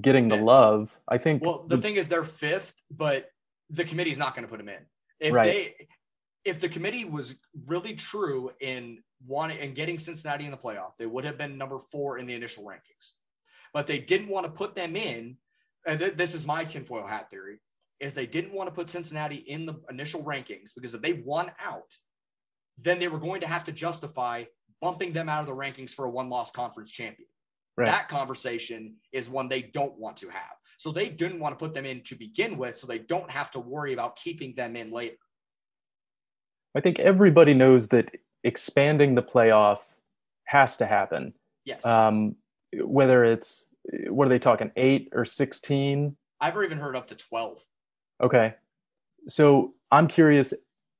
getting 0.00 0.28
the 0.28 0.36
love. 0.36 0.96
I 1.08 1.18
think. 1.18 1.44
Well, 1.44 1.64
the, 1.66 1.76
the 1.76 1.82
thing 1.82 1.96
is, 1.96 2.08
they're 2.08 2.24
fifth, 2.24 2.80
but 2.90 3.30
the 3.70 3.84
committee 3.84 4.10
is 4.10 4.18
not 4.18 4.34
going 4.34 4.44
to 4.44 4.48
put 4.48 4.58
them 4.58 4.68
in. 4.68 4.80
If 5.20 5.34
right. 5.34 5.44
they, 5.44 5.88
if 6.44 6.60
the 6.60 6.68
committee 6.68 7.04
was 7.04 7.36
really 7.66 7.94
true 7.94 8.50
in 8.60 9.02
wanting 9.26 9.58
and 9.58 9.74
getting 9.74 9.98
Cincinnati 9.98 10.44
in 10.44 10.50
the 10.50 10.56
playoff, 10.56 10.96
they 10.96 11.06
would 11.06 11.24
have 11.24 11.36
been 11.36 11.58
number 11.58 11.78
four 11.78 12.18
in 12.18 12.26
the 12.26 12.34
initial 12.34 12.64
rankings. 12.64 13.12
But 13.74 13.86
they 13.86 13.98
didn't 13.98 14.28
want 14.28 14.46
to 14.46 14.52
put 14.52 14.74
them 14.74 14.96
in. 14.96 15.36
And 15.86 15.98
th- 15.98 16.16
this 16.16 16.34
is 16.34 16.46
my 16.46 16.64
tinfoil 16.64 17.06
hat 17.06 17.30
theory: 17.30 17.58
is 18.00 18.14
they 18.14 18.26
didn't 18.26 18.52
want 18.52 18.68
to 18.68 18.74
put 18.74 18.90
Cincinnati 18.90 19.36
in 19.36 19.66
the 19.66 19.74
initial 19.90 20.22
rankings 20.22 20.74
because 20.74 20.94
if 20.94 21.02
they 21.02 21.14
won 21.24 21.50
out, 21.60 21.96
then 22.76 22.98
they 22.98 23.08
were 23.08 23.18
going 23.18 23.40
to 23.40 23.46
have 23.46 23.64
to 23.64 23.72
justify 23.72 24.44
bumping 24.80 25.12
them 25.12 25.28
out 25.28 25.40
of 25.40 25.46
the 25.46 25.52
rankings 25.52 25.92
for 25.92 26.04
a 26.04 26.10
one-loss 26.10 26.50
conference 26.50 26.90
champion. 26.90 27.28
Right. 27.76 27.86
That 27.86 28.08
conversation 28.08 28.96
is 29.12 29.28
one 29.30 29.48
they 29.48 29.62
don't 29.62 29.96
want 29.98 30.16
to 30.18 30.28
have. 30.28 30.52
So 30.78 30.92
they 30.92 31.08
didn't 31.08 31.40
want 31.40 31.58
to 31.58 31.64
put 31.64 31.74
them 31.74 31.86
in 31.86 32.02
to 32.02 32.14
begin 32.14 32.56
with, 32.56 32.76
so 32.76 32.86
they 32.86 32.98
don't 32.98 33.30
have 33.30 33.50
to 33.52 33.60
worry 33.60 33.92
about 33.92 34.16
keeping 34.16 34.54
them 34.54 34.76
in 34.76 34.92
later. 34.92 35.16
I 36.76 36.80
think 36.80 36.98
everybody 37.00 37.54
knows 37.54 37.88
that 37.88 38.10
expanding 38.44 39.14
the 39.14 39.22
playoff 39.22 39.78
has 40.44 40.76
to 40.76 40.86
happen. 40.86 41.34
Yes. 41.64 41.84
Um, 41.84 42.36
whether 42.74 43.24
it's 43.24 43.66
what 44.08 44.26
are 44.26 44.30
they 44.30 44.38
talking, 44.38 44.70
eight 44.76 45.08
or 45.12 45.24
sixteen? 45.24 46.16
I've 46.40 46.52
ever 46.52 46.64
even 46.64 46.78
heard 46.78 46.96
up 46.96 47.08
to 47.08 47.14
twelve. 47.14 47.64
Okay. 48.22 48.54
So 49.26 49.74
I'm 49.90 50.08
curious. 50.08 50.54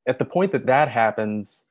At 0.07 0.19
the 0.19 0.25
point 0.25 0.53
that 0.53 0.66
that 0.66 0.89
happens, 0.89 1.66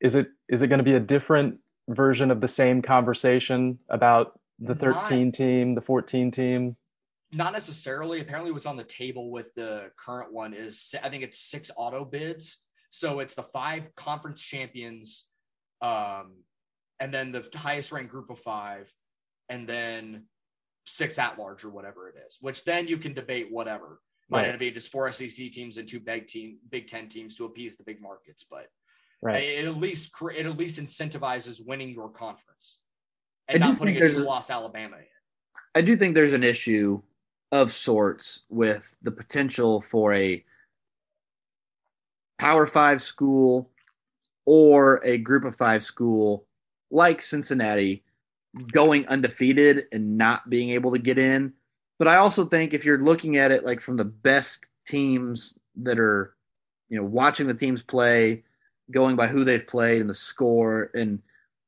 is 0.00 0.14
it 0.14 0.28
is 0.48 0.62
it 0.62 0.68
going 0.68 0.78
to 0.78 0.84
be 0.84 0.94
a 0.94 1.00
different 1.00 1.58
version 1.88 2.30
of 2.30 2.40
the 2.40 2.48
same 2.48 2.82
conversation 2.82 3.78
about 3.88 4.38
the 4.58 4.74
13 4.74 5.26
Not, 5.26 5.34
team, 5.34 5.74
the 5.74 5.80
14 5.80 6.30
team? 6.30 6.76
Not 7.32 7.52
necessarily. 7.52 8.20
Apparently, 8.20 8.52
what's 8.52 8.66
on 8.66 8.76
the 8.76 8.84
table 8.84 9.30
with 9.30 9.54
the 9.54 9.90
current 9.96 10.32
one 10.32 10.54
is 10.54 10.94
I 11.02 11.08
think 11.08 11.22
it's 11.22 11.38
six 11.38 11.70
auto 11.76 12.04
bids. 12.04 12.58
So 12.90 13.20
it's 13.20 13.34
the 13.34 13.42
five 13.42 13.94
conference 13.94 14.42
champions, 14.42 15.28
um, 15.80 16.34
and 17.00 17.12
then 17.12 17.32
the 17.32 17.48
highest 17.54 17.90
ranked 17.90 18.12
group 18.12 18.28
of 18.28 18.38
five, 18.38 18.92
and 19.52 19.68
then 19.68 20.24
six 20.86 21.18
at 21.18 21.38
large 21.38 21.62
or 21.62 21.68
whatever 21.68 22.08
it 22.08 22.14
is. 22.26 22.38
Which 22.40 22.64
then 22.64 22.88
you 22.88 22.96
can 22.96 23.12
debate 23.12 23.48
whatever. 23.50 24.00
Might 24.30 24.48
right. 24.48 24.58
be 24.58 24.70
just 24.70 24.90
four 24.90 25.12
SEC 25.12 25.52
teams 25.52 25.76
and 25.76 25.86
two 25.86 26.00
big 26.00 26.26
team, 26.26 26.56
Big 26.70 26.86
Ten 26.86 27.06
teams 27.06 27.36
to 27.36 27.44
appease 27.44 27.76
the 27.76 27.84
big 27.84 28.00
markets, 28.00 28.44
but 28.48 28.68
right. 29.20 29.42
it 29.42 29.66
at 29.66 29.76
least 29.76 30.10
it 30.34 30.46
at 30.46 30.56
least 30.56 30.80
incentivizes 30.80 31.64
winning 31.64 31.90
your 31.90 32.08
conference 32.08 32.78
and 33.48 33.60
not 33.60 33.76
putting 33.76 33.96
a 33.96 34.08
two 34.08 34.20
loss 34.20 34.50
Alabama 34.50 34.96
in. 34.96 35.04
I 35.74 35.82
do 35.82 35.96
think 35.96 36.14
there's 36.14 36.32
an 36.32 36.42
issue 36.42 37.02
of 37.50 37.72
sorts 37.72 38.42
with 38.48 38.94
the 39.02 39.10
potential 39.10 39.82
for 39.82 40.14
a 40.14 40.42
Power 42.38 42.66
Five 42.66 43.02
school 43.02 43.70
or 44.46 45.04
a 45.04 45.18
Group 45.18 45.44
of 45.44 45.56
Five 45.56 45.82
school 45.82 46.46
like 46.90 47.20
Cincinnati 47.20 48.02
going 48.72 49.06
undefeated 49.08 49.86
and 49.92 50.18
not 50.18 50.50
being 50.50 50.70
able 50.70 50.92
to 50.92 50.98
get 50.98 51.18
in. 51.18 51.52
But 51.98 52.08
I 52.08 52.16
also 52.16 52.44
think 52.44 52.74
if 52.74 52.84
you're 52.84 53.02
looking 53.02 53.36
at 53.36 53.50
it 53.50 53.64
like 53.64 53.80
from 53.80 53.96
the 53.96 54.04
best 54.04 54.66
teams 54.86 55.54
that 55.82 55.98
are, 55.98 56.34
you 56.88 56.98
know, 56.98 57.04
watching 57.04 57.46
the 57.46 57.54
teams 57.54 57.82
play, 57.82 58.42
going 58.90 59.16
by 59.16 59.26
who 59.26 59.44
they've 59.44 59.66
played 59.66 60.00
and 60.00 60.10
the 60.10 60.14
score, 60.14 60.90
and 60.94 61.20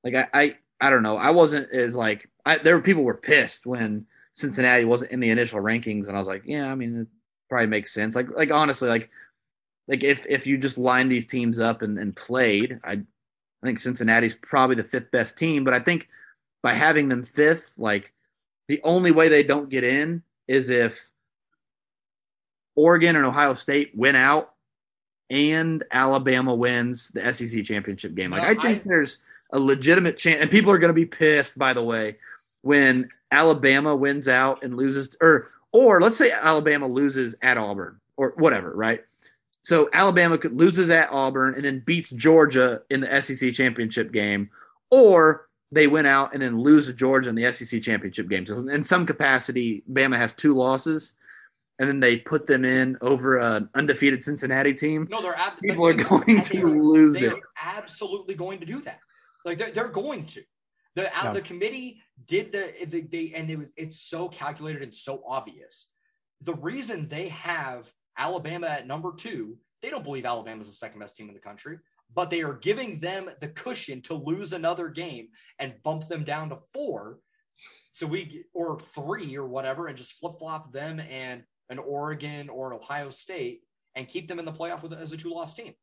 like 0.02 0.14
I, 0.14 0.28
I, 0.34 0.56
I 0.80 0.90
don't 0.90 1.02
know, 1.02 1.16
I 1.16 1.30
wasn't 1.30 1.70
as 1.70 1.96
like 1.96 2.28
I, 2.44 2.58
there 2.58 2.76
were 2.76 2.82
people 2.82 3.04
were 3.04 3.14
pissed 3.14 3.64
when 3.64 4.06
Cincinnati 4.32 4.84
wasn't 4.84 5.12
in 5.12 5.20
the 5.20 5.30
initial 5.30 5.60
rankings, 5.60 6.08
and 6.08 6.16
I 6.16 6.18
was 6.18 6.28
like, 6.28 6.42
yeah, 6.44 6.70
I 6.70 6.74
mean, 6.74 7.02
it 7.02 7.06
probably 7.48 7.68
makes 7.68 7.94
sense. 7.94 8.16
Like, 8.16 8.28
like 8.36 8.50
honestly, 8.50 8.88
like, 8.88 9.08
like 9.88 10.02
if 10.02 10.26
if 10.28 10.46
you 10.46 10.58
just 10.58 10.76
line 10.76 11.08
these 11.08 11.26
teams 11.26 11.58
up 11.58 11.82
and, 11.82 11.98
and 11.98 12.14
played, 12.14 12.80
I, 12.84 12.92
I 12.92 13.66
think 13.66 13.78
Cincinnati's 13.78 14.34
probably 14.34 14.76
the 14.76 14.82
fifth 14.82 15.10
best 15.10 15.38
team. 15.38 15.64
But 15.64 15.74
I 15.74 15.78
think 15.78 16.08
by 16.64 16.72
having 16.72 17.10
them 17.10 17.22
fifth, 17.22 17.74
like, 17.76 18.10
the 18.68 18.80
only 18.84 19.10
way 19.10 19.28
they 19.28 19.42
don't 19.42 19.68
get 19.68 19.84
in 19.84 20.22
is 20.48 20.70
if 20.70 21.10
Oregon 22.74 23.16
and 23.16 23.26
Ohio 23.26 23.52
State 23.52 23.92
win 23.94 24.16
out 24.16 24.54
and 25.28 25.84
Alabama 25.90 26.54
wins 26.54 27.10
the 27.10 27.30
SEC 27.34 27.64
championship 27.64 28.14
game. 28.14 28.30
Like, 28.30 28.42
no, 28.42 28.48
I 28.48 28.64
think 28.66 28.86
I, 28.86 28.88
there's 28.88 29.18
a 29.52 29.58
legitimate 29.60 30.16
chance, 30.16 30.40
and 30.40 30.50
people 30.50 30.72
are 30.72 30.78
going 30.78 30.88
to 30.88 30.94
be 30.94 31.04
pissed, 31.04 31.58
by 31.58 31.74
the 31.74 31.82
way, 31.82 32.16
when 32.62 33.10
Alabama 33.30 33.94
wins 33.94 34.26
out 34.26 34.62
and 34.64 34.74
loses, 34.74 35.14
or 35.20 35.46
or 35.72 36.00
let's 36.00 36.16
say 36.16 36.30
Alabama 36.30 36.86
loses 36.86 37.34
at 37.42 37.58
Auburn 37.58 38.00
or 38.16 38.32
whatever, 38.38 38.72
right? 38.74 39.04
So 39.60 39.90
Alabama 39.92 40.38
could 40.38 40.56
loses 40.56 40.88
at 40.88 41.10
Auburn 41.10 41.56
and 41.56 41.64
then 41.66 41.80
beats 41.80 42.08
Georgia 42.08 42.80
in 42.88 43.02
the 43.02 43.20
SEC 43.20 43.52
championship 43.52 44.12
game, 44.12 44.48
or 44.90 45.46
they 45.74 45.86
win 45.86 46.06
out 46.06 46.32
and 46.32 46.42
then 46.42 46.58
lose 46.58 46.86
to 46.86 46.92
Georgia 46.92 47.28
in 47.28 47.34
the 47.34 47.52
SEC 47.52 47.82
championship 47.82 48.28
game. 48.28 48.46
So 48.46 48.68
in 48.68 48.82
some 48.82 49.04
capacity, 49.04 49.82
Bama 49.92 50.16
has 50.16 50.32
two 50.32 50.54
losses, 50.54 51.14
and 51.78 51.88
then 51.88 52.00
they 52.00 52.18
put 52.18 52.46
them 52.46 52.64
in 52.64 52.96
over 53.00 53.38
an 53.38 53.68
undefeated 53.74 54.22
Cincinnati 54.22 54.72
team. 54.72 55.08
No, 55.10 55.20
they're 55.20 55.36
ab- 55.36 55.58
people 55.58 55.86
are 55.86 55.94
going 55.94 56.40
to 56.40 56.66
lose 56.66 57.20
it. 57.20 57.34
Absolutely 57.60 58.34
going 58.34 58.60
to 58.60 58.66
do 58.66 58.80
that. 58.82 59.00
Like 59.44 59.58
they're, 59.58 59.70
they're 59.70 59.88
going 59.88 60.26
to. 60.26 60.42
The 60.94 61.06
uh, 61.08 61.24
yeah. 61.24 61.32
the 61.32 61.40
committee 61.40 62.00
did 62.26 62.52
the, 62.52 62.72
the 62.86 63.00
they 63.00 63.32
and 63.34 63.50
it 63.50 63.58
was 63.58 63.66
it's 63.76 64.00
so 64.00 64.28
calculated 64.28 64.82
and 64.82 64.94
so 64.94 65.22
obvious. 65.26 65.88
The 66.42 66.54
reason 66.54 67.08
they 67.08 67.28
have 67.28 67.92
Alabama 68.16 68.68
at 68.68 68.86
number 68.86 69.12
two, 69.12 69.58
they 69.82 69.90
don't 69.90 70.04
believe 70.04 70.24
Alabama's 70.24 70.66
the 70.66 70.72
second 70.72 71.00
best 71.00 71.16
team 71.16 71.28
in 71.28 71.34
the 71.34 71.40
country, 71.40 71.78
but 72.14 72.30
they 72.30 72.42
are 72.42 72.54
giving 72.54 73.00
them 73.00 73.28
the 73.40 73.48
cushion 73.48 74.00
to 74.02 74.14
lose 74.14 74.52
another 74.52 74.88
game 74.88 75.28
and 75.58 75.82
bump 75.82 76.06
them 76.06 76.24
down 76.24 76.50
to 76.50 76.58
four. 76.72 77.18
So 77.92 78.06
we 78.06 78.44
or 78.52 78.78
three 78.78 79.36
or 79.36 79.46
whatever, 79.46 79.86
and 79.86 79.96
just 79.96 80.18
flip 80.18 80.34
flop 80.38 80.72
them 80.72 81.00
and 81.00 81.42
an 81.70 81.78
Oregon 81.78 82.48
or 82.48 82.70
an 82.70 82.78
Ohio 82.78 83.10
State 83.10 83.62
and 83.94 84.08
keep 84.08 84.28
them 84.28 84.38
in 84.38 84.44
the 84.44 84.52
playoff 84.52 84.82
with 84.82 84.92
as 84.92 85.12
a 85.12 85.16
two 85.16 85.30
loss 85.30 85.54
team. 85.54 85.74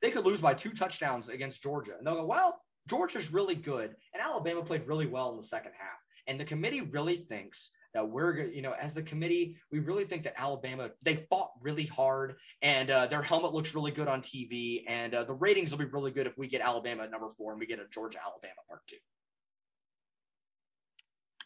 They 0.00 0.10
could 0.10 0.26
lose 0.26 0.40
by 0.40 0.54
two 0.54 0.72
touchdowns 0.72 1.28
against 1.28 1.62
Georgia, 1.62 1.92
and 1.96 2.06
they'll 2.06 2.16
go, 2.16 2.26
well, 2.26 2.60
Georgia's 2.88 3.32
really 3.32 3.54
good, 3.54 3.94
and 4.12 4.22
Alabama 4.22 4.62
played 4.62 4.86
really 4.86 5.06
well 5.06 5.30
in 5.30 5.36
the 5.36 5.42
second 5.42 5.72
half. 5.78 5.98
And 6.26 6.38
the 6.38 6.44
committee 6.44 6.80
really 6.80 7.16
thinks 7.16 7.70
that 7.94 8.08
we're, 8.08 8.32
going 8.32 8.54
you 8.54 8.62
know, 8.62 8.72
as 8.80 8.94
the 8.94 9.02
committee, 9.02 9.56
we 9.70 9.80
really 9.80 10.04
think 10.04 10.22
that 10.24 10.34
Alabama, 10.40 10.90
they 11.02 11.26
fought 11.28 11.52
really 11.60 11.86
hard 11.86 12.36
and 12.62 12.90
uh, 12.90 13.06
their 13.06 13.22
helmet 13.22 13.52
looks 13.52 13.74
really 13.74 13.90
good 13.90 14.08
on 14.08 14.20
TV. 14.20 14.84
And 14.86 15.14
uh, 15.14 15.24
the 15.24 15.34
ratings 15.34 15.70
will 15.70 15.78
be 15.78 15.84
really 15.86 16.10
good 16.10 16.26
if 16.26 16.38
we 16.38 16.48
get 16.48 16.60
Alabama 16.60 17.04
at 17.04 17.10
number 17.10 17.28
four 17.28 17.52
and 17.52 17.60
we 17.60 17.66
get 17.66 17.78
a 17.78 17.86
Georgia 17.90 18.18
Alabama 18.24 18.54
part 18.68 18.80
two. 18.86 18.96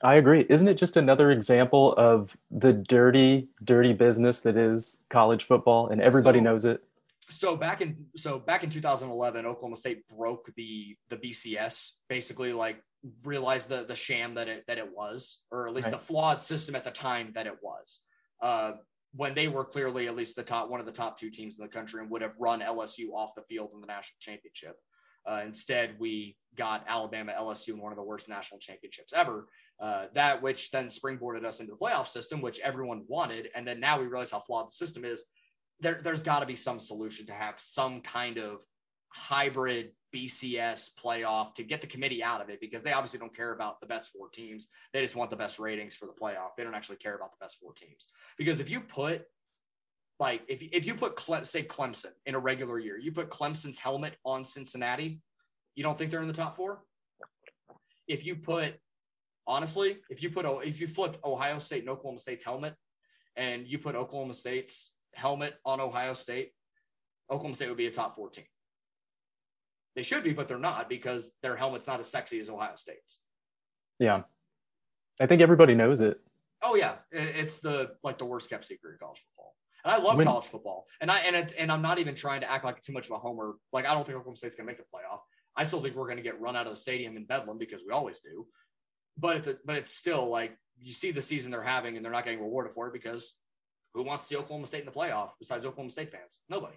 I 0.02 0.16
agree. 0.16 0.44
Isn't 0.50 0.68
it 0.68 0.74
just 0.74 0.98
another 0.98 1.30
example 1.30 1.94
of 1.94 2.36
the 2.50 2.72
dirty, 2.72 3.48
dirty 3.64 3.94
business 3.94 4.40
that 4.40 4.56
is 4.56 5.00
college 5.08 5.44
football 5.44 5.88
and 5.88 6.02
everybody 6.02 6.38
so, 6.38 6.44
knows 6.44 6.64
it? 6.66 6.82
so 7.28 7.56
back 7.56 7.80
in 7.80 7.96
so 8.14 8.38
back 8.38 8.62
in 8.62 8.70
2011 8.70 9.46
oklahoma 9.46 9.76
state 9.76 10.06
broke 10.08 10.48
the 10.54 10.96
the 11.08 11.16
bcs 11.16 11.92
basically 12.08 12.52
like 12.52 12.82
realize 13.24 13.66
the 13.66 13.84
the 13.84 13.94
sham 13.94 14.34
that 14.34 14.48
it 14.48 14.64
that 14.66 14.78
it 14.78 14.88
was, 14.94 15.42
or 15.50 15.68
at 15.68 15.74
least 15.74 15.86
Right. 15.86 15.92
the 15.92 15.98
flawed 15.98 16.40
system 16.40 16.74
at 16.74 16.84
the 16.84 16.90
time 16.90 17.32
that 17.34 17.46
it 17.46 17.58
was. 17.62 18.00
Uh, 18.40 18.72
when 19.14 19.34
they 19.34 19.48
were 19.48 19.64
clearly 19.64 20.08
at 20.08 20.16
least 20.16 20.36
the 20.36 20.42
top 20.42 20.68
one 20.68 20.80
of 20.80 20.86
the 20.86 20.92
top 20.92 21.18
two 21.18 21.30
teams 21.30 21.58
in 21.58 21.64
the 21.64 21.72
country 21.72 22.02
and 22.02 22.10
would 22.10 22.20
have 22.22 22.36
run 22.38 22.60
LSU 22.60 23.12
off 23.14 23.34
the 23.34 23.42
field 23.42 23.70
in 23.74 23.80
the 23.80 23.86
national 23.86 24.18
championship. 24.20 24.76
Uh, 25.26 25.42
instead, 25.44 25.96
we 25.98 26.36
got 26.54 26.84
Alabama, 26.86 27.32
LSU 27.36 27.70
in 27.70 27.80
one 27.80 27.92
of 27.92 27.96
the 27.96 28.04
worst 28.04 28.28
national 28.28 28.60
championships 28.60 29.12
ever. 29.12 29.48
Uh, 29.80 30.06
that 30.14 30.40
which 30.40 30.70
then 30.70 30.86
springboarded 30.86 31.44
us 31.44 31.60
into 31.60 31.72
the 31.72 31.78
playoff 31.78 32.06
system, 32.06 32.40
which 32.40 32.60
everyone 32.60 33.04
wanted, 33.08 33.48
and 33.54 33.66
then 33.66 33.80
now 33.80 33.98
we 33.98 34.06
realize 34.06 34.30
how 34.30 34.38
flawed 34.38 34.68
the 34.68 34.72
system 34.72 35.04
is. 35.04 35.24
There, 35.80 36.00
there's 36.02 36.22
got 36.22 36.40
to 36.40 36.46
be 36.46 36.56
some 36.56 36.78
solution 36.78 37.26
to 37.26 37.32
have 37.34 37.54
some 37.58 38.00
kind 38.00 38.38
of 38.38 38.62
hybrid 39.08 39.92
BCS 40.16 40.92
playoff 40.94 41.54
to 41.54 41.62
get 41.62 41.82
the 41.82 41.86
committee 41.86 42.22
out 42.22 42.40
of 42.40 42.48
it 42.48 42.58
because 42.58 42.82
they 42.82 42.92
obviously 42.92 43.18
don't 43.18 43.36
care 43.36 43.52
about 43.52 43.80
the 43.80 43.86
best 43.86 44.10
four 44.10 44.30
teams. 44.30 44.68
They 44.92 45.02
just 45.02 45.14
want 45.14 45.28
the 45.28 45.36
best 45.36 45.58
ratings 45.58 45.94
for 45.94 46.06
the 46.06 46.12
playoff. 46.12 46.56
They 46.56 46.64
don't 46.64 46.74
actually 46.74 46.96
care 46.96 47.16
about 47.16 47.32
the 47.32 47.38
best 47.38 47.58
four 47.60 47.74
teams. 47.74 48.06
Because 48.38 48.58
if 48.58 48.70
you 48.70 48.80
put 48.80 49.26
like 50.18 50.42
if 50.48 50.62
if 50.62 50.86
you 50.86 50.94
put 50.94 51.16
Cle- 51.16 51.44
say 51.44 51.62
Clemson 51.62 52.12
in 52.24 52.34
a 52.34 52.38
regular 52.38 52.78
year, 52.78 52.98
you 52.98 53.12
put 53.12 53.28
Clemson's 53.28 53.78
helmet 53.78 54.16
on 54.24 54.42
Cincinnati, 54.42 55.20
you 55.74 55.82
don't 55.82 55.98
think 55.98 56.10
they're 56.10 56.22
in 56.22 56.28
the 56.28 56.32
top 56.32 56.56
4? 56.56 56.80
If 58.08 58.24
you 58.24 58.36
put 58.36 58.74
honestly, 59.46 59.98
if 60.08 60.22
you 60.22 60.30
put 60.30 60.46
oh, 60.46 60.60
if 60.60 60.80
you 60.80 60.88
flip 60.88 61.18
Ohio 61.24 61.58
State 61.58 61.80
and 61.80 61.90
Oklahoma 61.90 62.18
State's 62.18 62.44
helmet 62.44 62.74
and 63.36 63.66
you 63.68 63.78
put 63.78 63.94
Oklahoma 63.94 64.32
State's 64.32 64.92
helmet 65.14 65.56
on 65.66 65.78
Ohio 65.78 66.14
State, 66.14 66.52
Oklahoma 67.30 67.54
State 67.54 67.68
would 67.68 67.76
be 67.76 67.86
a 67.86 67.90
top 67.90 68.16
14. 68.16 68.44
They 69.96 70.02
should 70.02 70.22
be, 70.22 70.32
but 70.34 70.46
they're 70.46 70.58
not 70.58 70.88
because 70.88 71.32
their 71.42 71.56
helmet's 71.56 71.86
not 71.86 72.00
as 72.00 72.08
sexy 72.08 72.38
as 72.38 72.50
Ohio 72.50 72.76
State's. 72.76 73.20
Yeah. 73.98 74.22
I 75.20 75.26
think 75.26 75.40
everybody 75.40 75.74
knows 75.74 76.02
it. 76.02 76.20
Oh 76.62 76.74
yeah, 76.74 76.96
it's 77.10 77.58
the 77.58 77.92
like 78.02 78.18
the 78.18 78.24
worst 78.26 78.50
kept 78.50 78.64
secret 78.66 78.92
in 78.92 78.98
college 78.98 79.18
football. 79.18 79.54
And 79.84 79.94
I 79.94 79.98
love 79.98 80.18
When- 80.18 80.26
college 80.26 80.44
football. 80.44 80.86
And 81.00 81.10
I 81.10 81.18
and 81.20 81.34
it, 81.36 81.54
and 81.58 81.72
I'm 81.72 81.80
not 81.82 81.98
even 81.98 82.14
trying 82.14 82.42
to 82.42 82.50
act 82.50 82.64
like 82.64 82.80
too 82.82 82.92
much 82.92 83.06
of 83.06 83.12
a 83.12 83.18
homer. 83.18 83.54
Like 83.72 83.86
I 83.86 83.94
don't 83.94 84.04
think 84.04 84.16
Oklahoma 84.18 84.36
State's 84.36 84.54
gonna 84.54 84.66
make 84.66 84.76
the 84.76 84.82
playoff. 84.84 85.20
I 85.56 85.66
still 85.66 85.80
think 85.80 85.96
we're 85.96 86.08
gonna 86.08 86.22
get 86.22 86.38
run 86.40 86.56
out 86.56 86.66
of 86.66 86.72
the 86.74 86.78
stadium 86.80 87.16
in 87.16 87.24
Bedlam 87.24 87.56
because 87.56 87.82
we 87.86 87.92
always 87.92 88.20
do. 88.20 88.46
But 89.16 89.36
it's 89.36 89.48
but 89.64 89.76
it's 89.76 89.94
still 89.94 90.28
like 90.28 90.58
you 90.78 90.92
see 90.92 91.10
the 91.10 91.22
season 91.22 91.50
they're 91.50 91.62
having 91.62 91.96
and 91.96 92.04
they're 92.04 92.12
not 92.12 92.24
getting 92.24 92.40
rewarded 92.40 92.72
for 92.72 92.88
it 92.88 92.92
because 92.92 93.32
who 93.94 94.02
wants 94.02 94.24
to 94.24 94.34
see 94.34 94.36
Oklahoma 94.36 94.66
State 94.66 94.80
in 94.80 94.86
the 94.86 94.92
playoff 94.92 95.30
besides 95.38 95.64
Oklahoma 95.64 95.88
State 95.90 96.10
fans? 96.12 96.40
Nobody. 96.50 96.76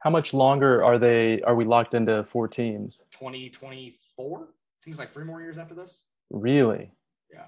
How 0.00 0.10
much 0.10 0.34
longer 0.34 0.84
are 0.84 0.98
they 0.98 1.40
are 1.42 1.54
we 1.54 1.64
locked 1.64 1.94
into 1.94 2.22
four 2.24 2.48
teams? 2.48 3.04
2024? 3.12 4.38
I 4.38 4.44
think 4.84 4.92
it's 4.92 4.98
like 4.98 5.10
three 5.10 5.24
more 5.24 5.40
years 5.40 5.58
after 5.58 5.74
this. 5.74 6.02
Really? 6.30 6.90
Yeah. 7.32 7.46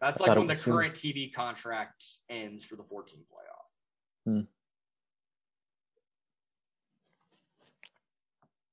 That's 0.00 0.20
I 0.20 0.26
like 0.26 0.36
when 0.38 0.46
the 0.46 0.52
was 0.52 0.60
soon. 0.60 0.74
current 0.74 0.94
TV 0.94 1.32
contract 1.32 2.04
ends 2.28 2.64
for 2.64 2.76
the 2.76 2.84
14 2.84 3.20
playoff. 3.20 4.32
Hmm. 4.32 4.40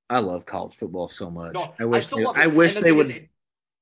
I 0.09 0.19
love 0.19 0.45
college 0.45 0.75
football 0.75 1.07
so 1.07 1.29
much. 1.29 1.53
No, 1.53 1.73
I 1.79 1.85
wish 1.85 2.07
still 2.07 2.17
they, 2.19 2.23
love 2.25 2.37
it. 2.37 2.41
I 2.41 2.47
wish 2.47 2.73
the 2.75 2.81
they 2.81 2.91
would. 2.91 3.05
is, 3.05 3.11
it, 3.11 3.29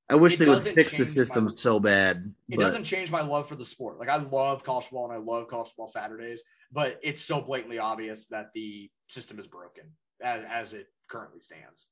I 0.10 0.16
wish 0.16 0.34
it 0.34 0.40
they 0.40 0.50
would 0.50 0.62
fix 0.62 0.92
the 0.92 0.98
change 0.98 1.10
my- 1.10 1.14
system 1.14 1.50
so 1.50 1.80
bad. 1.80 2.34
it 2.50 2.58
but- 2.58 2.64
doesn't 2.64 2.84
change 2.84 3.12
my 3.12 3.22
love 3.22 3.48
for 3.48 3.56
the 3.56 3.64
sport. 3.66 3.98
Like 3.98 4.10
I 4.10 4.18
love 4.18 4.64
college 4.64 4.86
football 4.86 5.06
and 5.06 5.14
I 5.14 5.18
love 5.18 5.48
college 5.48 5.68
football 5.70 5.88
Saturdays, 5.88 6.44
but 6.72 7.00
it's 7.02 7.22
so 7.22 7.42
blatantly 7.42 7.80
obvious 7.80 8.28
that 8.28 8.48
the 8.54 8.90
system 9.08 9.40
is 9.40 9.48
broken 9.48 9.86
as, 10.22 10.44
as 10.50 10.74
it 10.74 10.88
currently 11.08 11.42
stands. 11.42 11.88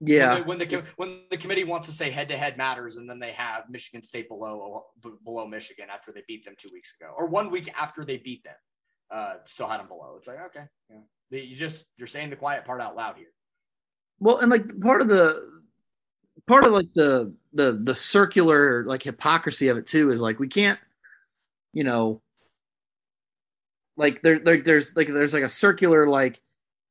Yeah, 0.00 0.40
When 0.40 0.58
the, 0.58 0.66
when 0.66 0.80
the 0.82 0.84
when 0.96 1.20
the 1.30 1.36
committee 1.36 1.64
wants 1.64 1.88
to 1.88 1.94
say 1.94 2.10
head 2.10 2.28
to 2.28 2.36
head 2.36 2.58
matters, 2.58 2.96
and 2.96 3.08
then 3.08 3.18
they 3.20 3.30
have 3.32 3.70
Michigan 3.70 4.02
State 4.02 4.28
below 4.28 4.84
below 5.24 5.46
Michigan 5.46 5.86
after 5.90 6.12
they 6.12 6.22
beat 6.26 6.44
them 6.44 6.54
two 6.58 6.68
weeks 6.72 6.94
ago, 7.00 7.12
or 7.16 7.26
one 7.26 7.50
week 7.50 7.72
after 7.80 8.04
they 8.04 8.18
beat 8.18 8.42
them, 8.44 8.56
uh, 9.10 9.34
still 9.44 9.68
had 9.68 9.78
them 9.78 9.88
below. 9.88 10.14
It's 10.18 10.28
like 10.28 10.40
okay, 10.46 10.64
yeah. 10.90 11.40
You 11.40 11.56
just 11.56 11.86
you're 11.96 12.08
saying 12.08 12.30
the 12.30 12.36
quiet 12.36 12.64
part 12.64 12.82
out 12.82 12.96
loud 12.96 13.16
here. 13.16 13.28
well, 14.18 14.38
and 14.38 14.50
like 14.50 14.78
part 14.80 15.00
of 15.00 15.08
the 15.08 15.62
part 16.46 16.66
of 16.66 16.72
like 16.72 16.92
the 16.94 17.32
the 17.52 17.80
the 17.82 17.94
circular 17.94 18.84
like 18.84 19.02
hypocrisy 19.02 19.68
of 19.68 19.78
it 19.78 19.86
too 19.86 20.10
is 20.10 20.20
like 20.20 20.38
we 20.38 20.48
can't, 20.48 20.78
you 21.72 21.84
know, 21.84 22.20
like 23.96 24.22
there, 24.22 24.38
there 24.38 24.60
there's 24.62 24.94
like 24.96 25.08
there's 25.08 25.34
like 25.34 25.42
a 25.42 25.48
circular 25.48 26.08
like, 26.08 26.40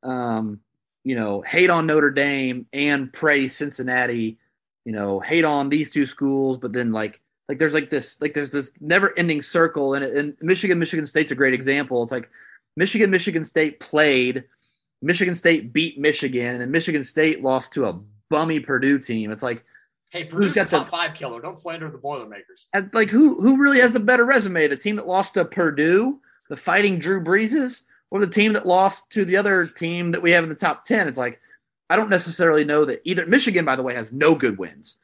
um, 0.03 0.59
you 1.03 1.15
know, 1.15 1.41
hate 1.41 1.69
on 1.69 1.85
Notre 1.87 2.11
Dame 2.11 2.65
and 2.73 3.11
praise 3.11 3.55
Cincinnati, 3.55 4.37
you 4.85 4.91
know, 4.93 5.19
hate 5.19 5.43
on 5.45 5.69
these 5.69 5.89
two 5.89 6.05
schools, 6.05 6.57
but 6.57 6.73
then 6.73 6.91
like 6.91 7.21
like 7.49 7.59
there's 7.59 7.73
like 7.73 7.89
this 7.89 8.19
like 8.21 8.33
there's 8.33 8.51
this 8.51 8.71
never 8.79 9.17
ending 9.17 9.41
circle 9.41 9.95
and, 9.95 10.05
and 10.05 10.33
Michigan 10.41 10.79
Michigan 10.79 11.05
State's 11.05 11.31
a 11.31 11.35
great 11.35 11.53
example. 11.53 12.03
It's 12.03 12.11
like 12.11 12.29
Michigan 12.77 13.11
Michigan 13.11 13.43
State 13.43 13.79
played, 13.79 14.45
Michigan 15.01 15.35
State 15.35 15.73
beat 15.73 15.99
Michigan, 15.99 16.47
and 16.47 16.61
then 16.61 16.71
Michigan 16.71 17.03
State 17.03 17.43
lost 17.43 17.73
to 17.73 17.85
a 17.85 17.99
bummy 18.29 18.59
Purdue 18.59 18.97
team. 18.99 19.31
It's 19.31 19.43
like 19.43 19.63
Hey, 20.09 20.23
Purdue's 20.25 20.51
a 20.51 20.55
got 20.55 20.67
the- 20.69 20.77
top 20.77 20.89
five 20.89 21.13
killer. 21.15 21.41
Don't 21.41 21.57
slander 21.59 21.89
the 21.89 21.97
Boilermakers. 21.97 22.67
and, 22.73 22.89
like 22.93 23.09
who 23.09 23.41
who 23.41 23.57
really 23.57 23.79
has 23.79 23.91
the 23.91 23.99
better 23.99 24.25
resume? 24.25 24.67
The 24.67 24.77
team 24.77 24.95
that 24.95 25.07
lost 25.07 25.33
to 25.33 25.43
Purdue, 25.43 26.19
the 26.49 26.57
fighting 26.57 26.99
Drew 26.99 27.21
Breeses, 27.21 27.81
or 28.11 28.19
the 28.19 28.27
team 28.27 28.53
that 28.53 28.67
lost 28.67 29.09
to 29.11 29.25
the 29.25 29.37
other 29.37 29.65
team 29.67 30.11
that 30.11 30.21
we 30.21 30.31
have 30.31 30.43
in 30.43 30.49
the 30.49 30.55
top 30.55 30.83
ten? 30.85 31.07
It's 31.07 31.17
like 31.17 31.39
I 31.89 31.95
don't 31.95 32.09
necessarily 32.09 32.63
know 32.63 32.85
that 32.85 33.01
either. 33.03 33.25
Michigan, 33.25 33.65
by 33.65 33.75
the 33.75 33.83
way, 33.83 33.93
has 33.93 34.11
no 34.11 34.35
good 34.35 34.57
wins. 34.57 34.95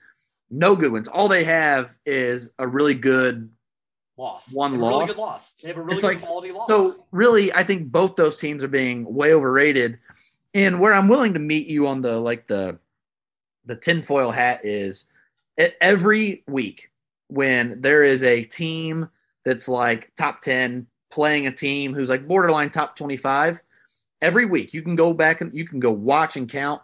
No 0.52 0.76
good 0.76 0.92
wins. 0.92 1.08
All 1.08 1.28
they 1.28 1.44
have 1.44 1.96
is 2.06 2.52
a 2.60 2.68
really 2.68 2.94
good 2.96 3.50
Loss. 4.18 4.54
One 4.54 4.74
a 4.74 4.78
Really 4.78 4.90
loss. 4.90 5.08
good 5.08 5.18
loss. 5.18 5.54
They 5.62 5.70
have 5.70 5.78
a 5.78 5.82
really 5.82 5.94
It's 5.96 6.02
good 6.04 6.16
like- 6.16 6.22
quality 6.22 6.52
loss. 6.52 6.68
So 6.68 7.06
really, 7.12 7.54
I 7.54 7.64
think 7.64 7.90
both 7.90 8.18
those 8.18 8.38
teams 8.38 8.66
are 8.66 8.68
being 8.68 9.06
way 9.14 9.34
overrated. 9.34 9.98
And 10.54 10.82
where 10.82 10.94
I'm 10.94 11.08
willing 11.08 11.34
to 11.36 11.40
meet 11.40 11.68
you 11.68 11.88
on 11.88 12.02
the 12.02 12.18
like 12.18 12.46
the 12.48 12.80
the 13.66 13.76
tinfoil 13.78 14.32
hat 14.32 14.66
is 14.66 15.06
every 15.80 16.44
week 16.48 16.92
when 17.28 17.80
there 17.82 18.04
is 18.04 18.24
a 18.24 18.44
team 18.44 19.08
that's 19.46 19.70
like 19.70 20.12
top 20.18 20.42
10 20.42 20.88
playing 21.12 21.47
a 21.47 21.51
team 21.51 21.93
who's 21.93 22.10
like 22.10 22.28
borderline 22.28 22.70
top 22.70 22.95
25 22.95 23.62
every 24.22 24.45
week 24.45 24.74
you 24.74 24.82
can 24.82 24.95
go 24.95 25.14
back 25.14 25.41
and 25.41 25.53
you 25.55 25.66
can 25.66 25.80
go 25.80 25.91
watch 25.91 26.36
and 26.36 26.49
count 26.49 26.82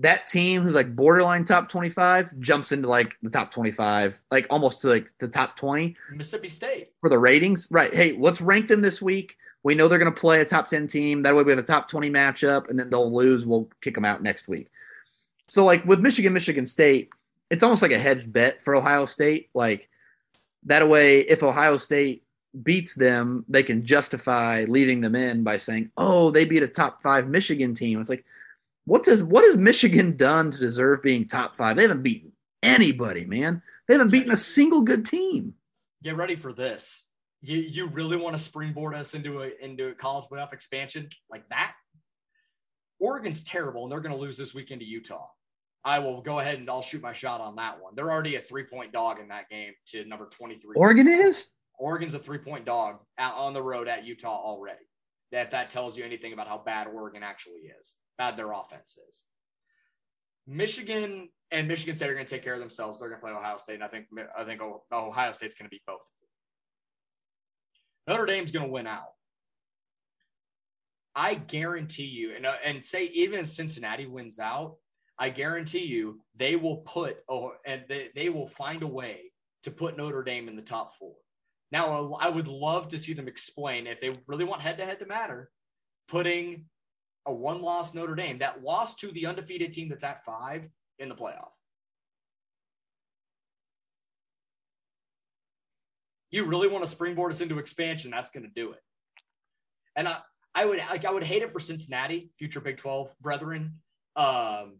that 0.00 0.26
team 0.26 0.62
who's 0.62 0.74
like 0.74 0.96
borderline 0.96 1.44
top 1.44 1.68
25 1.68 2.38
jumps 2.40 2.72
into 2.72 2.88
like 2.88 3.16
the 3.22 3.28
top 3.28 3.50
25 3.50 4.20
like 4.30 4.46
almost 4.48 4.80
to 4.80 4.88
like 4.88 5.10
the 5.18 5.28
top 5.28 5.56
20 5.56 5.94
Mississippi 6.12 6.48
State. 6.48 6.92
for 7.00 7.10
the 7.10 7.18
ratings. 7.18 7.68
Right. 7.70 7.92
Hey, 7.92 8.16
let's 8.18 8.40
rank 8.40 8.66
them 8.66 8.80
this 8.80 9.02
week. 9.02 9.36
We 9.62 9.74
know 9.74 9.88
they're 9.88 9.98
going 9.98 10.12
to 10.12 10.20
play 10.20 10.40
a 10.40 10.44
top 10.44 10.68
10 10.68 10.86
team. 10.86 11.22
That 11.22 11.36
way 11.36 11.42
we 11.42 11.52
have 11.52 11.58
a 11.58 11.62
top 11.62 11.86
20 11.86 12.10
matchup 12.10 12.70
and 12.70 12.78
then 12.78 12.88
they'll 12.88 13.14
lose. 13.14 13.44
We'll 13.44 13.68
kick 13.82 13.94
them 13.94 14.06
out 14.06 14.22
next 14.22 14.48
week. 14.48 14.68
So, 15.48 15.66
like 15.66 15.84
with 15.84 16.00
Michigan, 16.00 16.32
Michigan 16.32 16.64
State, 16.64 17.10
it's 17.50 17.62
almost 17.62 17.82
like 17.82 17.90
a 17.90 17.98
hedge 17.98 18.30
bet 18.32 18.62
for 18.62 18.74
Ohio 18.74 19.04
State. 19.04 19.50
Like 19.52 19.90
that 20.64 20.88
way, 20.88 21.20
if 21.20 21.42
Ohio 21.42 21.76
State 21.76 22.24
beats 22.62 22.94
them, 22.94 23.44
they 23.48 23.62
can 23.62 23.84
justify 23.84 24.64
leaving 24.68 25.00
them 25.00 25.14
in 25.14 25.44
by 25.44 25.56
saying, 25.56 25.90
oh, 25.96 26.30
they 26.30 26.44
beat 26.44 26.62
a 26.62 26.68
top 26.68 27.02
five 27.02 27.28
Michigan 27.28 27.74
team. 27.74 28.00
It's 28.00 28.10
like, 28.10 28.24
what 28.84 29.04
does 29.04 29.22
what 29.22 29.44
has 29.44 29.56
Michigan 29.56 30.16
done 30.16 30.50
to 30.50 30.58
deserve 30.58 31.02
being 31.02 31.26
top 31.26 31.56
five? 31.56 31.76
They 31.76 31.82
haven't 31.82 32.02
beaten 32.02 32.32
anybody, 32.62 33.24
man. 33.24 33.62
They 33.86 33.94
haven't 33.94 34.10
beaten 34.10 34.32
a 34.32 34.36
single 34.36 34.82
good 34.82 35.04
team. 35.04 35.54
Get 36.02 36.16
ready 36.16 36.34
for 36.34 36.52
this. 36.52 37.04
You 37.42 37.58
you 37.58 37.88
really 37.88 38.16
want 38.16 38.36
to 38.36 38.42
springboard 38.42 38.94
us 38.94 39.14
into 39.14 39.42
a 39.42 39.50
into 39.60 39.88
a 39.88 39.94
college 39.94 40.26
playoff 40.26 40.52
expansion 40.52 41.08
like 41.30 41.48
that? 41.50 41.74
Oregon's 42.98 43.44
terrible, 43.44 43.84
and 43.84 43.92
they're 43.92 44.00
going 44.00 44.14
to 44.14 44.20
lose 44.20 44.36
this 44.36 44.54
weekend 44.54 44.80
to 44.80 44.86
Utah. 44.86 45.28
I 45.84 45.98
will 45.98 46.20
go 46.20 46.40
ahead 46.40 46.58
and 46.58 46.68
I'll 46.68 46.82
shoot 46.82 47.00
my 47.00 47.14
shot 47.14 47.40
on 47.40 47.56
that 47.56 47.80
one. 47.80 47.94
They're 47.94 48.10
already 48.10 48.36
a 48.36 48.40
three 48.40 48.64
point 48.64 48.92
dog 48.92 49.18
in 49.18 49.28
that 49.28 49.48
game 49.48 49.72
to 49.88 50.04
number 50.04 50.26
twenty 50.26 50.58
three. 50.58 50.74
Oregon 50.76 51.08
is? 51.08 51.48
Oregon's 51.80 52.14
a 52.14 52.18
three 52.18 52.38
point 52.38 52.64
dog 52.66 52.98
out 53.18 53.34
on 53.36 53.54
the 53.54 53.62
road 53.62 53.88
at 53.88 54.04
Utah 54.04 54.36
already. 54.36 54.84
That 55.32 55.50
that 55.52 55.70
tells 55.70 55.96
you 55.96 56.04
anything 56.04 56.32
about 56.32 56.46
how 56.46 56.58
bad 56.58 56.86
Oregon 56.86 57.22
actually 57.22 57.72
is, 57.80 57.96
bad 58.18 58.36
their 58.36 58.52
offense 58.52 58.96
is. 59.08 59.24
Michigan 60.46 61.28
and 61.50 61.66
Michigan 61.66 61.96
State 61.96 62.10
are 62.10 62.14
going 62.14 62.26
to 62.26 62.34
take 62.34 62.44
care 62.44 62.54
of 62.54 62.60
themselves. 62.60 62.98
They're 62.98 63.08
going 63.08 63.20
to 63.20 63.26
play 63.26 63.32
Ohio 63.32 63.56
State, 63.56 63.76
and 63.76 63.84
I 63.84 63.88
think 63.88 64.06
I 64.38 64.44
think 64.44 64.60
Ohio 64.92 65.32
State's 65.32 65.54
going 65.54 65.66
to 65.66 65.70
beat 65.70 65.82
both. 65.86 66.00
Notre 68.06 68.26
Dame's 68.26 68.52
going 68.52 68.66
to 68.66 68.72
win 68.72 68.86
out. 68.86 69.12
I 71.14 71.34
guarantee 71.34 72.04
you, 72.04 72.34
and 72.36 72.46
and 72.64 72.84
say 72.84 73.06
even 73.06 73.44
Cincinnati 73.44 74.06
wins 74.06 74.38
out, 74.38 74.76
I 75.18 75.30
guarantee 75.30 75.86
you 75.86 76.20
they 76.36 76.56
will 76.56 76.78
put 76.78 77.18
oh, 77.28 77.52
and 77.64 77.84
they, 77.88 78.08
they 78.14 78.28
will 78.28 78.46
find 78.46 78.82
a 78.82 78.86
way 78.86 79.32
to 79.62 79.70
put 79.70 79.96
Notre 79.96 80.22
Dame 80.22 80.48
in 80.48 80.56
the 80.56 80.62
top 80.62 80.94
four. 80.94 81.14
Now, 81.72 82.14
I 82.20 82.28
would 82.28 82.48
love 82.48 82.88
to 82.88 82.98
see 82.98 83.12
them 83.12 83.28
explain 83.28 83.86
if 83.86 84.00
they 84.00 84.18
really 84.26 84.44
want 84.44 84.60
head 84.60 84.78
to 84.78 84.84
head 84.84 84.98
to 84.98 85.06
matter, 85.06 85.50
putting 86.08 86.64
a 87.26 87.34
one 87.34 87.62
loss 87.62 87.94
Notre 87.94 88.16
Dame 88.16 88.38
that 88.38 88.62
lost 88.62 88.98
to 89.00 89.12
the 89.12 89.26
undefeated 89.26 89.72
team 89.72 89.88
that's 89.88 90.04
at 90.04 90.24
five 90.24 90.68
in 90.98 91.08
the 91.08 91.14
playoff. 91.14 91.52
You 96.30 96.44
really 96.44 96.68
want 96.68 96.84
to 96.84 96.90
springboard 96.90 97.32
us 97.32 97.40
into 97.40 97.58
expansion? 97.58 98.10
That's 98.10 98.30
going 98.30 98.44
to 98.44 98.52
do 98.54 98.72
it. 98.72 98.80
And 99.96 100.08
I, 100.08 100.18
I 100.54 100.64
would 100.64 100.78
like 100.78 101.04
I 101.04 101.12
would 101.12 101.24
hate 101.24 101.42
it 101.42 101.52
for 101.52 101.60
Cincinnati, 101.60 102.30
future 102.36 102.60
Big 102.60 102.76
Twelve 102.78 103.14
brethren. 103.20 103.74
Um, 104.16 104.78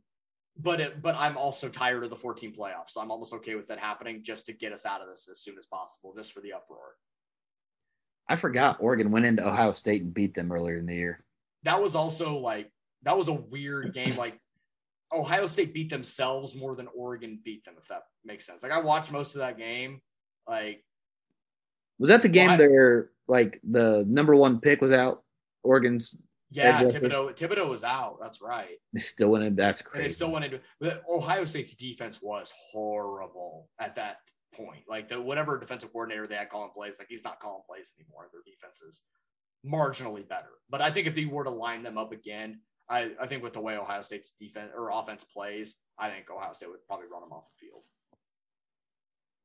but 0.57 0.81
it, 0.81 1.03
but 1.03 1.15
I'm 1.17 1.37
also 1.37 1.69
tired 1.69 2.05
of 2.05 2.11
the 2.11 2.17
14 2.17 2.53
playoffs, 2.53 2.91
so 2.91 3.01
I'm 3.01 3.11
almost 3.11 3.33
okay 3.35 3.55
with 3.55 3.69
that 3.69 3.79
happening 3.79 4.23
just 4.23 4.47
to 4.47 4.53
get 4.53 4.73
us 4.73 4.87
out 4.87 5.01
of 5.01 5.09
this 5.09 5.29
as 5.31 5.41
soon 5.41 5.57
as 5.59 5.67
possible, 5.67 6.13
just 6.17 6.33
for 6.33 6.41
the 6.41 6.53
uproar. 6.53 6.95
I 8.29 8.37
forgot 8.37 8.79
Oregon 8.81 9.11
went 9.11 9.27
into 9.27 9.47
Ohio 9.47 9.73
State 9.73 10.03
and 10.03 10.15
beat 10.15 10.35
them 10.35 10.53
earlier 10.53 10.79
in 10.79 10.87
the 10.87 10.95
year. 10.95 11.25
That 11.65 11.81
was 11.83 11.95
also 11.95 12.39
like 12.39 12.71
that 13.03 13.17
was 13.17 13.29
a 13.29 13.33
weird 13.33 13.93
game. 13.93 14.17
Like 14.17 14.39
Ohio 15.13 15.47
State 15.47 15.75
beat 15.75 15.91
themselves 15.91 16.55
more 16.55 16.77
than 16.77 16.89
Oregon 16.97 17.41
beat 17.45 17.65
them, 17.65 17.75
if 17.79 17.89
that 17.89 18.03
makes 18.25 18.47
sense. 18.47 18.63
Like 18.63 18.73
I 18.73 18.79
watched 18.79 19.11
most 19.11 19.35
of 19.35 19.41
that 19.41 19.59
game. 19.59 20.01
Like 20.47 20.85
was 21.99 22.09
that 22.09 22.23
the 22.23 22.29
game 22.29 22.49
well, 22.49 22.59
there? 22.59 23.11
Like 23.27 23.61
the 23.69 24.05
number 24.09 24.37
one 24.37 24.61
pick 24.61 24.81
was 24.81 24.93
out. 24.93 25.23
Oregon's 25.63 26.15
yeah, 26.51 26.83
Thibodeaux. 26.83 27.37
Thibodeaux 27.37 27.69
was 27.69 27.85
out. 27.85 28.19
That's 28.21 28.43
right. 28.43 28.79
They 28.93 29.01
still 29.01 29.31
went 29.31 29.45
in. 29.45 29.55
That's 29.55 29.83
crazy. 29.83 30.03
And 30.03 30.11
they 30.11 30.15
still 30.15 30.31
went 30.33 30.45
into. 30.45 30.61
Ohio 31.09 31.45
State's 31.45 31.75
defense 31.75 32.21
was 32.21 32.53
horrible 32.73 33.69
at 33.79 33.95
that 33.95 34.19
point. 34.55 34.83
Like 34.89 35.09
the 35.09 35.21
whatever 35.21 35.59
defensive 35.59 35.93
coordinator 35.93 36.27
they 36.27 36.35
had 36.35 36.51
calling 36.51 36.71
plays, 36.75 36.99
like 36.99 37.09
he's 37.09 37.25
not 37.25 37.41
calling 37.41 37.63
plays 37.69 37.93
anymore. 37.99 38.29
Their 38.33 38.43
defense 38.45 38.83
is 38.83 39.05
marginally 39.65 40.27
better. 40.27 40.51
But 40.69 40.83
I 40.83 40.91
think 40.91 41.07
if 41.07 41.15
they 41.15 41.27
were 41.27 41.45
to 41.45 41.51
line 41.51 41.83
them 41.83 41.99
up 41.99 42.13
again, 42.13 42.61
I, 42.89 43.13
I 43.21 43.27
think 43.27 43.43
with 43.43 43.53
the 43.53 43.61
way 43.61 43.77
Ohio 43.77 44.03
State's 44.03 44.33
defense 44.41 44.73
or 44.77 44.91
offense 44.91 45.23
plays, 45.23 45.77
I 45.99 46.11
think 46.11 46.31
Ohio 46.31 46.53
State 46.53 46.71
would 46.71 46.85
probably 46.87 47.07
run 47.13 47.23
them 47.23 47.33
off 47.33 47.49
the 47.49 47.67
field. 47.67 47.83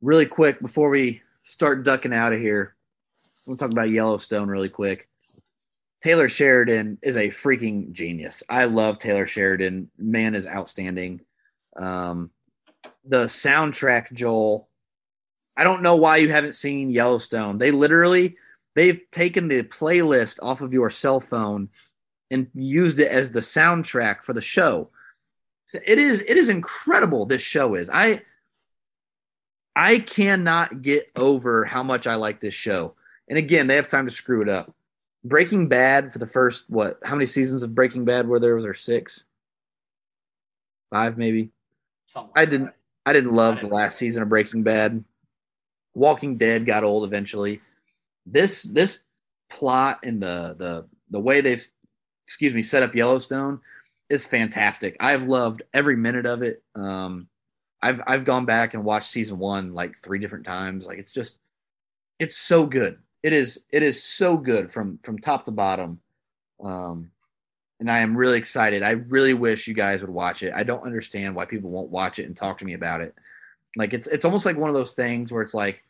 Really 0.02 0.26
quick 0.26 0.60
before 0.60 0.90
we 0.90 1.22
start 1.44 1.84
ducking 1.84 2.14
out 2.14 2.34
of 2.34 2.40
here, 2.40 2.76
we'll 3.46 3.58
talk 3.58 3.72
about 3.72 3.92
Yellowstone 3.92 4.48
really 4.48 4.70
quick. 4.70 5.08
Taylor 6.06 6.30
Sheridan 6.30 7.00
is 7.02 7.18
a 7.18 7.30
freaking 7.30 7.92
genius. 7.92 8.44
I 8.48 8.66
love 8.66 9.00
Taylor 9.00 9.26
Sheridan. 9.26 9.90
Man 9.98 10.36
is 10.36 10.46
outstanding. 10.46 11.22
Um, 11.76 12.30
the 13.06 13.24
soundtrack, 13.24 14.14
Joel. 14.14 14.70
I 15.58 15.64
don't 15.64 15.82
know 15.82 15.96
why 15.96 16.18
you 16.18 16.30
haven't 16.30 16.54
seen 16.54 16.92
Yellowstone. 16.92 17.58
They 17.58 17.72
literally 17.72 18.38
they've 18.76 19.02
taken 19.10 19.48
the 19.48 19.64
playlist 19.64 20.38
off 20.44 20.62
of 20.62 20.74
your 20.74 20.92
cell 20.92 21.20
phone 21.20 21.70
and 22.30 22.52
used 22.54 23.00
it 23.00 23.08
as 23.08 23.32
the 23.32 23.40
soundtrack 23.40 24.22
for 24.22 24.34
the 24.34 24.42
show. 24.42 24.92
So 25.66 25.80
it 25.84 25.98
is 25.98 26.22
it 26.22 26.38
is 26.38 26.50
incredible 26.50 27.26
this 27.26 27.42
show 27.42 27.74
is. 27.74 27.90
I 27.90 28.22
I 29.76 29.98
cannot 29.98 30.84
get 30.84 31.10
over 31.16 31.66
how 31.66 31.82
much 31.82 32.06
I 32.06 32.14
like 32.14 32.40
this 32.40 32.54
show. 32.54 32.94
And 33.28 33.40
again, 33.40 33.66
they 33.66 33.76
have 33.76 33.88
time 33.88 34.06
to 34.06 34.14
screw 34.14 34.44
it 34.44 34.50
up. 34.50 34.72
Breaking 35.26 35.68
Bad 35.68 36.14
for 36.14 36.20
the 36.20 36.28
first 36.28 36.66
what? 36.70 37.00
How 37.04 37.16
many 37.16 37.26
seasons 37.26 37.64
of 37.64 37.74
Breaking 37.74 38.06
Bad 38.06 38.28
were 38.28 38.40
there? 38.40 38.56
Was 38.56 38.64
there 38.64 38.76
six, 38.76 39.26
five, 40.94 41.18
maybe? 41.18 41.50
Something 42.06 42.32
I 42.36 42.46
didn't. 42.46 42.66
That. 42.66 42.76
I 43.08 43.14
didn't 43.14 43.34
love 43.34 43.54
I 43.54 43.60
didn't 43.60 43.70
the 43.70 43.76
last 43.76 43.98
season 43.98 44.22
of 44.22 44.30
Breaking 44.30 44.62
Bad. 44.64 45.04
Walking 45.96 46.38
Dead 46.38 46.66
got 46.66 46.84
old 46.84 47.04
eventually. 47.04 47.60
This 48.28 48.64
this 48.64 49.00
plot 49.50 50.00
and 50.04 50.22
the 50.22 50.56
the 50.58 50.86
the 51.10 51.20
way 51.20 51.42
they've 51.42 51.66
excuse 52.28 52.54
me 52.54 52.62
set 52.62 52.84
up 52.84 52.94
Yellowstone 52.94 53.60
is 54.10 54.26
fantastic. 54.28 54.96
I've 55.00 55.24
loved 55.24 55.64
every 55.74 55.96
minute 55.96 56.28
of 56.28 56.44
it. 56.44 56.62
Um, 56.76 57.28
I've 57.82 58.02
I've 58.06 58.26
gone 58.26 58.46
back 58.46 58.76
and 58.76 58.84
watched 58.84 59.10
season 59.10 59.40
one 59.40 59.74
like 59.74 59.98
three 59.98 60.20
different 60.20 60.46
times. 60.46 60.86
Like 60.86 61.00
it's 61.00 61.12
just 61.12 61.40
it's 62.20 62.38
so 62.38 62.68
good. 62.68 63.00
It 63.26 63.34
is 63.34 63.62
it 63.72 63.82
is 63.82 64.04
so 64.04 64.38
good 64.38 64.72
from 64.72 65.00
from 65.02 65.18
top 65.18 65.46
to 65.46 65.52
bottom. 65.52 66.00
Um, 66.64 67.10
and 67.80 67.90
I 67.90 68.02
am 68.02 68.16
really 68.16 68.38
excited. 68.38 68.84
I 68.84 68.92
really 68.92 69.34
wish 69.34 69.68
you 69.68 69.74
guys 69.74 70.02
would 70.02 70.12
watch 70.12 70.44
it. 70.44 70.54
I 70.56 70.62
don't 70.62 70.86
understand 70.86 71.34
why 71.34 71.46
people 71.46 71.72
won't 71.72 71.90
watch 71.90 72.20
it 72.20 72.28
and 72.28 72.38
talk 72.38 72.60
to 72.60 72.66
me 72.66 72.74
about 72.76 73.02
it. 73.02 73.16
Like 73.76 73.96
it's 73.96 74.06
it's 74.06 74.26
almost 74.26 74.46
like 74.46 74.58
one 74.58 74.70
of 74.70 74.76
those 74.76 74.94
things 74.94 75.32
where 75.32 75.42
it's 75.42 75.56
like 75.56 75.84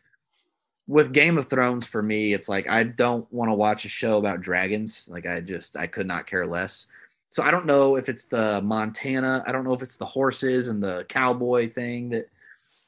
with 0.87 1.11
Game 1.11 1.37
of 1.37 1.49
Thrones 1.49 1.85
for 1.85 2.01
me, 2.01 2.33
it's 2.33 2.47
like 2.47 2.69
I 2.69 2.83
don't 2.83 3.29
want 3.33 3.49
to 3.49 3.55
watch 3.55 3.83
a 3.83 3.89
show 3.89 4.17
about 4.17 4.39
dragons. 4.39 5.05
Like 5.11 5.25
I 5.25 5.41
just 5.41 5.75
I 5.75 5.87
could 5.87 6.07
not 6.07 6.27
care 6.27 6.47
less. 6.47 6.87
So 7.31 7.43
I 7.43 7.51
don't 7.51 7.65
know 7.65 7.97
if 7.97 8.07
it's 8.07 8.23
the 8.23 8.61
Montana, 8.61 9.43
I 9.45 9.51
don't 9.51 9.65
know 9.65 9.73
if 9.73 9.81
it's 9.81 9.97
the 9.97 10.05
horses 10.05 10.69
and 10.69 10.81
the 10.81 11.05
cowboy 11.09 11.69
thing 11.69 12.07
that 12.11 12.29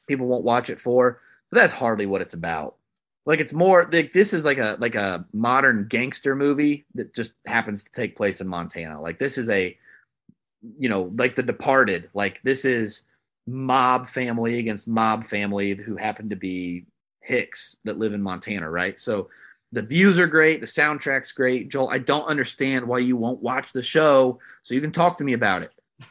people 0.08 0.26
won't 0.26 0.42
watch 0.42 0.70
it 0.70 0.80
for, 0.80 1.20
but 1.50 1.60
that's 1.60 1.74
hardly 1.74 2.06
what 2.06 2.22
it's 2.22 2.32
about. 2.32 2.77
Like 3.28 3.40
it's 3.40 3.52
more 3.52 3.86
like 3.92 4.10
this 4.10 4.32
is 4.32 4.46
like 4.46 4.56
a 4.56 4.78
like 4.80 4.94
a 4.94 5.26
modern 5.34 5.86
gangster 5.86 6.34
movie 6.34 6.86
that 6.94 7.14
just 7.14 7.32
happens 7.46 7.84
to 7.84 7.92
take 7.92 8.16
place 8.16 8.40
in 8.40 8.48
Montana. 8.48 8.98
Like 8.98 9.18
this 9.18 9.36
is 9.36 9.50
a 9.50 9.76
you 10.78 10.88
know, 10.88 11.12
like 11.14 11.34
The 11.34 11.42
Departed. 11.42 12.08
Like 12.14 12.40
this 12.42 12.64
is 12.64 13.02
mob 13.46 14.08
family 14.08 14.58
against 14.58 14.88
mob 14.88 15.24
family 15.24 15.74
who 15.74 15.94
happen 15.94 16.30
to 16.30 16.36
be 16.36 16.86
Hicks 17.20 17.76
that 17.84 17.98
live 17.98 18.14
in 18.14 18.22
Montana, 18.22 18.70
right? 18.70 18.98
So 18.98 19.28
the 19.72 19.82
views 19.82 20.18
are 20.18 20.26
great, 20.26 20.62
the 20.62 20.66
soundtrack's 20.66 21.32
great. 21.32 21.68
Joel, 21.68 21.90
I 21.90 21.98
don't 21.98 22.24
understand 22.24 22.86
why 22.86 23.00
you 23.00 23.18
won't 23.18 23.42
watch 23.42 23.72
the 23.72 23.82
show 23.82 24.38
so 24.62 24.72
you 24.72 24.80
can 24.80 24.90
talk 24.90 25.18
to 25.18 25.24
me 25.24 25.34
about 25.34 25.60
it. 25.60 25.72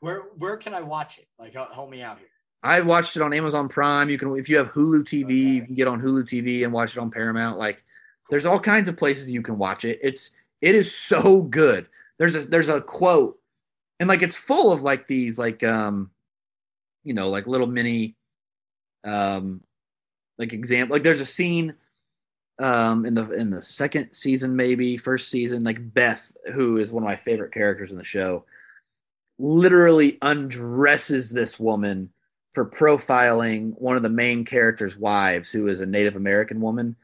Where 0.00 0.22
where 0.36 0.56
can 0.56 0.74
I 0.74 0.80
watch 0.80 1.18
it? 1.18 1.28
Like 1.38 1.54
help 1.54 1.88
me 1.88 2.02
out 2.02 2.18
here. 2.18 2.26
I 2.66 2.80
watched 2.80 3.14
it 3.14 3.22
on 3.22 3.32
Amazon 3.32 3.68
Prime. 3.68 4.10
You 4.10 4.18
can, 4.18 4.36
if 4.36 4.48
you 4.48 4.56
have 4.56 4.72
Hulu 4.72 5.04
TV, 5.04 5.54
you 5.54 5.62
can 5.62 5.74
get 5.76 5.86
on 5.86 6.00
Hulu 6.00 6.24
TV 6.24 6.64
and 6.64 6.72
watch 6.72 6.96
it 6.96 7.00
on 7.00 7.10
Paramount. 7.12 7.58
Like, 7.58 7.84
there's 8.28 8.44
all 8.44 8.58
kinds 8.58 8.88
of 8.88 8.96
places 8.96 9.30
you 9.30 9.40
can 9.40 9.56
watch 9.56 9.84
it. 9.84 10.00
It's 10.02 10.30
it 10.60 10.74
is 10.74 10.92
so 10.92 11.42
good. 11.42 11.86
There's 12.18 12.34
a 12.34 12.40
there's 12.40 12.68
a 12.68 12.80
quote, 12.80 13.38
and 14.00 14.08
like 14.08 14.22
it's 14.22 14.34
full 14.34 14.72
of 14.72 14.82
like 14.82 15.06
these 15.06 15.38
like 15.38 15.62
um, 15.62 16.10
you 17.04 17.14
know, 17.14 17.28
like 17.28 17.46
little 17.46 17.68
mini, 17.68 18.16
um, 19.04 19.60
like 20.38 20.52
example. 20.52 20.94
Like 20.94 21.04
there's 21.04 21.20
a 21.20 21.26
scene, 21.26 21.74
um, 22.58 23.06
in 23.06 23.14
the 23.14 23.30
in 23.30 23.50
the 23.50 23.62
second 23.62 24.12
season 24.12 24.56
maybe 24.56 24.96
first 24.96 25.30
season, 25.30 25.62
like 25.62 25.94
Beth, 25.94 26.32
who 26.52 26.78
is 26.78 26.90
one 26.90 27.04
of 27.04 27.08
my 27.08 27.16
favorite 27.16 27.52
characters 27.52 27.92
in 27.92 27.98
the 27.98 28.04
show, 28.04 28.44
literally 29.38 30.18
undresses 30.20 31.30
this 31.30 31.60
woman 31.60 32.10
for 32.56 32.64
profiling 32.64 33.78
one 33.78 33.98
of 33.98 34.02
the 34.02 34.08
main 34.08 34.42
character's 34.42 34.96
wives, 34.96 35.52
who 35.52 35.68
is 35.68 35.82
a 35.82 35.86
Native 35.86 36.16
American 36.16 36.58
woman. 36.58 36.96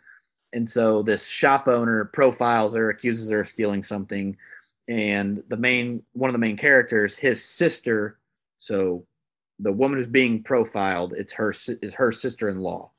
And 0.55 0.66
so 0.66 1.03
this 1.03 1.27
shop 1.27 1.69
owner 1.69 2.07
profiles 2.07 2.74
her, 2.74 2.89
accuses 2.89 3.29
her 3.29 3.41
of 3.41 3.49
stealing 3.49 3.83
something. 3.83 4.35
And 4.89 5.43
the 5.49 5.59
main 5.59 6.03
one 6.15 6.31
of 6.31 6.33
the 6.33 6.39
main 6.39 6.57
characters, 6.57 7.15
his 7.15 7.45
sister, 7.45 8.16
so 8.61 9.05
the 9.59 9.70
woman 9.70 9.99
who's 9.99 10.07
being 10.07 10.43
profiled, 10.43 11.12
it's 11.12 11.35
her 11.35 11.51
is 11.51 11.93
her 11.93 12.12
sister-in-law, 12.12 12.91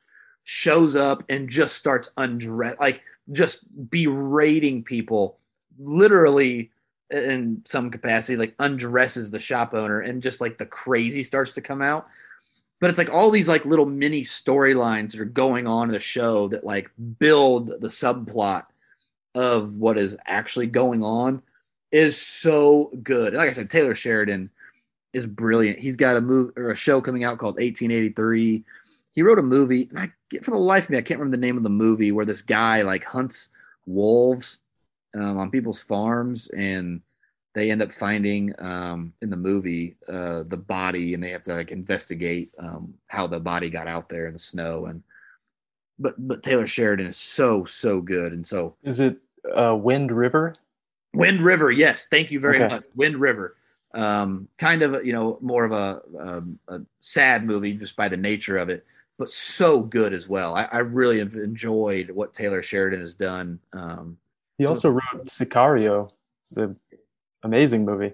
shows 0.43 0.95
up 0.95 1.23
and 1.29 1.49
just 1.49 1.75
starts 1.75 2.11
undress 2.17 2.75
like 2.79 3.01
just 3.31 3.61
berating 3.89 4.83
people, 4.83 5.39
literally 5.79 6.69
in 7.09 7.63
some 7.65 7.89
capacity, 7.89 8.37
like 8.37 8.53
undresses 8.59 9.31
the 9.31 9.39
shop 9.39 9.73
owner, 9.73 10.01
and 10.01 10.21
just 10.21 10.39
like 10.39 10.59
the 10.59 10.67
crazy 10.67 11.23
starts 11.23 11.49
to 11.49 11.59
come 11.59 11.81
out 11.81 12.07
but 12.83 12.89
it's 12.89 12.97
like 12.97 13.09
all 13.09 13.31
these 13.31 13.47
like 13.47 13.63
little 13.63 13.85
mini 13.85 14.23
storylines 14.23 15.11
that 15.11 15.21
are 15.21 15.25
going 15.25 15.65
on 15.65 15.87
in 15.87 15.93
the 15.93 15.99
show 16.01 16.49
that 16.49 16.65
like 16.65 16.91
build 17.17 17.67
the 17.79 17.87
subplot 17.87 18.65
of 19.35 19.77
what 19.77 19.97
is 19.97 20.17
actually 20.25 20.67
going 20.67 21.01
on 21.01 21.41
is 21.93 22.21
so 22.21 22.91
good. 23.01 23.35
Like 23.35 23.47
I 23.47 23.53
said, 23.53 23.69
Taylor 23.69 23.95
Sheridan 23.95 24.49
is 25.13 25.25
brilliant. 25.25 25.79
He's 25.79 25.95
got 25.95 26.17
a 26.17 26.21
move 26.21 26.51
or 26.57 26.71
a 26.71 26.75
show 26.75 26.99
coming 26.99 27.23
out 27.23 27.37
called 27.37 27.53
1883. 27.53 28.65
He 29.13 29.21
wrote 29.21 29.39
a 29.39 29.43
movie, 29.43 29.87
and 29.89 29.99
I 29.99 30.11
get 30.29 30.43
for 30.43 30.51
the 30.51 30.57
life 30.57 30.83
of 30.83 30.89
me, 30.89 30.97
I 30.97 31.03
can't 31.03 31.21
remember 31.21 31.37
the 31.37 31.47
name 31.47 31.55
of 31.55 31.63
the 31.63 31.69
movie 31.69 32.11
where 32.11 32.25
this 32.25 32.41
guy 32.41 32.81
like 32.81 33.05
hunts 33.05 33.47
wolves 33.85 34.57
um, 35.15 35.37
on 35.37 35.51
people's 35.51 35.81
farms 35.81 36.49
and 36.49 36.99
they 37.53 37.69
end 37.69 37.81
up 37.81 37.93
finding 37.93 38.53
um, 38.59 39.13
in 39.21 39.29
the 39.29 39.37
movie 39.37 39.95
uh, 40.09 40.43
the 40.47 40.57
body, 40.57 41.13
and 41.13 41.23
they 41.23 41.29
have 41.29 41.43
to 41.43 41.53
like 41.53 41.71
investigate 41.71 42.51
um, 42.59 42.93
how 43.07 43.27
the 43.27 43.39
body 43.39 43.69
got 43.69 43.87
out 43.87 44.09
there 44.09 44.27
in 44.27 44.33
the 44.33 44.39
snow. 44.39 44.85
And 44.85 45.03
but 45.99 46.15
but 46.27 46.43
Taylor 46.43 46.67
Sheridan 46.67 47.05
is 47.05 47.17
so 47.17 47.63
so 47.65 48.01
good, 48.01 48.33
and 48.33 48.45
so 48.45 48.75
is 48.83 48.99
it 48.99 49.17
uh, 49.55 49.75
Wind 49.75 50.11
River? 50.11 50.55
Wind 51.13 51.41
River, 51.41 51.71
yes. 51.71 52.07
Thank 52.09 52.31
you 52.31 52.39
very 52.39 52.57
okay. 52.57 52.73
much. 52.73 52.83
Wind 52.95 53.17
River, 53.17 53.55
um, 53.93 54.47
kind 54.57 54.81
of 54.81 55.05
you 55.05 55.13
know 55.13 55.37
more 55.41 55.63
of 55.63 55.71
a, 55.71 56.01
a, 56.17 56.37
um, 56.37 56.59
a, 56.67 56.81
sad 57.01 57.45
movie 57.45 57.73
just 57.73 57.95
by 57.95 58.09
the 58.09 58.17
nature 58.17 58.57
of 58.57 58.69
it, 58.69 58.83
but 59.19 59.29
so 59.29 59.79
good 59.79 60.13
as 60.13 60.27
well. 60.27 60.55
I, 60.55 60.67
I 60.71 60.79
really 60.79 61.19
have 61.19 61.35
enjoyed 61.35 62.09
what 62.09 62.33
Taylor 62.33 62.63
Sheridan 62.63 63.01
has 63.01 63.13
done. 63.13 63.59
Um, 63.73 64.17
he 64.57 64.65
also 64.65 64.89
wrote 64.89 65.27
Sicario. 65.27 66.09
The 66.51 66.75
amazing 67.43 67.85
movie. 67.85 68.13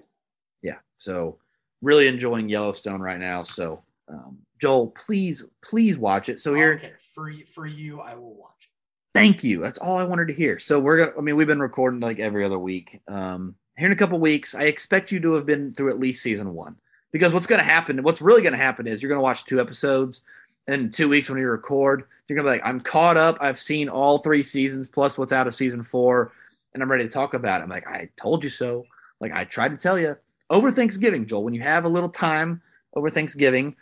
Yeah. 0.62 0.78
So 0.98 1.38
really 1.82 2.06
enjoying 2.06 2.48
Yellowstone 2.48 3.00
right 3.00 3.18
now. 3.18 3.42
So 3.42 3.82
um, 4.08 4.38
Joel, 4.60 4.88
please, 4.88 5.44
please 5.62 5.96
watch 5.96 6.28
it. 6.28 6.40
So 6.40 6.54
here, 6.54 6.74
okay, 6.74 6.92
for 7.14 7.32
for 7.46 7.66
you, 7.66 8.00
I 8.00 8.14
will 8.14 8.34
watch 8.34 8.50
it. 8.62 8.68
Thank 9.14 9.42
you. 9.42 9.60
That's 9.60 9.78
all 9.78 9.96
I 9.96 10.04
wanted 10.04 10.28
to 10.28 10.34
hear. 10.34 10.58
So 10.58 10.78
we're 10.78 10.98
gonna. 10.98 11.12
I 11.16 11.20
mean, 11.20 11.36
we've 11.36 11.46
been 11.46 11.60
recording 11.60 12.00
like 12.00 12.18
every 12.18 12.44
other 12.44 12.58
week. 12.58 13.00
Um, 13.08 13.54
here 13.76 13.86
in 13.86 13.92
a 13.92 13.96
couple 13.96 14.18
weeks, 14.20 14.54
I 14.54 14.64
expect 14.64 15.10
you 15.10 15.20
to 15.20 15.34
have 15.34 15.46
been 15.46 15.72
through 15.72 15.90
at 15.90 15.98
least 15.98 16.22
season 16.22 16.54
one. 16.54 16.76
Because 17.12 17.32
what's 17.32 17.46
going 17.46 17.58
to 17.58 17.64
happen, 17.64 18.02
what's 18.04 18.20
really 18.20 18.42
going 18.42 18.52
to 18.52 18.58
happen 18.58 18.86
is 18.86 19.02
you're 19.02 19.08
going 19.08 19.18
to 19.18 19.22
watch 19.22 19.44
two 19.44 19.60
episodes, 19.60 20.22
and 20.68 20.82
in 20.82 20.90
two 20.90 21.08
weeks 21.08 21.28
when 21.28 21.40
you 21.40 21.48
record, 21.48 22.04
you're 22.28 22.36
going 22.36 22.44
to 22.44 22.52
be 22.52 22.58
like, 22.58 22.68
I'm 22.68 22.78
caught 22.78 23.16
up. 23.16 23.38
I've 23.40 23.58
seen 23.58 23.88
all 23.88 24.18
three 24.18 24.44
seasons 24.44 24.88
plus 24.88 25.18
what's 25.18 25.32
out 25.32 25.48
of 25.48 25.54
season 25.54 25.82
four, 25.82 26.30
and 26.72 26.82
I'm 26.82 26.90
ready 26.90 27.02
to 27.02 27.10
talk 27.10 27.34
about 27.34 27.60
it. 27.60 27.64
I'm 27.64 27.70
like, 27.70 27.88
I 27.88 28.08
told 28.16 28.44
you 28.44 28.50
so. 28.50 28.84
Like 29.20 29.32
I 29.34 29.44
tried 29.44 29.70
to 29.70 29.76
tell 29.76 29.98
you 29.98 30.16
over 30.48 30.70
Thanksgiving, 30.70 31.26
Joel. 31.26 31.44
When 31.44 31.54
you 31.54 31.62
have 31.62 31.84
a 31.84 31.88
little 31.88 32.08
time 32.08 32.62
over 32.94 33.08
Thanksgiving, 33.08 33.76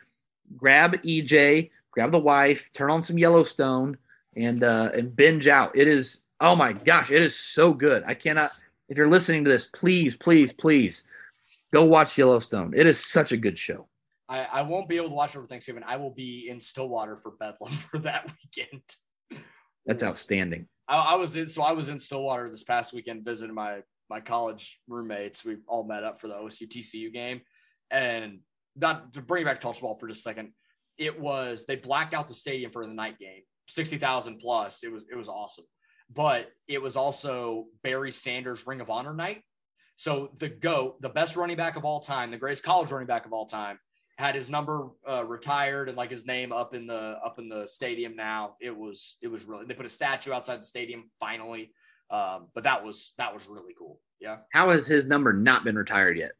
grab 0.56 1.00
EJ, 1.02 1.70
grab 1.90 2.12
the 2.12 2.18
wife, 2.18 2.72
turn 2.72 2.90
on 2.90 3.02
some 3.02 3.18
Yellowstone, 3.18 3.96
and 4.36 4.62
uh, 4.62 4.90
and 4.94 5.14
binge 5.14 5.46
out. 5.46 5.76
It 5.76 5.88
is 5.88 6.24
oh 6.40 6.56
my 6.56 6.72
gosh, 6.72 7.10
it 7.10 7.22
is 7.22 7.36
so 7.36 7.72
good. 7.72 8.02
I 8.06 8.14
cannot. 8.14 8.50
If 8.88 8.96
you're 8.96 9.10
listening 9.10 9.44
to 9.44 9.50
this, 9.50 9.66
please, 9.66 10.16
please, 10.16 10.52
please 10.52 11.02
go 11.72 11.84
watch 11.84 12.16
Yellowstone. 12.16 12.72
It 12.74 12.86
is 12.86 13.04
such 13.04 13.32
a 13.32 13.36
good 13.36 13.58
show. 13.58 13.86
I, 14.28 14.46
I 14.52 14.62
won't 14.62 14.88
be 14.88 14.96
able 14.96 15.08
to 15.08 15.14
watch 15.14 15.34
it 15.34 15.38
over 15.38 15.46
Thanksgiving. 15.46 15.82
I 15.86 15.96
will 15.96 16.10
be 16.10 16.48
in 16.48 16.60
Stillwater 16.60 17.16
for 17.16 17.32
Bedlam 17.32 17.72
for 17.90 17.98
that 18.00 18.30
weekend. 18.42 18.82
That's 19.86 20.02
outstanding. 20.02 20.68
I, 20.86 20.96
I 20.96 21.14
was 21.14 21.36
in 21.36 21.48
so 21.48 21.62
I 21.62 21.72
was 21.72 21.88
in 21.88 21.98
Stillwater 21.98 22.50
this 22.50 22.64
past 22.64 22.92
weekend 22.92 23.24
visiting 23.24 23.54
my 23.54 23.82
my 24.10 24.20
college 24.20 24.80
roommates. 24.88 25.44
We 25.44 25.58
all 25.66 25.84
met 25.84 26.04
up 26.04 26.18
for 26.18 26.28
the 26.28 26.34
OSU 26.34 26.68
TCU 26.68 27.12
game, 27.12 27.40
and 27.90 28.40
not 28.76 29.12
to 29.14 29.22
bring 29.22 29.44
back 29.44 29.56
to 29.56 29.62
college 29.62 29.80
ball 29.80 29.94
for 29.94 30.08
just 30.08 30.20
a 30.20 30.22
second. 30.22 30.52
It 30.96 31.18
was 31.18 31.64
they 31.66 31.76
blacked 31.76 32.14
out 32.14 32.28
the 32.28 32.34
stadium 32.34 32.70
for 32.70 32.86
the 32.86 32.92
night 32.92 33.18
game, 33.18 33.42
sixty 33.68 33.98
thousand 33.98 34.38
plus. 34.38 34.82
It 34.82 34.92
was 34.92 35.04
it 35.10 35.16
was 35.16 35.28
awesome, 35.28 35.66
but 36.12 36.50
it 36.66 36.82
was 36.82 36.96
also 36.96 37.66
Barry 37.82 38.10
Sanders 38.10 38.66
Ring 38.66 38.80
of 38.80 38.90
Honor 38.90 39.14
night. 39.14 39.42
So 39.96 40.30
the 40.38 40.48
GOAT, 40.48 41.02
the 41.02 41.08
best 41.08 41.34
running 41.34 41.56
back 41.56 41.76
of 41.76 41.84
all 41.84 41.98
time, 41.98 42.30
the 42.30 42.36
greatest 42.36 42.62
college 42.62 42.92
running 42.92 43.08
back 43.08 43.26
of 43.26 43.32
all 43.32 43.46
time, 43.46 43.80
had 44.18 44.34
his 44.34 44.50
number 44.50 44.90
uh, 45.08 45.24
retired 45.24 45.88
and 45.88 45.96
like 45.96 46.10
his 46.10 46.26
name 46.26 46.52
up 46.52 46.74
in 46.74 46.86
the 46.86 47.18
up 47.24 47.38
in 47.38 47.48
the 47.48 47.66
stadium 47.66 48.16
now. 48.16 48.56
It 48.60 48.76
was 48.76 49.16
it 49.22 49.28
was 49.28 49.44
really 49.44 49.64
they 49.64 49.74
put 49.74 49.86
a 49.86 49.88
statue 49.88 50.32
outside 50.32 50.60
the 50.60 50.66
stadium 50.66 51.10
finally. 51.20 51.72
Um, 52.10 52.48
but 52.54 52.64
that 52.64 52.84
was 52.84 53.12
that 53.18 53.34
was 53.34 53.46
really 53.46 53.74
cool. 53.78 54.00
Yeah. 54.20 54.38
How 54.52 54.70
has 54.70 54.86
his 54.86 55.06
number 55.06 55.32
not 55.32 55.64
been 55.64 55.76
retired 55.76 56.16
yet? 56.16 56.32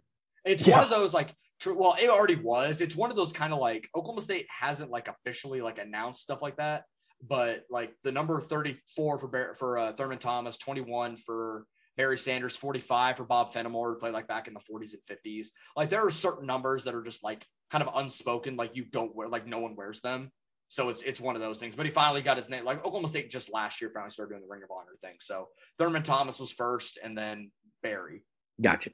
It's 0.45 0.67
yeah. 0.67 0.77
one 0.77 0.85
of 0.85 0.91
those 0.91 1.15
like 1.15 1.35
true. 1.61 1.79
Well, 1.79 1.97
it 2.01 2.09
already 2.09 2.37
was. 2.37 2.81
It's 2.81 2.97
one 2.97 3.11
of 3.11 3.17
those 3.17 3.33
kind 3.33 3.53
of 3.53 3.59
like 3.59 3.89
Oklahoma 3.95 4.21
State 4.21 4.47
hasn't 4.49 4.91
like 4.91 5.09
officially 5.09 5.61
like 5.61 5.79
announced 5.79 6.23
stuff 6.23 6.43
like 6.43 6.57
that, 6.57 6.85
but 7.23 7.65
like 7.71 7.93
the 8.03 8.13
number 8.13 8.41
thirty 8.41 8.75
four 8.97 9.19
for 9.19 9.55
for 9.55 9.79
uh, 9.79 9.93
Thurman 9.93 10.19
Thomas, 10.19 10.59
twenty 10.59 10.81
one 10.81 11.17
for 11.17 11.65
Barry 11.99 12.17
Sanders, 12.17 12.55
45 12.55 13.17
for 13.17 13.25
Bob 13.25 13.53
Fenimore, 13.53 13.93
who 13.93 13.99
played 13.99 14.15
like 14.15 14.29
back 14.29 14.47
in 14.47 14.55
the 14.55 14.61
40s 14.61 14.95
and 14.95 15.19
50s. 15.19 15.49
Like 15.77 15.91
there 15.91 16.07
are 16.07 16.13
certain 16.13 16.47
numbers 16.47 16.85
that 16.85 16.95
are 16.95 17.03
just 17.03 17.25
like 17.25 17.45
kind 17.71 17.83
of 17.83 17.93
unspoken, 17.97 18.55
like 18.55 18.77
you 18.77 18.85
don't 18.85 19.15
wear, 19.17 19.29
like 19.29 19.49
no 19.49 19.59
one 19.59 19.75
wears 19.75 20.01
them. 20.01 20.31
So 20.69 20.91
it's 20.91 21.03
it's 21.03 21.21
one 21.21 21.35
of 21.35 21.41
those 21.41 21.59
things. 21.59 21.75
But 21.75 21.87
he 21.87 21.93
finally 21.93 22.21
got 22.21 22.37
his 22.37 22.51
name. 22.51 22.65
Like 22.65 22.79
Oklahoma 22.79 23.09
State 23.09 23.31
just 23.31 23.53
last 23.53 23.81
year 23.81 23.91
finally 23.91 24.11
started 24.11 24.33
doing 24.33 24.43
the 24.43 24.49
Ring 24.49 24.63
of 24.63 24.71
Honor 24.71 24.97
thing. 25.01 25.17
So 25.21 25.49
Thurman 25.79 26.03
Thomas 26.03 26.39
was 26.39 26.51
first, 26.51 26.99
and 27.03 27.17
then 27.17 27.51
Barry. 27.83 28.23
Gotcha, 28.61 28.91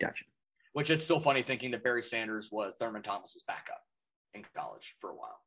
gotcha. 0.00 0.24
Which 0.72 0.90
it's 0.90 1.04
still 1.04 1.20
funny 1.20 1.42
thinking 1.42 1.70
that 1.70 1.82
Barry 1.82 2.02
Sanders 2.02 2.50
was 2.52 2.74
Thurman 2.78 3.02
Thomas's 3.02 3.42
backup 3.46 3.80
in 4.34 4.44
college 4.54 4.94
for 4.98 5.10
a 5.10 5.14
while. 5.14 5.40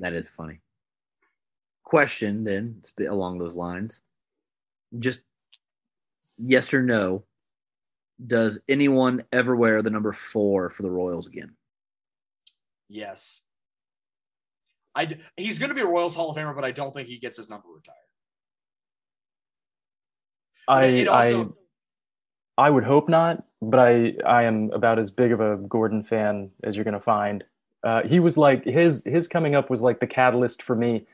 That 0.00 0.14
is 0.14 0.28
funny. 0.28 0.60
Question 1.84 2.44
then, 2.44 2.82
along 3.08 3.38
those 3.38 3.54
lines. 3.54 4.00
Just 4.98 5.20
yes 6.36 6.74
or 6.74 6.82
no, 6.82 7.24
does 8.26 8.60
anyone 8.68 9.22
ever 9.32 9.54
wear 9.54 9.80
the 9.80 9.90
number 9.90 10.12
four 10.12 10.70
for 10.70 10.82
the 10.82 10.90
Royals 10.90 11.26
again? 11.26 11.54
Yes. 12.88 13.42
I, 14.94 15.16
he's 15.36 15.58
going 15.58 15.68
to 15.68 15.74
be 15.74 15.80
a 15.80 15.86
Royals 15.86 16.14
Hall 16.14 16.30
of 16.30 16.36
Famer, 16.36 16.54
but 16.54 16.64
I 16.64 16.72
don't 16.72 16.92
think 16.92 17.08
he 17.08 17.18
gets 17.18 17.36
his 17.36 17.48
number 17.48 17.68
retired. 17.68 17.96
I 20.66 21.06
also, 21.06 21.56
I 22.58 22.66
I 22.66 22.70
would 22.70 22.84
hope 22.84 23.08
not, 23.08 23.44
but 23.62 23.80
I 23.80 24.14
I 24.26 24.42
am 24.42 24.70
about 24.72 24.98
as 24.98 25.10
big 25.10 25.32
of 25.32 25.40
a 25.40 25.56
Gordon 25.56 26.02
fan 26.02 26.50
as 26.64 26.76
you're 26.76 26.84
going 26.84 26.94
to 26.94 27.00
find. 27.00 27.44
Uh, 27.84 28.02
he 28.02 28.20
was 28.20 28.36
like 28.36 28.64
his 28.64 29.04
his 29.04 29.28
coming 29.28 29.54
up 29.54 29.70
was 29.70 29.80
like 29.80 30.00
the 30.00 30.06
catalyst 30.06 30.62
for 30.62 30.74
me 30.74 31.06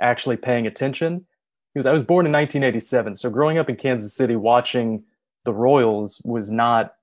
actually 0.00 0.36
paying 0.36 0.66
attention 0.66 1.26
because 1.74 1.86
I 1.86 1.92
was 1.92 2.02
born 2.02 2.26
in 2.26 2.32
1987. 2.32 3.16
So 3.16 3.30
growing 3.30 3.58
up 3.58 3.68
in 3.68 3.76
Kansas 3.76 4.14
City, 4.14 4.36
watching 4.36 5.04
the 5.44 5.52
Royals 5.52 6.20
was 6.24 6.50
not 6.50 6.94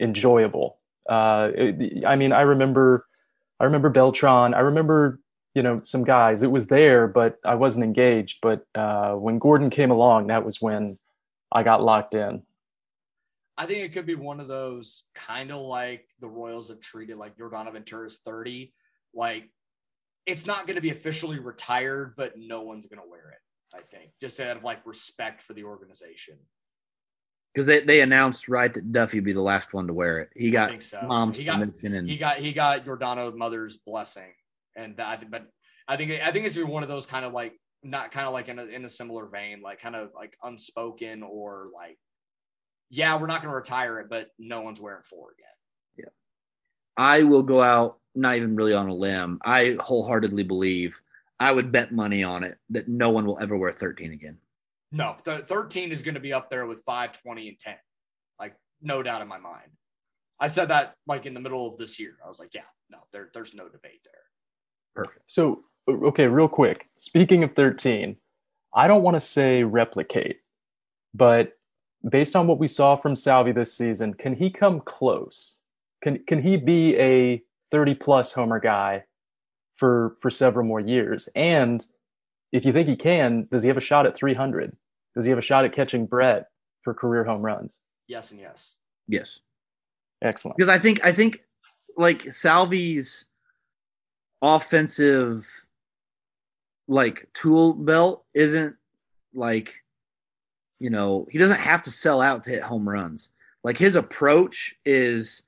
enjoyable. 0.00 0.78
Uh, 1.08 1.50
it, 1.54 2.04
I 2.06 2.16
mean, 2.16 2.32
I 2.32 2.42
remember, 2.42 3.06
I 3.60 3.64
remember 3.64 3.90
Beltran. 3.90 4.54
I 4.54 4.60
remember, 4.60 5.20
you 5.54 5.62
know, 5.62 5.80
some 5.80 6.04
guys. 6.04 6.42
It 6.42 6.50
was 6.50 6.66
there, 6.66 7.06
but 7.06 7.38
I 7.44 7.54
wasn't 7.54 7.84
engaged. 7.84 8.38
But 8.42 8.66
uh, 8.74 9.14
when 9.14 9.38
Gordon 9.38 9.70
came 9.70 9.90
along, 9.90 10.26
that 10.26 10.44
was 10.44 10.60
when 10.60 10.98
I 11.52 11.62
got 11.62 11.82
locked 11.82 12.14
in. 12.14 12.42
I 13.56 13.66
think 13.66 13.80
it 13.80 13.92
could 13.92 14.06
be 14.06 14.16
one 14.16 14.40
of 14.40 14.48
those 14.48 15.04
kind 15.14 15.52
of 15.52 15.60
like 15.60 16.08
the 16.20 16.28
Royals 16.28 16.68
have 16.68 16.80
treated 16.80 17.16
like 17.16 17.36
Yordano 17.36 17.72
Ventura's 17.72 18.18
30. 18.18 18.72
Like 19.14 19.48
it's 20.26 20.46
not 20.46 20.66
going 20.66 20.74
to 20.74 20.82
be 20.82 20.90
officially 20.90 21.38
retired, 21.38 22.14
but 22.16 22.36
no 22.36 22.62
one's 22.62 22.86
going 22.86 23.00
to 23.00 23.08
wear 23.08 23.30
it. 23.30 23.38
I 23.76 23.80
think, 23.80 24.12
just 24.20 24.38
out 24.40 24.56
of 24.56 24.64
like 24.64 24.86
respect 24.86 25.42
for 25.42 25.52
the 25.52 25.64
organization. 25.64 26.36
Because 27.52 27.66
they, 27.66 27.80
they 27.80 28.00
announced 28.00 28.48
right 28.48 28.72
that 28.72 28.92
Duffy 28.92 29.18
would 29.18 29.24
be 29.24 29.32
the 29.32 29.40
last 29.40 29.74
one 29.74 29.86
to 29.86 29.92
wear 29.92 30.20
it. 30.20 30.30
He 30.34 30.50
got 30.50 30.82
so. 30.82 31.00
mom's 31.02 31.36
he 31.36 31.44
got, 31.44 31.60
and 31.60 32.08
he 32.08 32.16
got 32.16 32.38
he 32.38 32.52
got 32.52 32.84
Yordano 32.84 33.34
mother's 33.36 33.76
blessing, 33.76 34.32
and 34.76 34.96
that, 34.96 35.30
but 35.30 35.46
I 35.86 35.96
think 35.96 36.12
I 36.22 36.30
think 36.30 36.46
it's 36.46 36.58
one 36.58 36.82
of 36.82 36.88
those 36.88 37.06
kind 37.06 37.24
of 37.24 37.32
like 37.32 37.54
not 37.82 38.10
kind 38.10 38.26
of 38.26 38.32
like 38.32 38.48
in 38.48 38.58
a, 38.58 38.64
in 38.64 38.84
a 38.84 38.88
similar 38.88 39.26
vein, 39.26 39.60
like 39.62 39.80
kind 39.80 39.94
of 39.94 40.10
like 40.14 40.36
unspoken 40.42 41.22
or 41.22 41.68
like, 41.74 41.98
yeah, 42.90 43.16
we're 43.16 43.26
not 43.26 43.42
going 43.42 43.50
to 43.50 43.56
retire 43.56 43.98
it, 44.00 44.08
but 44.08 44.28
no 44.38 44.62
one's 44.62 44.80
wearing 44.80 45.02
four 45.02 45.32
again. 45.32 45.46
Yeah, 45.96 46.12
I 46.96 47.22
will 47.22 47.42
go 47.42 47.62
out 47.62 47.98
not 48.14 48.36
even 48.36 48.56
really 48.56 48.72
on 48.72 48.88
a 48.88 48.94
limb. 48.94 49.38
I 49.44 49.76
wholeheartedly 49.80 50.44
believe 50.44 51.00
I 51.38 51.52
would 51.52 51.72
bet 51.72 51.92
money 51.92 52.22
on 52.22 52.44
it 52.44 52.56
that 52.70 52.88
no 52.88 53.10
one 53.10 53.26
will 53.26 53.38
ever 53.40 53.56
wear 53.56 53.72
13 53.72 54.12
again. 54.12 54.38
No, 54.92 55.16
th- 55.24 55.44
13 55.44 55.90
is 55.90 56.02
going 56.02 56.14
to 56.14 56.20
be 56.20 56.32
up 56.32 56.48
there 56.48 56.66
with 56.66 56.82
5, 56.84 57.20
20, 57.20 57.48
and 57.48 57.58
10. 57.58 57.74
Like, 58.38 58.54
no 58.80 59.02
doubt 59.02 59.22
in 59.22 59.28
my 59.28 59.38
mind. 59.38 59.70
I 60.38 60.46
said 60.46 60.68
that 60.68 60.94
like 61.06 61.26
in 61.26 61.34
the 61.34 61.40
middle 61.40 61.66
of 61.66 61.76
this 61.76 61.98
year. 61.98 62.16
I 62.24 62.28
was 62.28 62.38
like, 62.38 62.54
yeah, 62.54 62.62
no, 62.90 62.98
there, 63.12 63.30
there's 63.34 63.54
no 63.54 63.68
debate 63.68 64.00
there. 64.04 64.22
Perfect. 64.94 65.20
So, 65.26 65.64
okay, 65.88 66.26
real 66.26 66.48
quick. 66.48 66.88
Speaking 66.96 67.42
of 67.42 67.54
13, 67.54 68.16
I 68.74 68.88
don't 68.88 69.02
want 69.02 69.16
to 69.16 69.20
say 69.20 69.62
replicate, 69.62 70.40
but 71.12 71.52
based 72.08 72.36
on 72.36 72.46
what 72.46 72.58
we 72.58 72.68
saw 72.68 72.96
from 72.96 73.16
Salvy 73.16 73.52
this 73.52 73.72
season, 73.72 74.14
can 74.14 74.34
he 74.34 74.50
come 74.50 74.80
close? 74.80 75.60
Can 76.02 76.18
can 76.26 76.42
he 76.42 76.56
be 76.56 76.96
a 76.98 77.42
30 77.70 77.94
plus 77.94 78.32
homer 78.32 78.60
guy 78.60 79.04
for 79.74 80.14
for 80.20 80.30
several 80.30 80.66
more 80.66 80.80
years. 80.80 81.28
And 81.34 81.84
if 82.52 82.64
you 82.64 82.72
think 82.72 82.88
he 82.88 82.96
can, 82.96 83.48
does 83.50 83.62
he 83.62 83.68
have 83.68 83.76
a 83.76 83.80
shot 83.80 84.06
at 84.06 84.16
300? 84.16 84.76
Does 85.14 85.24
he 85.24 85.30
have 85.30 85.38
a 85.38 85.42
shot 85.42 85.64
at 85.64 85.72
catching 85.72 86.06
Brett 86.06 86.46
for 86.82 86.94
career 86.94 87.24
home 87.24 87.42
runs? 87.42 87.80
Yes 88.06 88.30
and 88.30 88.40
yes. 88.40 88.76
Yes. 89.08 89.40
Excellent. 90.22 90.56
Because 90.56 90.68
I 90.68 90.78
think 90.78 91.04
I 91.04 91.12
think 91.12 91.40
like 91.96 92.30
Salvy's 92.30 93.26
offensive 94.44 95.48
like 96.86 97.26
tool 97.32 97.72
belt 97.72 98.24
isn't 98.34 98.76
like 99.32 99.74
you 100.80 100.90
know, 100.90 101.26
he 101.30 101.38
doesn't 101.38 101.60
have 101.60 101.80
to 101.82 101.90
sell 101.90 102.20
out 102.20 102.44
to 102.44 102.50
hit 102.50 102.62
home 102.62 102.86
runs. 102.86 103.30
Like 103.62 103.78
his 103.78 103.96
approach 103.96 104.74
is 104.84 105.42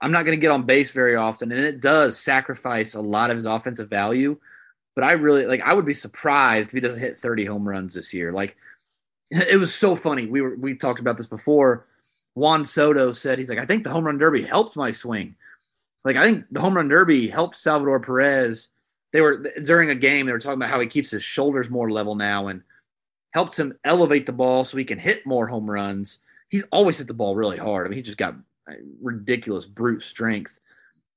I'm 0.00 0.12
not 0.12 0.24
going 0.24 0.38
to 0.38 0.40
get 0.40 0.50
on 0.50 0.62
base 0.62 0.90
very 0.90 1.16
often, 1.16 1.52
and 1.52 1.62
it 1.62 1.80
does 1.80 2.18
sacrifice 2.18 2.94
a 2.94 3.00
lot 3.00 3.30
of 3.30 3.36
his 3.36 3.44
offensive 3.44 3.90
value. 3.90 4.38
But 4.94 5.04
I 5.04 5.12
really 5.12 5.44
like. 5.44 5.60
I 5.60 5.74
would 5.74 5.84
be 5.84 5.92
surprised 5.92 6.68
if 6.68 6.72
he 6.72 6.80
doesn't 6.80 7.00
hit 7.00 7.18
30 7.18 7.44
home 7.44 7.68
runs 7.68 7.92
this 7.92 8.14
year. 8.14 8.32
Like, 8.32 8.56
it 9.30 9.58
was 9.58 9.74
so 9.74 9.94
funny. 9.94 10.26
We 10.26 10.40
were 10.40 10.56
we 10.56 10.74
talked 10.74 11.00
about 11.00 11.18
this 11.18 11.26
before. 11.26 11.86
Juan 12.34 12.64
Soto 12.64 13.12
said 13.12 13.38
he's 13.38 13.50
like, 13.50 13.58
I 13.58 13.66
think 13.66 13.82
the 13.82 13.90
home 13.90 14.04
run 14.04 14.16
derby 14.16 14.42
helped 14.42 14.76
my 14.76 14.92
swing. 14.92 15.34
Like, 16.04 16.16
I 16.16 16.24
think 16.24 16.46
the 16.50 16.60
home 16.60 16.74
run 16.74 16.88
derby 16.88 17.28
helped 17.28 17.56
Salvador 17.56 18.00
Perez. 18.00 18.68
They 19.12 19.20
were 19.20 19.46
during 19.64 19.90
a 19.90 19.94
game. 19.94 20.26
They 20.26 20.32
were 20.32 20.38
talking 20.38 20.58
about 20.58 20.70
how 20.70 20.80
he 20.80 20.86
keeps 20.86 21.10
his 21.10 21.22
shoulders 21.22 21.68
more 21.68 21.90
level 21.90 22.14
now 22.14 22.48
and 22.48 22.62
helps 23.32 23.58
him 23.58 23.78
elevate 23.84 24.26
the 24.26 24.32
ball 24.32 24.64
so 24.64 24.76
he 24.76 24.84
can 24.84 24.98
hit 24.98 25.26
more 25.26 25.46
home 25.46 25.70
runs 25.70 26.18
he's 26.50 26.64
always 26.72 26.98
hit 26.98 27.06
the 27.06 27.14
ball 27.14 27.34
really 27.34 27.56
hard. 27.56 27.86
I 27.86 27.88
mean, 27.88 27.96
he 27.96 28.02
just 28.02 28.18
got 28.18 28.34
ridiculous 29.00 29.64
brute 29.64 30.02
strength. 30.02 30.58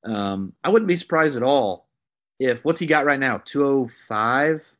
Um, 0.05 0.53
I 0.63 0.69
wouldn't 0.69 0.87
be 0.87 0.95
surprised 0.95 1.35
at 1.35 1.43
all 1.43 1.87
if 2.39 2.63
what's 2.63 2.79
he 2.79 2.85
got 2.85 3.05
right 3.05 3.19
now? 3.19 3.41
205? 3.43 4.71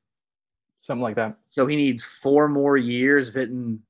Something 0.78 1.02
like 1.02 1.16
that. 1.16 1.38
So 1.52 1.66
he 1.66 1.76
needs 1.76 2.04
four 2.04 2.48
more 2.48 2.78
years 2.78 3.30
of 3.30 3.36
hitting 3.36 3.82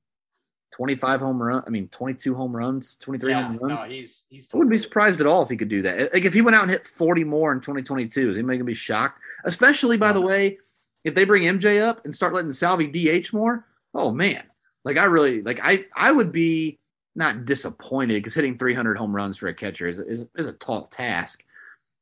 25 0.74 1.20
home 1.20 1.40
run. 1.40 1.62
I 1.64 1.70
mean, 1.70 1.86
22 1.88 2.34
home 2.34 2.54
runs, 2.54 2.96
23 2.96 3.30
Yeah, 3.30 3.42
home 3.42 3.58
runs. 3.58 3.82
no, 3.82 3.88
he's 3.88 4.24
he's. 4.28 4.52
I 4.52 4.56
wouldn't 4.56 4.72
be 4.72 4.78
surprised 4.78 5.20
at 5.20 5.26
all 5.26 5.40
if 5.40 5.48
he 5.48 5.56
could 5.56 5.68
do 5.68 5.82
that. 5.82 6.12
Like 6.12 6.24
if 6.24 6.34
he 6.34 6.40
went 6.40 6.56
out 6.56 6.62
and 6.62 6.70
hit 6.70 6.84
40 6.84 7.22
more 7.22 7.52
in 7.52 7.60
2022, 7.60 8.30
is 8.30 8.36
anybody 8.36 8.58
gonna 8.58 8.64
be 8.64 8.74
shocked? 8.74 9.20
Especially 9.44 9.96
by 9.96 10.12
the 10.12 10.20
way, 10.20 10.58
if 11.04 11.14
they 11.14 11.22
bring 11.22 11.44
MJ 11.44 11.80
up 11.80 12.04
and 12.04 12.12
start 12.12 12.34
letting 12.34 12.50
Salvy 12.50 12.88
DH 12.88 13.32
more, 13.32 13.64
oh 13.94 14.10
man. 14.10 14.42
Like 14.84 14.96
I 14.96 15.04
really 15.04 15.42
like 15.42 15.60
I 15.62 15.84
I 15.94 16.10
would 16.10 16.32
be 16.32 16.80
not 17.14 17.44
disappointed 17.44 18.14
because 18.14 18.34
hitting 18.34 18.58
300 18.58 18.98
home 18.98 19.14
runs 19.14 19.36
for 19.38 19.46
a 19.46 19.54
catcher 19.54 19.86
is, 19.86 20.00
is 20.00 20.26
is 20.36 20.48
a 20.48 20.54
tall 20.54 20.86
task. 20.86 21.44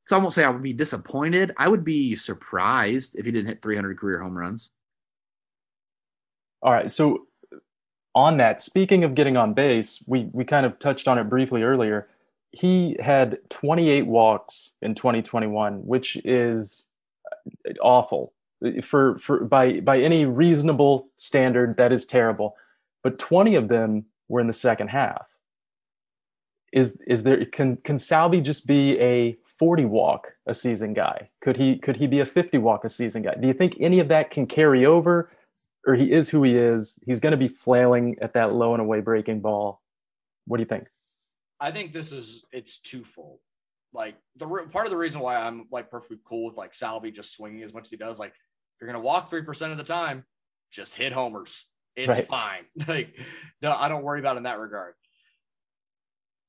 So 0.07 0.17
I 0.17 0.19
won't 0.19 0.33
say 0.33 0.45
I 0.45 0.49
would 0.49 0.63
be 0.63 0.73
disappointed. 0.73 1.53
I 1.59 1.69
would 1.69 1.85
be 1.85 2.17
surprised 2.17 3.17
if 3.17 3.27
he 3.27 3.33
didn't 3.33 3.49
hit 3.49 3.61
300 3.61 3.99
career 3.99 4.19
home 4.23 4.37
runs. 4.37 4.71
All 6.63 6.73
right. 6.73 6.91
So 6.91 7.27
on 8.15 8.37
that, 8.39 8.61
speaking 8.61 9.05
of 9.05 9.15
getting 9.15 9.37
on 9.37 9.55
base, 9.55 10.03
we 10.07 10.29
we 10.33 10.45
kind 10.45 10.67
of 10.67 10.79
touched 10.79 11.09
on 11.09 11.19
it 11.19 11.25
briefly 11.25 11.63
earlier. 11.63 12.09
He 12.51 12.97
had 13.01 13.39
28 13.49 14.07
walks 14.07 14.73
in 14.83 14.95
2021, 14.95 15.87
which 15.87 16.17
is 16.25 16.89
uh, 17.27 17.73
awful 17.81 18.35
for 18.83 19.19
for 19.19 19.45
by 19.45 19.81
by 19.81 20.01
any 20.01 20.27
reasonable 20.27 21.09
standard. 21.17 21.77
That 21.77 21.93
is 21.93 22.07
terrible. 22.07 22.57
But 23.03 23.19
20 23.19 23.57
of 23.57 23.69
them 23.69 24.05
were 24.29 24.41
in 24.41 24.47
the 24.47 24.53
second 24.53 24.89
half. 24.89 25.27
Is 26.73 27.01
is 27.07 27.23
there 27.23 27.45
can 27.47 27.77
can 27.79 27.99
Salvy 27.99 28.41
just 28.41 28.67
be 28.67 28.99
a 29.01 29.37
40 29.59 29.85
walk 29.87 30.35
a 30.47 30.55
season 30.55 30.93
guy? 30.93 31.31
Could 31.41 31.57
he 31.57 31.79
could 31.79 31.97
he 31.97 32.07
be 32.07 32.21
a 32.21 32.27
50 32.27 32.59
walk 32.59 32.85
a 32.85 32.89
season 32.89 33.23
guy? 33.23 33.35
Do 33.41 33.47
you 33.47 33.55
think 33.55 33.77
any 33.81 34.01
of 34.01 34.09
that 34.09 34.31
can 34.31 34.47
carry 34.47 34.85
over? 34.85 35.31
Or 35.87 35.95
he 35.95 36.13
is 36.13 36.29
who 36.29 36.43
he 36.43 36.57
is. 36.57 36.99
He's 37.07 37.21
going 37.21 37.33
to 37.33 37.37
be 37.37 37.49
flailing 37.49 38.17
at 38.23 38.35
that 38.35 38.53
low 38.55 38.73
and 38.75 38.81
away 38.81 39.01
breaking 39.01 39.41
ball. 39.41 39.81
What 40.47 40.59
do 40.59 40.63
you 40.63 40.69
think? 40.69 40.87
I 41.59 41.71
think 41.71 41.93
this 41.93 42.13
is 42.13 42.45
it's 42.53 42.79
twofold. 42.79 43.39
Like 43.93 44.17
the 44.37 44.47
re- 44.47 44.67
part 44.67 44.87
of 44.87 44.91
the 44.91 44.97
reason 44.97 45.21
why 45.21 45.37
I'm 45.37 45.67
like 45.71 45.91
perfectly 45.91 46.19
cool 46.25 46.47
with 46.47 46.57
like 46.57 46.73
Salvy 46.75 47.11
just 47.11 47.35
swinging 47.35 47.63
as 47.63 47.75
much 47.75 47.87
as 47.87 47.91
he 47.91 47.97
does. 47.97 48.19
Like 48.19 48.31
if 48.31 48.81
you're 48.81 48.89
gonna 48.91 49.05
walk 49.05 49.29
three 49.29 49.43
percent 49.43 49.71
of 49.73 49.79
the 49.79 49.85
time, 49.85 50.25
just 50.71 50.97
hit 50.97 51.13
homers. 51.13 51.67
It's 51.95 52.17
Right. 52.19 52.27
fine. 52.27 52.65
Like 52.89 53.19
no, 53.61 53.73
I 53.77 53.89
don't 53.89 54.03
worry 54.03 54.19
about 54.21 54.37
it 54.37 54.39
in 54.39 54.43
that 54.45 54.59
regard. 54.59 54.95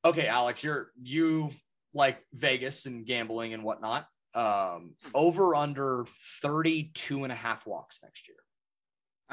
Okay, 0.06 0.28
Alex, 0.28 0.64
you're 0.64 0.92
you 1.02 1.50
like 1.94 2.20
Vegas 2.34 2.86
and 2.86 3.06
gambling 3.06 3.54
and 3.54 3.64
whatnot. 3.64 4.08
Um, 4.34 4.96
over 5.14 5.54
under 5.54 6.06
32 6.42 7.24
and 7.24 7.32
a 7.32 7.36
half 7.36 7.68
walks 7.68 8.02
next 8.04 8.28
year. 8.28 8.38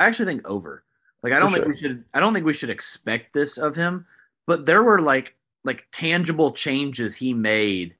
I 0.00 0.06
actually 0.06 0.24
think 0.24 0.48
over. 0.48 0.82
Like 1.22 1.32
I 1.34 1.38
don't 1.38 1.50
For 1.50 1.56
think 1.56 1.64
sure. 1.66 1.74
we 1.74 1.80
should 1.80 2.04
I 2.14 2.20
don't 2.20 2.32
think 2.34 2.46
we 2.46 2.54
should 2.54 2.70
expect 2.70 3.34
this 3.34 3.58
of 3.58 3.76
him, 3.76 4.06
but 4.46 4.66
there 4.66 4.82
were 4.82 5.00
like 5.00 5.36
like 5.62 5.86
tangible 5.92 6.52
changes 6.52 7.14
he 7.14 7.34
made 7.34 7.94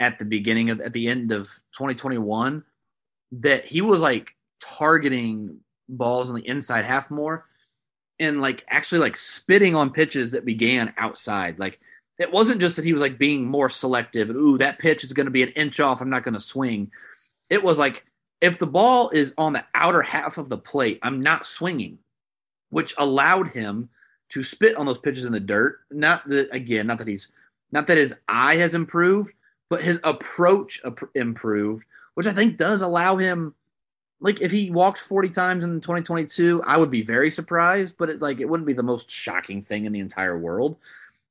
at 0.00 0.18
the 0.18 0.24
beginning 0.24 0.70
of 0.70 0.80
at 0.80 0.94
the 0.94 1.08
end 1.08 1.30
of 1.30 1.44
2021 1.72 2.64
that 3.32 3.66
he 3.66 3.82
was 3.82 4.00
like 4.00 4.34
targeting 4.60 5.58
balls 5.88 6.30
on 6.30 6.36
the 6.36 6.48
inside 6.48 6.84
half 6.84 7.10
more 7.10 7.46
and 8.18 8.40
like 8.40 8.64
actually 8.68 8.98
like 8.98 9.16
spitting 9.16 9.74
on 9.76 9.90
pitches 9.90 10.32
that 10.32 10.46
began 10.46 10.94
outside. 10.96 11.58
Like 11.58 11.78
it 12.18 12.32
wasn't 12.32 12.62
just 12.62 12.76
that 12.76 12.84
he 12.86 12.92
was 12.92 13.02
like 13.02 13.18
being 13.18 13.44
more 13.44 13.68
selective. 13.68 14.30
Ooh, 14.30 14.56
that 14.58 14.78
pitch 14.78 15.04
is 15.04 15.12
going 15.12 15.26
to 15.26 15.30
be 15.30 15.42
an 15.42 15.50
inch 15.50 15.80
off. 15.80 16.00
I'm 16.00 16.08
not 16.08 16.22
going 16.22 16.34
to 16.34 16.40
swing. 16.40 16.90
It 17.50 17.62
was 17.62 17.78
like 17.78 18.06
if 18.40 18.58
the 18.58 18.66
ball 18.66 19.10
is 19.10 19.32
on 19.38 19.52
the 19.52 19.64
outer 19.74 20.02
half 20.02 20.38
of 20.38 20.48
the 20.48 20.58
plate, 20.58 20.98
I'm 21.02 21.20
not 21.22 21.46
swinging, 21.46 21.98
which 22.70 22.94
allowed 22.98 23.48
him 23.48 23.88
to 24.30 24.42
spit 24.42 24.76
on 24.76 24.86
those 24.86 24.98
pitches 24.98 25.24
in 25.24 25.32
the 25.32 25.40
dirt. 25.40 25.80
Not 25.90 26.28
that 26.28 26.48
again, 26.52 26.86
not 26.86 26.98
that 26.98 27.08
he's 27.08 27.28
not 27.72 27.86
that 27.86 27.98
his 27.98 28.14
eye 28.28 28.56
has 28.56 28.74
improved, 28.74 29.32
but 29.68 29.82
his 29.82 29.98
approach 30.04 30.80
improved, 31.14 31.84
which 32.14 32.26
I 32.26 32.32
think 32.32 32.56
does 32.56 32.82
allow 32.82 33.16
him. 33.16 33.54
Like 34.20 34.40
if 34.40 34.50
he 34.50 34.70
walked 34.70 34.98
40 34.98 35.28
times 35.30 35.64
in 35.64 35.80
2022, 35.80 36.62
I 36.66 36.76
would 36.76 36.90
be 36.90 37.02
very 37.02 37.30
surprised, 37.30 37.96
but 37.98 38.08
it's 38.08 38.22
like 38.22 38.40
it 38.40 38.48
wouldn't 38.48 38.66
be 38.66 38.72
the 38.72 38.82
most 38.82 39.10
shocking 39.10 39.60
thing 39.60 39.84
in 39.84 39.92
the 39.92 40.00
entire 40.00 40.38
world. 40.38 40.76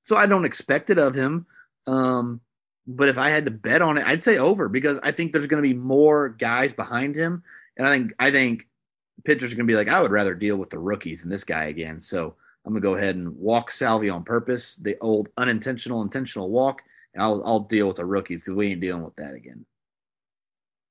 So 0.04 0.18
I 0.18 0.28
don't 0.28 0.46
expect 0.46 0.92
it 0.92 1.00
of 1.00 1.16
him. 1.16 1.48
Um, 1.88 2.42
but 2.88 3.10
if 3.10 3.18
I 3.18 3.30
had 3.30 3.46
to 3.46 3.52
bet 3.52 3.82
on 3.82 3.98
it, 3.98 4.06
I'd 4.06 4.24
say 4.24 4.38
over 4.38 4.70
because 4.70 5.00
I 5.02 5.12
think 5.12 5.32
there's 5.32 5.48
going 5.48 5.62
to 5.62 5.68
be 5.68 5.74
more 5.74 6.30
guys 6.30 6.74
behind 6.74 7.16
him, 7.16 7.44
and 7.78 7.88
I 7.88 7.92
think 7.92 8.14
I 8.20 8.32
think 8.32 8.68
pitchers 9.24 9.52
are 9.52 9.56
going 9.56 9.68
to 9.68 9.72
be 9.72 9.78
like, 9.78 9.88
I 9.88 10.02
would 10.02 10.12
rather 10.12 10.36
deal 10.36 10.58
with 10.58 10.70
the 10.70 10.80
rookies 10.80 11.22
than 11.22 11.30
this 11.32 11.44
guy 11.44 11.66
again. 11.66 12.00
So 12.00 12.36
I'm 12.66 12.74
going 12.74 12.82
to 12.82 12.88
go 12.88 12.96
ahead 12.96 13.16
and 13.16 13.36
walk 13.38 13.72
Salvy 13.72 14.10
on 14.10 14.24
purpose, 14.24 14.76
the 14.76 14.98
old 15.02 15.30
unintentional 15.38 16.02
intentional 16.02 16.50
walk, 16.50 16.82
and 17.14 17.24
I'll 17.24 17.42
I'll 17.46 17.60
deal 17.62 17.88
with 17.88 17.98
the 17.98 18.06
rookies 18.06 18.42
because 18.42 18.56
we 18.56 18.68
ain't 18.68 18.82
dealing 18.82 19.04
with 19.04 19.16
that 19.16 19.34
again, 19.34 19.66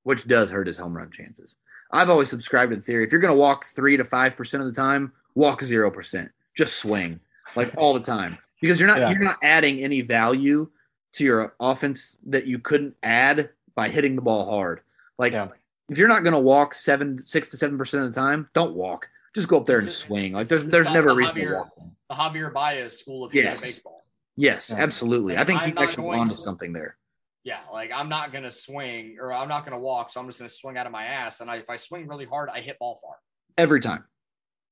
which 0.03 0.27
does 0.27 0.51
hurt 0.51 0.67
his 0.67 0.79
home 0.79 0.97
run 0.97 1.11
chances. 1.11 1.57
I've 1.93 2.11
always 2.11 2.29
subscribed 2.29 2.71
to 2.71 2.77
the 2.77 2.83
theory: 2.83 3.05
if 3.05 3.13
you're 3.13 3.21
going 3.21 3.35
to 3.35 3.39
walk 3.39 3.67
three 3.67 3.97
to 3.97 4.05
five 4.05 4.37
percent 4.37 4.63
of 4.63 4.67
the 4.67 4.75
time, 4.75 5.13
walk 5.35 5.63
zero 5.63 5.91
percent. 5.91 6.31
Just 6.57 6.77
swing 6.77 7.21
like 7.57 7.73
all 7.77 7.95
the 7.95 8.01
time 8.01 8.39
because 8.61 8.79
you're 8.81 8.89
not 8.89 8.99
Yeah. 8.99 9.11
you're 9.11 9.23
not 9.23 9.39
adding 9.43 9.81
any 9.81 10.01
value 10.01 10.69
to 11.15 11.25
your 11.25 11.55
offense 11.61 12.19
that 12.27 12.47
you 12.47 12.59
couldn't 12.59 12.95
add 13.03 13.51
by 13.75 13.89
hitting 13.89 14.17
the 14.17 14.23
ball 14.23 14.49
hard. 14.51 14.81
Like 15.19 15.33
Yeah. 15.33 15.49
if 15.89 15.99
you're 15.99 16.09
not 16.09 16.23
going 16.25 16.35
to 16.35 16.41
walk 16.41 16.75
seven, 16.75 17.19
six 17.19 17.49
to 17.51 17.57
seven 17.57 17.79
percent 17.79 18.05
of 18.05 18.13
the 18.13 18.21
time, 18.21 18.49
don't 18.55 18.75
walk. 18.75 19.09
Just 19.35 19.49
go 19.49 19.59
up 19.59 19.67
there 19.67 19.79
and 19.79 19.89
It's- 19.89 20.03
swing. 20.07 20.33
Like 20.33 20.49
there's 20.49 20.67
there's 20.67 20.89
never 20.91 21.09
a 21.09 21.15
the 21.15 21.17
reason 21.17 21.35
to 21.37 21.41
Javier- 21.43 21.55
walk. 21.57 21.77
The 22.09 22.15
Javier 22.15 22.53
Baez 22.53 22.99
school 22.99 23.25
of 23.25 23.35
Yes. 23.35 23.63
baseball. 23.63 24.05
Yes, 24.37 24.71
Yeah. 24.71 24.83
absolutely. 24.83 25.35
I 25.35 25.39
Like, 25.39 25.47
think 25.47 25.63
I'm 25.63 25.69
he's 25.71 25.79
actually 25.79 26.03
going 26.05 26.21
onto 26.21 26.33
to- 26.35 26.39
something 26.41 26.73
there. 26.73 26.97
Yeah, 27.45 27.61
like 27.73 27.93
I'm 27.93 28.09
not 28.09 28.33
gonna 28.33 28.51
swing 28.51 29.19
or 29.21 29.33
I'm 29.33 29.49
not 29.49 29.65
gonna 29.65 29.79
walk, 29.79 30.11
so 30.11 30.21
I'm 30.21 30.27
just 30.27 30.39
gonna 30.39 30.49
swing 30.49 30.79
out 30.79 30.87
of 30.87 30.93
my 30.93 31.05
ass. 31.05 31.41
And 31.41 31.51
I, 31.51 31.57
if 31.57 31.69
I 31.69 31.77
swing 31.77 32.09
really 32.09 32.25
hard, 32.25 32.49
I 32.49 32.61
hit 32.61 32.79
ball 32.79 32.97
far. 33.03 33.17
Every 33.59 33.81
time. 33.81 34.05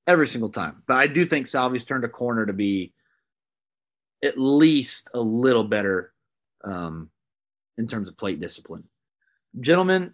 Every 0.07 0.27
single 0.27 0.49
time. 0.51 0.83
But 0.87 0.97
I 0.97 1.07
do 1.07 1.25
think 1.25 1.47
Salvy's 1.47 1.85
turned 1.85 2.05
a 2.05 2.09
corner 2.09 2.47
to 2.47 2.53
be 2.53 2.93
at 4.25 4.39
least 4.39 5.11
a 5.15 5.21
little 5.21 5.65
better 5.65 6.13
um, 6.65 7.11
in 7.79 7.87
terms 7.87 8.09
of 8.09 8.17
plate 8.17 8.41
discipline. 8.41 8.85
Gentlemen, 9.61 10.13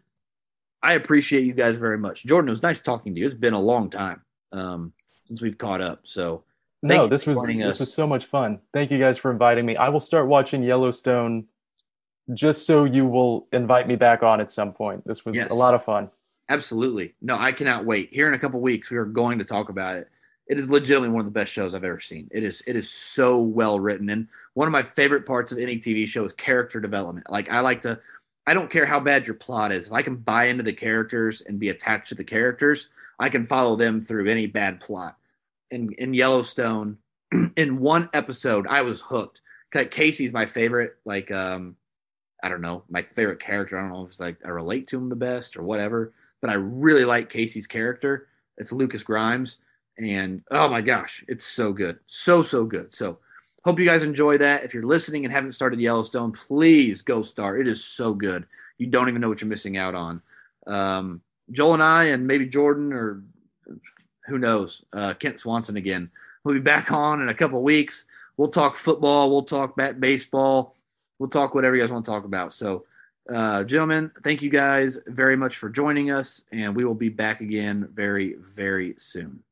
I 0.82 0.94
appreciate 0.94 1.44
you 1.44 1.52
guys 1.52 1.78
very 1.78 1.98
much. 1.98 2.24
Jordan, 2.24 2.48
it 2.48 2.52
was 2.52 2.62
nice 2.62 2.80
talking 2.80 3.14
to 3.14 3.20
you. 3.20 3.26
It's 3.26 3.34
been 3.34 3.54
a 3.54 3.60
long 3.60 3.90
time 3.90 4.22
um, 4.52 4.92
since 5.26 5.40
we've 5.40 5.58
caught 5.58 5.80
up. 5.80 6.00
So 6.04 6.44
no, 6.82 7.06
this 7.06 7.26
was 7.26 7.44
this 7.46 7.74
us. 7.74 7.78
was 7.80 7.92
so 7.92 8.06
much 8.06 8.26
fun. 8.26 8.60
Thank 8.72 8.90
you 8.90 8.98
guys 8.98 9.18
for 9.18 9.30
inviting 9.30 9.66
me. 9.66 9.76
I 9.76 9.88
will 9.88 10.00
start 10.00 10.28
watching 10.28 10.62
Yellowstone 10.62 11.46
just 12.34 12.66
so 12.66 12.84
you 12.84 13.06
will 13.06 13.48
invite 13.52 13.88
me 13.88 13.96
back 13.96 14.22
on 14.22 14.40
at 14.40 14.52
some 14.52 14.72
point. 14.72 15.06
This 15.06 15.24
was 15.24 15.34
Yes. 15.34 15.50
a 15.50 15.54
lot 15.54 15.74
of 15.74 15.84
fun. 15.84 16.10
Absolutely. 16.48 17.14
No, 17.20 17.36
I 17.36 17.52
cannot 17.52 17.84
wait. 17.84 18.10
Here 18.12 18.28
in 18.28 18.34
a 18.34 18.38
couple 18.38 18.60
weeks, 18.60 18.90
we 18.90 18.96
are 18.96 19.04
going 19.04 19.38
to 19.38 19.44
talk 19.44 19.68
about 19.68 19.96
it. 19.96 20.08
It 20.46 20.58
is 20.58 20.70
legitimately 20.70 21.10
one 21.10 21.20
of 21.20 21.26
the 21.26 21.38
best 21.38 21.52
shows 21.52 21.74
I've 21.74 21.84
ever 21.84 22.00
seen. 22.00 22.28
It 22.30 22.42
is 22.42 22.62
it 22.66 22.74
is 22.76 22.90
so 22.90 23.38
well 23.38 23.78
written. 23.78 24.08
And 24.08 24.28
one 24.58 24.66
of 24.66 24.72
my 24.72 24.82
favorite 24.82 25.24
parts 25.24 25.52
of 25.52 25.58
any 25.58 25.76
TV 25.76 26.04
show 26.04 26.24
is 26.24 26.32
character 26.32 26.80
development. 26.80 27.30
Like 27.30 27.48
I 27.48 27.60
like 27.60 27.80
to 27.82 28.00
I 28.44 28.54
don't 28.54 28.68
care 28.68 28.84
how 28.86 28.98
bad 28.98 29.24
your 29.24 29.36
plot 29.36 29.70
is. 29.70 29.86
If 29.86 29.92
I 29.92 30.02
can 30.02 30.16
buy 30.16 30.46
into 30.46 30.64
the 30.64 30.72
characters 30.72 31.42
and 31.42 31.60
be 31.60 31.68
attached 31.68 32.08
to 32.08 32.16
the 32.16 32.24
characters, 32.24 32.88
I 33.20 33.28
can 33.28 33.46
follow 33.46 33.76
them 33.76 34.02
through 34.02 34.28
any 34.28 34.46
bad 34.46 34.80
plot. 34.80 35.16
In 35.70 35.92
in 35.98 36.12
Yellowstone, 36.12 36.98
in 37.56 37.78
one 37.78 38.10
episode, 38.14 38.66
I 38.66 38.82
was 38.82 39.00
hooked. 39.00 39.42
'Cause 39.70 39.86
Kayce's 39.90 40.32
my 40.32 40.46
favorite, 40.46 40.96
like 41.04 41.30
um, 41.30 41.76
I 42.42 42.48
don't 42.48 42.62
know, 42.62 42.82
my 42.90 43.02
favorite 43.14 43.38
character. 43.38 43.78
I 43.78 43.82
don't 43.82 43.92
know 43.92 44.02
if 44.02 44.08
it's 44.08 44.20
like 44.20 44.38
I 44.44 44.48
relate 44.48 44.88
to 44.88 44.98
him 44.98 45.08
the 45.08 45.16
best 45.16 45.56
or 45.56 45.62
whatever 45.62 46.12
but 46.40 46.50
I 46.50 46.54
really 46.54 47.04
like 47.04 47.30
Kayce's 47.32 47.66
character. 47.66 48.28
It's 48.56 48.72
Lucas 48.72 49.02
Grimes. 49.02 49.58
And 49.98 50.42
oh 50.50 50.68
my 50.68 50.80
gosh, 50.80 51.24
it's 51.28 51.44
so 51.44 51.72
good. 51.72 51.98
So, 52.06 52.42
so 52.42 52.64
good. 52.64 52.94
So, 52.94 53.18
hope 53.68 53.78
you 53.78 53.84
guys 53.84 54.02
enjoy 54.02 54.38
that. 54.38 54.64
If 54.64 54.72
you're 54.72 54.82
listening 54.82 55.26
and 55.26 55.32
haven't 55.32 55.52
started 55.52 55.78
Yellowstone, 55.78 56.32
please 56.32 57.02
go 57.02 57.20
start. 57.20 57.60
It 57.60 57.68
is 57.68 57.84
so 57.84 58.14
good. 58.14 58.46
You 58.78 58.86
don't 58.86 59.10
even 59.10 59.20
know 59.20 59.28
what 59.28 59.42
you're 59.42 59.48
missing 59.48 59.76
out 59.76 59.94
on. 59.94 60.22
Um, 60.66 61.20
Joel 61.52 61.74
and 61.74 61.82
I, 61.82 62.04
and 62.04 62.26
maybe 62.26 62.46
Jordan 62.46 62.94
or 62.94 63.22
who 64.26 64.38
knows, 64.38 64.86
uh, 64.94 65.12
Kent 65.12 65.38
Swanson 65.38 65.76
again. 65.76 66.10
We'll 66.44 66.54
be 66.54 66.62
back 66.62 66.92
on 66.92 67.20
in 67.20 67.28
a 67.28 67.34
couple 67.34 67.62
weeks. 67.62 68.06
We'll 68.38 68.48
talk 68.48 68.74
football. 68.74 69.30
We'll 69.30 69.42
talk 69.42 69.76
bat 69.76 70.00
baseball. 70.00 70.74
We'll 71.18 71.28
talk 71.28 71.54
whatever 71.54 71.76
you 71.76 71.82
guys 71.82 71.92
want 71.92 72.06
to 72.06 72.10
talk 72.10 72.24
about. 72.24 72.54
So, 72.54 72.86
uh, 73.28 73.64
gentlemen, 73.64 74.10
thank 74.24 74.40
you 74.40 74.48
guys 74.48 74.98
very 75.08 75.36
much 75.36 75.56
for 75.56 75.68
joining 75.68 76.10
us, 76.10 76.44
and 76.52 76.74
we 76.74 76.86
will 76.86 76.94
be 76.94 77.10
back 77.10 77.42
again 77.42 77.86
very, 77.92 78.36
very 78.40 78.94
soon. 78.96 79.42